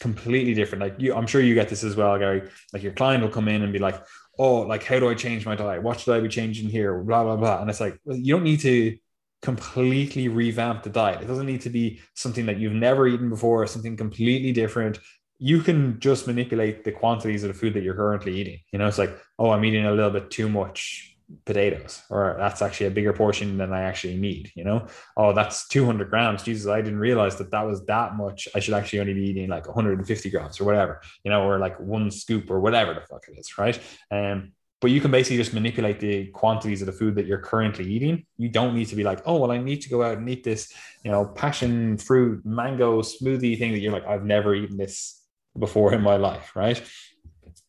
completely 0.00 0.52
different. 0.52 0.82
Like 0.82 0.96
you, 0.98 1.14
I'm 1.14 1.26
sure 1.26 1.40
you 1.40 1.54
get 1.54 1.70
this 1.70 1.82
as 1.82 1.96
well, 1.96 2.18
Gary. 2.18 2.48
Like 2.74 2.82
your 2.82 2.92
client 2.92 3.22
will 3.22 3.30
come 3.30 3.48
in 3.48 3.62
and 3.62 3.72
be 3.72 3.78
like, 3.78 4.04
"Oh, 4.38 4.60
like 4.60 4.84
how 4.84 4.98
do 4.98 5.08
I 5.08 5.14
change 5.14 5.46
my 5.46 5.54
diet? 5.54 5.82
What 5.82 6.00
should 6.00 6.14
I 6.14 6.20
be 6.20 6.28
changing 6.28 6.68
here?" 6.68 7.02
Blah 7.02 7.24
blah 7.24 7.36
blah. 7.36 7.60
And 7.62 7.70
it's 7.70 7.80
like 7.80 7.98
well, 8.04 8.16
you 8.16 8.34
don't 8.34 8.44
need 8.44 8.60
to 8.60 8.98
completely 9.40 10.28
revamp 10.28 10.82
the 10.82 10.90
diet. 10.90 11.22
It 11.22 11.26
doesn't 11.26 11.46
need 11.46 11.62
to 11.62 11.70
be 11.70 12.00
something 12.14 12.46
that 12.46 12.58
you've 12.58 12.74
never 12.74 13.06
eaten 13.06 13.30
before, 13.30 13.62
or 13.62 13.66
something 13.66 13.96
completely 13.96 14.52
different 14.52 14.98
you 15.42 15.60
can 15.60 15.98
just 15.98 16.28
manipulate 16.28 16.84
the 16.84 16.92
quantities 16.92 17.42
of 17.42 17.48
the 17.48 17.54
food 17.54 17.74
that 17.74 17.82
you're 17.82 17.96
currently 17.96 18.32
eating. 18.32 18.60
You 18.70 18.78
know, 18.78 18.86
it's 18.86 18.96
like, 18.96 19.18
oh, 19.40 19.50
I'm 19.50 19.64
eating 19.64 19.84
a 19.84 19.90
little 19.90 20.12
bit 20.12 20.30
too 20.30 20.48
much 20.48 21.16
potatoes, 21.44 22.00
or 22.10 22.36
that's 22.38 22.62
actually 22.62 22.86
a 22.86 22.92
bigger 22.92 23.12
portion 23.12 23.58
than 23.58 23.72
I 23.72 23.82
actually 23.82 24.16
need. 24.18 24.52
You 24.54 24.62
know, 24.62 24.86
oh, 25.16 25.32
that's 25.32 25.66
200 25.66 26.10
grams. 26.10 26.44
Jesus, 26.44 26.68
I 26.68 26.80
didn't 26.80 27.00
realize 27.00 27.38
that 27.38 27.50
that 27.50 27.66
was 27.66 27.84
that 27.86 28.14
much. 28.14 28.46
I 28.54 28.60
should 28.60 28.74
actually 28.74 29.00
only 29.00 29.14
be 29.14 29.30
eating 29.30 29.48
like 29.48 29.66
150 29.66 30.30
grams 30.30 30.60
or 30.60 30.64
whatever, 30.64 31.00
you 31.24 31.32
know, 31.32 31.42
or 31.42 31.58
like 31.58 31.76
one 31.80 32.12
scoop 32.12 32.48
or 32.48 32.60
whatever 32.60 32.94
the 32.94 33.00
fuck 33.00 33.24
it 33.26 33.36
is, 33.36 33.58
right? 33.58 33.80
Um, 34.12 34.52
but 34.80 34.92
you 34.92 35.00
can 35.00 35.10
basically 35.10 35.38
just 35.38 35.54
manipulate 35.54 35.98
the 35.98 36.26
quantities 36.26 36.82
of 36.82 36.86
the 36.86 36.92
food 36.92 37.16
that 37.16 37.26
you're 37.26 37.38
currently 37.38 37.92
eating. 37.92 38.26
You 38.36 38.48
don't 38.48 38.76
need 38.76 38.86
to 38.88 38.96
be 38.96 39.02
like, 39.02 39.22
oh, 39.26 39.38
well, 39.38 39.50
I 39.50 39.58
need 39.58 39.80
to 39.82 39.88
go 39.88 40.04
out 40.04 40.18
and 40.18 40.28
eat 40.28 40.44
this, 40.44 40.72
you 41.04 41.10
know, 41.10 41.24
passion 41.24 41.98
fruit 41.98 42.46
mango 42.46 43.02
smoothie 43.02 43.58
thing 43.58 43.72
that 43.72 43.80
you're 43.80 43.92
like, 43.92 44.06
I've 44.06 44.24
never 44.24 44.54
eaten 44.54 44.76
this 44.76 45.21
before 45.58 45.92
in 45.92 46.02
my 46.02 46.16
life, 46.16 46.54
right? 46.54 46.82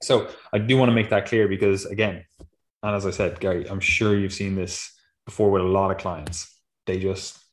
So 0.02 0.30
I 0.52 0.60
do 0.60 0.78
want 0.78 0.90
to 0.90 0.96
make 0.96 1.10
that 1.10 1.28
clear 1.28 1.48
because 1.48 1.86
again, 1.86 2.26
and 2.82 2.96
as 2.96 3.06
I 3.06 3.12
said, 3.12 3.40
Gary, 3.40 3.70
I'm 3.70 3.80
sure 3.80 4.18
you've 4.18 4.34
seen 4.34 4.56
this 4.56 4.94
before 5.26 5.50
with 5.50 5.62
a 5.62 5.66
lot 5.66 5.92
of 5.92 5.98
clients. 5.98 6.54
They 6.86 7.00
just 7.00 7.44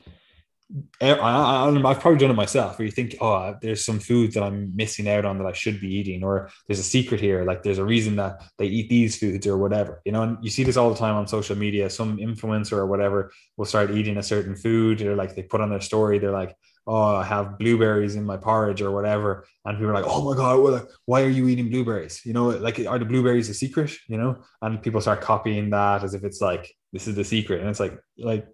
I, 1.01 1.09
have 1.09 2.01
probably 2.01 2.19
done 2.19 2.31
it 2.31 2.35
myself 2.35 2.79
where 2.79 2.87
you 2.87 2.93
think, 2.93 3.17
oh, 3.21 3.57
there's 3.61 3.85
some 3.85 3.99
food 3.99 4.33
that 4.33 4.43
I'm 4.43 4.75
missing 4.77 5.09
out 5.09 5.25
on 5.25 5.39
that 5.39 5.47
I 5.47 5.53
should 5.53 5.81
be 5.81 5.93
eating, 5.93 6.23
or 6.23 6.51
there's 6.67 6.79
a 6.79 6.85
secret 6.85 7.21
here, 7.21 7.45
like 7.45 7.63
there's 7.63 7.79
a 7.79 7.85
reason 7.85 8.17
that 8.17 8.43
they 8.59 8.67
eat 8.67 8.89
these 8.89 9.19
foods 9.19 9.47
or 9.47 9.59
whatever, 9.59 10.01
you 10.05 10.13
know. 10.13 10.23
And 10.23 10.39
you 10.43 10.51
see 10.51 10.63
this 10.63 10.77
all 10.77 10.91
the 10.91 10.99
time 10.99 11.17
on 11.17 11.27
social 11.27 11.57
media. 11.57 11.91
Some 11.91 12.19
influencer 12.19 12.75
or 12.75 12.87
whatever 12.87 13.33
will 13.57 13.65
start 13.65 13.91
eating 13.91 14.17
a 14.17 14.23
certain 14.23 14.55
food, 14.55 15.03
or 15.03 15.17
like 15.17 15.35
they 15.35 15.43
put 15.43 15.61
on 15.61 15.71
their 15.71 15.81
story, 15.81 16.19
they're 16.19 16.31
like, 16.31 16.55
oh, 16.87 17.17
I 17.17 17.25
have 17.25 17.59
blueberries 17.59 18.17
in 18.17 18.25
my 18.25 18.37
porridge 18.37 18.83
or 18.83 18.91
whatever. 18.91 19.47
And 19.65 19.77
people 19.77 19.91
are 19.91 19.95
like, 19.95 20.07
oh 20.07 20.29
my 20.29 20.37
God, 20.37 20.87
why 21.05 21.23
are 21.23 21.29
you 21.29 21.49
eating 21.49 21.71
blueberries? 21.71 22.23
You 22.25 22.33
know, 22.33 22.49
like, 22.49 22.79
are 22.87 22.99
the 22.99 23.05
blueberries 23.05 23.49
a 23.49 23.55
secret? 23.55 23.93
You 24.09 24.19
know, 24.19 24.43
and 24.63 24.83
people 24.83 25.01
start 25.01 25.21
copying 25.21 25.71
that 25.71 26.03
as 26.03 26.15
if 26.15 26.25
it's 26.25 26.41
like, 26.41 26.73
this 26.93 27.07
is 27.07 27.15
the 27.15 27.25
secret. 27.25 27.61
And 27.61 27.69
it's 27.69 27.81
like, 27.81 27.99
like, 28.19 28.47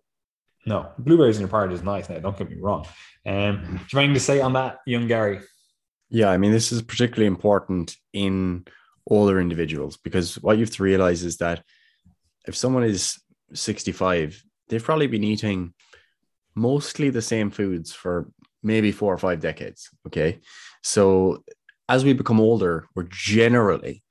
no, 0.66 0.90
blueberries 0.98 1.36
in 1.36 1.42
your 1.42 1.48
porridge 1.48 1.72
is 1.72 1.82
nice 1.82 2.08
now. 2.08 2.18
Don't 2.18 2.36
get 2.36 2.50
me 2.50 2.56
wrong. 2.60 2.86
Um, 3.24 3.80
do 3.88 3.96
you 3.96 3.96
mind 3.96 4.14
to 4.14 4.20
say 4.20 4.40
on 4.40 4.52
that, 4.54 4.78
young 4.86 5.06
Gary? 5.06 5.40
Yeah, 6.10 6.30
I 6.30 6.36
mean, 6.36 6.52
this 6.52 6.72
is 6.72 6.82
particularly 6.82 7.26
important 7.26 7.96
in 8.12 8.66
older 9.08 9.40
individuals 9.40 9.96
because 9.96 10.34
what 10.42 10.56
you 10.56 10.64
have 10.64 10.74
to 10.74 10.82
realize 10.82 11.22
is 11.22 11.36
that 11.38 11.62
if 12.46 12.56
someone 12.56 12.84
is 12.84 13.20
65, 13.54 14.42
they've 14.68 14.82
probably 14.82 15.06
been 15.06 15.24
eating 15.24 15.72
mostly 16.56 17.10
the 17.10 17.22
same 17.22 17.50
foods 17.50 17.92
for 17.92 18.28
maybe 18.62 18.90
four 18.90 19.14
or 19.14 19.18
five 19.18 19.40
decades. 19.40 19.90
Okay. 20.06 20.40
So 20.82 21.44
as 21.88 22.04
we 22.04 22.12
become 22.14 22.40
older, 22.40 22.86
we're 22.96 23.08
generally 23.10 24.02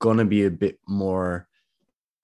going 0.00 0.16
to 0.16 0.24
be 0.24 0.44
a 0.44 0.50
bit 0.50 0.78
more 0.88 1.46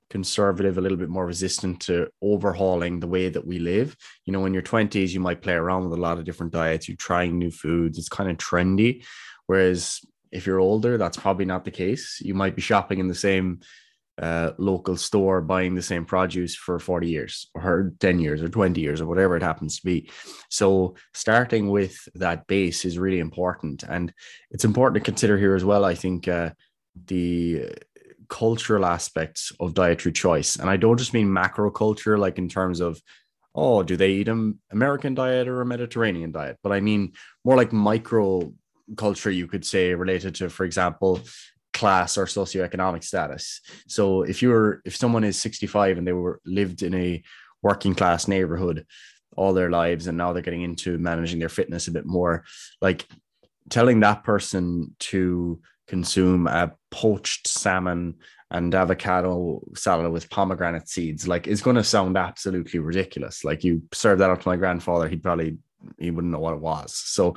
conservative, 0.09 0.79
a 0.79 0.81
little 0.81 0.97
bit 0.97 1.09
more 1.09 1.27
resistant 1.27 1.81
to 1.81 2.09
overhauling 2.22 3.01
the 3.01 3.07
way 3.07 3.29
that 3.29 3.47
we 3.47 3.59
live. 3.59 3.97
You 4.24 4.33
know, 4.33 4.47
in 4.47 4.55
your 4.55 4.62
20s, 4.62 5.11
you 5.11 5.20
might 5.20 5.43
play 5.43 5.55
around 5.55 5.85
with 5.85 5.99
a 5.99 6.03
lot 6.03 6.18
of 6.18 6.24
different 6.24 6.53
diets, 6.53 6.89
you're 6.89 6.97
trying 6.97 7.39
new 7.39 7.51
foods, 7.51 7.99
it's 7.99 8.09
kind 8.09 8.31
of 8.31 8.37
trendy. 8.39 9.05
Whereas 9.47 10.01
if 10.33 10.47
you're 10.47 10.61
older, 10.61 10.97
that's 10.97 11.16
probably 11.16 11.45
not 11.45 11.64
the 11.64 11.70
case. 11.70 12.20
You 12.20 12.35
might 12.35 12.57
be 12.57 12.62
shopping 12.62 12.99
in 12.99 13.09
the 13.09 13.14
same 13.14 13.61
uh, 14.21 14.53
local 14.59 14.97
store 14.97 15.41
buying 15.41 15.75
the 15.75 15.83
same 15.83 16.05
produce 16.05 16.55
for 16.55 16.79
40 16.79 17.09
years 17.09 17.51
or 17.55 17.93
10 18.01 18.19
years 18.19 18.43
or 18.43 18.49
20 18.49 18.81
years 18.81 19.01
or 19.01 19.07
whatever 19.07 19.37
it 19.37 19.43
happens 19.43 19.79
to 19.79 19.85
be. 19.85 20.11
So, 20.49 20.95
starting 21.12 21.69
with 21.71 21.97
that 22.14 22.47
base 22.47 22.85
is 22.85 22.99
really 22.99 23.19
important. 23.19 23.83
And 23.83 24.12
it's 24.51 24.64
important 24.64 24.95
to 24.95 25.11
consider 25.11 25.37
here 25.37 25.55
as 25.55 25.64
well, 25.64 25.85
I 25.85 25.95
think, 25.95 26.29
uh, 26.29 26.51
the 27.07 27.75
cultural 28.29 28.87
aspects 28.87 29.53
of 29.61 29.75
dietary 29.75 30.12
choice. 30.12 30.57
And 30.57 30.71
I 30.71 30.77
don't 30.77 30.99
just 30.99 31.14
mean 31.14 31.33
macro 31.33 31.71
culture, 31.71 32.19
like 32.19 32.39
in 32.39 32.49
terms 32.49 32.81
of, 32.81 33.01
oh, 33.55 33.83
do 33.83 33.97
they 33.97 34.12
eat 34.12 34.29
an 34.29 34.59
American 34.71 35.14
diet 35.14 35.49
or 35.49 35.61
a 35.61 35.67
Mediterranean 35.67 36.33
diet? 36.33 36.59
But 36.62 36.73
I 36.73 36.81
mean 36.81 37.12
more 37.45 37.57
like 37.57 37.73
micro 37.73 38.53
culture, 38.97 39.31
you 39.31 39.47
could 39.47 39.64
say, 39.64 39.95
related 39.95 40.37
to, 40.37 40.49
for 40.49 40.64
example, 40.64 41.21
class 41.77 42.18
or 42.18 42.27
socioeconomic 42.27 43.05
status. 43.05 43.61
So 43.87 44.22
if 44.22 44.43
you're 44.43 44.81
if 44.85 44.97
someone 44.97 45.24
is 45.24 45.41
65 45.41 45.99
and 45.99 46.07
they 46.07 46.12
were 46.12 46.41
lived 46.45 46.83
in 46.83 46.95
a 46.95 47.22
working 47.62 47.95
class 47.95 48.27
neighborhood 48.27 48.87
all 49.37 49.53
their 49.53 49.70
lives 49.70 50.07
and 50.07 50.16
now 50.16 50.33
they're 50.33 50.43
getting 50.43 50.62
into 50.62 50.99
managing 50.99 51.39
their 51.39 51.51
fitness 51.51 51.89
a 51.89 51.93
bit 51.93 52.07
more, 52.07 52.45
like 52.81 53.07
telling 53.68 54.01
that 54.01 54.24
person 54.24 54.97
to 54.99 55.61
consume 55.87 56.47
a 56.47 56.72
poached 56.91 57.47
salmon 57.47 58.14
and 58.51 58.74
avocado 58.74 59.61
salad 59.74 60.11
with 60.11 60.31
pomegranate 60.31 60.89
seeds 60.89 61.27
like 61.27 61.49
is 61.49 61.62
going 61.62 61.77
to 61.77 61.83
sound 61.83 62.16
absolutely 62.16 62.79
ridiculous 62.79 63.45
like 63.45 63.64
you 63.64 63.83
serve 63.93 64.18
that 64.18 64.31
up 64.31 64.41
to 64.41 64.49
my 64.49 64.57
grandfather 64.57 65.09
he'd 65.09 65.22
probably 65.22 65.59
he 65.99 66.11
wouldn't 66.11 66.32
know 66.32 66.39
what 66.39 66.55
it 66.55 66.61
was. 66.61 66.95
So 66.95 67.37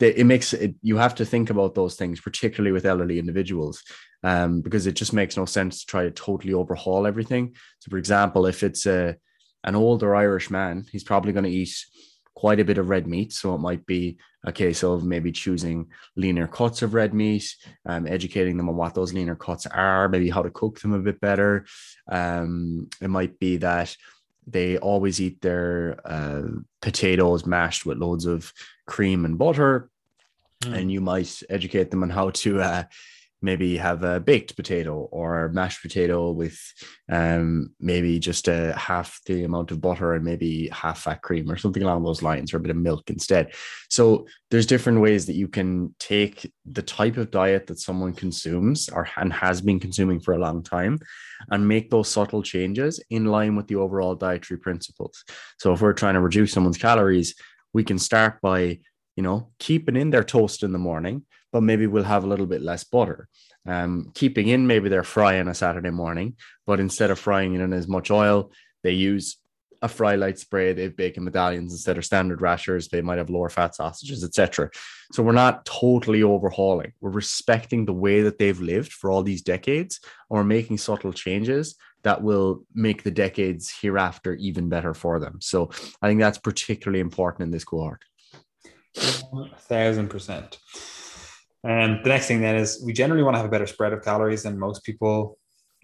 it 0.00 0.26
makes 0.26 0.52
it, 0.52 0.74
you 0.82 0.96
have 0.96 1.14
to 1.16 1.24
think 1.24 1.50
about 1.50 1.74
those 1.74 1.96
things, 1.96 2.20
particularly 2.20 2.72
with 2.72 2.86
elderly 2.86 3.18
individuals, 3.18 3.82
um, 4.22 4.60
because 4.60 4.86
it 4.86 4.94
just 4.94 5.12
makes 5.12 5.36
no 5.36 5.44
sense 5.44 5.80
to 5.80 5.86
try 5.86 6.02
to 6.04 6.10
totally 6.10 6.54
overhaul 6.54 7.06
everything. 7.06 7.54
So, 7.80 7.90
for 7.90 7.98
example, 7.98 8.46
if 8.46 8.62
it's 8.62 8.86
a 8.86 9.16
an 9.64 9.76
older 9.76 10.14
Irish 10.14 10.50
man, 10.50 10.86
he's 10.90 11.04
probably 11.04 11.32
going 11.32 11.44
to 11.44 11.50
eat 11.50 11.72
quite 12.34 12.60
a 12.60 12.64
bit 12.64 12.78
of 12.78 12.88
red 12.88 13.06
meat. 13.06 13.32
So 13.32 13.54
it 13.54 13.58
might 13.58 13.86
be 13.86 14.18
a 14.44 14.52
case 14.52 14.82
of 14.82 15.04
maybe 15.04 15.30
choosing 15.30 15.86
leaner 16.16 16.48
cuts 16.48 16.82
of 16.82 16.94
red 16.94 17.14
meat, 17.14 17.54
um, 17.86 18.06
educating 18.06 18.56
them 18.56 18.68
on 18.68 18.76
what 18.76 18.94
those 18.94 19.12
leaner 19.12 19.36
cuts 19.36 19.66
are, 19.66 20.08
maybe 20.08 20.30
how 20.30 20.42
to 20.42 20.50
cook 20.50 20.80
them 20.80 20.92
a 20.92 20.98
bit 20.98 21.20
better. 21.20 21.66
Um, 22.10 22.88
it 23.00 23.10
might 23.10 23.38
be 23.38 23.58
that 23.58 23.94
they 24.46 24.78
always 24.78 25.20
eat 25.20 25.40
their 25.40 26.00
uh, 26.04 26.42
potatoes 26.80 27.46
mashed 27.46 27.86
with 27.86 27.98
loads 27.98 28.26
of 28.26 28.52
cream 28.86 29.24
and 29.24 29.38
butter. 29.38 29.88
Mm. 30.62 30.78
And 30.78 30.92
you 30.92 31.00
might 31.00 31.42
educate 31.48 31.90
them 31.90 32.02
on 32.02 32.10
how 32.10 32.30
to 32.30 32.60
uh, 32.60 32.84
maybe 33.42 33.76
have 33.76 34.02
a 34.02 34.20
baked 34.20 34.56
potato 34.56 35.08
or 35.10 35.50
mashed 35.50 35.82
potato 35.82 36.30
with 36.30 36.58
um, 37.10 37.74
maybe 37.80 38.18
just 38.18 38.48
a 38.48 38.72
half 38.76 39.20
the 39.26 39.44
amount 39.44 39.70
of 39.70 39.80
butter 39.80 40.14
and 40.14 40.24
maybe 40.24 40.68
half 40.68 41.00
fat 41.00 41.22
cream 41.22 41.50
or 41.50 41.56
something 41.56 41.82
along 41.82 42.04
those 42.04 42.22
lines 42.22 42.52
or 42.52 42.58
a 42.58 42.60
bit 42.60 42.70
of 42.70 42.76
milk 42.76 43.10
instead. 43.10 43.52
So 43.90 44.26
there's 44.50 44.66
different 44.66 45.00
ways 45.00 45.26
that 45.26 45.34
you 45.34 45.48
can 45.48 45.94
take 45.98 46.50
the 46.64 46.82
type 46.82 47.16
of 47.16 47.30
diet 47.30 47.66
that 47.66 47.80
someone 47.80 48.12
consumes 48.12 48.88
or 48.88 49.08
and 49.16 49.32
has 49.32 49.60
been 49.60 49.80
consuming 49.80 50.20
for 50.20 50.34
a 50.34 50.38
long 50.38 50.62
time 50.62 50.98
and 51.50 51.66
make 51.66 51.90
those 51.90 52.08
subtle 52.08 52.42
changes 52.42 53.02
in 53.10 53.24
line 53.24 53.56
with 53.56 53.66
the 53.66 53.76
overall 53.76 54.14
dietary 54.14 54.58
principles. 54.58 55.24
So 55.58 55.72
if 55.72 55.80
we're 55.80 55.92
trying 55.92 56.14
to 56.14 56.20
reduce 56.20 56.52
someone's 56.52 56.78
calories 56.78 57.34
we 57.72 57.84
can 57.84 57.98
start 57.98 58.40
by 58.40 58.78
you 59.16 59.22
know 59.22 59.50
keeping 59.58 59.96
in 59.96 60.10
their 60.10 60.24
toast 60.24 60.62
in 60.62 60.72
the 60.72 60.78
morning 60.78 61.24
but 61.52 61.62
maybe 61.62 61.86
we'll 61.86 62.02
have 62.02 62.24
a 62.24 62.26
little 62.26 62.46
bit 62.46 62.62
less 62.62 62.82
butter. 62.82 63.28
Um, 63.66 64.10
keeping 64.14 64.48
in 64.48 64.66
maybe 64.66 64.88
they're 64.88 65.04
frying 65.04 65.46
a 65.48 65.54
Saturday 65.54 65.90
morning, 65.90 66.36
but 66.66 66.80
instead 66.80 67.10
of 67.10 67.18
frying 67.18 67.54
it 67.54 67.60
in 67.60 67.72
as 67.72 67.86
much 67.86 68.10
oil, 68.10 68.50
they 68.82 68.92
use 68.92 69.36
a 69.82 69.88
Frylight 69.88 70.38
spray. 70.38 70.72
They 70.72 70.84
have 70.84 70.96
bacon 70.96 71.24
medallions 71.24 71.72
instead 71.72 71.98
of 71.98 72.04
standard 72.04 72.40
rashers. 72.40 72.88
They 72.88 73.02
might 73.02 73.18
have 73.18 73.30
lower 73.30 73.48
fat 73.48 73.74
sausages, 73.74 74.24
etc. 74.24 74.70
So 75.12 75.22
we're 75.22 75.32
not 75.32 75.64
totally 75.64 76.22
overhauling. 76.22 76.92
We're 77.00 77.10
respecting 77.10 77.84
the 77.84 77.92
way 77.92 78.22
that 78.22 78.38
they've 78.38 78.60
lived 78.60 78.92
for 78.92 79.10
all 79.10 79.22
these 79.22 79.42
decades, 79.42 80.00
or 80.30 80.44
making 80.44 80.78
subtle 80.78 81.12
changes 81.12 81.76
that 82.04 82.22
will 82.22 82.64
make 82.74 83.02
the 83.02 83.10
decades 83.10 83.72
hereafter 83.80 84.34
even 84.34 84.68
better 84.68 84.94
for 84.94 85.18
them. 85.18 85.38
So 85.40 85.70
I 86.00 86.08
think 86.08 86.20
that's 86.20 86.38
particularly 86.38 87.00
important 87.00 87.42
in 87.42 87.50
this 87.50 87.64
cohort. 87.64 88.04
A 88.96 89.58
thousand 89.58 90.08
percent. 90.08 90.58
And 91.64 92.04
the 92.04 92.08
next 92.08 92.26
thing 92.26 92.40
then 92.40 92.56
is 92.56 92.82
we 92.84 92.92
generally 92.92 93.22
want 93.22 93.34
to 93.34 93.38
have 93.38 93.46
a 93.46 93.50
better 93.50 93.66
spread 93.66 93.92
of 93.92 94.02
calories 94.02 94.42
than 94.42 94.58
most 94.58 94.82
people 94.84 95.38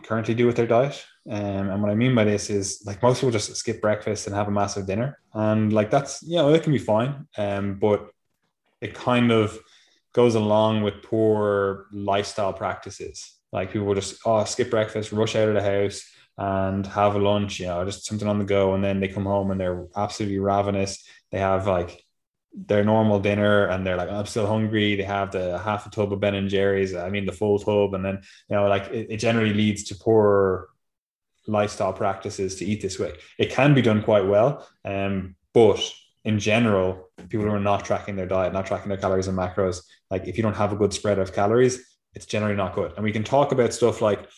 currently 0.04 0.34
do 0.34 0.46
with 0.46 0.56
their 0.56 0.66
diet. 0.66 1.04
Um, 1.30 1.70
and 1.70 1.82
what 1.82 1.90
I 1.90 1.94
mean 1.94 2.14
by 2.14 2.24
this 2.24 2.50
is 2.50 2.82
like 2.86 3.02
most 3.02 3.20
people 3.20 3.30
just 3.30 3.54
skip 3.56 3.80
breakfast 3.80 4.26
and 4.26 4.34
have 4.34 4.48
a 4.48 4.52
massive 4.52 4.86
dinner. 4.86 5.18
And 5.34 5.72
like 5.72 5.90
that's, 5.90 6.22
you 6.22 6.36
know, 6.36 6.52
it 6.52 6.62
can 6.62 6.72
be 6.72 6.78
fine. 6.78 7.26
Um, 7.36 7.78
but 7.78 8.10
it 8.80 8.94
kind 8.94 9.30
of 9.30 9.58
goes 10.12 10.34
along 10.34 10.82
with 10.82 11.02
poor 11.02 11.86
lifestyle 11.92 12.52
practices. 12.52 13.34
Like 13.52 13.72
people 13.72 13.86
will 13.86 13.94
just, 13.94 14.20
oh, 14.24 14.44
skip 14.44 14.70
breakfast, 14.70 15.12
rush 15.12 15.36
out 15.36 15.48
of 15.48 15.54
the 15.54 15.62
house 15.62 16.02
and 16.36 16.86
have 16.86 17.14
a 17.14 17.18
lunch, 17.18 17.60
you 17.60 17.66
know, 17.66 17.84
just 17.84 18.06
something 18.06 18.28
on 18.28 18.38
the 18.38 18.44
go. 18.44 18.74
And 18.74 18.82
then 18.82 19.00
they 19.00 19.08
come 19.08 19.26
home 19.26 19.50
and 19.50 19.60
they're 19.60 19.86
absolutely 19.96 20.38
ravenous. 20.38 21.04
They 21.30 21.38
have 21.38 21.66
like 21.66 22.02
their 22.53 22.84
normal 22.84 23.20
dinner 23.20 23.66
and 23.66 23.86
they're 23.86 23.96
like, 23.96 24.11
I'm 24.11 24.26
still 24.26 24.46
hungry. 24.46 24.96
They 24.96 25.05
have 25.05 25.32
the 25.32 25.59
half 25.59 25.86
a 25.86 25.90
tub 25.90 26.12
of 26.12 26.20
Ben 26.20 26.34
and 26.34 26.49
Jerry's, 26.49 26.94
I 26.94 27.11
mean, 27.11 27.26
the 27.26 27.32
full 27.32 27.59
tub. 27.59 27.94
And 27.94 28.05
then, 28.05 28.20
you 28.49 28.57
know, 28.57 28.66
like 28.68 28.88
it, 28.88 29.09
it 29.11 29.16
generally 29.18 29.55
leads 29.55 29.84
to 29.84 29.94
poor 29.94 30.68
lifestyle 31.46 31.92
practices 31.92 32.57
to 32.57 32.64
eat 32.64 32.82
this 32.82 32.99
way. 32.99 33.14
It 33.38 33.51
can 33.51 33.74
be 33.74 33.82
done 33.82 34.03
quite 34.03 34.26
well. 34.26 34.66
Um, 34.84 35.36
but 35.55 35.80
in 36.24 36.38
general, 36.38 37.11
people 37.28 37.46
who 37.46 37.53
are 37.53 37.61
not 37.61 37.84
tracking 37.84 38.16
their 38.16 38.26
diet, 38.26 38.53
not 38.53 38.66
tracking 38.66 38.88
their 38.88 38.99
calories 38.99 39.28
and 39.28 39.38
macros, 39.38 39.82
like 40.11 40.26
if 40.26 40.36
you 40.36 40.42
don't 40.42 40.57
have 40.57 40.72
a 40.72 40.76
good 40.76 40.92
spread 40.92 41.18
of 41.18 41.32
calories, 41.32 41.96
it's 42.14 42.26
generally 42.26 42.57
not 42.57 42.74
good. 42.74 42.92
And 42.96 43.05
we 43.05 43.12
can 43.12 43.24
talk 43.24 43.53
about 43.53 43.72
stuff 43.72 44.01
like, 44.01 44.28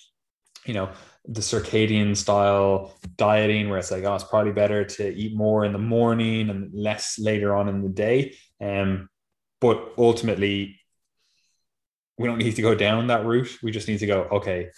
you 0.66 0.74
know, 0.74 0.90
the 1.26 1.40
circadian 1.40 2.16
style 2.16 2.94
dieting 3.16 3.68
where 3.68 3.78
it's 3.78 3.90
like 3.90 4.04
oh 4.04 4.14
it's 4.14 4.24
probably 4.24 4.52
better 4.52 4.84
to 4.84 5.14
eat 5.14 5.36
more 5.36 5.64
in 5.64 5.72
the 5.72 5.78
morning 5.78 6.48
and 6.48 6.72
less 6.74 7.18
later 7.18 7.54
on 7.54 7.68
in 7.68 7.82
the 7.82 7.88
day. 7.88 8.34
Um 8.60 9.08
but 9.60 9.92
ultimately 9.98 10.80
we 12.18 12.26
don't 12.26 12.38
need 12.38 12.56
to 12.56 12.62
go 12.62 12.74
down 12.74 13.08
that 13.08 13.26
route. 13.26 13.58
We 13.62 13.70
just 13.70 13.88
need 13.88 13.98
to 13.98 14.06
go 14.06 14.22
okay 14.32 14.70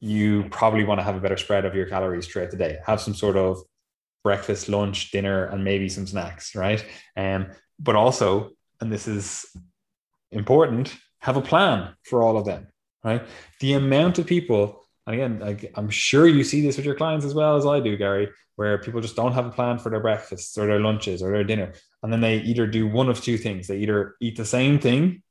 you 0.00 0.46
probably 0.50 0.84
want 0.84 1.00
to 1.00 1.04
have 1.04 1.16
a 1.16 1.20
better 1.20 1.36
spread 1.36 1.64
of 1.64 1.74
your 1.74 1.86
calories 1.86 2.26
throughout 2.26 2.50
the 2.50 2.56
day. 2.56 2.78
Have 2.84 3.00
some 3.00 3.14
sort 3.14 3.36
of 3.36 3.58
breakfast 4.22 4.68
lunch 4.68 5.10
dinner 5.10 5.44
and 5.44 5.62
maybe 5.62 5.88
some 5.88 6.06
snacks 6.06 6.54
right? 6.54 6.84
Um 7.16 7.48
but 7.78 7.96
also 7.96 8.50
and 8.80 8.90
this 8.90 9.06
is 9.06 9.44
important 10.32 10.96
have 11.18 11.36
a 11.36 11.42
plan 11.42 11.94
for 12.02 12.22
all 12.22 12.38
of 12.38 12.46
them 12.46 12.66
right? 13.04 13.22
The 13.60 13.74
amount 13.74 14.18
of 14.18 14.26
people 14.26 14.85
and 15.06 15.14
again, 15.14 15.38
like, 15.38 15.72
I'm 15.76 15.90
sure 15.90 16.26
you 16.26 16.42
see 16.42 16.60
this 16.60 16.76
with 16.76 16.86
your 16.86 16.96
clients 16.96 17.24
as 17.24 17.34
well 17.34 17.56
as 17.56 17.64
I 17.64 17.80
do, 17.80 17.96
Gary, 17.96 18.28
where 18.56 18.78
people 18.78 19.00
just 19.00 19.16
don't 19.16 19.32
have 19.32 19.46
a 19.46 19.50
plan 19.50 19.78
for 19.78 19.90
their 19.90 20.00
breakfasts 20.00 20.56
or 20.58 20.66
their 20.66 20.80
lunches 20.80 21.22
or 21.22 21.30
their 21.30 21.44
dinner. 21.44 21.74
And 22.02 22.12
then 22.12 22.20
they 22.20 22.38
either 22.38 22.66
do 22.66 22.86
one 22.86 23.08
of 23.08 23.20
two 23.20 23.38
things. 23.38 23.68
They 23.68 23.78
either 23.78 24.16
eat 24.20 24.36
the 24.36 24.44
same 24.44 24.78
thing, 24.78 25.22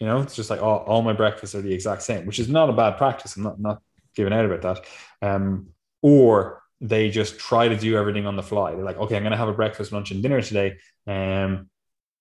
you 0.00 0.06
know, 0.06 0.20
it's 0.20 0.34
just 0.34 0.48
like, 0.48 0.60
oh, 0.62 0.78
all 0.78 1.02
my 1.02 1.12
breakfasts 1.12 1.54
are 1.54 1.60
the 1.60 1.74
exact 1.74 2.02
same, 2.02 2.24
which 2.24 2.38
is 2.38 2.48
not 2.48 2.70
a 2.70 2.72
bad 2.72 2.96
practice. 2.96 3.36
I'm 3.36 3.42
not, 3.42 3.60
not 3.60 3.82
giving 4.16 4.32
out 4.32 4.46
about 4.46 4.62
that. 4.62 4.84
Um, 5.26 5.68
or 6.02 6.62
they 6.80 7.10
just 7.10 7.38
try 7.38 7.68
to 7.68 7.76
do 7.76 7.98
everything 7.98 8.26
on 8.26 8.34
the 8.34 8.42
fly. 8.42 8.74
They're 8.74 8.82
like, 8.82 8.96
okay, 8.96 9.16
I'm 9.16 9.22
going 9.22 9.32
to 9.32 9.36
have 9.36 9.48
a 9.48 9.52
breakfast, 9.52 9.92
lunch, 9.92 10.10
and 10.10 10.22
dinner 10.22 10.40
today. 10.40 10.78
Um, 11.06 11.68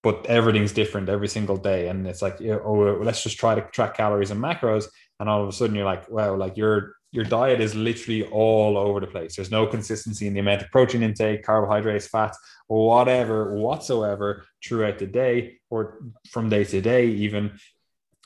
but 0.04 0.26
everything's 0.26 0.74
different 0.74 1.08
every 1.08 1.30
single 1.30 1.56
day. 1.56 1.88
And 1.88 2.06
it's 2.06 2.22
like, 2.22 2.42
oh, 2.42 3.00
let's 3.02 3.24
just 3.24 3.38
try 3.38 3.56
to 3.56 3.62
track 3.62 3.96
calories 3.96 4.32
and 4.32 4.42
macros 4.42 4.88
and 5.20 5.30
all 5.30 5.42
of 5.42 5.50
a 5.50 5.52
sudden 5.52 5.76
you're 5.76 5.86
like 5.86 6.10
wow 6.10 6.36
like 6.36 6.58
your 6.58 6.96
your 7.12 7.24
diet 7.24 7.60
is 7.60 7.74
literally 7.74 8.24
all 8.28 8.78
over 8.78 9.00
the 9.00 9.08
place 9.08 9.36
there's 9.36 9.52
no 9.52 9.66
consistency 9.66 10.28
in 10.28 10.34
the 10.34 10.40
amount 10.40 10.62
of 10.62 10.70
protein 10.72 11.04
intake 11.04 11.44
carbohydrates 11.44 12.08
fats 12.08 12.38
whatever 12.68 13.56
whatsoever 13.56 14.46
throughout 14.64 15.00
the 15.00 15.08
day 15.08 15.60
or 15.70 16.00
from 16.30 16.50
day 16.50 16.64
to 16.64 16.82
day 16.82 17.08
even 17.08 17.52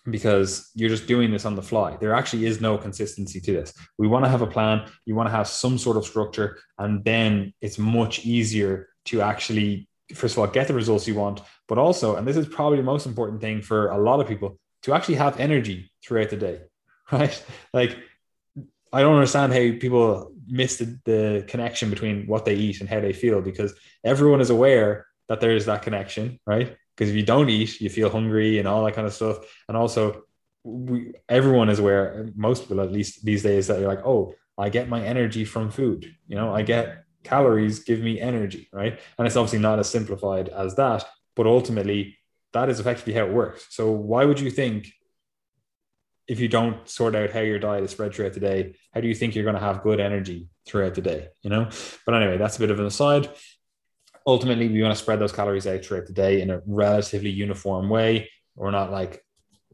because 0.10 0.70
you're 0.76 0.90
just 0.90 1.08
doing 1.08 1.32
this 1.32 1.46
on 1.46 1.56
the 1.56 1.62
fly. 1.62 1.96
There 1.98 2.14
actually 2.14 2.46
is 2.46 2.60
no 2.60 2.78
consistency 2.78 3.40
to 3.42 3.54
this. 3.54 3.74
We 3.98 4.08
want 4.08 4.26
to 4.26 4.30
have 4.30 4.42
a 4.42 4.48
plan, 4.48 4.90
you 5.06 5.16
want 5.16 5.28
to 5.28 5.36
have 5.36 5.48
some 5.48 5.78
sort 5.78 5.98
of 5.98 6.06
structure, 6.06 6.60
and 6.78 7.04
then 7.04 7.54
it's 7.62 7.80
much 7.80 8.26
easier 8.26 8.90
to 9.06 9.22
actually, 9.22 9.88
first 10.14 10.36
of 10.36 10.40
all, 10.40 10.48
get 10.48 10.68
the 10.68 10.74
results 10.74 11.08
you 11.08 11.16
want, 11.16 11.42
but 11.68 11.78
also, 11.78 12.16
and 12.16 12.28
this 12.28 12.38
is 12.38 12.48
probably 12.48 12.78
the 12.78 12.84
most 12.84 13.06
important 13.06 13.40
thing 13.40 13.62
for 13.62 13.90
a 13.90 13.98
lot 13.98 14.20
of 14.20 14.28
people, 14.28 14.60
to 14.84 14.94
actually 14.94 15.16
have 15.16 15.40
energy 15.40 15.90
throughout 16.04 16.30
the 16.30 16.38
day. 16.38 16.60
right? 17.12 17.44
Like, 17.74 17.98
I 18.92 19.02
don't 19.02 19.16
understand 19.16 19.54
how 19.54 19.80
people 19.80 20.32
miss 20.48 20.78
the, 20.78 21.00
the 21.06 21.46
connection 21.48 21.90
between 21.90 22.28
what 22.28 22.46
they 22.46 22.56
eat 22.56 22.80
and 22.80 22.90
how 22.90 23.00
they 23.00 23.14
feel 23.14 23.42
because 23.42 23.74
everyone 24.04 24.42
is 24.42 24.50
aware 24.50 25.08
that 25.30 25.40
there 25.40 25.56
is 25.56 25.66
that 25.66 25.82
connection, 25.82 26.40
right? 26.46 26.76
Because 26.96 27.10
if 27.10 27.16
you 27.16 27.24
don't 27.24 27.50
eat, 27.50 27.82
you 27.82 27.90
feel 27.90 28.10
hungry 28.10 28.60
and 28.60 28.68
all 28.68 28.86
that 28.86 28.94
kind 28.94 29.08
of 29.08 29.14
stuff. 29.14 29.38
And 29.68 29.76
also, 29.76 30.24
we, 30.64 31.14
everyone 31.28 31.70
is 31.70 31.80
aware, 31.80 32.30
most 32.36 32.64
people 32.64 32.82
at 32.82 32.92
least 32.92 33.26
these 33.26 33.44
days, 33.44 33.68
that 33.68 33.80
you're 33.80 33.88
like, 33.88 34.06
oh, 34.06 34.36
I 34.58 34.70
get 34.70 34.90
my 34.90 35.04
energy 35.04 35.46
from 35.46 35.72
food. 35.72 36.16
You 36.28 36.36
know, 36.36 36.54
I 36.54 36.62
get 36.62 37.06
calories 37.24 37.80
give 37.80 38.02
me 38.02 38.20
energy, 38.20 38.70
right? 38.72 39.00
And 39.18 39.26
it's 39.26 39.36
obviously 39.36 39.60
not 39.60 39.80
as 39.80 39.90
simplified 39.90 40.50
as 40.50 40.76
that, 40.76 41.06
but 41.36 41.48
ultimately, 41.48 42.18
that 42.52 42.70
is 42.70 42.80
effectively 42.80 43.14
how 43.14 43.26
it 43.26 43.34
works. 43.34 43.66
So, 43.72 43.92
why 43.92 44.26
would 44.26 44.40
you 44.40 44.52
think 44.52 44.94
if 46.28 46.40
you 46.40 46.48
don't 46.48 46.88
sort 46.88 47.16
out 47.16 47.32
how 47.32 47.42
your 47.42 47.60
diet 47.60 47.84
is 47.84 47.92
spread 47.92 48.14
throughout 48.14 48.34
the 48.34 48.40
day, 48.40 48.76
how 48.94 49.02
do 49.02 49.08
you 49.08 49.16
think 49.16 49.36
you're 49.36 49.44
going 49.44 49.56
to 49.56 49.62
have 49.62 49.84
good 49.84 50.00
energy 50.00 50.48
throughout 50.66 50.96
the 50.96 51.02
day? 51.02 51.28
You 51.42 51.50
know, 51.50 51.70
but 52.06 52.16
anyway, 52.16 52.38
that's 52.38 52.58
a 52.58 52.60
bit 52.60 52.72
of 52.72 52.80
an 52.80 52.86
aside. 52.86 53.30
Ultimately, 54.26 54.70
we 54.70 54.82
want 54.82 54.96
to 54.96 55.02
spread 55.02 55.20
those 55.20 55.34
calories 55.34 55.68
out 55.68 55.84
throughout 55.84 56.06
the 56.06 56.14
day 56.14 56.42
in 56.42 56.50
a 56.50 56.62
relatively 56.66 57.30
uniform 57.30 57.90
way. 57.90 58.30
We're 58.56 58.72
not 58.72 58.92
like 58.92 59.24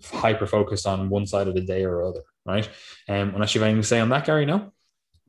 hyper 0.03 0.47
focused 0.47 0.87
on 0.87 1.09
one 1.09 1.27
side 1.27 1.47
of 1.47 1.53
the 1.53 1.61
day 1.61 1.83
or 1.83 2.03
other, 2.03 2.21
right? 2.45 2.67
Um, 3.07 3.33
unless 3.35 3.53
you 3.53 3.61
have 3.61 3.67
anything 3.67 3.83
to 3.83 3.87
say 3.87 3.99
on 3.99 4.09
that, 4.09 4.25
Gary, 4.25 4.45
no? 4.45 4.71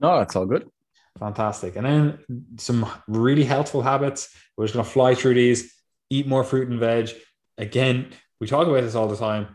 No, 0.00 0.18
that's 0.18 0.36
all 0.36 0.46
good. 0.46 0.70
Fantastic. 1.18 1.76
And 1.76 1.84
then 1.84 2.18
some 2.56 2.88
really 3.08 3.44
helpful 3.44 3.82
habits. 3.82 4.34
We're 4.56 4.64
just 4.64 4.74
going 4.74 4.86
to 4.86 4.90
fly 4.90 5.14
through 5.14 5.34
these, 5.34 5.74
eat 6.08 6.26
more 6.26 6.44
fruit 6.44 6.68
and 6.68 6.80
veg. 6.80 7.10
Again, 7.58 8.12
we 8.40 8.46
talk 8.46 8.66
about 8.66 8.80
this 8.80 8.94
all 8.94 9.08
the 9.08 9.16
time 9.16 9.54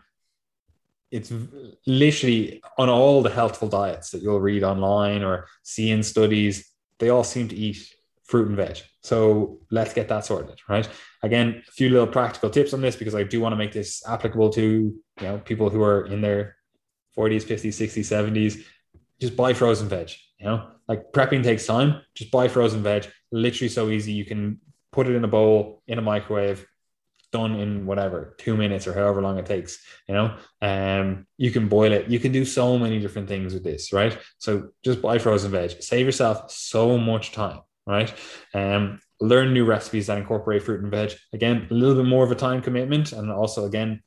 it's 1.10 1.32
literally 1.86 2.62
on 2.78 2.88
all 2.88 3.22
the 3.22 3.30
healthful 3.30 3.68
diets 3.68 4.10
that 4.10 4.22
you'll 4.22 4.40
read 4.40 4.64
online 4.64 5.22
or 5.22 5.46
see 5.62 5.90
in 5.90 6.02
studies, 6.02 6.70
they 6.98 7.10
all 7.10 7.24
seem 7.24 7.48
to 7.48 7.56
eat 7.56 7.94
fruit 8.24 8.48
and 8.48 8.56
veg. 8.56 8.80
So 9.02 9.60
let's 9.70 9.94
get 9.94 10.08
that 10.08 10.24
sorted, 10.24 10.58
right? 10.68 10.88
Again, 11.22 11.62
a 11.66 11.70
few 11.70 11.90
little 11.90 12.06
practical 12.08 12.50
tips 12.50 12.74
on 12.74 12.80
this 12.80 12.96
because 12.96 13.14
I 13.14 13.22
do 13.22 13.40
want 13.40 13.52
to 13.52 13.56
make 13.56 13.72
this 13.72 14.02
applicable 14.06 14.50
to 14.50 14.62
you 14.62 15.26
know 15.26 15.38
people 15.38 15.70
who 15.70 15.82
are 15.82 16.06
in 16.06 16.20
their 16.20 16.56
40s, 17.16 17.44
50s, 17.44 17.68
60s, 17.68 18.32
70s. 18.32 18.64
Just 19.20 19.36
buy 19.36 19.54
frozen 19.54 19.88
veg. 19.88 20.10
You 20.38 20.46
know, 20.46 20.68
like 20.88 21.12
prepping 21.12 21.42
takes 21.42 21.66
time. 21.66 22.02
Just 22.14 22.30
buy 22.30 22.48
frozen 22.48 22.82
veg. 22.82 23.06
Literally 23.32 23.68
so 23.68 23.88
easy. 23.88 24.12
You 24.12 24.24
can 24.24 24.60
put 24.92 25.06
it 25.06 25.14
in 25.14 25.24
a 25.24 25.28
bowl 25.28 25.82
in 25.86 25.98
a 25.98 26.02
microwave, 26.02 26.66
done 27.32 27.54
in 27.56 27.86
whatever 27.86 28.34
two 28.38 28.56
minutes 28.56 28.86
or 28.86 28.94
however 28.94 29.20
long 29.22 29.38
it 29.38 29.46
takes. 29.46 29.78
You 30.08 30.14
know, 30.14 30.36
um, 30.62 31.26
you 31.36 31.50
can 31.50 31.68
boil 31.68 31.92
it. 31.92 32.08
You 32.08 32.18
can 32.18 32.32
do 32.32 32.44
so 32.44 32.78
many 32.78 32.98
different 32.98 33.28
things 33.28 33.54
with 33.54 33.64
this, 33.64 33.92
right? 33.92 34.16
So 34.38 34.70
just 34.84 35.02
buy 35.02 35.18
frozen 35.18 35.50
veg. 35.50 35.82
Save 35.82 36.06
yourself 36.06 36.50
so 36.50 36.98
much 36.98 37.32
time, 37.32 37.60
right? 37.86 38.12
Um, 38.54 39.00
learn 39.20 39.52
new 39.52 39.64
recipes 39.64 40.06
that 40.06 40.18
incorporate 40.18 40.62
fruit 40.62 40.82
and 40.82 40.90
veg. 40.90 41.12
Again, 41.32 41.66
a 41.70 41.74
little 41.74 41.96
bit 41.96 42.08
more 42.08 42.24
of 42.24 42.30
a 42.30 42.36
time 42.36 42.62
commitment, 42.62 43.12
and 43.12 43.30
also 43.30 43.66
again, 43.66 44.02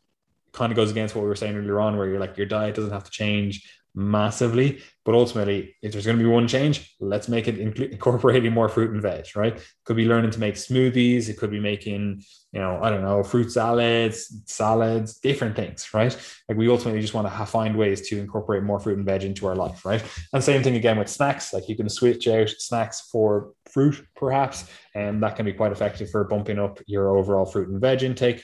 kind 0.51 0.71
of 0.71 0.75
goes 0.75 0.91
against 0.91 1.15
what 1.15 1.21
we 1.21 1.27
were 1.27 1.35
saying 1.35 1.55
earlier 1.55 1.79
on, 1.79 1.97
where 1.97 2.07
you're 2.07 2.19
like 2.19 2.37
your 2.37 2.47
diet 2.47 2.75
doesn't 2.75 2.91
have 2.91 3.03
to 3.03 3.11
change 3.11 3.69
massively. 3.95 4.81
But 5.05 5.15
ultimately, 5.15 5.75
if 5.81 5.91
there's 5.91 6.05
going 6.05 6.17
to 6.17 6.23
be 6.23 6.29
one 6.29 6.47
change, 6.47 6.95
let's 6.99 7.27
make 7.27 7.47
it 7.47 7.57
incorporating 7.57 8.53
more 8.53 8.69
fruit 8.69 8.91
and 8.91 9.01
veg, 9.01 9.25
right? 9.35 9.59
Could 9.85 9.97
be 9.97 10.05
learning 10.05 10.31
to 10.31 10.39
make 10.39 10.55
smoothies. 10.55 11.29
It 11.29 11.37
could 11.37 11.49
be 11.49 11.59
making, 11.59 12.23
you 12.51 12.59
know, 12.59 12.79
I 12.81 12.89
don't 12.89 13.01
know, 13.01 13.23
fruit 13.23 13.51
salads, 13.51 14.43
salads, 14.45 15.19
different 15.19 15.55
things, 15.55 15.91
right? 15.93 16.15
Like 16.47 16.57
we 16.57 16.69
ultimately 16.69 17.01
just 17.01 17.13
want 17.13 17.25
to 17.25 17.33
have, 17.33 17.49
find 17.49 17.75
ways 17.75 18.07
to 18.09 18.19
incorporate 18.19 18.63
more 18.63 18.79
fruit 18.79 18.97
and 18.97 19.05
veg 19.05 19.23
into 19.23 19.47
our 19.47 19.55
life, 19.55 19.83
right? 19.83 20.03
And 20.31 20.43
same 20.43 20.61
thing 20.61 20.75
again 20.75 20.99
with 20.99 21.09
snacks. 21.09 21.53
Like 21.53 21.67
you 21.67 21.75
can 21.75 21.89
switch 21.89 22.27
out 22.27 22.49
snacks 22.49 23.09
for 23.11 23.53
fruit, 23.71 24.05
perhaps, 24.15 24.69
and 24.93 25.23
that 25.23 25.35
can 25.35 25.45
be 25.45 25.53
quite 25.53 25.71
effective 25.71 26.11
for 26.11 26.23
bumping 26.25 26.59
up 26.59 26.79
your 26.85 27.17
overall 27.17 27.45
fruit 27.45 27.69
and 27.69 27.81
veg 27.81 28.03
intake. 28.03 28.43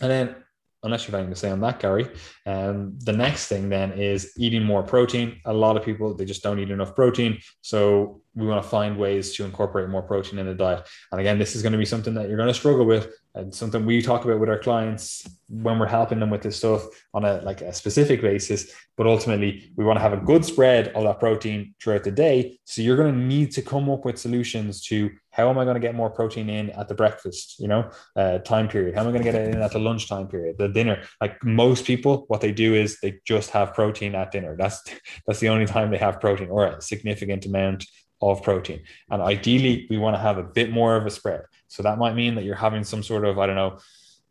And 0.00 0.10
then 0.10 0.36
unless 0.82 1.06
you're 1.06 1.16
anything 1.16 1.32
to 1.32 1.38
say 1.38 1.50
on 1.50 1.60
that, 1.60 1.78
Gary. 1.78 2.08
Um, 2.46 2.98
the 2.98 3.12
next 3.12 3.46
thing 3.46 3.68
then 3.68 3.92
is 3.92 4.32
eating 4.36 4.64
more 4.64 4.82
protein. 4.82 5.40
A 5.44 5.52
lot 5.52 5.76
of 5.76 5.84
people 5.84 6.14
they 6.14 6.24
just 6.24 6.42
don't 6.42 6.58
eat 6.58 6.70
enough 6.70 6.94
protein, 6.94 7.38
so 7.60 8.20
we 8.34 8.46
want 8.46 8.62
to 8.62 8.68
find 8.68 8.96
ways 8.96 9.34
to 9.34 9.44
incorporate 9.44 9.88
more 9.88 10.02
protein 10.02 10.38
in 10.38 10.46
the 10.46 10.54
diet. 10.54 10.88
And 11.10 11.20
again, 11.20 11.38
this 11.38 11.54
is 11.54 11.62
going 11.62 11.72
to 11.72 11.78
be 11.78 11.84
something 11.84 12.14
that 12.14 12.28
you're 12.28 12.36
going 12.36 12.48
to 12.48 12.54
struggle 12.54 12.84
with, 12.84 13.12
and 13.34 13.54
something 13.54 13.86
we 13.86 14.02
talk 14.02 14.24
about 14.24 14.40
with 14.40 14.48
our 14.48 14.58
clients 14.58 15.26
when 15.48 15.78
we're 15.78 15.86
helping 15.86 16.20
them 16.20 16.30
with 16.30 16.42
this 16.42 16.56
stuff 16.56 16.84
on 17.14 17.24
a 17.24 17.40
like 17.42 17.60
a 17.60 17.72
specific 17.72 18.20
basis. 18.20 18.72
But 18.96 19.06
ultimately, 19.06 19.72
we 19.76 19.84
want 19.84 19.96
to 19.96 20.02
have 20.02 20.12
a 20.12 20.18
good 20.18 20.44
spread 20.44 20.88
of 20.88 21.04
that 21.04 21.20
protein 21.20 21.74
throughout 21.82 22.04
the 22.04 22.10
day. 22.10 22.58
So 22.64 22.82
you're 22.82 22.96
going 22.96 23.14
to 23.14 23.20
need 23.20 23.52
to 23.52 23.62
come 23.62 23.88
up 23.88 24.04
with 24.04 24.18
solutions 24.18 24.82
to 24.86 25.10
how 25.32 25.48
am 25.48 25.58
I 25.58 25.64
going 25.64 25.74
to 25.74 25.80
get 25.80 25.94
more 25.94 26.10
protein 26.10 26.48
in 26.50 26.70
at 26.70 26.88
the 26.88 26.94
breakfast, 26.94 27.58
you 27.58 27.66
know, 27.66 27.90
uh, 28.16 28.38
time 28.38 28.68
period? 28.68 28.94
How 28.94 29.00
am 29.00 29.08
I 29.08 29.12
going 29.12 29.24
to 29.24 29.32
get 29.32 29.40
it 29.40 29.54
in 29.54 29.62
at 29.62 29.72
the 29.72 29.78
lunchtime 29.78 30.28
period, 30.28 30.58
the 30.58 30.68
dinner? 30.68 31.02
Like 31.20 31.42
most 31.42 31.86
people, 31.86 32.24
what 32.28 32.42
they 32.42 32.52
do 32.52 32.74
is 32.74 33.00
they 33.00 33.18
just 33.24 33.50
have 33.50 33.74
protein 33.74 34.14
at 34.14 34.30
dinner. 34.30 34.56
That's 34.56 34.82
that's 35.26 35.40
the 35.40 35.48
only 35.48 35.66
time 35.66 35.90
they 35.90 35.98
have 35.98 36.20
protein 36.20 36.50
or 36.50 36.66
a 36.66 36.82
significant 36.82 37.46
amount 37.46 37.86
of 38.20 38.42
protein. 38.42 38.82
And 39.10 39.20
ideally, 39.20 39.86
we 39.90 39.98
want 39.98 40.14
to 40.14 40.20
have 40.20 40.38
a 40.38 40.44
bit 40.44 40.70
more 40.70 40.96
of 40.96 41.06
a 41.06 41.10
spread. 41.10 41.42
So 41.66 41.82
that 41.82 41.98
might 41.98 42.14
mean 42.14 42.36
that 42.36 42.44
you're 42.44 42.54
having 42.54 42.84
some 42.84 43.02
sort 43.02 43.24
of, 43.24 43.38
I 43.38 43.46
don't 43.46 43.56
know, 43.56 43.78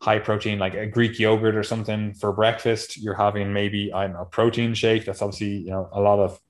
high 0.00 0.18
protein, 0.18 0.58
like 0.58 0.74
a 0.74 0.86
Greek 0.86 1.18
yogurt 1.18 1.56
or 1.56 1.62
something 1.62 2.14
for 2.14 2.32
breakfast. 2.32 2.96
You're 2.96 3.14
having 3.14 3.52
maybe, 3.52 3.92
I 3.92 4.06
don't 4.06 4.14
know, 4.14 4.24
protein 4.24 4.72
shake. 4.74 5.04
That's 5.04 5.20
obviously, 5.20 5.58
you 5.58 5.70
know, 5.70 5.88
a 5.92 6.00
lot 6.00 6.20
of 6.20 6.40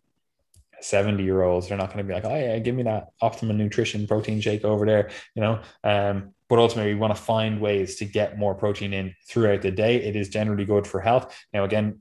70 0.83 1.23
year 1.23 1.43
olds 1.43 1.69
they're 1.69 1.79
not 1.79 1.93
going 1.93 1.99
to 1.99 2.05
be 2.05 2.15
like 2.15 2.25
oh 2.25 2.37
yeah 2.37 2.59
give 2.59 2.75
me 2.75 2.83
that 2.83 3.09
optimum 3.21 3.57
nutrition 3.57 4.07
protein 4.07 4.41
shake 4.41 4.65
over 4.65 4.85
there 4.87 5.11
you 5.35 5.43
know? 5.43 5.61
Um 5.85 6.35
but 6.49 6.59
ultimately 6.59 6.93
we 6.93 7.01
want 7.01 7.17
to 7.17 7.23
find 7.23 7.61
ways 7.61 7.97
to 7.97 8.05
get 8.05 8.39
more 8.39 8.55
protein 8.55 8.93
in 8.93 9.15
throughout 9.27 9.63
the 9.63 9.71
day. 9.71 9.97
It 10.03 10.17
is 10.17 10.29
generally 10.29 10.67
good 10.67 10.87
for 10.87 11.01
health. 11.01 11.35
Now 11.55 11.65
again 11.65 12.01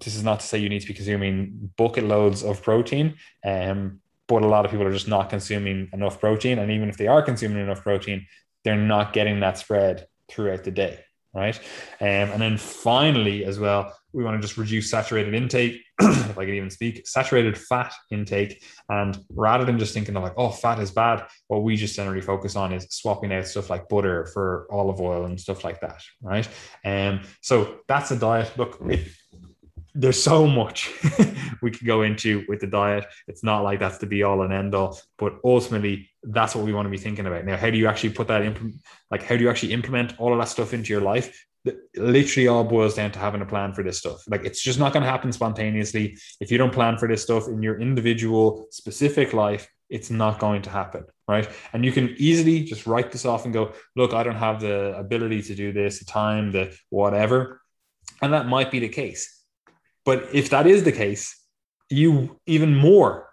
this 0.00 0.14
is 0.14 0.22
not 0.22 0.40
to 0.40 0.46
say 0.46 0.58
you 0.58 0.68
need 0.68 0.80
to 0.80 0.86
be 0.86 0.94
consuming 0.94 1.70
bucket 1.76 2.04
loads 2.04 2.42
of 2.42 2.62
protein 2.62 3.14
um 3.44 4.00
but 4.28 4.42
a 4.42 4.46
lot 4.46 4.64
of 4.64 4.70
people 4.70 4.86
are 4.86 4.92
just 4.92 5.08
not 5.08 5.28
consuming 5.28 5.88
enough 5.92 6.20
protein 6.20 6.58
and 6.58 6.70
even 6.70 6.88
if 6.88 6.96
they 6.96 7.06
are 7.06 7.22
consuming 7.22 7.58
enough 7.58 7.82
protein 7.82 8.26
they're 8.64 8.76
not 8.76 9.12
getting 9.12 9.40
that 9.40 9.58
spread 9.58 10.06
throughout 10.28 10.64
the 10.64 10.70
day 10.70 11.04
right 11.34 11.58
um, 12.00 12.06
and 12.06 12.42
then 12.42 12.56
finally 12.56 13.44
as 13.44 13.58
well 13.58 13.94
we 14.12 14.24
want 14.24 14.40
to 14.40 14.46
just 14.46 14.58
reduce 14.58 14.90
saturated 14.90 15.34
intake, 15.34 15.80
if 16.00 16.38
I 16.38 16.44
can 16.44 16.54
even 16.54 16.70
speak, 16.70 17.06
saturated 17.06 17.56
fat 17.56 17.92
intake. 18.10 18.62
And 18.88 19.18
rather 19.30 19.64
than 19.64 19.78
just 19.78 19.94
thinking 19.94 20.16
of 20.16 20.22
like, 20.22 20.34
oh, 20.36 20.50
fat 20.50 20.78
is 20.80 20.90
bad, 20.90 21.26
what 21.48 21.62
we 21.62 21.76
just 21.76 21.96
generally 21.96 22.20
focus 22.20 22.54
on 22.56 22.72
is 22.72 22.86
swapping 22.90 23.32
out 23.32 23.46
stuff 23.46 23.70
like 23.70 23.88
butter 23.88 24.26
for 24.26 24.66
olive 24.70 25.00
oil 25.00 25.24
and 25.24 25.40
stuff 25.40 25.64
like 25.64 25.80
that. 25.80 26.02
Right. 26.20 26.48
And 26.84 27.20
um, 27.20 27.24
so 27.40 27.78
that's 27.88 28.10
a 28.10 28.16
diet. 28.16 28.52
Look, 28.56 28.78
it, 28.88 29.08
there's 29.94 30.22
so 30.22 30.46
much 30.46 30.90
we 31.62 31.70
could 31.70 31.86
go 31.86 32.02
into 32.02 32.44
with 32.48 32.60
the 32.60 32.66
diet. 32.66 33.04
It's 33.28 33.42
not 33.42 33.62
like 33.62 33.78
that's 33.78 33.98
the 33.98 34.06
be 34.06 34.22
all 34.22 34.42
and 34.42 34.52
end 34.52 34.74
all, 34.74 34.98
but 35.18 35.38
ultimately 35.44 36.10
that's 36.22 36.54
what 36.54 36.64
we 36.64 36.72
want 36.72 36.86
to 36.86 36.90
be 36.90 36.98
thinking 36.98 37.26
about. 37.26 37.44
Now, 37.44 37.56
how 37.56 37.70
do 37.70 37.78
you 37.78 37.88
actually 37.88 38.10
put 38.10 38.28
that 38.28 38.42
in? 38.42 38.80
Like, 39.10 39.22
how 39.22 39.36
do 39.36 39.42
you 39.42 39.50
actually 39.50 39.72
implement 39.72 40.18
all 40.18 40.32
of 40.32 40.38
that 40.38 40.48
stuff 40.48 40.72
into 40.72 40.92
your 40.92 41.02
life? 41.02 41.46
literally 41.96 42.48
all 42.48 42.64
boils 42.64 42.94
down 42.94 43.12
to 43.12 43.18
having 43.18 43.40
a 43.40 43.46
plan 43.46 43.72
for 43.72 43.84
this 43.84 43.98
stuff. 43.98 44.24
Like 44.28 44.44
it's 44.44 44.60
just 44.60 44.78
not 44.78 44.92
going 44.92 45.04
to 45.04 45.08
happen 45.08 45.32
spontaneously. 45.32 46.16
If 46.40 46.50
you 46.50 46.58
don't 46.58 46.72
plan 46.72 46.98
for 46.98 47.06
this 47.06 47.22
stuff 47.22 47.46
in 47.46 47.62
your 47.62 47.80
individual 47.80 48.66
specific 48.70 49.32
life, 49.32 49.70
it's 49.88 50.10
not 50.10 50.38
going 50.38 50.62
to 50.62 50.70
happen. 50.70 51.04
Right. 51.28 51.48
And 51.72 51.84
you 51.84 51.92
can 51.92 52.14
easily 52.18 52.64
just 52.64 52.86
write 52.86 53.12
this 53.12 53.24
off 53.24 53.44
and 53.44 53.54
go, 53.54 53.72
look, 53.94 54.12
I 54.12 54.22
don't 54.22 54.36
have 54.36 54.60
the 54.60 54.96
ability 54.96 55.42
to 55.42 55.54
do 55.54 55.72
this, 55.72 56.00
the 56.00 56.04
time, 56.04 56.50
the 56.50 56.76
whatever. 56.90 57.60
And 58.20 58.32
that 58.32 58.46
might 58.46 58.70
be 58.70 58.80
the 58.80 58.88
case. 58.88 59.41
But 60.04 60.28
if 60.32 60.50
that 60.50 60.66
is 60.66 60.84
the 60.84 60.92
case, 60.92 61.38
you 61.90 62.40
even 62.46 62.74
more 62.74 63.28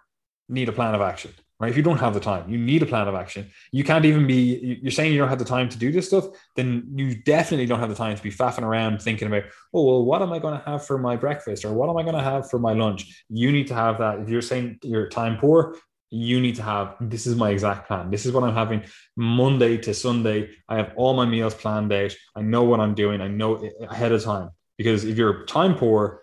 need 0.48 0.68
a 0.68 0.72
plan 0.72 0.94
of 0.94 1.00
action 1.00 1.32
right? 1.60 1.70
If 1.70 1.76
you 1.76 1.82
don't 1.82 1.98
have 1.98 2.14
the 2.14 2.20
time, 2.20 2.48
you 2.48 2.58
need 2.58 2.82
a 2.82 2.86
plan 2.86 3.06
of 3.06 3.14
action. 3.14 3.50
You 3.70 3.84
can't 3.84 4.06
even 4.06 4.26
be, 4.26 4.78
you're 4.82 4.90
saying 4.90 5.12
you 5.12 5.18
don't 5.18 5.28
have 5.28 5.38
the 5.38 5.44
time 5.44 5.68
to 5.68 5.78
do 5.78 5.92
this 5.92 6.08
stuff, 6.08 6.24
then 6.56 6.90
you 6.96 7.14
definitely 7.14 7.66
don't 7.66 7.78
have 7.78 7.90
the 7.90 7.94
time 7.94 8.16
to 8.16 8.22
be 8.22 8.32
faffing 8.32 8.62
around 8.62 9.02
thinking 9.02 9.28
about, 9.28 9.44
oh, 9.74 9.84
well, 9.84 10.04
what 10.04 10.22
am 10.22 10.32
I 10.32 10.38
going 10.38 10.58
to 10.58 10.64
have 10.64 10.84
for 10.86 10.96
my 10.96 11.16
breakfast 11.16 11.64
or 11.66 11.74
what 11.74 11.90
am 11.90 11.98
I 11.98 12.02
going 12.02 12.16
to 12.16 12.22
have 12.22 12.50
for 12.50 12.58
my 12.58 12.72
lunch? 12.72 13.24
You 13.28 13.52
need 13.52 13.66
to 13.68 13.74
have 13.74 13.98
that. 13.98 14.20
If 14.20 14.30
you're 14.30 14.42
saying 14.42 14.78
you're 14.82 15.08
time 15.08 15.36
poor, 15.36 15.76
you 16.08 16.40
need 16.40 16.56
to 16.56 16.62
have 16.62 16.96
this 16.98 17.26
is 17.26 17.36
my 17.36 17.50
exact 17.50 17.86
plan. 17.86 18.10
This 18.10 18.26
is 18.26 18.32
what 18.32 18.42
I'm 18.42 18.54
having 18.54 18.82
Monday 19.16 19.76
to 19.78 19.94
Sunday. 19.94 20.50
I 20.68 20.76
have 20.76 20.92
all 20.96 21.14
my 21.14 21.26
meals 21.26 21.54
planned 21.54 21.92
out. 21.92 22.16
I 22.34 22.40
know 22.40 22.64
what 22.64 22.80
I'm 22.80 22.94
doing. 22.94 23.20
I 23.20 23.28
know 23.28 23.70
ahead 23.82 24.10
of 24.10 24.24
time. 24.24 24.50
Because 24.76 25.04
if 25.04 25.18
you're 25.18 25.44
time 25.44 25.76
poor, 25.76 26.22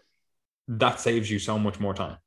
that 0.68 1.00
saves 1.00 1.30
you 1.30 1.40
so 1.40 1.58
much 1.58 1.80
more 1.80 1.94
time. 1.94 2.18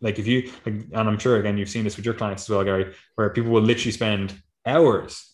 Like 0.00 0.18
if 0.18 0.26
you, 0.26 0.50
and 0.64 0.94
I'm 0.94 1.18
sure 1.18 1.38
again 1.38 1.58
you've 1.58 1.68
seen 1.68 1.84
this 1.84 1.96
with 1.96 2.04
your 2.04 2.14
clients 2.14 2.44
as 2.44 2.50
well, 2.50 2.64
Gary, 2.64 2.94
where 3.16 3.30
people 3.30 3.50
will 3.50 3.62
literally 3.62 3.92
spend 3.92 4.34
hours 4.64 5.32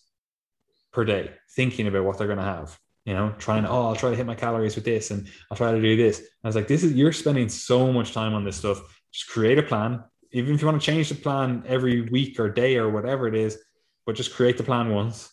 per 0.92 1.04
day 1.04 1.32
thinking 1.54 1.86
about 1.86 2.04
what 2.04 2.18
they're 2.18 2.26
going 2.26 2.38
to 2.38 2.44
have. 2.44 2.78
You 3.04 3.12
know, 3.12 3.34
trying, 3.38 3.64
to, 3.64 3.68
oh, 3.68 3.88
I'll 3.88 3.96
try 3.96 4.10
to 4.10 4.16
hit 4.16 4.24
my 4.24 4.34
calories 4.34 4.76
with 4.76 4.86
this, 4.86 5.10
and 5.10 5.28
I'll 5.50 5.58
try 5.58 5.72
to 5.72 5.80
do 5.80 5.94
this. 5.94 6.20
And 6.20 6.28
I 6.44 6.48
was 6.48 6.56
like, 6.56 6.68
this 6.68 6.82
is 6.82 6.94
you're 6.94 7.12
spending 7.12 7.50
so 7.50 7.92
much 7.92 8.14
time 8.14 8.32
on 8.32 8.44
this 8.44 8.56
stuff. 8.56 8.80
Just 9.12 9.28
create 9.28 9.58
a 9.58 9.62
plan, 9.62 10.02
even 10.32 10.54
if 10.54 10.62
you 10.62 10.66
want 10.66 10.80
to 10.80 10.86
change 10.86 11.10
the 11.10 11.14
plan 11.14 11.64
every 11.66 12.08
week 12.08 12.40
or 12.40 12.48
day 12.48 12.76
or 12.78 12.88
whatever 12.88 13.28
it 13.28 13.34
is, 13.34 13.58
but 14.06 14.16
just 14.16 14.34
create 14.34 14.56
the 14.56 14.64
plan 14.64 14.88
once 14.88 15.30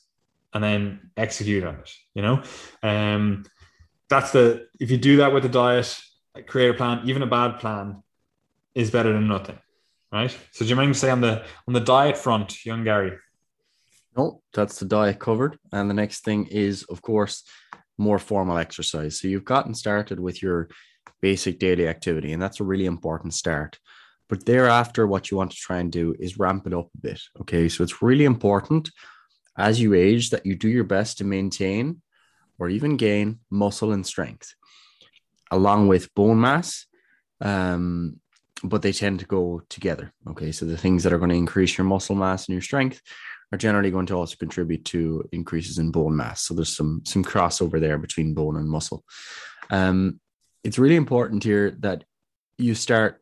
and 0.54 0.62
then 0.62 1.12
execute 1.16 1.64
on 1.64 1.76
it. 1.76 1.90
You 2.14 2.24
know, 2.24 2.44
um, 2.84 3.46
that's 4.10 4.32
the 4.32 4.68
if 4.82 4.92
you 4.92 4.98
do 4.98 5.18
that 5.18 5.34
with 5.34 5.44
the 5.44 5.50
diet, 5.50 5.98
create 6.48 6.70
a 6.70 6.74
plan, 6.74 7.02
even 7.06 7.22
a 7.22 7.28
bad 7.28 7.60
plan, 7.60 8.04
is 8.74 8.92
better 8.92 9.12
than 9.14 9.28
nothing, 9.28 9.60
right? 10.12 10.36
So 10.52 10.66
do 10.66 10.70
you 10.70 10.76
mind 10.76 10.96
say 10.96 11.10
on 11.10 11.22
the 11.22 11.44
on 11.68 11.74
the 11.74 11.80
diet 11.80 12.18
front, 12.18 12.66
young 12.66 12.84
Gary? 12.84 13.18
No, 14.18 14.42
that's 14.54 14.80
the 14.80 14.86
diet 14.86 15.20
covered, 15.20 15.58
and 15.72 15.90
the 15.90 15.94
next 15.94 16.24
thing 16.24 16.48
is, 16.48 16.84
of 16.84 17.02
course, 17.02 17.44
more 17.98 18.20
formal 18.20 18.58
exercise. 18.58 19.20
So 19.20 19.28
you've 19.28 19.46
gotten 19.46 19.74
started 19.74 20.20
with 20.20 20.42
your 20.42 20.70
basic 21.22 21.60
daily 21.60 21.88
activity, 21.88 22.34
and 22.34 22.42
that's 22.42 22.60
a 22.60 22.66
really 22.66 22.86
important 22.86 23.34
start. 23.34 23.80
But 24.28 24.46
thereafter, 24.46 25.08
what 25.08 25.30
you 25.30 25.38
want 25.38 25.52
to 25.52 25.58
try 25.58 25.80
and 25.80 25.92
do 25.92 26.16
is 26.20 26.40
ramp 26.40 26.66
it 26.66 26.74
up 26.74 26.90
a 26.96 27.02
bit. 27.02 27.22
Okay, 27.42 27.68
so 27.70 27.84
it's 27.84 28.02
really 28.02 28.26
important 28.26 28.90
as 29.58 29.80
you 29.80 29.94
age 29.94 30.30
that 30.30 30.46
you 30.46 30.56
do 30.56 30.70
your 30.70 30.86
best 30.86 31.18
to 31.18 31.26
maintain 31.26 32.02
or 32.58 32.70
even 32.70 32.96
gain 32.96 33.40
muscle 33.50 33.92
and 33.92 34.06
strength, 34.06 34.56
along 35.52 35.88
with 35.88 36.14
bone 36.16 36.40
mass 36.40 36.86
um, 37.42 38.20
but 38.64 38.82
they 38.82 38.92
tend 38.92 39.20
to 39.20 39.26
go 39.26 39.62
together. 39.70 40.14
Okay. 40.30 40.52
So 40.52 40.66
the 40.66 40.78
things 40.78 41.04
that 41.04 41.14
are 41.14 41.18
going 41.18 41.30
to 41.30 41.36
increase 41.36 41.78
your 41.78 41.86
muscle 41.86 42.16
mass 42.16 42.48
and 42.48 42.54
your 42.54 42.62
strength 42.62 43.02
are 43.52 43.58
generally 43.58 43.92
going 43.92 44.06
to 44.06 44.16
also 44.16 44.36
contribute 44.38 44.86
to 44.86 45.28
increases 45.32 45.78
in 45.78 45.92
bone 45.92 46.16
mass. 46.16 46.44
So 46.44 46.54
there's 46.54 46.76
some 46.76 47.02
some 47.06 47.24
crossover 47.24 47.80
there 47.80 47.98
between 47.98 48.34
bone 48.34 48.58
and 48.58 48.70
muscle. 48.70 49.04
Um, 49.70 50.20
it's 50.64 50.80
really 50.80 50.96
important 50.96 51.44
here 51.44 51.72
that 51.80 52.04
you 52.58 52.76
start 52.76 53.22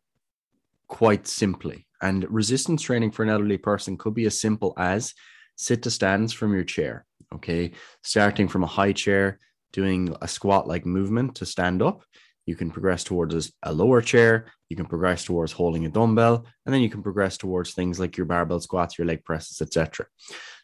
quite 0.88 1.26
simply. 1.26 1.86
And 2.02 2.30
resistance 2.30 2.82
training 2.82 3.10
for 3.10 3.22
an 3.22 3.30
elderly 3.30 3.58
person 3.58 3.96
could 3.96 4.14
be 4.14 4.26
as 4.26 4.40
simple 4.40 4.74
as 4.76 5.14
sit 5.56 5.82
to 5.82 5.90
stands 5.90 6.32
from 6.32 6.52
your 6.54 6.64
chair. 6.64 7.06
Okay. 7.34 7.72
Starting 8.02 8.48
from 8.48 8.62
a 8.62 8.68
high 8.68 8.92
chair, 8.92 9.38
doing 9.72 10.14
a 10.20 10.28
squat 10.28 10.66
like 10.66 10.84
movement 10.84 11.36
to 11.36 11.46
stand 11.46 11.82
up 11.82 12.02
you 12.50 12.56
can 12.56 12.70
progress 12.70 13.04
towards 13.04 13.52
a 13.62 13.72
lower 13.72 14.00
chair, 14.00 14.46
you 14.68 14.76
can 14.76 14.86
progress 14.86 15.24
towards 15.24 15.52
holding 15.52 15.86
a 15.86 15.88
dumbbell, 15.88 16.46
and 16.64 16.74
then 16.74 16.82
you 16.82 16.90
can 16.90 17.02
progress 17.02 17.36
towards 17.36 17.74
things 17.74 18.00
like 18.00 18.16
your 18.16 18.26
barbell 18.26 18.60
squats, 18.60 18.98
your 18.98 19.06
leg 19.06 19.24
presses, 19.24 19.60
etc. 19.60 20.06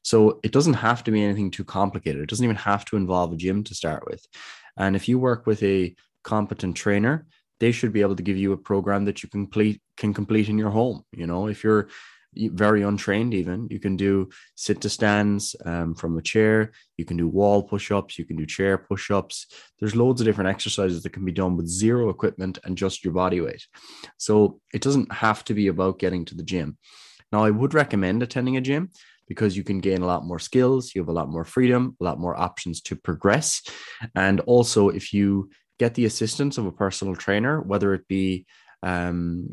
So 0.02 0.40
it 0.42 0.50
doesn't 0.52 0.74
have 0.74 1.04
to 1.04 1.12
be 1.12 1.22
anything 1.22 1.50
too 1.50 1.64
complicated. 1.64 2.22
It 2.22 2.28
doesn't 2.28 2.44
even 2.44 2.56
have 2.56 2.84
to 2.86 2.96
involve 2.96 3.32
a 3.32 3.36
gym 3.36 3.62
to 3.64 3.74
start 3.74 4.04
with. 4.04 4.26
And 4.76 4.96
if 4.96 5.08
you 5.08 5.18
work 5.18 5.46
with 5.46 5.62
a 5.62 5.94
competent 6.24 6.76
trainer, 6.76 7.26
they 7.60 7.72
should 7.72 7.92
be 7.92 8.02
able 8.02 8.16
to 8.16 8.22
give 8.22 8.36
you 8.36 8.52
a 8.52 8.58
program 8.58 9.04
that 9.04 9.22
you 9.22 9.28
complete 9.28 9.80
can 9.96 10.12
complete 10.12 10.48
in 10.48 10.58
your 10.58 10.70
home. 10.70 11.04
You 11.12 11.26
know, 11.26 11.46
if 11.46 11.62
you're 11.62 11.88
very 12.36 12.82
untrained 12.82 13.34
even. 13.34 13.68
You 13.70 13.80
can 13.80 13.96
do 13.96 14.28
sit 14.54 14.80
to 14.82 14.88
stands 14.88 15.56
um, 15.64 15.94
from 15.94 16.16
a 16.18 16.22
chair. 16.22 16.72
You 16.96 17.04
can 17.04 17.16
do 17.16 17.28
wall 17.28 17.62
push-ups. 17.62 18.18
You 18.18 18.24
can 18.24 18.36
do 18.36 18.46
chair 18.46 18.78
push-ups. 18.78 19.46
There's 19.78 19.96
loads 19.96 20.20
of 20.20 20.26
different 20.26 20.50
exercises 20.50 21.02
that 21.02 21.12
can 21.12 21.24
be 21.24 21.32
done 21.32 21.56
with 21.56 21.66
zero 21.66 22.08
equipment 22.08 22.58
and 22.64 22.76
just 22.76 23.04
your 23.04 23.14
body 23.14 23.40
weight. 23.40 23.66
So 24.18 24.60
it 24.72 24.82
doesn't 24.82 25.12
have 25.12 25.44
to 25.44 25.54
be 25.54 25.68
about 25.68 25.98
getting 25.98 26.24
to 26.26 26.34
the 26.34 26.42
gym. 26.42 26.78
Now 27.32 27.44
i 27.44 27.50
would 27.50 27.74
recommend 27.74 28.22
attending 28.22 28.56
a 28.56 28.60
gym 28.60 28.90
because 29.28 29.56
you 29.56 29.64
can 29.64 29.80
gain 29.80 30.02
a 30.02 30.06
lot 30.06 30.24
more 30.24 30.38
skills. 30.38 30.94
You 30.94 31.02
have 31.02 31.08
a 31.08 31.12
lot 31.12 31.28
more 31.28 31.44
freedom 31.44 31.96
a 32.00 32.04
lot 32.04 32.20
more 32.20 32.38
options 32.38 32.80
to 32.82 32.96
progress. 32.96 33.62
And 34.14 34.40
also 34.40 34.88
if 34.88 35.12
you 35.12 35.50
get 35.78 35.94
the 35.94 36.04
assistance 36.06 36.56
of 36.58 36.66
a 36.66 36.72
personal 36.72 37.14
trainer 37.16 37.60
whether 37.60 37.92
it 37.94 38.06
be 38.08 38.46
um, 38.82 39.48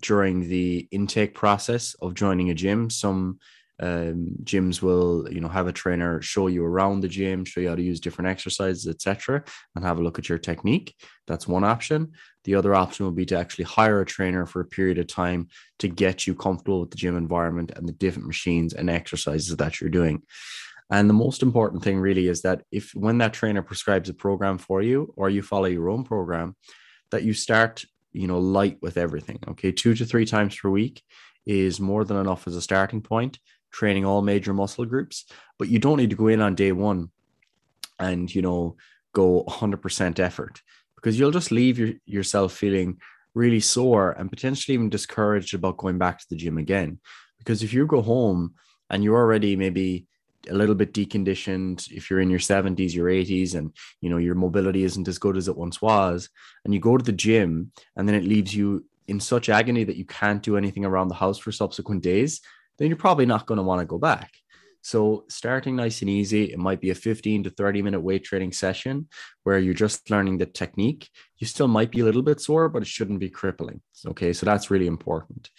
during 0.00 0.48
the 0.48 0.88
intake 0.90 1.34
process 1.34 1.94
of 2.00 2.14
joining 2.14 2.50
a 2.50 2.54
gym. 2.54 2.90
Some 2.90 3.38
um, 3.78 4.28
gyms 4.42 4.80
will, 4.80 5.30
you 5.30 5.40
know, 5.40 5.48
have 5.48 5.66
a 5.66 5.72
trainer 5.72 6.22
show 6.22 6.46
you 6.46 6.64
around 6.64 7.00
the 7.00 7.08
gym, 7.08 7.44
show 7.44 7.60
you 7.60 7.68
how 7.68 7.74
to 7.74 7.82
use 7.82 8.00
different 8.00 8.28
exercises, 8.28 8.86
etc., 8.86 9.44
and 9.74 9.84
have 9.84 9.98
a 9.98 10.02
look 10.02 10.18
at 10.18 10.28
your 10.28 10.38
technique. 10.38 10.94
That's 11.26 11.46
one 11.46 11.64
option. 11.64 12.12
The 12.44 12.54
other 12.54 12.74
option 12.74 13.04
would 13.06 13.16
be 13.16 13.26
to 13.26 13.38
actually 13.38 13.64
hire 13.64 14.00
a 14.00 14.06
trainer 14.06 14.46
for 14.46 14.60
a 14.60 14.66
period 14.66 14.98
of 14.98 15.08
time 15.08 15.48
to 15.80 15.88
get 15.88 16.26
you 16.26 16.34
comfortable 16.34 16.80
with 16.80 16.90
the 16.90 16.96
gym 16.96 17.16
environment 17.16 17.72
and 17.76 17.86
the 17.86 17.92
different 17.92 18.28
machines 18.28 18.72
and 18.72 18.88
exercises 18.88 19.54
that 19.56 19.80
you're 19.80 19.90
doing. 19.90 20.22
And 20.90 21.10
the 21.10 21.14
most 21.14 21.42
important 21.42 21.82
thing 21.82 21.98
really 21.98 22.28
is 22.28 22.42
that 22.42 22.62
if 22.70 22.92
when 22.94 23.18
that 23.18 23.34
trainer 23.34 23.62
prescribes 23.62 24.08
a 24.08 24.14
program 24.14 24.56
for 24.56 24.80
you 24.82 25.12
or 25.16 25.28
you 25.28 25.42
follow 25.42 25.66
your 25.66 25.90
own 25.90 26.04
program, 26.04 26.54
that 27.10 27.24
you 27.24 27.34
start 27.34 27.84
you 28.16 28.26
know, 28.26 28.38
light 28.38 28.78
with 28.80 28.96
everything. 28.96 29.38
Okay. 29.48 29.72
Two 29.72 29.94
to 29.94 30.04
three 30.04 30.26
times 30.26 30.56
per 30.56 30.70
week 30.70 31.02
is 31.46 31.80
more 31.80 32.04
than 32.04 32.16
enough 32.16 32.46
as 32.46 32.56
a 32.56 32.62
starting 32.62 33.00
point, 33.00 33.38
training 33.70 34.04
all 34.04 34.22
major 34.22 34.52
muscle 34.52 34.84
groups. 34.84 35.26
But 35.58 35.68
you 35.68 35.78
don't 35.78 35.98
need 35.98 36.10
to 36.10 36.16
go 36.16 36.28
in 36.28 36.40
on 36.40 36.54
day 36.54 36.72
one 36.72 37.10
and, 37.98 38.32
you 38.34 38.42
know, 38.42 38.76
go 39.12 39.44
100% 39.48 40.18
effort 40.18 40.62
because 40.96 41.18
you'll 41.18 41.30
just 41.30 41.50
leave 41.50 41.78
your, 41.78 41.92
yourself 42.04 42.52
feeling 42.52 42.98
really 43.34 43.60
sore 43.60 44.12
and 44.12 44.30
potentially 44.30 44.74
even 44.74 44.88
discouraged 44.88 45.54
about 45.54 45.76
going 45.76 45.98
back 45.98 46.18
to 46.18 46.26
the 46.30 46.36
gym 46.36 46.58
again. 46.58 46.98
Because 47.38 47.62
if 47.62 47.72
you 47.72 47.86
go 47.86 48.02
home 48.02 48.54
and 48.90 49.04
you're 49.04 49.16
already 49.16 49.56
maybe 49.56 50.06
a 50.48 50.54
little 50.54 50.74
bit 50.74 50.92
deconditioned. 50.92 51.90
If 51.90 52.10
you're 52.10 52.20
in 52.20 52.30
your 52.30 52.40
70s 52.40 52.94
your 52.94 53.08
80s 53.08 53.54
and 53.54 53.72
you 54.00 54.10
know 54.10 54.18
your 54.18 54.34
mobility 54.34 54.84
isn't 54.84 55.08
as 55.08 55.18
good 55.18 55.36
as 55.36 55.48
it 55.48 55.56
once 55.56 55.80
was 55.82 56.28
and 56.64 56.74
you 56.74 56.80
go 56.80 56.96
to 56.96 57.04
the 57.04 57.12
gym 57.12 57.72
and 57.96 58.08
then 58.08 58.14
it 58.14 58.24
leaves 58.24 58.54
you 58.54 58.84
in 59.08 59.20
such 59.20 59.48
agony 59.48 59.84
that 59.84 59.96
you 59.96 60.04
can't 60.04 60.42
do 60.42 60.56
anything 60.56 60.84
around 60.84 61.08
the 61.08 61.14
house 61.14 61.38
for 61.38 61.52
subsequent 61.52 62.02
days 62.02 62.40
then 62.78 62.88
you're 62.88 62.96
probably 62.96 63.26
not 63.26 63.46
going 63.46 63.56
to 63.56 63.62
want 63.62 63.80
to 63.80 63.86
go 63.86 63.98
back. 63.98 64.30
So 64.82 65.24
starting 65.28 65.74
nice 65.76 66.02
and 66.02 66.10
easy 66.10 66.44
it 66.44 66.58
might 66.58 66.80
be 66.80 66.90
a 66.90 66.94
15 66.94 67.44
to 67.44 67.50
30 67.50 67.82
minute 67.82 68.00
weight 68.00 68.24
training 68.24 68.52
session 68.52 69.08
where 69.42 69.58
you're 69.58 69.74
just 69.74 70.10
learning 70.10 70.38
the 70.38 70.46
technique. 70.46 71.08
You 71.38 71.46
still 71.46 71.68
might 71.68 71.90
be 71.90 72.00
a 72.00 72.04
little 72.04 72.22
bit 72.22 72.40
sore 72.40 72.68
but 72.68 72.82
it 72.82 72.88
shouldn't 72.88 73.20
be 73.20 73.30
crippling. 73.30 73.80
Okay 74.06 74.32
so 74.32 74.46
that's 74.46 74.70
really 74.70 74.86
important 74.86 75.50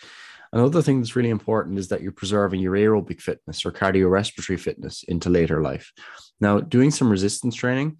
Another 0.57 0.81
thing 0.81 0.99
that's 0.99 1.15
really 1.15 1.29
important 1.29 1.77
is 1.77 1.89
that 1.89 2.01
you're 2.01 2.11
preserving 2.11 2.61
your 2.61 2.73
aerobic 2.73 3.21
fitness 3.21 3.63
or 3.63 3.71
cardiorespiratory 3.71 4.59
fitness 4.59 5.03
into 5.03 5.29
later 5.29 5.61
life. 5.61 5.91
Now, 6.41 6.59
doing 6.59 6.89
some 6.89 7.11
resistance 7.11 7.53
training 7.53 7.97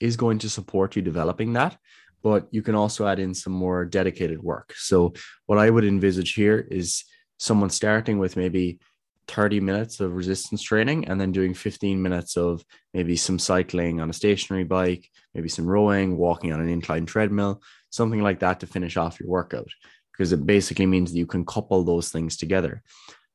is 0.00 0.16
going 0.16 0.38
to 0.38 0.48
support 0.48 0.96
you 0.96 1.02
developing 1.02 1.52
that, 1.52 1.76
but 2.22 2.48
you 2.50 2.62
can 2.62 2.74
also 2.74 3.06
add 3.06 3.18
in 3.18 3.34
some 3.34 3.52
more 3.52 3.84
dedicated 3.84 4.42
work. 4.42 4.72
So, 4.74 5.12
what 5.44 5.58
I 5.58 5.68
would 5.68 5.84
envisage 5.84 6.32
here 6.32 6.66
is 6.70 7.04
someone 7.36 7.68
starting 7.68 8.18
with 8.18 8.38
maybe 8.38 8.78
30 9.26 9.60
minutes 9.60 10.00
of 10.00 10.14
resistance 10.14 10.62
training 10.62 11.08
and 11.08 11.20
then 11.20 11.30
doing 11.30 11.52
15 11.52 12.00
minutes 12.00 12.38
of 12.38 12.64
maybe 12.94 13.16
some 13.16 13.38
cycling 13.38 14.00
on 14.00 14.08
a 14.08 14.14
stationary 14.14 14.64
bike, 14.64 15.06
maybe 15.34 15.50
some 15.50 15.66
rowing, 15.66 16.16
walking 16.16 16.54
on 16.54 16.60
an 16.62 16.70
incline 16.70 17.04
treadmill, 17.04 17.60
something 17.90 18.22
like 18.22 18.38
that 18.38 18.60
to 18.60 18.66
finish 18.66 18.96
off 18.96 19.20
your 19.20 19.28
workout 19.28 19.68
because 20.18 20.32
it 20.32 20.44
basically 20.44 20.86
means 20.86 21.12
that 21.12 21.18
you 21.18 21.26
can 21.26 21.46
couple 21.46 21.84
those 21.84 22.10
things 22.10 22.36
together. 22.36 22.82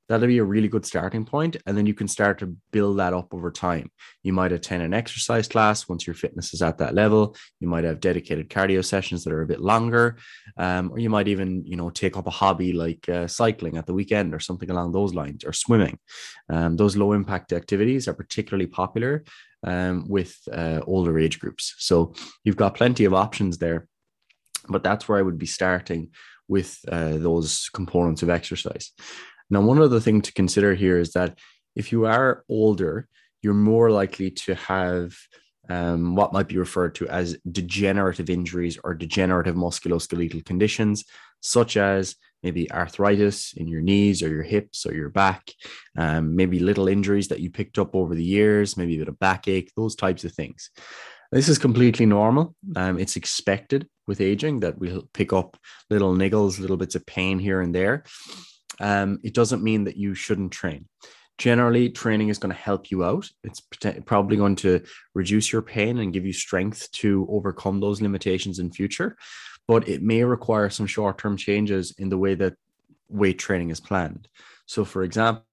That'll 0.10 0.28
be 0.28 0.40
a 0.40 0.44
really 0.44 0.68
good 0.68 0.86
starting 0.86 1.26
point, 1.26 1.56
and 1.66 1.78
then 1.78 1.86
you 1.86 1.94
can 1.94 2.10
start 2.10 2.40
to 2.40 2.58
build 2.74 3.00
that 3.00 3.14
up 3.14 3.34
over 3.34 3.50
time. 3.50 3.90
You 4.22 4.34
might 4.34 4.52
attend 4.52 4.84
an 4.84 4.94
exercise 4.94 5.48
class 5.48 5.88
once 5.88 6.06
your 6.06 6.14
fitness 6.14 6.54
is 6.54 6.62
at 6.62 6.78
that 6.80 6.94
level. 6.94 7.38
You 7.62 7.70
might 7.70 7.86
have 7.86 8.02
dedicated 8.02 8.50
cardio 8.50 8.84
sessions 8.84 9.24
that 9.24 9.32
are 9.32 9.44
a 9.44 9.48
bit 9.48 9.62
longer, 9.62 10.18
um, 10.58 10.92
or 10.92 11.00
you 11.00 11.10
might 11.10 11.30
even, 11.30 11.66
you 11.66 11.78
know, 11.78 11.90
take 11.90 12.18
up 12.18 12.28
a 12.28 12.32
hobby 12.32 12.74
like 12.74 13.08
uh, 13.08 13.28
cycling 13.28 13.78
at 13.78 13.86
the 13.86 13.94
weekend 13.94 14.34
or 14.34 14.42
something 14.42 14.70
along 14.70 14.92
those 14.92 15.14
lines, 15.14 15.46
or 15.46 15.54
swimming. 15.54 15.98
Um, 16.50 16.76
those 16.76 16.98
low 16.98 17.14
impact 17.14 17.54
activities 17.54 18.10
are 18.10 18.14
particularly 18.14 18.68
popular 18.68 19.24
um, 19.66 20.06
with 20.10 20.38
uh, 20.52 20.82
older 20.86 21.18
age 21.18 21.40
groups. 21.40 21.76
So 21.78 22.14
you've 22.44 22.58
got 22.58 22.76
plenty 22.76 23.06
of 23.06 23.14
options 23.14 23.58
there, 23.58 23.88
but 24.68 24.84
that's 24.84 25.08
where 25.08 25.18
I 25.18 25.22
would 25.22 25.38
be 25.38 25.46
starting 25.46 26.12
with 26.48 26.80
uh, 26.92 27.18
those 27.18 27.70
components 27.74 28.24
of 28.24 28.30
exercise. 28.30 28.92
Now, 29.50 29.62
one 29.62 29.82
other 29.82 30.00
thing 30.00 30.22
to 30.22 30.34
consider 30.34 30.74
here 30.74 30.98
is 30.98 31.14
that 31.14 31.38
if 31.76 31.92
you 31.92 32.06
are 32.06 32.44
older, 32.50 33.08
you're 33.42 33.54
more 33.54 33.92
likely 33.92 34.32
to 34.32 34.56
have 34.56 35.16
um, 35.70 36.16
what 36.16 36.34
might 36.34 36.48
be 36.48 36.58
referred 36.58 36.96
to 36.96 37.08
as 37.08 37.38
degenerative 37.50 38.30
injuries 38.30 38.78
or 38.84 38.94
degenerative 38.94 39.56
musculoskeletal 39.56 40.46
conditions, 40.46 41.06
such 41.42 41.78
as 41.78 42.16
maybe 42.42 42.72
arthritis 42.72 43.54
in 43.54 43.68
your 43.68 43.82
knees 43.82 44.22
or 44.22 44.30
your 44.30 44.44
hips 44.44 44.86
or 44.86 44.94
your 44.94 45.10
back, 45.10 45.50
um, 45.98 46.36
maybe 46.36 46.60
little 46.60 46.90
injuries 46.90 47.30
that 47.30 47.40
you 47.40 47.50
picked 47.50 47.80
up 47.80 47.96
over 47.96 48.14
the 48.14 48.24
years, 48.24 48.76
maybe 48.76 48.96
a 48.96 49.00
bit 49.00 49.08
of 49.08 49.20
backache, 49.20 49.72
those 49.76 49.96
types 49.96 50.26
of 50.26 50.34
things. 50.34 50.70
This 51.34 51.50
is 51.50 51.58
completely 51.58 52.06
normal. 52.06 52.56
Um, 52.76 53.00
it's 53.00 53.16
expected 53.16 53.90
with 54.06 54.22
aging 54.22 54.60
that 54.60 54.78
we'll 54.78 55.10
pick 55.16 55.34
up 55.34 55.58
little 55.90 56.14
niggles, 56.14 56.60
little 56.60 56.78
bits 56.78 56.94
of 56.94 57.08
pain 57.08 57.40
here 57.40 57.60
and 57.62 57.74
there. 57.74 58.04
Um, 58.80 59.20
it 59.24 59.34
doesn't 59.34 59.64
mean 59.64 59.86
that 59.86 59.98
you 59.98 60.14
shouldn't 60.14 60.52
train. 60.52 60.88
Generally, 61.40 61.90
training 61.90 62.30
is 62.30 62.38
going 62.38 62.54
to 62.54 62.62
help 62.62 62.92
you 62.92 63.04
out. 63.04 63.28
It's 63.44 63.62
probably 64.06 64.38
going 64.38 64.58
to 64.58 64.84
reduce 65.16 65.52
your 65.52 65.64
pain 65.64 65.98
and 65.98 66.14
give 66.14 66.24
you 66.24 66.34
strength 66.34 66.92
to 66.92 67.26
overcome 67.28 67.80
those 67.80 68.00
limitations 68.00 68.60
in 68.60 68.72
future. 68.72 69.18
But 69.68 69.90
it 69.90 70.04
may 70.04 70.24
require 70.24 70.70
some 70.70 70.86
short 70.86 71.18
term 71.18 71.36
changes 71.36 71.96
in 71.98 72.10
the 72.10 72.18
way 72.18 72.36
that 72.36 72.54
weight 73.10 73.40
training 73.40 73.72
is 73.72 73.80
planned. 73.80 74.28
So, 74.68 74.86
for 74.86 75.02
example, 75.02 75.46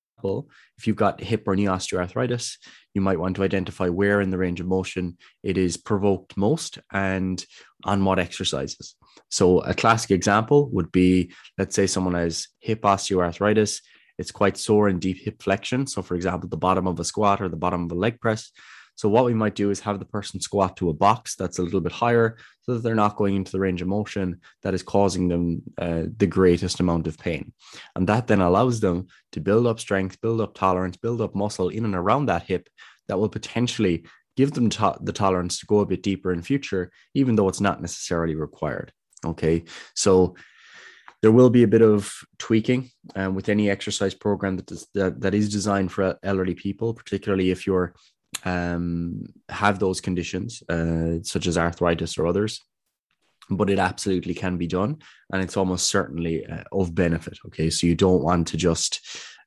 if 0.79 0.87
you've 0.87 0.97
got 0.97 1.21
hip 1.21 1.45
or 1.47 1.57
knee 1.57 1.65
osteoarthritis, 1.65 2.57
you 2.95 3.01
might 3.01 3.19
want 3.19 3.37
to 3.37 3.43
identify 3.43 3.89
where 3.89 4.21
in 4.21 4.31
the 4.31 4.39
range 4.39 4.61
of 4.61 4.67
motion 4.67 5.17
it 5.43 5.57
is 5.57 5.77
provoked 5.77 6.37
most 6.37 6.79
and 6.93 7.45
on 7.85 8.05
what 8.05 8.19
exercises. 8.19 8.97
So, 9.31 9.61
a 9.61 9.75
classic 9.75 10.11
example 10.11 10.69
would 10.71 10.91
be 10.91 11.33
let's 11.59 11.75
say 11.75 11.87
someone 11.87 12.15
has 12.15 12.49
hip 12.61 12.83
osteoarthritis, 12.83 13.81
it's 14.21 14.31
quite 14.31 14.59
sore 14.59 14.91
in 14.91 14.99
deep 14.99 15.19
hip 15.19 15.43
flexion. 15.43 15.87
So, 15.87 16.03
for 16.03 16.15
example, 16.15 16.49
the 16.49 16.57
bottom 16.59 16.87
of 16.87 17.01
a 17.01 17.05
squat 17.05 17.41
or 17.41 17.49
the 17.49 17.57
bottom 17.57 17.85
of 17.85 17.93
a 17.93 17.95
leg 17.95 18.21
press. 18.21 18.53
So, 18.97 19.09
what 19.09 19.25
we 19.25 19.35
might 19.35 19.55
do 19.55 19.71
is 19.71 19.81
have 19.81 19.99
the 19.99 20.05
person 20.05 20.41
squat 20.41 20.77
to 20.77 20.91
a 20.91 20.95
box 20.95 21.37
that's 21.37 21.59
a 21.59 21.63
little 21.63 21.81
bit 21.81 21.93
higher 21.93 22.37
so 22.63 22.75
that 22.75 22.83
they're 22.83 22.95
not 22.95 23.17
going 23.17 23.37
into 23.37 23.53
the 23.53 23.61
range 23.61 23.83
of 23.83 23.89
motion 23.89 24.41
that 24.63 24.75
is 24.75 24.83
causing 24.83 25.29
them 25.29 25.63
uh, 25.79 26.05
the 26.17 26.27
greatest 26.27 26.81
amount 26.81 27.07
of 27.07 27.19
pain. 27.19 27.53
And 27.97 28.07
that 28.09 28.27
then 28.27 28.41
allows 28.41 28.81
them 28.81 29.09
to 29.33 29.41
build 29.41 29.67
up 29.67 29.81
strength, 29.81 30.21
build 30.21 30.41
up 30.41 30.55
tolerance, 30.55 30.97
build 30.97 31.21
up 31.21 31.35
muscle 31.35 31.69
in 31.69 31.85
and 31.85 31.95
around 31.95 32.27
that 32.27 32.45
hip 32.45 32.69
that 33.09 33.19
will 33.19 33.29
potentially 33.29 34.05
give 34.37 34.53
them 34.53 34.71
to- 34.71 34.99
the 35.01 35.13
tolerance 35.13 35.59
to 35.59 35.67
go 35.67 35.81
a 35.81 35.87
bit 35.87 36.03
deeper 36.03 36.33
in 36.33 36.43
future, 36.43 36.91
even 37.15 37.37
though 37.37 37.49
it's 37.49 37.61
not 37.61 37.81
necessarily 37.81 38.35
required. 38.35 38.93
Okay. 39.25 39.65
So, 39.95 40.35
there 41.23 41.33
will 41.33 41.51
be 41.51 41.63
a 41.63 41.69
bit 41.69 41.83
of 41.83 42.13
tweaking 42.39 42.91
um, 43.15 43.35
with 43.35 43.49
any 43.49 43.69
exercise 43.69 44.15
program 44.15 44.57
that 44.57 44.71
is, 44.71 44.87
that, 44.95 45.21
that 45.21 45.35
is 45.35 45.51
designed 45.51 45.93
for 45.93 46.19
elderly 46.23 46.55
people, 46.55 46.95
particularly 46.95 47.51
if 47.51 47.67
you're 47.67 47.95
um, 48.45 49.27
have 49.49 49.79
those 49.79 50.01
conditions, 50.01 50.63
uh, 50.69 51.23
such 51.23 51.47
as 51.47 51.59
arthritis 51.59 52.19
or 52.19 52.27
others. 52.27 52.61
But 53.49 53.71
it 53.71 53.81
absolutely 53.81 54.35
can 54.35 54.59
be 54.59 54.69
done, 54.69 54.99
and 55.33 55.43
it's 55.43 55.57
almost 55.57 55.89
certainly 55.89 56.47
uh, 56.47 56.63
of 56.73 56.95
benefit. 56.95 57.39
Okay, 57.47 57.69
so 57.69 57.87
you 57.87 57.97
don't 57.97 58.23
want 58.23 58.47
to 58.49 58.57
just 58.57 59.01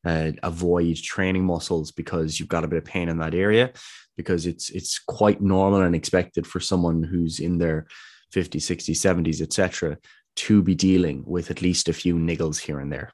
uh, 0.05 0.31
avoid 0.41 0.97
training 0.97 1.45
muscles 1.45 1.91
because 1.91 2.37
you've 2.37 2.49
got 2.49 2.65
a 2.65 2.67
bit 2.67 2.79
of 2.79 2.85
pain 2.85 3.07
in 3.07 3.17
that 3.19 3.33
area, 3.33 3.71
because 4.17 4.45
it's 4.45 4.69
it's 4.71 4.99
quite 4.99 5.41
normal 5.41 5.81
and 5.81 5.95
expected 5.95 6.45
for 6.45 6.59
someone 6.59 7.01
who's 7.01 7.39
in 7.39 7.57
their 7.57 7.87
50s, 8.33 8.63
60s, 8.63 8.95
70s, 8.95 9.41
etc., 9.41 9.97
to 10.35 10.61
be 10.61 10.75
dealing 10.75 11.23
with 11.25 11.51
at 11.51 11.61
least 11.61 11.87
a 11.87 11.93
few 11.93 12.15
niggles 12.15 12.59
here 12.59 12.79
and 12.79 12.91
there. 12.91 13.13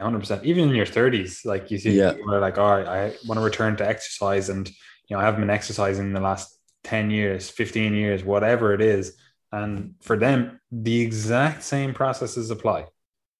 100%. 0.00 0.44
Even 0.44 0.68
in 0.68 0.74
your 0.74 0.86
30s, 0.86 1.44
like 1.44 1.70
you 1.70 1.78
see, 1.78 1.92
Yeah. 1.92 2.12
people 2.12 2.34
are 2.34 2.40
like, 2.40 2.58
all 2.58 2.70
right, 2.70 2.86
I 2.86 3.00
want 3.26 3.38
to 3.38 3.44
return 3.44 3.76
to 3.76 3.86
exercise. 3.86 4.48
And, 4.48 4.68
you 4.68 5.16
know, 5.16 5.18
I 5.20 5.24
haven't 5.24 5.40
been 5.40 5.50
exercising 5.50 6.06
in 6.06 6.12
the 6.12 6.20
last 6.20 6.58
10 6.84 7.10
years, 7.10 7.50
15 7.50 7.94
years, 7.94 8.24
whatever 8.24 8.72
it 8.72 8.80
is. 8.80 9.16
And 9.52 9.94
for 10.00 10.16
them, 10.16 10.60
the 10.70 11.00
exact 11.00 11.62
same 11.62 11.92
processes 11.94 12.50
apply. 12.50 12.86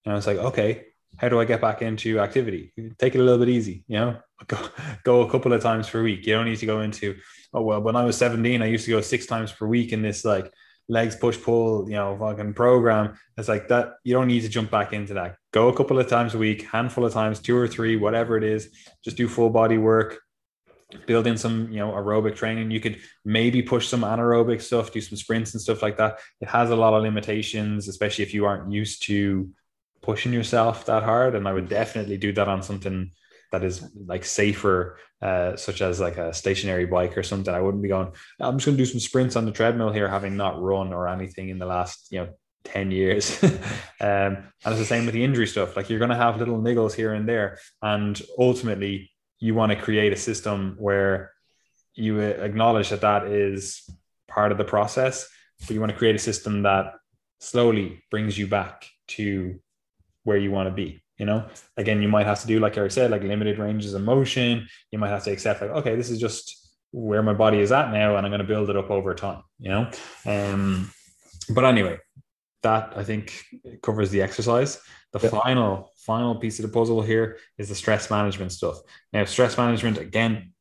And 0.05 0.17
it's 0.17 0.27
like, 0.27 0.39
okay, 0.39 0.87
how 1.17 1.29
do 1.29 1.41
I 1.41 1.45
get 1.45 1.61
back 1.61 1.83
into 1.83 2.21
activity? 2.21 2.73
Take 2.99 3.15
it 3.15 3.21
a 3.21 3.23
little 3.23 3.39
bit 3.39 3.49
easy, 3.49 3.85
you 3.89 3.99
know, 3.99 4.17
go, 4.47 4.59
go 5.05 5.21
a 5.23 5.31
couple 5.31 5.53
of 5.53 5.63
times 5.63 5.89
per 5.89 6.03
week. 6.03 6.27
You 6.27 6.35
don't 6.35 6.47
need 6.47 6.59
to 6.59 6.67
go 6.67 6.81
into, 6.81 7.17
oh, 7.53 7.63
well, 7.63 7.81
when 7.81 7.97
I 7.97 8.05
was 8.05 8.17
17, 8.17 8.63
I 8.63 8.67
used 8.67 8.85
to 8.87 8.91
go 8.91 9.01
six 9.01 9.27
times 9.27 9.53
per 9.53 9.67
week 9.67 9.93
in 9.93 10.03
this 10.03 10.25
like 10.25 10.53
legs 10.91 11.15
push 11.15 11.41
pull, 11.41 11.89
you 11.89 11.95
know, 11.95 12.17
fucking 12.19 12.53
program. 12.53 13.17
It's 13.39 13.49
like 13.49 13.69
that. 13.69 13.95
You 14.03 14.13
don't 14.13 14.27
need 14.27 14.43
to 14.43 14.49
jump 14.49 14.71
back 14.71 14.93
into 14.93 15.15
that. 15.15 15.37
Go 15.53 15.69
a 15.69 15.77
couple 15.77 15.99
of 15.99 16.09
times 16.09 16.35
a 16.35 16.39
week, 16.39 16.63
handful 16.63 17.05
of 17.05 17.13
times, 17.13 17.39
two 17.39 17.57
or 17.57 17.69
three, 17.69 17.97
whatever 17.97 18.37
it 18.37 18.43
is. 18.43 18.71
Just 19.05 19.17
do 19.17 19.29
full 19.29 19.51
body 19.51 19.79
work. 19.79 20.19
Build 21.07 21.29
in 21.29 21.39
some, 21.39 21.71
you 21.71 21.79
know, 21.79 21.93
aerobic 21.93 22.35
training. 22.35 22.73
You 22.73 22.81
could 22.81 22.99
maybe 23.25 23.63
push 23.63 23.87
some 23.87 24.01
anaerobic 24.01 24.61
stuff, 24.61 24.91
do 24.91 25.01
some 25.01 25.17
sprints 25.17 25.55
and 25.55 25.63
stuff 25.63 25.81
like 25.81 25.97
that. 25.99 26.19
It 26.41 26.49
has 26.49 26.71
a 26.71 26.77
lot 26.77 26.95
of 26.95 27.05
limitations, 27.05 27.87
especially 27.87 28.25
if 28.25 28.35
you 28.35 28.45
aren't 28.45 28.73
used 28.73 29.05
to 29.05 29.49
pushing 30.03 30.33
yourself 30.33 30.87
that 30.87 31.05
hard. 31.05 31.37
And 31.37 31.47
I 31.47 31.53
would 31.53 31.69
definitely 31.69 32.17
do 32.17 32.33
that 32.33 32.49
on 32.49 32.65
something 32.65 33.13
that 33.53 33.65
is 33.65 33.89
like 34.07 34.25
safer, 34.25 34.99
uh, 35.23 35.57
such 35.57 35.83
as 35.83 36.01
like 36.01 36.17
a 36.17 36.33
stationary 36.33 36.87
bike 36.87 37.17
or 37.17 37.23
something. 37.23 37.53
I 37.53 37.61
wouldn't 37.61 37.83
be 37.83 37.89
going, 37.89 38.13
I'm 38.39 38.59
just 38.59 38.67
going 38.67 38.77
to 38.77 38.83
do 38.83 38.91
some 38.91 39.01
sprints 39.01 39.37
on 39.37 39.45
the 39.45 39.53
treadmill 39.53 39.93
here, 39.93 40.09
having 40.09 40.37
not 40.37 40.61
run 40.61 40.93
or 40.93 41.09
anything 41.09 41.49
in 41.49 41.59
the 41.59 41.67
last, 41.67 42.09
you 42.11 42.21
know, 42.21 42.29
10 42.65 42.91
years. 42.91 43.43
um, 43.45 43.51
and 44.01 44.47
it's 44.67 44.79
the 44.79 44.85
same 44.85 45.07
with 45.07 45.15
the 45.15 45.25
injury 45.25 45.47
stuff. 45.47 45.77
Like 45.77 45.91
you're 45.91 45.99
going 45.99 46.11
to 46.11 46.17
have 46.17 46.39
little 46.39 46.61
niggles 46.61 46.95
here 46.95 47.15
and 47.15 47.29
there. 47.29 47.59
And 47.83 48.21
ultimately, 48.39 49.11
you 49.39 49.55
want 49.55 49.73
to 49.73 49.77
create 49.77 50.13
a 50.13 50.17
system 50.17 50.77
where 50.79 51.33
you 51.95 52.21
acknowledge 52.21 52.91
that 52.91 53.01
that 53.01 53.27
is 53.27 53.89
part 54.29 54.53
of 54.53 54.59
the 54.59 54.65
process, 54.65 55.29
but 55.61 55.71
you 55.71 55.81
want 55.81 55.91
to 55.91 55.99
create 55.99 56.15
a 56.15 56.19
system 56.19 56.63
that 56.63 56.95
slowly 57.41 58.03
brings 58.11 58.39
you 58.39 58.47
back 58.47 58.87
to 59.09 59.59
where 60.25 60.37
you 60.37 60.51
want 60.51 60.69
to 60.69 60.75
be. 60.75 61.03
You 61.21 61.27
know, 61.27 61.47
again, 61.77 62.01
you 62.01 62.09
might 62.09 62.25
have 62.25 62.41
to 62.41 62.47
do, 62.47 62.61
like 62.61 62.73
Gary 62.77 62.91
said, 62.91 63.11
like 63.11 63.23
limited 63.23 63.59
ranges 63.59 63.93
of 63.93 64.01
motion. 64.01 64.67
You 64.91 64.99
might 64.99 65.11
have 65.11 65.23
to 65.25 65.31
accept, 65.31 65.61
like, 65.61 65.71
okay, 65.71 65.95
this 65.95 66.09
is 66.09 66.19
just 66.19 66.75
where 66.93 67.23
my 67.23 67.35
body 67.35 67.59
is 67.61 67.73
at 67.73 67.93
now, 67.93 68.17
and 68.17 68.25
I'm 68.25 68.31
going 68.31 68.41
to 68.41 68.53
build 68.55 68.71
it 68.71 68.77
up 68.77 68.91
over 68.91 69.15
time. 69.15 69.43
You 69.59 69.69
know, 69.69 69.91
um, 70.25 70.91
but 71.55 71.67
anyway, 71.67 71.99
that 72.63 72.95
I 72.97 73.05
think 73.05 73.45
covers 73.83 74.11
the 74.11 74.23
exercise. 74.23 74.81
The 75.13 75.21
Yeah. 75.23 75.29
final 75.43 75.93
final 76.07 76.37
piece 76.37 76.59
of 76.59 76.65
the 76.65 76.73
puzzle 76.73 77.03
here 77.03 77.37
is 77.59 77.69
the 77.69 77.75
stress 77.75 78.11
management 78.11 78.53
stuff. 78.53 78.79
Now, 79.13 79.27
stress 79.27 79.59
management 79.59 79.99
again 79.99 80.55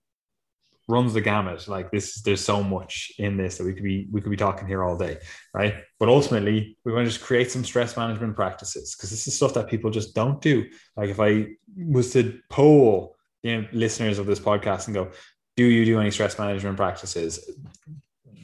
runs 0.89 1.13
the 1.13 1.21
gamut. 1.21 1.67
Like 1.67 1.91
this, 1.91 2.21
there's 2.23 2.43
so 2.43 2.63
much 2.63 3.11
in 3.19 3.37
this 3.37 3.57
that 3.57 3.63
we 3.63 3.73
could 3.73 3.83
be 3.83 4.07
we 4.11 4.21
could 4.21 4.31
be 4.31 4.35
talking 4.35 4.67
here 4.67 4.83
all 4.83 4.97
day, 4.97 5.19
right? 5.53 5.75
But 5.99 6.09
ultimately, 6.09 6.77
we 6.83 6.91
want 6.91 7.05
to 7.05 7.11
just 7.11 7.23
create 7.23 7.51
some 7.51 7.63
stress 7.63 7.95
management 7.95 8.35
practices 8.35 8.95
because 8.95 9.11
this 9.11 9.27
is 9.27 9.35
stuff 9.35 9.53
that 9.53 9.69
people 9.69 9.91
just 9.91 10.15
don't 10.15 10.41
do. 10.41 10.65
Like 10.97 11.09
if 11.09 11.19
I 11.19 11.49
was 11.77 12.11
to 12.13 12.39
poll 12.49 13.15
you 13.43 13.61
know, 13.61 13.67
listeners 13.71 14.17
of 14.17 14.25
this 14.25 14.39
podcast 14.39 14.87
and 14.87 14.95
go, 14.95 15.11
"Do 15.55 15.63
you 15.63 15.85
do 15.85 15.99
any 15.99 16.11
stress 16.11 16.39
management 16.39 16.75
practices?" 16.75 17.39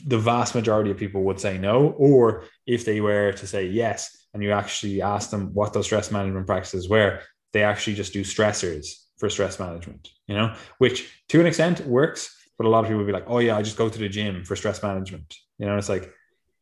The 0.06 0.20
vast 0.20 0.54
majority 0.54 0.92
of 0.92 0.98
people 0.98 1.24
would 1.24 1.40
say 1.40 1.58
no, 1.58 1.96
or 1.98 2.44
if 2.68 2.86
they 2.86 3.02
were 3.02 3.32
to 3.32 3.48
say 3.48 3.66
yes, 3.66 4.28
and 4.36 4.44
you 4.44 4.52
actually 4.52 5.02
ask 5.02 5.32
them 5.32 5.52
what 5.56 5.74
those 5.74 5.86
stress 5.86 6.12
management 6.12 6.46
practices 6.46 6.88
were, 6.88 7.22
they 7.54 7.64
actually 7.64 7.96
just 7.96 8.14
do 8.14 8.24
stressors 8.24 9.05
for 9.18 9.30
stress 9.30 9.60
management, 9.60 10.10
you 10.28 10.36
know, 10.36 10.54
which 10.78 11.12
to 11.30 11.40
an 11.40 11.46
extent 11.46 11.86
works. 11.86 12.32
But 12.58 12.68
a 12.68 12.70
lot 12.70 12.80
of 12.80 12.86
people 12.86 13.00
would 13.00 13.08
be 13.08 13.12
like, 13.12 13.26
oh, 13.28 13.40
yeah, 13.40 13.58
I 13.58 13.62
just 13.62 13.76
go 13.76 13.90
to 13.90 14.00
the 14.00 14.08
gym 14.08 14.46
for 14.46 14.56
stress 14.56 14.82
management. 14.82 15.36
You 15.58 15.66
know, 15.66 15.78
it's 15.78 15.90
like, 15.90 16.14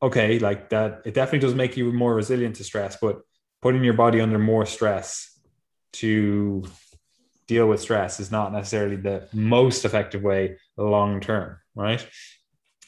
okay, 0.01 0.39
like 0.39 0.69
that, 0.69 1.03
it 1.05 1.13
definitely 1.13 1.45
does 1.47 1.53
make 1.53 1.77
you 1.77 1.91
more 1.93 2.15
resilient 2.15 2.55
to 2.55 2.63
stress, 2.63 2.97
but 2.99 3.21
putting 3.61 3.83
your 3.83 3.93
body 3.93 4.19
under 4.19 4.39
more 4.39 4.65
stress 4.65 5.39
to 5.93 6.63
deal 7.47 7.67
with 7.67 7.79
stress 7.79 8.19
is 8.19 8.31
not 8.31 8.51
necessarily 8.51 8.95
the 8.95 9.27
most 9.33 9.85
effective 9.85 10.23
way 10.23 10.57
long 10.77 11.19
term, 11.19 11.57
right? 11.75 12.05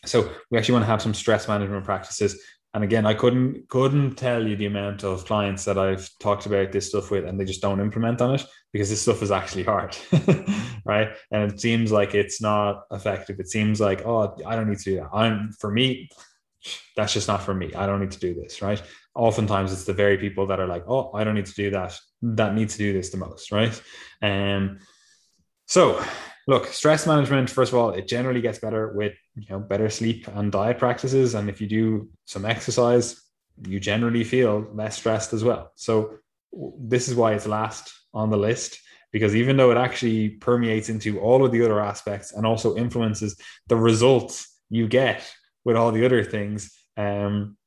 So 0.06 0.32
we 0.50 0.58
actually 0.58 0.74
want 0.74 0.84
to 0.84 0.92
have 0.92 1.02
some 1.02 1.14
stress 1.14 1.48
management 1.48 1.86
practices 1.86 2.42
and 2.76 2.84
again, 2.84 3.06
I 3.06 3.14
couldn't 3.14 3.70
couldn't 3.70 4.16
tell 4.16 4.46
you 4.46 4.58
the 4.58 4.66
amount 4.66 5.06
of 5.06 5.24
clients 5.24 5.64
that 5.64 5.78
I've 5.78 6.10
talked 6.20 6.46
about 6.46 6.74
this 6.74 6.90
stuff 6.90 7.10
with, 7.10 7.24
and 7.24 7.40
they 7.40 7.46
just 7.46 7.62
don't 7.62 7.80
implement 7.80 8.20
on 8.20 8.36
it 8.36 8.46
because 8.74 8.90
this 8.90 9.02
stuff 9.02 9.22
is 9.22 9.32
actually 9.32 9.64
hard, 9.64 9.98
right? 10.86 11.16
And 11.32 11.50
it 11.50 11.62
seems 11.62 11.94
like 11.94 12.14
it's 12.14 12.42
not 12.42 12.82
effective. 12.92 13.40
It 13.40 13.48
seems 13.48 13.80
like 13.80 14.06
oh, 14.06 14.36
I 14.46 14.58
don't 14.58 14.68
need 14.70 14.80
to 14.80 14.84
do 14.84 14.98
that. 14.98 15.10
I'm 15.14 15.54
for 15.54 15.72
me, 15.72 16.10
that's 16.98 17.14
just 17.14 17.30
not 17.30 17.44
for 17.44 17.54
me. 17.54 17.74
I 17.74 17.86
don't 17.86 18.02
need 18.02 18.12
to 18.12 18.20
do 18.20 18.34
this, 18.34 18.62
right? 18.62 18.84
Oftentimes, 19.16 19.72
it's 19.72 19.86
the 19.86 19.94
very 19.94 20.18
people 20.18 20.46
that 20.48 20.60
are 20.60 20.68
like, 20.68 20.84
oh, 20.86 21.12
I 21.14 21.24
don't 21.24 21.36
need 21.36 21.46
to 21.46 21.54
do 21.54 21.72
that. 21.72 21.98
That 22.24 22.56
need 22.56 22.68
to 22.68 22.78
do 22.78 22.92
this 22.92 23.10
the 23.10 23.18
most, 23.18 23.54
right? 23.54 23.82
And 24.22 24.72
um, 24.72 24.80
so 25.66 26.04
look 26.48 26.68
stress 26.68 27.08
management 27.08 27.50
first 27.50 27.74
of 27.74 27.80
all 27.80 27.90
it 27.90 28.08
generally 28.08 28.42
gets 28.42 28.60
better 28.60 28.94
with 28.94 29.14
you 29.36 29.46
know 29.50 29.60
better 29.60 29.90
sleep 29.90 30.28
and 30.28 30.52
diet 30.52 30.78
practices. 30.78 31.36
And 31.36 31.50
if 31.50 31.62
you 31.62 31.68
do 31.68 32.10
some 32.26 32.46
exercise 32.46 33.22
you 33.64 33.80
generally 33.80 34.24
feel 34.24 34.68
less 34.74 34.98
stressed 34.98 35.34
as 35.34 35.44
well. 35.44 35.72
So 35.76 36.16
this 36.80 37.08
is 37.08 37.16
why 37.16 37.34
it's 37.34 37.48
last 37.48 37.94
on 38.14 38.30
the 38.30 38.38
list 38.38 38.80
because 39.12 39.36
even 39.36 39.56
though 39.56 39.72
it 39.72 39.78
actually 39.78 40.30
permeates 40.30 40.90
into 40.90 41.20
all 41.20 41.46
of 41.46 41.52
the 41.52 41.64
other 41.64 41.80
aspects 41.80 42.34
and 42.34 42.46
also 42.46 42.76
influences 42.76 43.38
the 43.68 43.76
results 43.76 44.58
you 44.70 44.88
get 44.88 45.24
with 45.64 45.76
all 45.76 45.92
the 45.92 46.06
other 46.06 46.24
things 46.24 46.78
um 46.98 47.58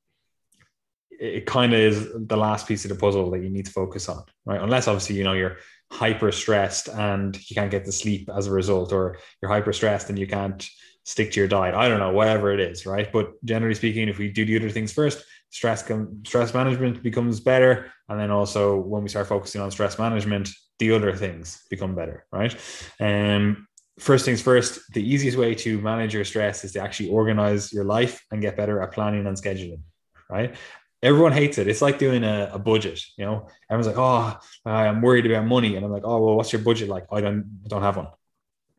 it 1.10 1.46
kind 1.46 1.74
of 1.74 1.80
is 1.80 2.08
the 2.14 2.36
last 2.36 2.66
piece 2.66 2.84
of 2.84 2.90
the 2.90 2.96
puzzle 2.96 3.30
that 3.30 3.42
you 3.42 3.50
need 3.50 3.66
to 3.66 3.72
focus 3.72 4.08
on 4.08 4.22
right? 4.46 4.60
Unless 4.60 4.88
obviously 4.88 5.16
you 5.16 5.24
know 5.24 5.34
you're 5.34 5.58
hyper 5.90 6.30
stressed 6.32 6.88
and 6.88 7.36
you 7.48 7.54
can't 7.54 7.70
get 7.70 7.84
to 7.84 7.92
sleep 7.92 8.28
as 8.34 8.46
a 8.46 8.52
result, 8.52 8.92
or 8.92 9.18
you're 9.40 9.50
hyper 9.50 9.72
stressed 9.72 10.10
and 10.10 10.18
you 10.18 10.26
can't 10.26 10.68
stick 11.08 11.32
to 11.32 11.40
your 11.40 11.48
diet. 11.48 11.74
I 11.74 11.88
don't 11.88 12.00
know, 12.00 12.12
whatever 12.12 12.52
it 12.52 12.60
is, 12.60 12.84
right? 12.84 13.10
But 13.10 13.42
generally 13.42 13.74
speaking, 13.74 14.10
if 14.10 14.18
we 14.18 14.30
do 14.30 14.44
the 14.44 14.56
other 14.56 14.68
things 14.68 14.92
first, 14.92 15.24
stress 15.48 15.82
com- 15.82 16.22
stress 16.26 16.52
management 16.52 17.02
becomes 17.02 17.40
better, 17.40 17.90
and 18.10 18.20
then 18.20 18.30
also 18.30 18.76
when 18.76 19.02
we 19.02 19.08
start 19.08 19.26
focusing 19.26 19.62
on 19.62 19.70
stress 19.70 19.98
management, 19.98 20.50
the 20.78 20.92
other 20.92 21.16
things 21.16 21.64
become 21.70 21.94
better, 21.94 22.26
right? 22.30 22.54
Um, 23.00 23.66
first 23.98 24.26
things 24.26 24.42
first, 24.42 24.80
the 24.92 25.02
easiest 25.02 25.38
way 25.38 25.54
to 25.54 25.80
manage 25.80 26.12
your 26.12 26.26
stress 26.26 26.62
is 26.62 26.72
to 26.72 26.80
actually 26.80 27.08
organize 27.08 27.72
your 27.72 27.84
life 27.84 28.22
and 28.30 28.42
get 28.42 28.54
better 28.54 28.82
at 28.82 28.92
planning 28.92 29.26
and 29.26 29.36
scheduling, 29.36 29.80
right? 30.28 30.54
everyone 31.00 31.30
hates 31.30 31.58
it. 31.58 31.68
It's 31.68 31.80
like 31.80 32.00
doing 32.00 32.24
a, 32.24 32.50
a, 32.54 32.58
budget, 32.58 33.00
you 33.16 33.24
know. 33.24 33.46
Everyone's 33.70 33.86
like, 33.86 33.98
"Oh, 33.98 34.36
I'm 34.68 35.00
worried 35.00 35.26
about 35.26 35.46
money," 35.46 35.76
and 35.76 35.84
I'm 35.86 35.92
like, 35.92 36.02
"Oh, 36.04 36.18
well, 36.24 36.34
what's 36.36 36.52
your 36.52 36.62
budget 36.62 36.88
like?" 36.88 37.06
I 37.12 37.20
don't, 37.20 37.60
I 37.64 37.68
don't 37.68 37.82
have 37.82 37.96
one. 37.96 38.08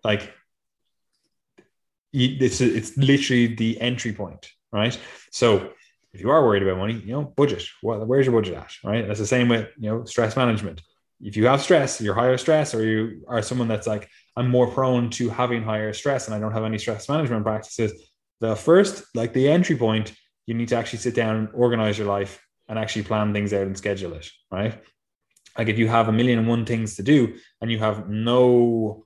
Like, 0.03 0.33
it's 2.13 2.61
it's 2.61 2.97
literally 2.97 3.55
the 3.55 3.79
entry 3.79 4.13
point, 4.13 4.49
right? 4.71 4.97
So, 5.31 5.71
if 6.13 6.21
you 6.21 6.29
are 6.31 6.43
worried 6.43 6.63
about 6.63 6.77
money, 6.77 6.95
you 6.95 7.13
know, 7.13 7.23
budget. 7.23 7.63
Well, 7.83 8.05
where's 8.05 8.25
your 8.25 8.39
budget 8.39 8.55
at? 8.55 8.71
Right. 8.83 9.07
That's 9.07 9.19
the 9.19 9.27
same 9.27 9.49
with 9.49 9.67
you 9.77 9.89
know 9.89 10.05
stress 10.05 10.35
management. 10.35 10.81
If 11.21 11.35
you 11.35 11.47
have 11.47 11.61
stress, 11.61 11.99
you're 11.99 12.15
higher 12.15 12.37
stress, 12.37 12.73
or 12.73 12.83
you 12.85 13.25
are 13.27 13.41
someone 13.41 13.67
that's 13.67 13.87
like, 13.87 14.09
I'm 14.37 14.49
more 14.49 14.67
prone 14.71 15.09
to 15.11 15.29
having 15.29 15.63
higher 15.63 15.91
stress, 15.91 16.27
and 16.27 16.35
I 16.35 16.39
don't 16.39 16.53
have 16.53 16.63
any 16.63 16.77
stress 16.77 17.09
management 17.09 17.43
practices. 17.43 17.91
The 18.39 18.55
first, 18.55 19.03
like 19.15 19.33
the 19.33 19.49
entry 19.49 19.75
point, 19.75 20.13
you 20.45 20.53
need 20.53 20.69
to 20.69 20.77
actually 20.77 20.99
sit 20.99 21.15
down 21.15 21.35
and 21.35 21.49
organize 21.53 21.97
your 21.97 22.07
life 22.07 22.41
and 22.69 22.79
actually 22.79 23.03
plan 23.03 23.33
things 23.33 23.51
out 23.51 23.67
and 23.67 23.77
schedule 23.77 24.13
it, 24.13 24.29
right? 24.49 24.81
Like 25.57 25.67
if 25.67 25.77
you 25.77 25.89
have 25.89 26.07
a 26.07 26.13
million 26.13 26.39
and 26.39 26.47
one 26.47 26.65
things 26.65 26.95
to 26.95 27.03
do 27.03 27.35
and 27.59 27.69
you 27.69 27.79
have 27.79 28.09
no 28.09 29.05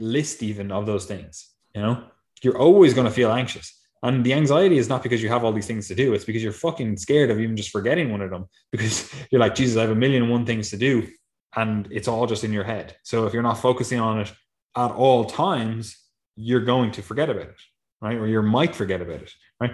list 0.00 0.42
even 0.42 0.72
of 0.72 0.86
those 0.86 1.04
things, 1.04 1.49
you 1.74 1.82
know, 1.82 2.04
you're 2.42 2.58
always 2.58 2.94
going 2.94 3.06
to 3.06 3.12
feel 3.12 3.30
anxious. 3.32 3.76
And 4.02 4.24
the 4.24 4.32
anxiety 4.32 4.78
is 4.78 4.88
not 4.88 5.02
because 5.02 5.22
you 5.22 5.28
have 5.28 5.44
all 5.44 5.52
these 5.52 5.66
things 5.66 5.88
to 5.88 5.94
do, 5.94 6.14
it's 6.14 6.24
because 6.24 6.42
you're 6.42 6.52
fucking 6.52 6.96
scared 6.96 7.30
of 7.30 7.38
even 7.38 7.56
just 7.56 7.70
forgetting 7.70 8.10
one 8.10 8.22
of 8.22 8.30
them 8.30 8.46
because 8.72 9.12
you're 9.30 9.40
like, 9.40 9.54
Jesus, 9.54 9.76
I 9.76 9.82
have 9.82 9.90
a 9.90 9.94
million 9.94 10.22
and 10.22 10.30
one 10.30 10.46
things 10.46 10.70
to 10.70 10.76
do. 10.76 11.06
And 11.54 11.88
it's 11.90 12.08
all 12.08 12.26
just 12.26 12.44
in 12.44 12.52
your 12.52 12.64
head. 12.64 12.96
So 13.02 13.26
if 13.26 13.34
you're 13.34 13.42
not 13.42 13.58
focusing 13.58 13.98
on 13.98 14.20
it 14.20 14.32
at 14.76 14.92
all 14.92 15.24
times, 15.24 15.98
you're 16.36 16.64
going 16.64 16.92
to 16.92 17.02
forget 17.02 17.28
about 17.28 17.48
it, 17.48 17.60
right? 18.00 18.16
Or 18.16 18.26
you 18.26 18.40
might 18.40 18.74
forget 18.74 19.00
about 19.02 19.22
it, 19.22 19.32
right? 19.60 19.72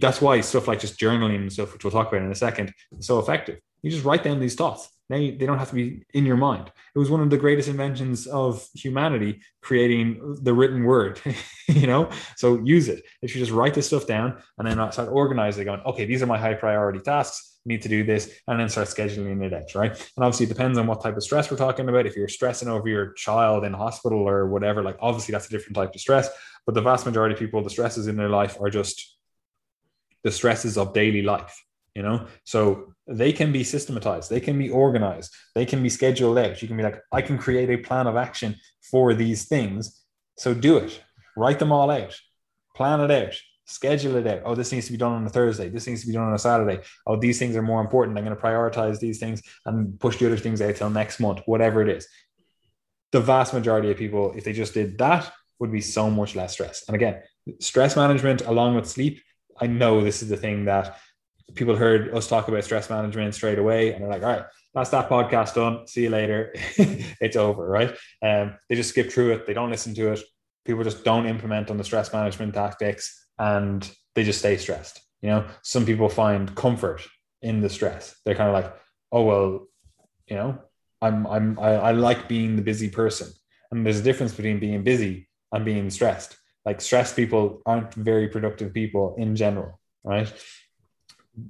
that's 0.00 0.20
why 0.20 0.40
stuff 0.40 0.68
like 0.68 0.80
just 0.80 0.98
journaling 0.98 1.36
and 1.36 1.52
stuff, 1.52 1.72
which 1.72 1.84
we'll 1.84 1.90
talk 1.90 2.08
about 2.08 2.22
in 2.22 2.30
a 2.30 2.34
second, 2.34 2.72
is 2.96 3.06
so 3.06 3.18
effective. 3.18 3.58
You 3.82 3.90
just 3.90 4.04
write 4.04 4.22
down 4.22 4.40
these 4.40 4.54
thoughts. 4.54 4.88
Now 5.10 5.16
you, 5.16 5.36
they 5.36 5.46
don't 5.46 5.58
have 5.58 5.68
to 5.68 5.74
be 5.74 6.02
in 6.14 6.24
your 6.24 6.36
mind. 6.36 6.70
It 6.94 6.98
was 6.98 7.10
one 7.10 7.20
of 7.20 7.30
the 7.30 7.36
greatest 7.36 7.68
inventions 7.68 8.26
of 8.26 8.66
humanity, 8.74 9.40
creating 9.60 10.38
the 10.42 10.54
written 10.54 10.84
word. 10.84 11.20
you 11.68 11.86
know, 11.86 12.10
so 12.36 12.60
use 12.64 12.88
it. 12.88 13.04
If 13.20 13.34
you 13.34 13.40
just 13.40 13.52
write 13.52 13.74
this 13.74 13.88
stuff 13.88 14.06
down 14.06 14.42
and 14.58 14.66
then 14.66 14.92
start 14.92 15.10
organizing, 15.10 15.66
going, 15.66 15.80
okay, 15.80 16.06
these 16.06 16.22
are 16.22 16.26
my 16.26 16.38
high 16.38 16.54
priority 16.54 17.00
tasks 17.00 17.54
need 17.66 17.82
to 17.82 17.88
do 17.88 18.04
this 18.04 18.30
and 18.46 18.60
then 18.60 18.68
start 18.68 18.88
scheduling 18.88 19.42
it 19.42 19.52
out 19.54 19.74
right 19.74 19.90
and 19.90 20.24
obviously 20.24 20.44
it 20.44 20.50
depends 20.50 20.76
on 20.76 20.86
what 20.86 21.02
type 21.02 21.16
of 21.16 21.22
stress 21.22 21.50
we're 21.50 21.56
talking 21.56 21.88
about 21.88 22.06
if 22.06 22.14
you're 22.14 22.28
stressing 22.28 22.68
over 22.68 22.88
your 22.88 23.12
child 23.14 23.64
in 23.64 23.72
hospital 23.72 24.28
or 24.28 24.46
whatever 24.48 24.82
like 24.82 24.96
obviously 25.00 25.32
that's 25.32 25.46
a 25.46 25.50
different 25.50 25.74
type 25.74 25.94
of 25.94 26.00
stress 26.00 26.28
but 26.66 26.74
the 26.74 26.82
vast 26.82 27.06
majority 27.06 27.32
of 27.32 27.38
people 27.38 27.62
the 27.62 27.70
stresses 27.70 28.06
in 28.06 28.16
their 28.16 28.28
life 28.28 28.58
are 28.60 28.68
just 28.68 29.16
the 30.24 30.30
stresses 30.30 30.76
of 30.76 30.92
daily 30.92 31.22
life 31.22 31.64
you 31.94 32.02
know 32.02 32.26
so 32.44 32.93
they 33.06 33.32
can 33.32 33.52
be 33.52 33.64
systematized. 33.64 34.30
They 34.30 34.40
can 34.40 34.58
be 34.58 34.70
organized. 34.70 35.34
They 35.54 35.66
can 35.66 35.82
be 35.82 35.88
scheduled 35.88 36.38
out. 36.38 36.62
You 36.62 36.68
can 36.68 36.76
be 36.76 36.82
like 36.82 37.00
i 37.12 37.20
can 37.20 37.38
create 37.38 37.70
a 37.70 37.76
plan 37.76 38.06
of 38.06 38.16
action 38.16 38.56
for 38.90 39.14
these 39.14 39.44
things. 39.46 40.02
So 40.38 40.54
do 40.54 40.78
it. 40.78 41.02
Write 41.36 41.58
them 41.58 41.72
all 41.72 41.90
out. 41.90 42.18
Plan 42.74 43.00
it 43.00 43.10
out. 43.10 43.34
Schedule 43.66 44.16
it 44.16 44.26
out. 44.26 44.42
Oh 44.44 44.54
this 44.54 44.72
needs 44.72 44.86
to 44.86 44.92
be 44.92 44.98
done 44.98 45.12
on 45.12 45.26
a 45.26 45.30
thursday. 45.30 45.68
This 45.68 45.86
needs 45.86 46.00
to 46.02 46.06
be 46.06 46.12
done 46.14 46.28
on 46.28 46.34
a 46.34 46.38
saturday. 46.38 46.80
Oh 47.06 47.16
these 47.16 47.38
things 47.38 47.56
are 47.56 47.62
more 47.62 47.80
important. 47.80 48.16
I'm 48.16 48.24
going 48.24 48.36
to 48.36 48.42
prioritize 48.42 49.00
these 49.00 49.18
things 49.18 49.42
and 49.66 49.98
push 50.00 50.16
the 50.16 50.26
other 50.26 50.36
things 50.38 50.62
out 50.62 50.76
till 50.76 50.90
next 50.90 51.20
month 51.20 51.40
whatever 51.46 51.82
it 51.82 51.88
is. 51.88 52.08
The 53.12 53.20
vast 53.20 53.52
majority 53.52 53.90
of 53.90 53.98
people 53.98 54.32
if 54.34 54.44
they 54.44 54.52
just 54.52 54.74
did 54.74 54.98
that 54.98 55.30
would 55.60 55.70
be 55.70 55.80
so 55.80 56.10
much 56.10 56.34
less 56.34 56.52
stress 56.52 56.84
and 56.88 56.96
again 56.96 57.22
stress 57.60 57.94
management 57.94 58.42
along 58.42 58.74
with 58.74 58.88
sleep 58.88 59.22
i 59.60 59.68
know 59.68 60.02
this 60.02 60.20
is 60.20 60.28
the 60.28 60.36
thing 60.36 60.64
that 60.64 60.98
people 61.54 61.76
heard 61.76 62.14
us 62.14 62.26
talk 62.26 62.48
about 62.48 62.64
stress 62.64 62.88
management 62.88 63.34
straight 63.34 63.58
away 63.58 63.92
and 63.92 64.02
they're 64.02 64.10
like, 64.10 64.22
all 64.22 64.30
right, 64.30 64.44
that's 64.72 64.90
that 64.90 65.08
podcast 65.08 65.54
done. 65.54 65.86
See 65.86 66.04
you 66.04 66.10
later. 66.10 66.52
it's 66.54 67.36
over, 67.36 67.66
right? 67.66 67.94
Um, 68.22 68.56
they 68.68 68.74
just 68.74 68.90
skip 68.90 69.10
through 69.12 69.32
it. 69.32 69.46
They 69.46 69.54
don't 69.54 69.70
listen 69.70 69.94
to 69.94 70.12
it. 70.12 70.20
People 70.64 70.84
just 70.84 71.04
don't 71.04 71.26
implement 71.26 71.70
on 71.70 71.76
the 71.76 71.84
stress 71.84 72.12
management 72.12 72.54
tactics 72.54 73.28
and 73.38 73.88
they 74.14 74.24
just 74.24 74.38
stay 74.38 74.56
stressed. 74.56 75.00
You 75.22 75.30
know, 75.30 75.46
some 75.62 75.86
people 75.86 76.08
find 76.08 76.54
comfort 76.54 77.02
in 77.42 77.60
the 77.60 77.68
stress. 77.68 78.16
They're 78.24 78.34
kind 78.34 78.48
of 78.48 78.54
like, 78.54 78.74
oh, 79.12 79.22
well, 79.22 79.66
you 80.26 80.36
know, 80.36 80.58
I'm, 81.00 81.26
I'm, 81.26 81.58
I, 81.58 81.70
I 81.74 81.90
like 81.92 82.28
being 82.28 82.56
the 82.56 82.62
busy 82.62 82.88
person. 82.88 83.28
And 83.70 83.84
there's 83.84 84.00
a 84.00 84.02
difference 84.02 84.34
between 84.34 84.58
being 84.58 84.82
busy 84.82 85.28
and 85.52 85.64
being 85.64 85.90
stressed. 85.90 86.36
Like 86.64 86.80
stressed 86.80 87.16
people 87.16 87.60
aren't 87.66 87.92
very 87.94 88.28
productive 88.28 88.72
people 88.72 89.14
in 89.18 89.36
general, 89.36 89.78
right? 90.02 90.32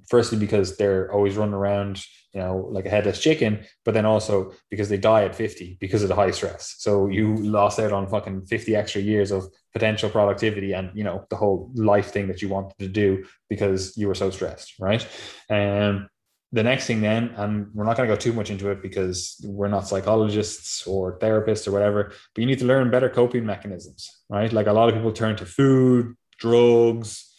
Firstly 0.09 0.39
because 0.39 0.77
they're 0.77 1.12
always 1.12 1.36
running 1.36 1.55
around 1.55 2.02
you 2.32 2.40
know 2.40 2.69
like 2.70 2.86
a 2.86 2.90
headless 2.90 3.20
chicken 3.20 3.65
but 3.85 3.94
then 3.94 4.05
also 4.05 4.52
because 4.70 4.89
they 4.89 4.97
die 4.97 5.24
at 5.24 5.35
50 5.35 5.78
because 5.81 6.02
of 6.02 6.09
the 6.09 6.15
high 6.15 6.31
stress. 6.31 6.74
So 6.78 7.09
you 7.09 7.36
lost 7.36 7.78
out 7.78 7.93
on 7.93 8.09
fucking 8.09 8.47
50 8.47 8.77
extra 8.77 9.01
years 9.01 9.31
of 9.31 9.44
potential 9.73 10.11
productivity 10.11 10.73
and 10.73 10.90
you 10.94 11.05
know 11.05 11.24
the 11.31 11.36
whole 11.36 11.70
life 11.74 12.12
thing 12.12 12.27
that 12.28 12.43
you 12.43 12.48
wanted 12.48 12.78
to 12.78 12.89
do 12.89 13.24
because 13.48 13.97
you 13.97 14.09
were 14.09 14.15
so 14.15 14.31
stressed 14.31 14.74
right? 14.81 15.06
And 15.48 15.97
um, 15.97 16.09
the 16.52 16.62
next 16.62 16.86
thing 16.86 17.01
then 17.01 17.31
and 17.36 17.69
we're 17.74 17.85
not 17.85 17.97
going 17.97 18.09
to 18.09 18.15
go 18.15 18.19
too 18.19 18.32
much 18.32 18.51
into 18.51 18.70
it 18.70 18.81
because 18.81 19.40
we're 19.44 19.69
not 19.69 19.89
psychologists 19.89 20.86
or 20.86 21.19
therapists 21.19 21.66
or 21.66 21.73
whatever 21.73 22.12
but 22.35 22.40
you 22.40 22.47
need 22.47 22.61
to 22.61 22.65
learn 22.65 22.90
better 22.90 23.09
coping 23.09 23.44
mechanisms 23.44 24.23
right? 24.28 24.52
Like 24.52 24.66
a 24.66 24.73
lot 24.73 24.89
of 24.89 24.94
people 24.94 25.12
turn 25.12 25.36
to 25.36 25.47
food 25.47 26.15
drugs 26.39 27.31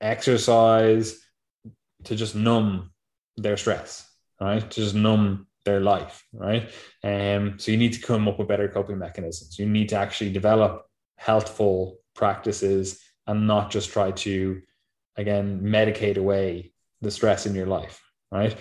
exercise 0.00 1.22
to 2.04 2.16
just 2.16 2.34
numb 2.34 2.90
their 3.36 3.56
stress, 3.56 4.08
right? 4.40 4.68
To 4.70 4.80
just 4.80 4.94
numb 4.94 5.46
their 5.64 5.80
life, 5.80 6.24
right? 6.32 6.70
Um, 7.04 7.58
so 7.58 7.70
you 7.70 7.76
need 7.76 7.92
to 7.94 8.00
come 8.00 8.28
up 8.28 8.38
with 8.38 8.48
better 8.48 8.68
coping 8.68 8.98
mechanisms. 8.98 9.58
You 9.58 9.66
need 9.66 9.88
to 9.90 9.96
actually 9.96 10.32
develop 10.32 10.86
healthful 11.16 11.98
practices 12.14 13.00
and 13.26 13.46
not 13.46 13.70
just 13.70 13.90
try 13.90 14.10
to, 14.10 14.60
again, 15.16 15.60
medicate 15.62 16.16
away 16.16 16.72
the 17.00 17.10
stress 17.10 17.46
in 17.46 17.54
your 17.54 17.66
life, 17.66 18.02
right? 18.30 18.56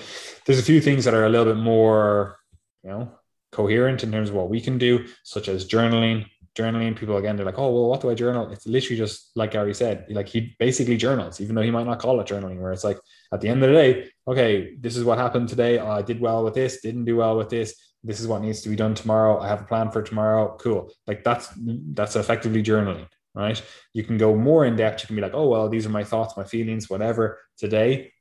There's 0.45 0.59
a 0.59 0.63
few 0.63 0.81
things 0.81 1.05
that 1.05 1.13
are 1.13 1.26
a 1.26 1.30
little 1.30 1.53
bit 1.53 1.61
more, 1.61 2.38
you 2.84 2.91
know, 2.91 3.11
coherent 3.51 4.03
in 4.03 4.11
terms 4.11 4.30
of 4.30 4.35
what 4.35 4.49
we 4.49 4.61
can 4.61 4.77
do, 4.77 5.07
such 5.23 5.47
as 5.47 5.68
journaling, 5.68 6.26
journaling 6.55 6.95
people 6.95 7.15
again 7.15 7.38
they're 7.38 7.45
like 7.45 7.57
oh 7.57 7.72
well 7.72 7.88
what 7.88 8.01
do 8.01 8.09
i 8.09 8.13
journal 8.13 8.51
it's 8.51 8.68
literally 8.68 8.97
just 8.97 9.31
like 9.35 9.51
gary 9.51 9.73
said 9.73 10.05
like 10.09 10.27
he 10.27 10.53
basically 10.59 10.97
journals 10.97 11.39
even 11.39 11.55
though 11.55 11.61
he 11.61 11.72
might 11.72 11.85
not 11.85 11.99
call 11.99 12.19
it 12.19 12.27
journaling 12.27 12.59
where 12.59 12.73
it's 12.73 12.84
like 12.84 12.99
at 13.31 13.41
the 13.41 13.47
end 13.47 13.63
of 13.63 13.69
the 13.69 13.75
day 13.75 14.09
okay 14.27 14.75
this 14.79 14.97
is 14.97 15.03
what 15.03 15.17
happened 15.17 15.49
today. 15.49 15.79
I 15.79 16.01
did 16.01 16.19
well 16.19 16.43
with 16.43 16.53
this 16.53 16.81
didn't 16.81 17.05
do 17.05 17.17
well 17.17 17.37
with 17.37 17.49
this. 17.49 17.75
This 18.03 18.19
is 18.19 18.27
what 18.27 18.41
needs 18.41 18.61
to 18.61 18.69
be 18.69 18.75
done 18.75 18.95
tomorrow. 18.95 19.39
I 19.39 19.47
have 19.47 19.61
a 19.61 19.65
plan 19.65 19.91
for 19.91 20.01
tomorrow. 20.01 20.57
Cool. 20.57 20.91
Like 21.07 21.23
that's 21.23 21.49
that's 21.93 22.15
effectively 22.15 22.63
journaling 22.63 23.07
right? 23.33 23.63
You 23.93 24.03
can 24.03 24.17
go 24.17 24.35
more 24.35 24.65
in 24.65 24.75
depth. 24.75 25.03
You 25.03 25.07
can 25.07 25.15
be 25.15 25.21
like 25.21 25.33
oh 25.33 25.47
well 25.47 25.69
these 25.69 25.85
are 25.85 25.89
my 25.89 26.03
thoughts 26.03 26.37
my 26.37 26.43
feelings 26.43 26.89
whatever 26.89 27.39
today. 27.57 28.11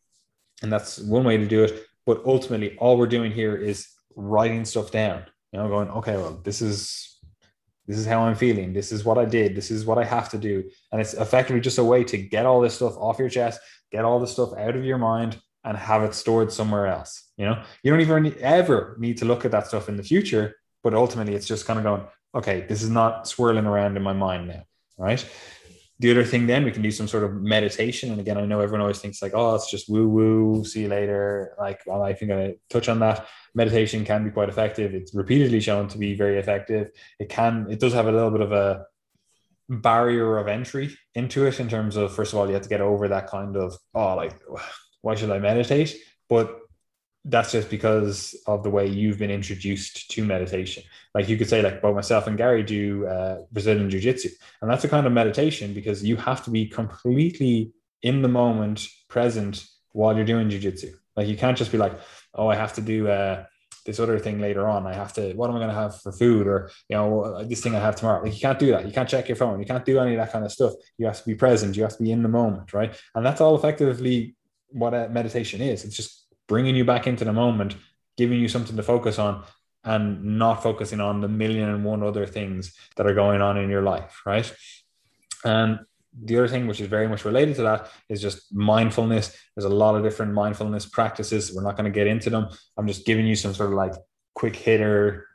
And 0.62 0.72
that's 0.72 0.98
one 0.98 1.24
way 1.24 1.36
to 1.36 1.46
do 1.46 1.64
it. 1.64 1.86
But 2.06 2.22
ultimately 2.24 2.76
all 2.78 2.96
we're 2.96 3.06
doing 3.06 3.32
here 3.32 3.56
is 3.56 3.88
writing 4.16 4.64
stuff 4.64 4.90
down 4.90 5.24
you 5.52 5.58
know 5.58 5.68
going 5.68 5.88
okay 5.88 6.16
well 6.16 6.40
this 6.42 6.60
is 6.60 7.10
this 7.90 7.98
is 7.98 8.06
how 8.06 8.20
I'm 8.20 8.36
feeling. 8.36 8.72
This 8.72 8.92
is 8.92 9.04
what 9.04 9.18
I 9.18 9.24
did. 9.24 9.56
This 9.56 9.72
is 9.72 9.84
what 9.84 9.98
I 9.98 10.04
have 10.04 10.28
to 10.28 10.38
do. 10.38 10.62
And 10.92 11.00
it's 11.00 11.14
effectively 11.14 11.60
just 11.60 11.78
a 11.78 11.84
way 11.84 12.04
to 12.04 12.16
get 12.16 12.46
all 12.46 12.60
this 12.60 12.74
stuff 12.74 12.96
off 12.96 13.18
your 13.18 13.28
chest, 13.28 13.60
get 13.90 14.04
all 14.04 14.20
the 14.20 14.26
stuff 14.26 14.52
out 14.56 14.76
of 14.76 14.84
your 14.84 14.98
mind 14.98 15.38
and 15.64 15.76
have 15.76 16.02
it 16.02 16.14
stored 16.14 16.52
somewhere 16.52 16.86
else. 16.86 17.30
You 17.36 17.46
know, 17.46 17.62
you 17.82 17.90
don't 17.90 18.00
even 18.00 18.34
ever 18.40 18.96
need 18.98 19.18
to 19.18 19.24
look 19.24 19.44
at 19.44 19.50
that 19.50 19.66
stuff 19.66 19.88
in 19.88 19.96
the 19.96 20.02
future, 20.02 20.56
but 20.82 20.94
ultimately 20.94 21.34
it's 21.34 21.46
just 21.46 21.66
kind 21.66 21.78
of 21.78 21.84
going, 21.84 22.02
okay, 22.34 22.66
this 22.68 22.82
is 22.82 22.90
not 22.90 23.26
swirling 23.26 23.66
around 23.66 23.96
in 23.96 24.02
my 24.02 24.12
mind 24.12 24.48
now. 24.48 24.62
Right. 24.96 25.26
The 25.98 26.10
other 26.10 26.24
thing, 26.24 26.46
then 26.46 26.64
we 26.64 26.70
can 26.70 26.80
do 26.80 26.90
some 26.90 27.08
sort 27.08 27.24
of 27.24 27.34
meditation. 27.42 28.10
And 28.10 28.20
again, 28.20 28.38
I 28.38 28.46
know 28.46 28.60
everyone 28.60 28.80
always 28.80 29.00
thinks 29.00 29.20
like, 29.20 29.32
oh, 29.34 29.54
it's 29.54 29.70
just 29.70 29.90
woo 29.90 30.08
woo, 30.08 30.64
see 30.64 30.82
you 30.82 30.88
later. 30.88 31.54
Like, 31.58 31.80
well, 31.86 32.02
I 32.02 32.14
think 32.14 32.32
I 32.32 32.56
touch 32.70 32.88
on 32.88 33.00
that 33.00 33.26
meditation 33.54 34.04
can 34.04 34.24
be 34.24 34.30
quite 34.30 34.48
effective. 34.48 34.94
It's 34.94 35.14
repeatedly 35.14 35.60
shown 35.60 35.88
to 35.88 35.98
be 35.98 36.14
very 36.14 36.38
effective. 36.38 36.90
It 37.18 37.28
can, 37.28 37.66
it 37.70 37.80
does 37.80 37.92
have 37.92 38.06
a 38.06 38.12
little 38.12 38.30
bit 38.30 38.40
of 38.40 38.52
a 38.52 38.86
barrier 39.70 40.36
of 40.36 40.48
entry 40.48 40.96
into 41.14 41.46
it 41.46 41.60
in 41.60 41.68
terms 41.68 41.96
of, 41.96 42.12
first 42.12 42.32
of 42.32 42.38
all, 42.38 42.46
you 42.46 42.54
have 42.54 42.62
to 42.62 42.68
get 42.68 42.80
over 42.80 43.08
that 43.08 43.28
kind 43.28 43.56
of, 43.56 43.76
oh, 43.94 44.16
like, 44.16 44.34
why 45.00 45.14
should 45.14 45.30
I 45.30 45.38
meditate? 45.38 45.96
But 46.28 46.58
that's 47.24 47.52
just 47.52 47.70
because 47.70 48.34
of 48.46 48.62
the 48.62 48.70
way 48.70 48.86
you've 48.86 49.18
been 49.18 49.30
introduced 49.30 50.10
to 50.10 50.24
meditation. 50.24 50.82
Like 51.14 51.28
you 51.28 51.36
could 51.36 51.48
say, 51.48 51.62
like 51.62 51.82
both 51.82 51.94
myself 51.94 52.26
and 52.26 52.36
Gary 52.36 52.62
do 52.62 53.06
uh, 53.06 53.42
Brazilian 53.52 53.90
Jiu 53.90 54.00
Jitsu, 54.00 54.30
and 54.60 54.70
that's 54.70 54.84
a 54.84 54.88
kind 54.88 55.06
of 55.06 55.12
meditation 55.12 55.74
because 55.74 56.02
you 56.02 56.16
have 56.16 56.44
to 56.44 56.50
be 56.50 56.66
completely 56.66 57.72
in 58.02 58.22
the 58.22 58.28
moment, 58.28 58.88
present 59.08 59.66
while 59.92 60.16
you're 60.16 60.24
doing 60.24 60.48
Jiu 60.48 60.58
Jitsu. 60.58 60.94
Like 61.14 61.28
you 61.28 61.36
can't 61.36 61.58
just 61.58 61.72
be 61.72 61.78
like, 61.78 61.92
oh, 62.34 62.48
I 62.48 62.56
have 62.56 62.72
to 62.74 62.80
do 62.80 63.08
uh, 63.08 63.44
this 63.86 63.98
other 64.00 64.18
thing 64.18 64.40
later 64.40 64.68
on. 64.68 64.86
I 64.86 64.94
have 64.94 65.12
to, 65.14 65.32
what 65.34 65.50
am 65.50 65.56
I 65.56 65.58
going 65.58 65.70
to 65.70 65.74
have 65.74 66.00
for 66.00 66.12
food 66.12 66.46
or, 66.46 66.70
you 66.88 66.96
know, 66.96 67.44
this 67.44 67.62
thing 67.62 67.74
I 67.74 67.80
have 67.80 67.96
tomorrow. 67.96 68.22
Like 68.22 68.34
you 68.34 68.40
can't 68.40 68.58
do 68.58 68.70
that. 68.72 68.86
You 68.86 68.92
can't 68.92 69.08
check 69.08 69.28
your 69.28 69.36
phone. 69.36 69.60
You 69.60 69.66
can't 69.66 69.84
do 69.84 69.98
any 69.98 70.12
of 70.12 70.18
that 70.18 70.32
kind 70.32 70.44
of 70.44 70.52
stuff. 70.52 70.72
You 70.98 71.06
have 71.06 71.18
to 71.18 71.26
be 71.26 71.34
present. 71.34 71.76
You 71.76 71.82
have 71.82 71.96
to 71.96 72.02
be 72.02 72.12
in 72.12 72.22
the 72.22 72.28
moment. 72.28 72.72
Right. 72.72 72.94
And 73.14 73.24
that's 73.24 73.40
all 73.40 73.54
effectively 73.56 74.36
what 74.68 74.94
a 74.94 75.08
meditation 75.08 75.60
is. 75.60 75.84
It's 75.84 75.96
just 75.96 76.26
bringing 76.46 76.76
you 76.76 76.84
back 76.84 77.06
into 77.06 77.24
the 77.24 77.32
moment, 77.32 77.76
giving 78.16 78.38
you 78.38 78.48
something 78.48 78.76
to 78.76 78.82
focus 78.82 79.18
on 79.18 79.44
and 79.84 80.38
not 80.38 80.62
focusing 80.62 81.00
on 81.00 81.20
the 81.20 81.28
million 81.28 81.68
and 81.68 81.84
one 81.84 82.02
other 82.02 82.26
things 82.26 82.74
that 82.96 83.06
are 83.06 83.14
going 83.14 83.40
on 83.40 83.56
in 83.56 83.70
your 83.70 83.82
life. 83.82 84.22
Right. 84.26 84.52
And 85.44 85.80
the 86.22 86.36
other 86.38 86.48
thing 86.48 86.66
which 86.66 86.80
is 86.80 86.88
very 86.88 87.08
much 87.08 87.24
related 87.24 87.56
to 87.56 87.62
that 87.62 87.90
is 88.08 88.20
just 88.20 88.52
mindfulness. 88.54 89.36
There's 89.54 89.64
a 89.64 89.74
lot 89.74 89.94
of 89.94 90.02
different 90.02 90.32
mindfulness 90.32 90.86
practices. 90.86 91.52
We're 91.54 91.62
not 91.62 91.76
going 91.76 91.90
to 91.90 91.96
get 91.96 92.06
into 92.06 92.30
them. 92.30 92.48
I'm 92.76 92.86
just 92.86 93.06
giving 93.06 93.26
you 93.26 93.36
some 93.36 93.54
sort 93.54 93.70
of 93.70 93.76
like 93.76 93.94
quick 94.34 94.56
hitter. 94.56 95.26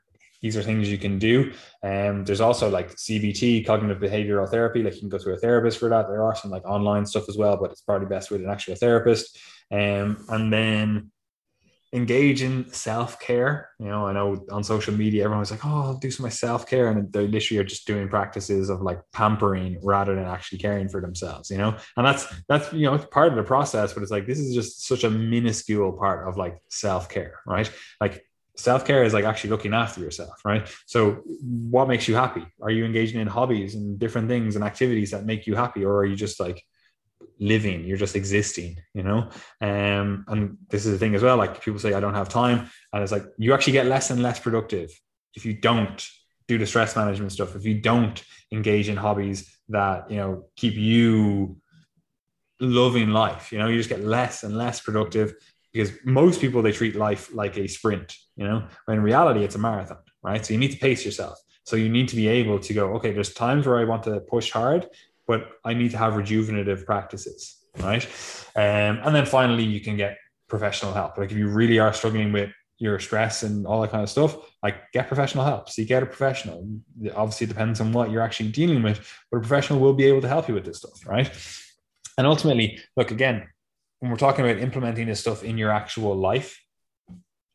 These 0.41 0.57
are 0.57 0.63
things 0.63 0.91
you 0.91 0.97
can 0.97 1.17
do. 1.17 1.53
And 1.81 2.09
um, 2.09 2.25
there's 2.25 2.41
also 2.41 2.69
like 2.69 2.95
cbt 2.95 3.65
cognitive 3.65 3.99
behavioral 3.99 4.49
therapy. 4.49 4.83
Like 4.83 4.95
you 4.95 4.99
can 4.99 5.09
go 5.09 5.17
to 5.17 5.31
a 5.31 5.37
therapist 5.37 5.79
for 5.79 5.89
that. 5.89 6.07
There 6.07 6.23
are 6.23 6.35
some 6.35 6.51
like 6.51 6.65
online 6.65 7.05
stuff 7.05 7.29
as 7.29 7.37
well 7.37 7.57
but 7.57 7.71
it's 7.71 7.81
probably 7.81 8.07
best 8.07 8.29
with 8.29 8.41
an 8.41 8.49
actual 8.49 8.75
therapist. 8.75 9.39
Um, 9.71 10.25
and 10.29 10.51
then 10.51 11.11
engage 11.95 12.43
in 12.43 12.71
self 12.71 13.19
care. 13.19 13.69
You 13.79 13.87
know, 13.87 14.05
I 14.05 14.13
know 14.13 14.45
on 14.51 14.63
social 14.63 14.93
media, 14.93 15.23
everyone's 15.23 15.51
like, 15.51 15.65
oh, 15.65 15.81
I'll 15.81 15.97
do 15.97 16.11
some 16.11 16.29
self 16.29 16.67
care. 16.67 16.89
And 16.89 17.11
they 17.11 17.27
literally 17.27 17.59
are 17.59 17.63
just 17.63 17.87
doing 17.87 18.09
practices 18.09 18.69
of 18.69 18.81
like 18.81 18.99
pampering 19.13 19.79
rather 19.81 20.13
than 20.13 20.25
actually 20.25 20.59
caring 20.59 20.89
for 20.89 21.01
themselves, 21.01 21.49
you 21.49 21.57
know? 21.57 21.77
And 21.97 22.05
that's, 22.05 22.27
that's, 22.47 22.71
you 22.73 22.85
know, 22.85 22.93
it's 22.95 23.05
part 23.05 23.29
of 23.29 23.35
the 23.35 23.43
process, 23.43 23.93
but 23.93 24.03
it's 24.03 24.11
like, 24.11 24.27
this 24.27 24.39
is 24.39 24.53
just 24.53 24.85
such 24.85 25.03
a 25.03 25.09
minuscule 25.09 25.93
part 25.93 26.27
of 26.27 26.37
like 26.37 26.57
self 26.69 27.09
care, 27.09 27.39
right? 27.45 27.71
Like, 28.01 28.25
Self 28.57 28.85
care 28.85 29.03
is 29.03 29.13
like 29.13 29.25
actually 29.25 29.49
looking 29.49 29.73
after 29.73 29.99
yourself, 29.99 30.39
right? 30.45 30.65
So, 30.85 31.23
what 31.25 31.89
makes 31.89 32.07
you 32.07 32.15
happy? 32.15 32.45
Are 32.61 32.69
you 32.69 32.85
engaging 32.85 33.19
in 33.19 33.27
hobbies 33.27 33.75
and 33.75 33.99
different 33.99 34.29
things 34.29 34.55
and 34.55 34.63
activities 34.63 35.11
that 35.11 35.25
make 35.25 35.45
you 35.45 35.55
happy, 35.55 35.83
or 35.83 35.97
are 35.97 36.05
you 36.05 36.15
just 36.15 36.39
like 36.39 36.63
living 37.39 37.83
you're 37.85 37.97
just 37.97 38.15
existing 38.15 38.77
you 38.93 39.03
know? 39.03 39.29
Um 39.61 40.25
and 40.27 40.57
this 40.69 40.85
is 40.85 40.91
the 40.91 40.97
thing 40.97 41.15
as 41.15 41.23
well 41.23 41.37
like 41.37 41.61
people 41.61 41.79
say 41.79 41.93
i 41.93 41.99
don't 41.99 42.13
have 42.13 42.29
time. 42.29 42.69
And 42.91 43.03
it's 43.03 43.11
like 43.11 43.25
you 43.37 43.53
actually 43.53 43.73
get 43.73 43.87
less 43.87 44.09
and 44.09 44.21
less 44.21 44.39
productive 44.39 44.89
if 45.35 45.45
you 45.45 45.53
don't 45.53 46.07
do 46.47 46.57
the 46.57 46.65
stress 46.65 46.95
management 46.95 47.31
stuff 47.31 47.55
if 47.55 47.65
you 47.65 47.81
don't 47.81 48.23
engage 48.51 48.89
in 48.89 48.97
hobbies 48.97 49.57
that 49.69 50.09
you 50.09 50.17
know 50.17 50.45
keep 50.55 50.75
you 50.75 51.57
loving 52.59 53.09
life 53.09 53.51
you 53.51 53.57
know? 53.59 53.67
You 53.67 53.77
just 53.77 53.89
get 53.89 54.03
less 54.03 54.43
and 54.43 54.57
less 54.57 54.79
productive 54.79 55.35
because 55.73 55.91
most 56.05 56.39
people 56.39 56.61
they 56.61 56.71
treat 56.71 56.95
life 56.95 57.33
like 57.33 57.57
a 57.57 57.67
sprint 57.67 58.15
you 58.35 58.45
know? 58.47 58.67
When 58.85 58.97
in 58.97 59.03
reality 59.03 59.43
it's 59.43 59.55
a 59.55 59.59
marathon 59.59 59.99
right? 60.23 60.43
So 60.45 60.53
you 60.53 60.59
need 60.59 60.71
to 60.71 60.79
pace 60.79 61.05
yourself. 61.05 61.37
So 61.65 61.75
you 61.75 61.89
need 61.89 62.07
to 62.09 62.15
be 62.15 62.27
able 62.27 62.59
to 62.59 62.73
go 62.73 62.93
okay 62.95 63.11
there's 63.11 63.33
times 63.33 63.65
where 63.65 63.79
i 63.79 63.83
want 63.83 64.03
to 64.03 64.19
push 64.21 64.51
hard 64.51 64.87
but 65.27 65.51
I 65.63 65.73
need 65.73 65.91
to 65.91 65.97
have 65.97 66.13
rejuvenative 66.13 66.85
practices, 66.85 67.57
right? 67.79 68.05
Um, 68.55 68.99
and 69.03 69.15
then 69.15 69.25
finally, 69.25 69.63
you 69.63 69.81
can 69.81 69.97
get 69.97 70.17
professional 70.47 70.93
help. 70.93 71.17
Like 71.17 71.31
if 71.31 71.37
you 71.37 71.47
really 71.47 71.79
are 71.79 71.93
struggling 71.93 72.31
with 72.31 72.51
your 72.77 72.99
stress 72.99 73.43
and 73.43 73.65
all 73.65 73.81
that 73.81 73.91
kind 73.91 74.03
of 74.03 74.09
stuff, 74.09 74.35
like 74.61 74.91
get 74.91 75.07
professional 75.07 75.45
help. 75.45 75.69
So 75.69 75.81
you 75.81 75.87
get 75.87 76.03
a 76.03 76.05
professional. 76.05 76.67
Obviously, 77.15 77.45
it 77.45 77.47
depends 77.47 77.79
on 77.79 77.93
what 77.93 78.11
you're 78.11 78.21
actually 78.21 78.49
dealing 78.49 78.83
with, 78.83 78.99
but 79.31 79.37
a 79.37 79.39
professional 79.39 79.79
will 79.79 79.93
be 79.93 80.05
able 80.05 80.21
to 80.21 80.27
help 80.27 80.47
you 80.47 80.53
with 80.53 80.65
this 80.65 80.77
stuff, 80.77 81.05
right? 81.05 81.31
And 82.17 82.27
ultimately, 82.27 82.79
look 82.95 83.11
again, 83.11 83.47
when 83.99 84.11
we're 84.11 84.17
talking 84.17 84.45
about 84.45 84.61
implementing 84.61 85.07
this 85.07 85.21
stuff 85.21 85.43
in 85.43 85.57
your 85.57 85.71
actual 85.71 86.15
life, 86.15 86.61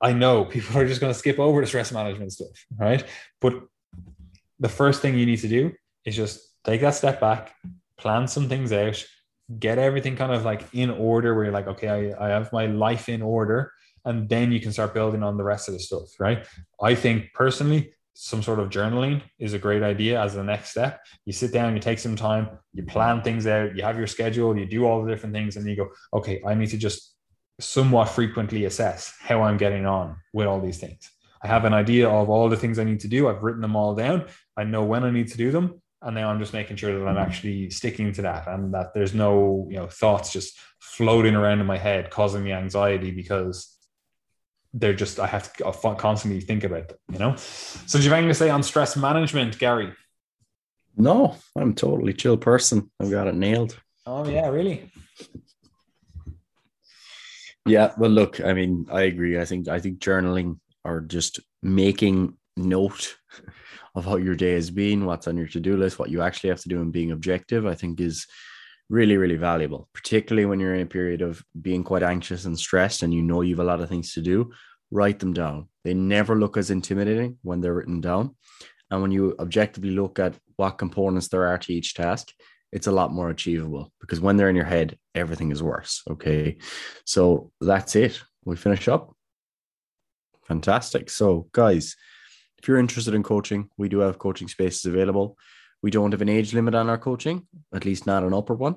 I 0.00 0.12
know 0.12 0.44
people 0.44 0.76
are 0.78 0.86
just 0.86 1.00
going 1.00 1.12
to 1.12 1.18
skip 1.18 1.38
over 1.38 1.60
the 1.60 1.66
stress 1.66 1.92
management 1.92 2.32
stuff, 2.32 2.66
right? 2.78 3.04
But 3.40 3.54
the 4.58 4.68
first 4.68 5.02
thing 5.02 5.18
you 5.18 5.26
need 5.26 5.40
to 5.40 5.48
do 5.48 5.72
is 6.04 6.16
just 6.16 6.49
take 6.64 6.80
that 6.82 6.94
step 6.94 7.20
back, 7.20 7.54
plan 7.96 8.26
some 8.28 8.48
things 8.48 8.72
out, 8.72 9.02
get 9.58 9.78
everything 9.78 10.16
kind 10.16 10.32
of 10.32 10.44
like 10.44 10.62
in 10.72 10.90
order 10.90 11.34
where 11.34 11.44
you're 11.44 11.52
like, 11.52 11.66
okay, 11.66 12.14
I, 12.14 12.26
I 12.26 12.28
have 12.30 12.52
my 12.52 12.66
life 12.66 13.08
in 13.08 13.22
order. 13.22 13.72
And 14.04 14.28
then 14.28 14.50
you 14.50 14.60
can 14.60 14.72
start 14.72 14.94
building 14.94 15.22
on 15.22 15.36
the 15.36 15.44
rest 15.44 15.68
of 15.68 15.74
the 15.74 15.80
stuff, 15.80 16.08
right? 16.18 16.46
I 16.80 16.94
think 16.94 17.32
personally, 17.34 17.92
some 18.14 18.42
sort 18.42 18.58
of 18.58 18.68
journaling 18.68 19.22
is 19.38 19.54
a 19.54 19.58
great 19.58 19.82
idea 19.82 20.20
as 20.20 20.34
the 20.34 20.44
next 20.44 20.70
step. 20.70 21.00
You 21.24 21.32
sit 21.32 21.52
down, 21.52 21.74
you 21.74 21.80
take 21.80 21.98
some 21.98 22.16
time, 22.16 22.48
you 22.72 22.82
plan 22.82 23.22
things 23.22 23.46
out, 23.46 23.76
you 23.76 23.82
have 23.82 23.96
your 23.96 24.06
schedule, 24.06 24.56
you 24.56 24.66
do 24.66 24.84
all 24.84 25.02
the 25.02 25.10
different 25.10 25.34
things, 25.34 25.56
and 25.56 25.66
you 25.66 25.76
go, 25.76 25.88
okay, 26.12 26.42
I 26.46 26.54
need 26.54 26.68
to 26.70 26.78
just 26.78 27.14
somewhat 27.60 28.08
frequently 28.10 28.64
assess 28.64 29.14
how 29.20 29.42
I'm 29.42 29.56
getting 29.56 29.86
on 29.86 30.16
with 30.32 30.46
all 30.46 30.60
these 30.60 30.78
things. 30.78 31.10
I 31.42 31.48
have 31.48 31.64
an 31.64 31.72
idea 31.72 32.08
of 32.08 32.28
all 32.28 32.48
the 32.48 32.56
things 32.56 32.78
I 32.78 32.84
need 32.84 33.00
to 33.00 33.08
do. 33.08 33.28
I've 33.28 33.42
written 33.42 33.62
them 33.62 33.76
all 33.76 33.94
down. 33.94 34.26
I 34.56 34.64
know 34.64 34.84
when 34.84 35.04
I 35.04 35.10
need 35.10 35.28
to 35.28 35.38
do 35.38 35.50
them 35.50 35.80
and 36.02 36.14
now 36.14 36.30
I'm 36.30 36.38
just 36.38 36.52
making 36.52 36.76
sure 36.76 36.98
that 36.98 37.06
I'm 37.06 37.18
actually 37.18 37.70
sticking 37.70 38.12
to 38.14 38.22
that 38.22 38.48
and 38.48 38.72
that 38.74 38.94
there's 38.94 39.14
no 39.14 39.66
you 39.70 39.76
know 39.76 39.86
thoughts 39.86 40.32
just 40.32 40.58
floating 40.78 41.34
around 41.34 41.60
in 41.60 41.66
my 41.66 41.78
head 41.78 42.10
causing 42.10 42.42
me 42.42 42.52
anxiety 42.52 43.10
because 43.10 43.76
they're 44.72 44.94
just 44.94 45.18
I 45.18 45.26
have 45.26 45.52
to 45.54 45.94
constantly 45.98 46.40
think 46.40 46.64
about 46.64 46.88
them 46.88 46.98
you 47.12 47.18
know? 47.18 47.36
So 47.36 47.98
do 47.98 48.04
you 48.04 48.10
have 48.10 48.18
anything 48.18 48.30
to 48.30 48.34
say 48.34 48.50
on 48.50 48.62
stress 48.62 48.96
management 48.96 49.58
Gary? 49.58 49.92
No 50.96 51.36
I'm 51.56 51.74
totally 51.74 52.12
chill 52.14 52.36
person. 52.36 52.90
I've 53.00 53.10
got 53.10 53.26
it 53.26 53.34
nailed. 53.34 53.78
Oh 54.06 54.26
yeah 54.26 54.48
really? 54.48 54.90
Yeah 57.66 57.92
well 57.98 58.10
look 58.10 58.40
I 58.40 58.54
mean 58.54 58.86
I 58.90 59.02
agree. 59.02 59.38
I 59.38 59.44
think 59.44 59.68
I 59.68 59.80
think 59.80 59.98
journaling 59.98 60.60
or 60.82 61.02
just 61.02 61.40
making 61.62 62.38
note 62.56 63.16
of 63.94 64.04
how 64.04 64.16
your 64.16 64.34
day 64.34 64.52
has 64.54 64.70
been, 64.70 65.04
what's 65.04 65.26
on 65.26 65.36
your 65.36 65.48
to 65.48 65.60
do 65.60 65.76
list, 65.76 65.98
what 65.98 66.10
you 66.10 66.22
actually 66.22 66.50
have 66.50 66.60
to 66.62 66.68
do, 66.68 66.80
and 66.80 66.92
being 66.92 67.10
objective, 67.10 67.66
I 67.66 67.74
think 67.74 68.00
is 68.00 68.26
really, 68.88 69.16
really 69.16 69.36
valuable, 69.36 69.88
particularly 69.92 70.46
when 70.46 70.60
you're 70.60 70.74
in 70.74 70.82
a 70.82 70.86
period 70.86 71.22
of 71.22 71.42
being 71.60 71.84
quite 71.84 72.02
anxious 72.02 72.44
and 72.44 72.58
stressed 72.58 73.02
and 73.02 73.14
you 73.14 73.22
know 73.22 73.40
you 73.40 73.54
have 73.54 73.64
a 73.64 73.68
lot 73.68 73.80
of 73.80 73.88
things 73.88 74.12
to 74.14 74.20
do. 74.20 74.50
Write 74.90 75.20
them 75.20 75.32
down. 75.32 75.68
They 75.84 75.94
never 75.94 76.36
look 76.36 76.56
as 76.56 76.70
intimidating 76.70 77.38
when 77.42 77.60
they're 77.60 77.74
written 77.74 78.00
down. 78.00 78.34
And 78.90 79.00
when 79.00 79.12
you 79.12 79.36
objectively 79.38 79.90
look 79.90 80.18
at 80.18 80.34
what 80.56 80.78
components 80.78 81.28
there 81.28 81.46
are 81.46 81.58
to 81.58 81.72
each 81.72 81.94
task, 81.94 82.32
it's 82.72 82.88
a 82.88 82.92
lot 82.92 83.12
more 83.12 83.30
achievable 83.30 83.92
because 84.00 84.20
when 84.20 84.36
they're 84.36 84.50
in 84.50 84.56
your 84.56 84.64
head, 84.64 84.98
everything 85.14 85.52
is 85.52 85.62
worse. 85.62 86.02
Okay. 86.10 86.58
So 87.04 87.52
that's 87.60 87.94
it. 87.96 88.20
We 88.44 88.56
finish 88.56 88.88
up. 88.88 89.14
Fantastic. 90.44 91.10
So, 91.10 91.48
guys, 91.52 91.94
if 92.60 92.68
you're 92.68 92.78
interested 92.78 93.14
in 93.14 93.22
coaching, 93.22 93.70
we 93.78 93.88
do 93.88 94.00
have 94.00 94.18
coaching 94.18 94.48
spaces 94.48 94.84
available. 94.84 95.38
We 95.82 95.90
don't 95.90 96.12
have 96.12 96.20
an 96.20 96.28
age 96.28 96.52
limit 96.52 96.74
on 96.74 96.90
our 96.90 96.98
coaching, 96.98 97.46
at 97.74 97.86
least 97.86 98.06
not 98.06 98.22
an 98.22 98.34
upper 98.34 98.54
one. 98.54 98.76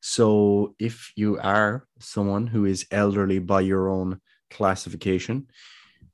So 0.00 0.74
if 0.78 1.10
you 1.16 1.38
are 1.38 1.86
someone 1.98 2.46
who 2.46 2.66
is 2.66 2.86
elderly 2.90 3.38
by 3.38 3.62
your 3.62 3.88
own 3.88 4.20
classification, 4.50 5.46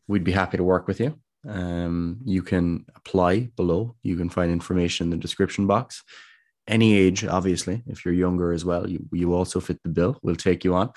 we'd 0.06 0.22
be 0.22 0.30
happy 0.30 0.56
to 0.56 0.62
work 0.62 0.86
with 0.86 1.00
you. 1.00 1.18
Um, 1.48 2.20
you 2.24 2.42
can 2.42 2.84
apply 2.94 3.50
below. 3.56 3.96
You 4.02 4.16
can 4.16 4.30
find 4.30 4.52
information 4.52 5.06
in 5.06 5.10
the 5.10 5.16
description 5.16 5.66
box. 5.66 6.04
Any 6.68 6.94
age, 6.94 7.24
obviously, 7.24 7.82
if 7.88 8.04
you're 8.04 8.14
younger 8.14 8.52
as 8.52 8.64
well, 8.64 8.88
you, 8.88 9.04
you 9.10 9.34
also 9.34 9.58
fit 9.58 9.82
the 9.82 9.88
bill. 9.88 10.16
We'll 10.22 10.36
take 10.36 10.62
you 10.62 10.76
on. 10.76 10.92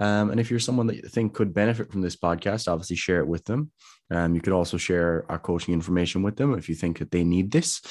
Um, 0.00 0.30
and 0.30 0.40
if 0.40 0.50
you're 0.50 0.58
someone 0.58 0.86
that 0.88 0.96
you 0.96 1.02
think 1.02 1.34
could 1.34 1.54
benefit 1.54 1.92
from 1.92 2.00
this 2.00 2.16
podcast, 2.16 2.66
obviously 2.66 2.96
share 2.96 3.20
it 3.20 3.28
with 3.28 3.44
them. 3.44 3.70
Um, 4.10 4.34
you 4.34 4.40
could 4.40 4.54
also 4.54 4.76
share 4.76 5.24
our 5.28 5.38
coaching 5.38 5.74
information 5.74 6.22
with 6.22 6.36
them 6.36 6.54
if 6.54 6.68
you 6.68 6.74
think 6.74 6.98
that 6.98 7.10
they 7.10 7.22
need 7.22 7.52
this. 7.52 7.82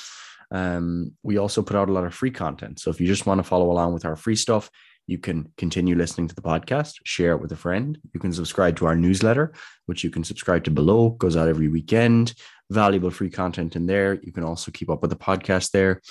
Um, 0.51 1.13
we 1.21 1.37
also 1.37 1.61
put 1.61 1.75
out 1.75 1.89
a 1.89 1.93
lot 1.93 2.05
of 2.05 2.13
free 2.13 2.31
content. 2.31 2.79
So 2.79 2.89
if 2.89 2.99
you 2.99 3.05
just 3.05 3.27
want 3.27 3.37
to 3.37 3.43
follow 3.43 3.71
along 3.71 3.93
with 3.93 4.05
our 4.05 4.15
free 4.15 4.35
stuff, 4.35 4.71
you 5.05 5.17
can 5.17 5.51
continue 5.57 5.95
listening 5.95 6.27
to 6.27 6.35
the 6.35 6.41
podcast, 6.41 6.95
share 7.03 7.31
it 7.33 7.41
with 7.41 7.51
a 7.51 7.55
friend. 7.55 7.97
You 8.13 8.19
can 8.19 8.33
subscribe 8.33 8.75
to 8.77 8.85
our 8.85 8.95
newsletter, 8.95 9.53
which 9.85 10.03
you 10.03 10.09
can 10.09 10.23
subscribe 10.23 10.63
to 10.65 10.71
below, 10.71 11.11
goes 11.11 11.35
out 11.35 11.47
every 11.47 11.67
weekend. 11.67 12.33
Valuable 12.71 13.09
free 13.09 13.29
content 13.31 13.75
in 13.75 13.87
there. 13.87 14.19
You 14.21 14.31
can 14.31 14.43
also 14.43 14.71
keep 14.71 14.89
up 14.89 15.01
with 15.01 15.09
the 15.09 15.17
podcast 15.17 15.71
there. 15.71 16.01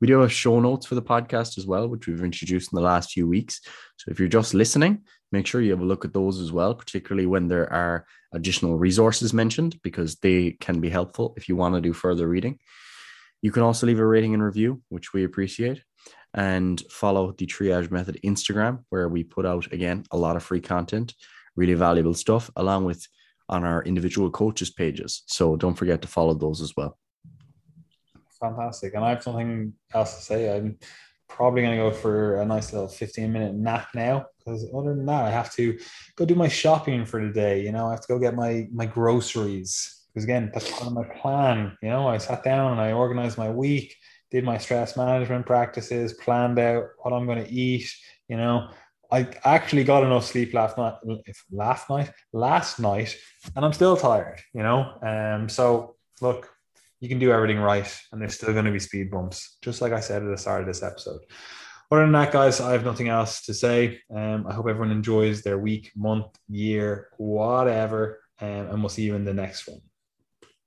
We 0.00 0.06
do 0.06 0.20
have 0.20 0.32
show 0.32 0.60
notes 0.60 0.86
for 0.86 0.94
the 0.94 1.02
podcast 1.02 1.58
as 1.58 1.66
well, 1.66 1.88
which 1.88 2.06
we've 2.06 2.22
introduced 2.22 2.72
in 2.72 2.76
the 2.76 2.82
last 2.82 3.12
few 3.12 3.26
weeks. 3.26 3.60
So 3.96 4.10
if 4.10 4.18
you're 4.18 4.28
just 4.28 4.54
listening, 4.54 5.02
make 5.32 5.46
sure 5.46 5.60
you 5.60 5.70
have 5.70 5.80
a 5.80 5.84
look 5.84 6.04
at 6.04 6.12
those 6.12 6.40
as 6.40 6.52
well, 6.52 6.74
particularly 6.74 7.26
when 7.26 7.48
there 7.48 7.70
are 7.72 8.06
additional 8.32 8.78
resources 8.78 9.32
mentioned, 9.32 9.80
because 9.82 10.16
they 10.16 10.52
can 10.60 10.80
be 10.80 10.90
helpful 10.90 11.34
if 11.36 11.48
you 11.48 11.56
want 11.56 11.74
to 11.74 11.80
do 11.80 11.92
further 11.92 12.28
reading. 12.28 12.58
You 13.42 13.52
can 13.52 13.62
also 13.62 13.86
leave 13.86 14.00
a 14.00 14.06
rating 14.06 14.34
and 14.34 14.42
review, 14.42 14.82
which 14.88 15.12
we 15.12 15.24
appreciate, 15.24 15.82
and 16.34 16.82
follow 16.90 17.32
the 17.32 17.46
Triage 17.46 17.90
Method 17.90 18.20
Instagram, 18.24 18.84
where 18.88 19.08
we 19.08 19.24
put 19.24 19.46
out 19.46 19.72
again 19.72 20.04
a 20.10 20.16
lot 20.16 20.36
of 20.36 20.42
free 20.42 20.60
content, 20.60 21.14
really 21.56 21.74
valuable 21.74 22.14
stuff, 22.14 22.50
along 22.56 22.84
with 22.84 23.06
on 23.48 23.64
our 23.64 23.82
individual 23.84 24.30
coaches 24.30 24.70
pages. 24.70 25.22
So 25.26 25.56
don't 25.56 25.74
forget 25.74 26.02
to 26.02 26.08
follow 26.08 26.34
those 26.34 26.60
as 26.60 26.74
well. 26.76 26.98
Fantastic. 28.40 28.94
And 28.94 29.04
I 29.04 29.10
have 29.10 29.22
something 29.22 29.72
else 29.92 30.16
to 30.16 30.22
say. 30.22 30.56
I'm 30.56 30.78
probably 31.28 31.62
going 31.62 31.76
to 31.76 31.82
go 31.82 31.90
for 31.90 32.40
a 32.40 32.44
nice 32.44 32.72
little 32.72 32.88
15 32.88 33.32
minute 33.32 33.54
nap 33.54 33.88
now 33.94 34.26
because 34.48 34.66
other 34.74 34.94
than 34.94 35.06
that, 35.06 35.24
I 35.24 35.30
have 35.30 35.52
to 35.54 35.78
go 36.16 36.24
do 36.24 36.34
my 36.34 36.48
shopping 36.48 37.04
for 37.04 37.24
the 37.24 37.32
day. 37.32 37.62
You 37.62 37.72
know, 37.72 37.88
I 37.88 37.92
have 37.92 38.00
to 38.02 38.08
go 38.08 38.18
get 38.18 38.34
my 38.34 38.66
my 38.72 38.86
groceries 38.86 40.06
because 40.08 40.24
again, 40.24 40.50
that's 40.52 40.70
part 40.70 40.86
of 40.86 40.92
my 40.92 41.04
plan. 41.20 41.76
You 41.82 41.90
know, 41.90 42.08
I 42.08 42.18
sat 42.18 42.42
down 42.42 42.72
and 42.72 42.80
I 42.80 42.92
organized 42.92 43.38
my 43.38 43.50
week, 43.50 43.94
did 44.30 44.44
my 44.44 44.58
stress 44.58 44.96
management 44.96 45.46
practices, 45.46 46.14
planned 46.14 46.58
out 46.58 46.84
what 46.98 47.12
I'm 47.12 47.26
going 47.26 47.44
to 47.44 47.52
eat. 47.52 47.92
You 48.28 48.36
know, 48.36 48.70
I 49.12 49.28
actually 49.44 49.84
got 49.84 50.02
enough 50.02 50.24
sleep 50.24 50.54
last 50.54 50.78
night. 50.78 50.94
Last 51.50 51.90
night, 51.90 52.10
last 52.32 52.80
night, 52.80 53.16
and 53.54 53.64
I'm 53.64 53.72
still 53.72 53.96
tired. 53.96 54.40
You 54.54 54.62
know, 54.62 54.98
um. 55.02 55.48
So 55.48 55.96
look, 56.20 56.50
you 57.00 57.08
can 57.08 57.18
do 57.18 57.32
everything 57.32 57.58
right, 57.58 57.88
and 58.12 58.20
there's 58.20 58.34
still 58.34 58.52
going 58.52 58.64
to 58.64 58.72
be 58.72 58.80
speed 58.80 59.10
bumps, 59.10 59.58
just 59.62 59.80
like 59.80 59.92
I 59.92 60.00
said 60.00 60.22
at 60.22 60.28
the 60.28 60.38
start 60.38 60.62
of 60.62 60.66
this 60.66 60.82
episode. 60.82 61.20
Other 61.90 62.02
than 62.02 62.12
that, 62.12 62.32
guys, 62.32 62.60
I 62.60 62.72
have 62.72 62.84
nothing 62.84 63.08
else 63.08 63.42
to 63.42 63.54
say. 63.54 64.00
Um, 64.14 64.46
I 64.46 64.52
hope 64.52 64.68
everyone 64.68 64.90
enjoys 64.90 65.42
their 65.42 65.58
week, 65.58 65.90
month, 65.96 66.38
year, 66.48 67.08
whatever, 67.16 68.20
um, 68.40 68.48
and 68.48 68.80
we'll 68.80 68.90
see 68.90 69.04
you 69.04 69.14
in 69.14 69.24
the 69.24 69.32
next 69.32 69.66
one. 69.66 69.80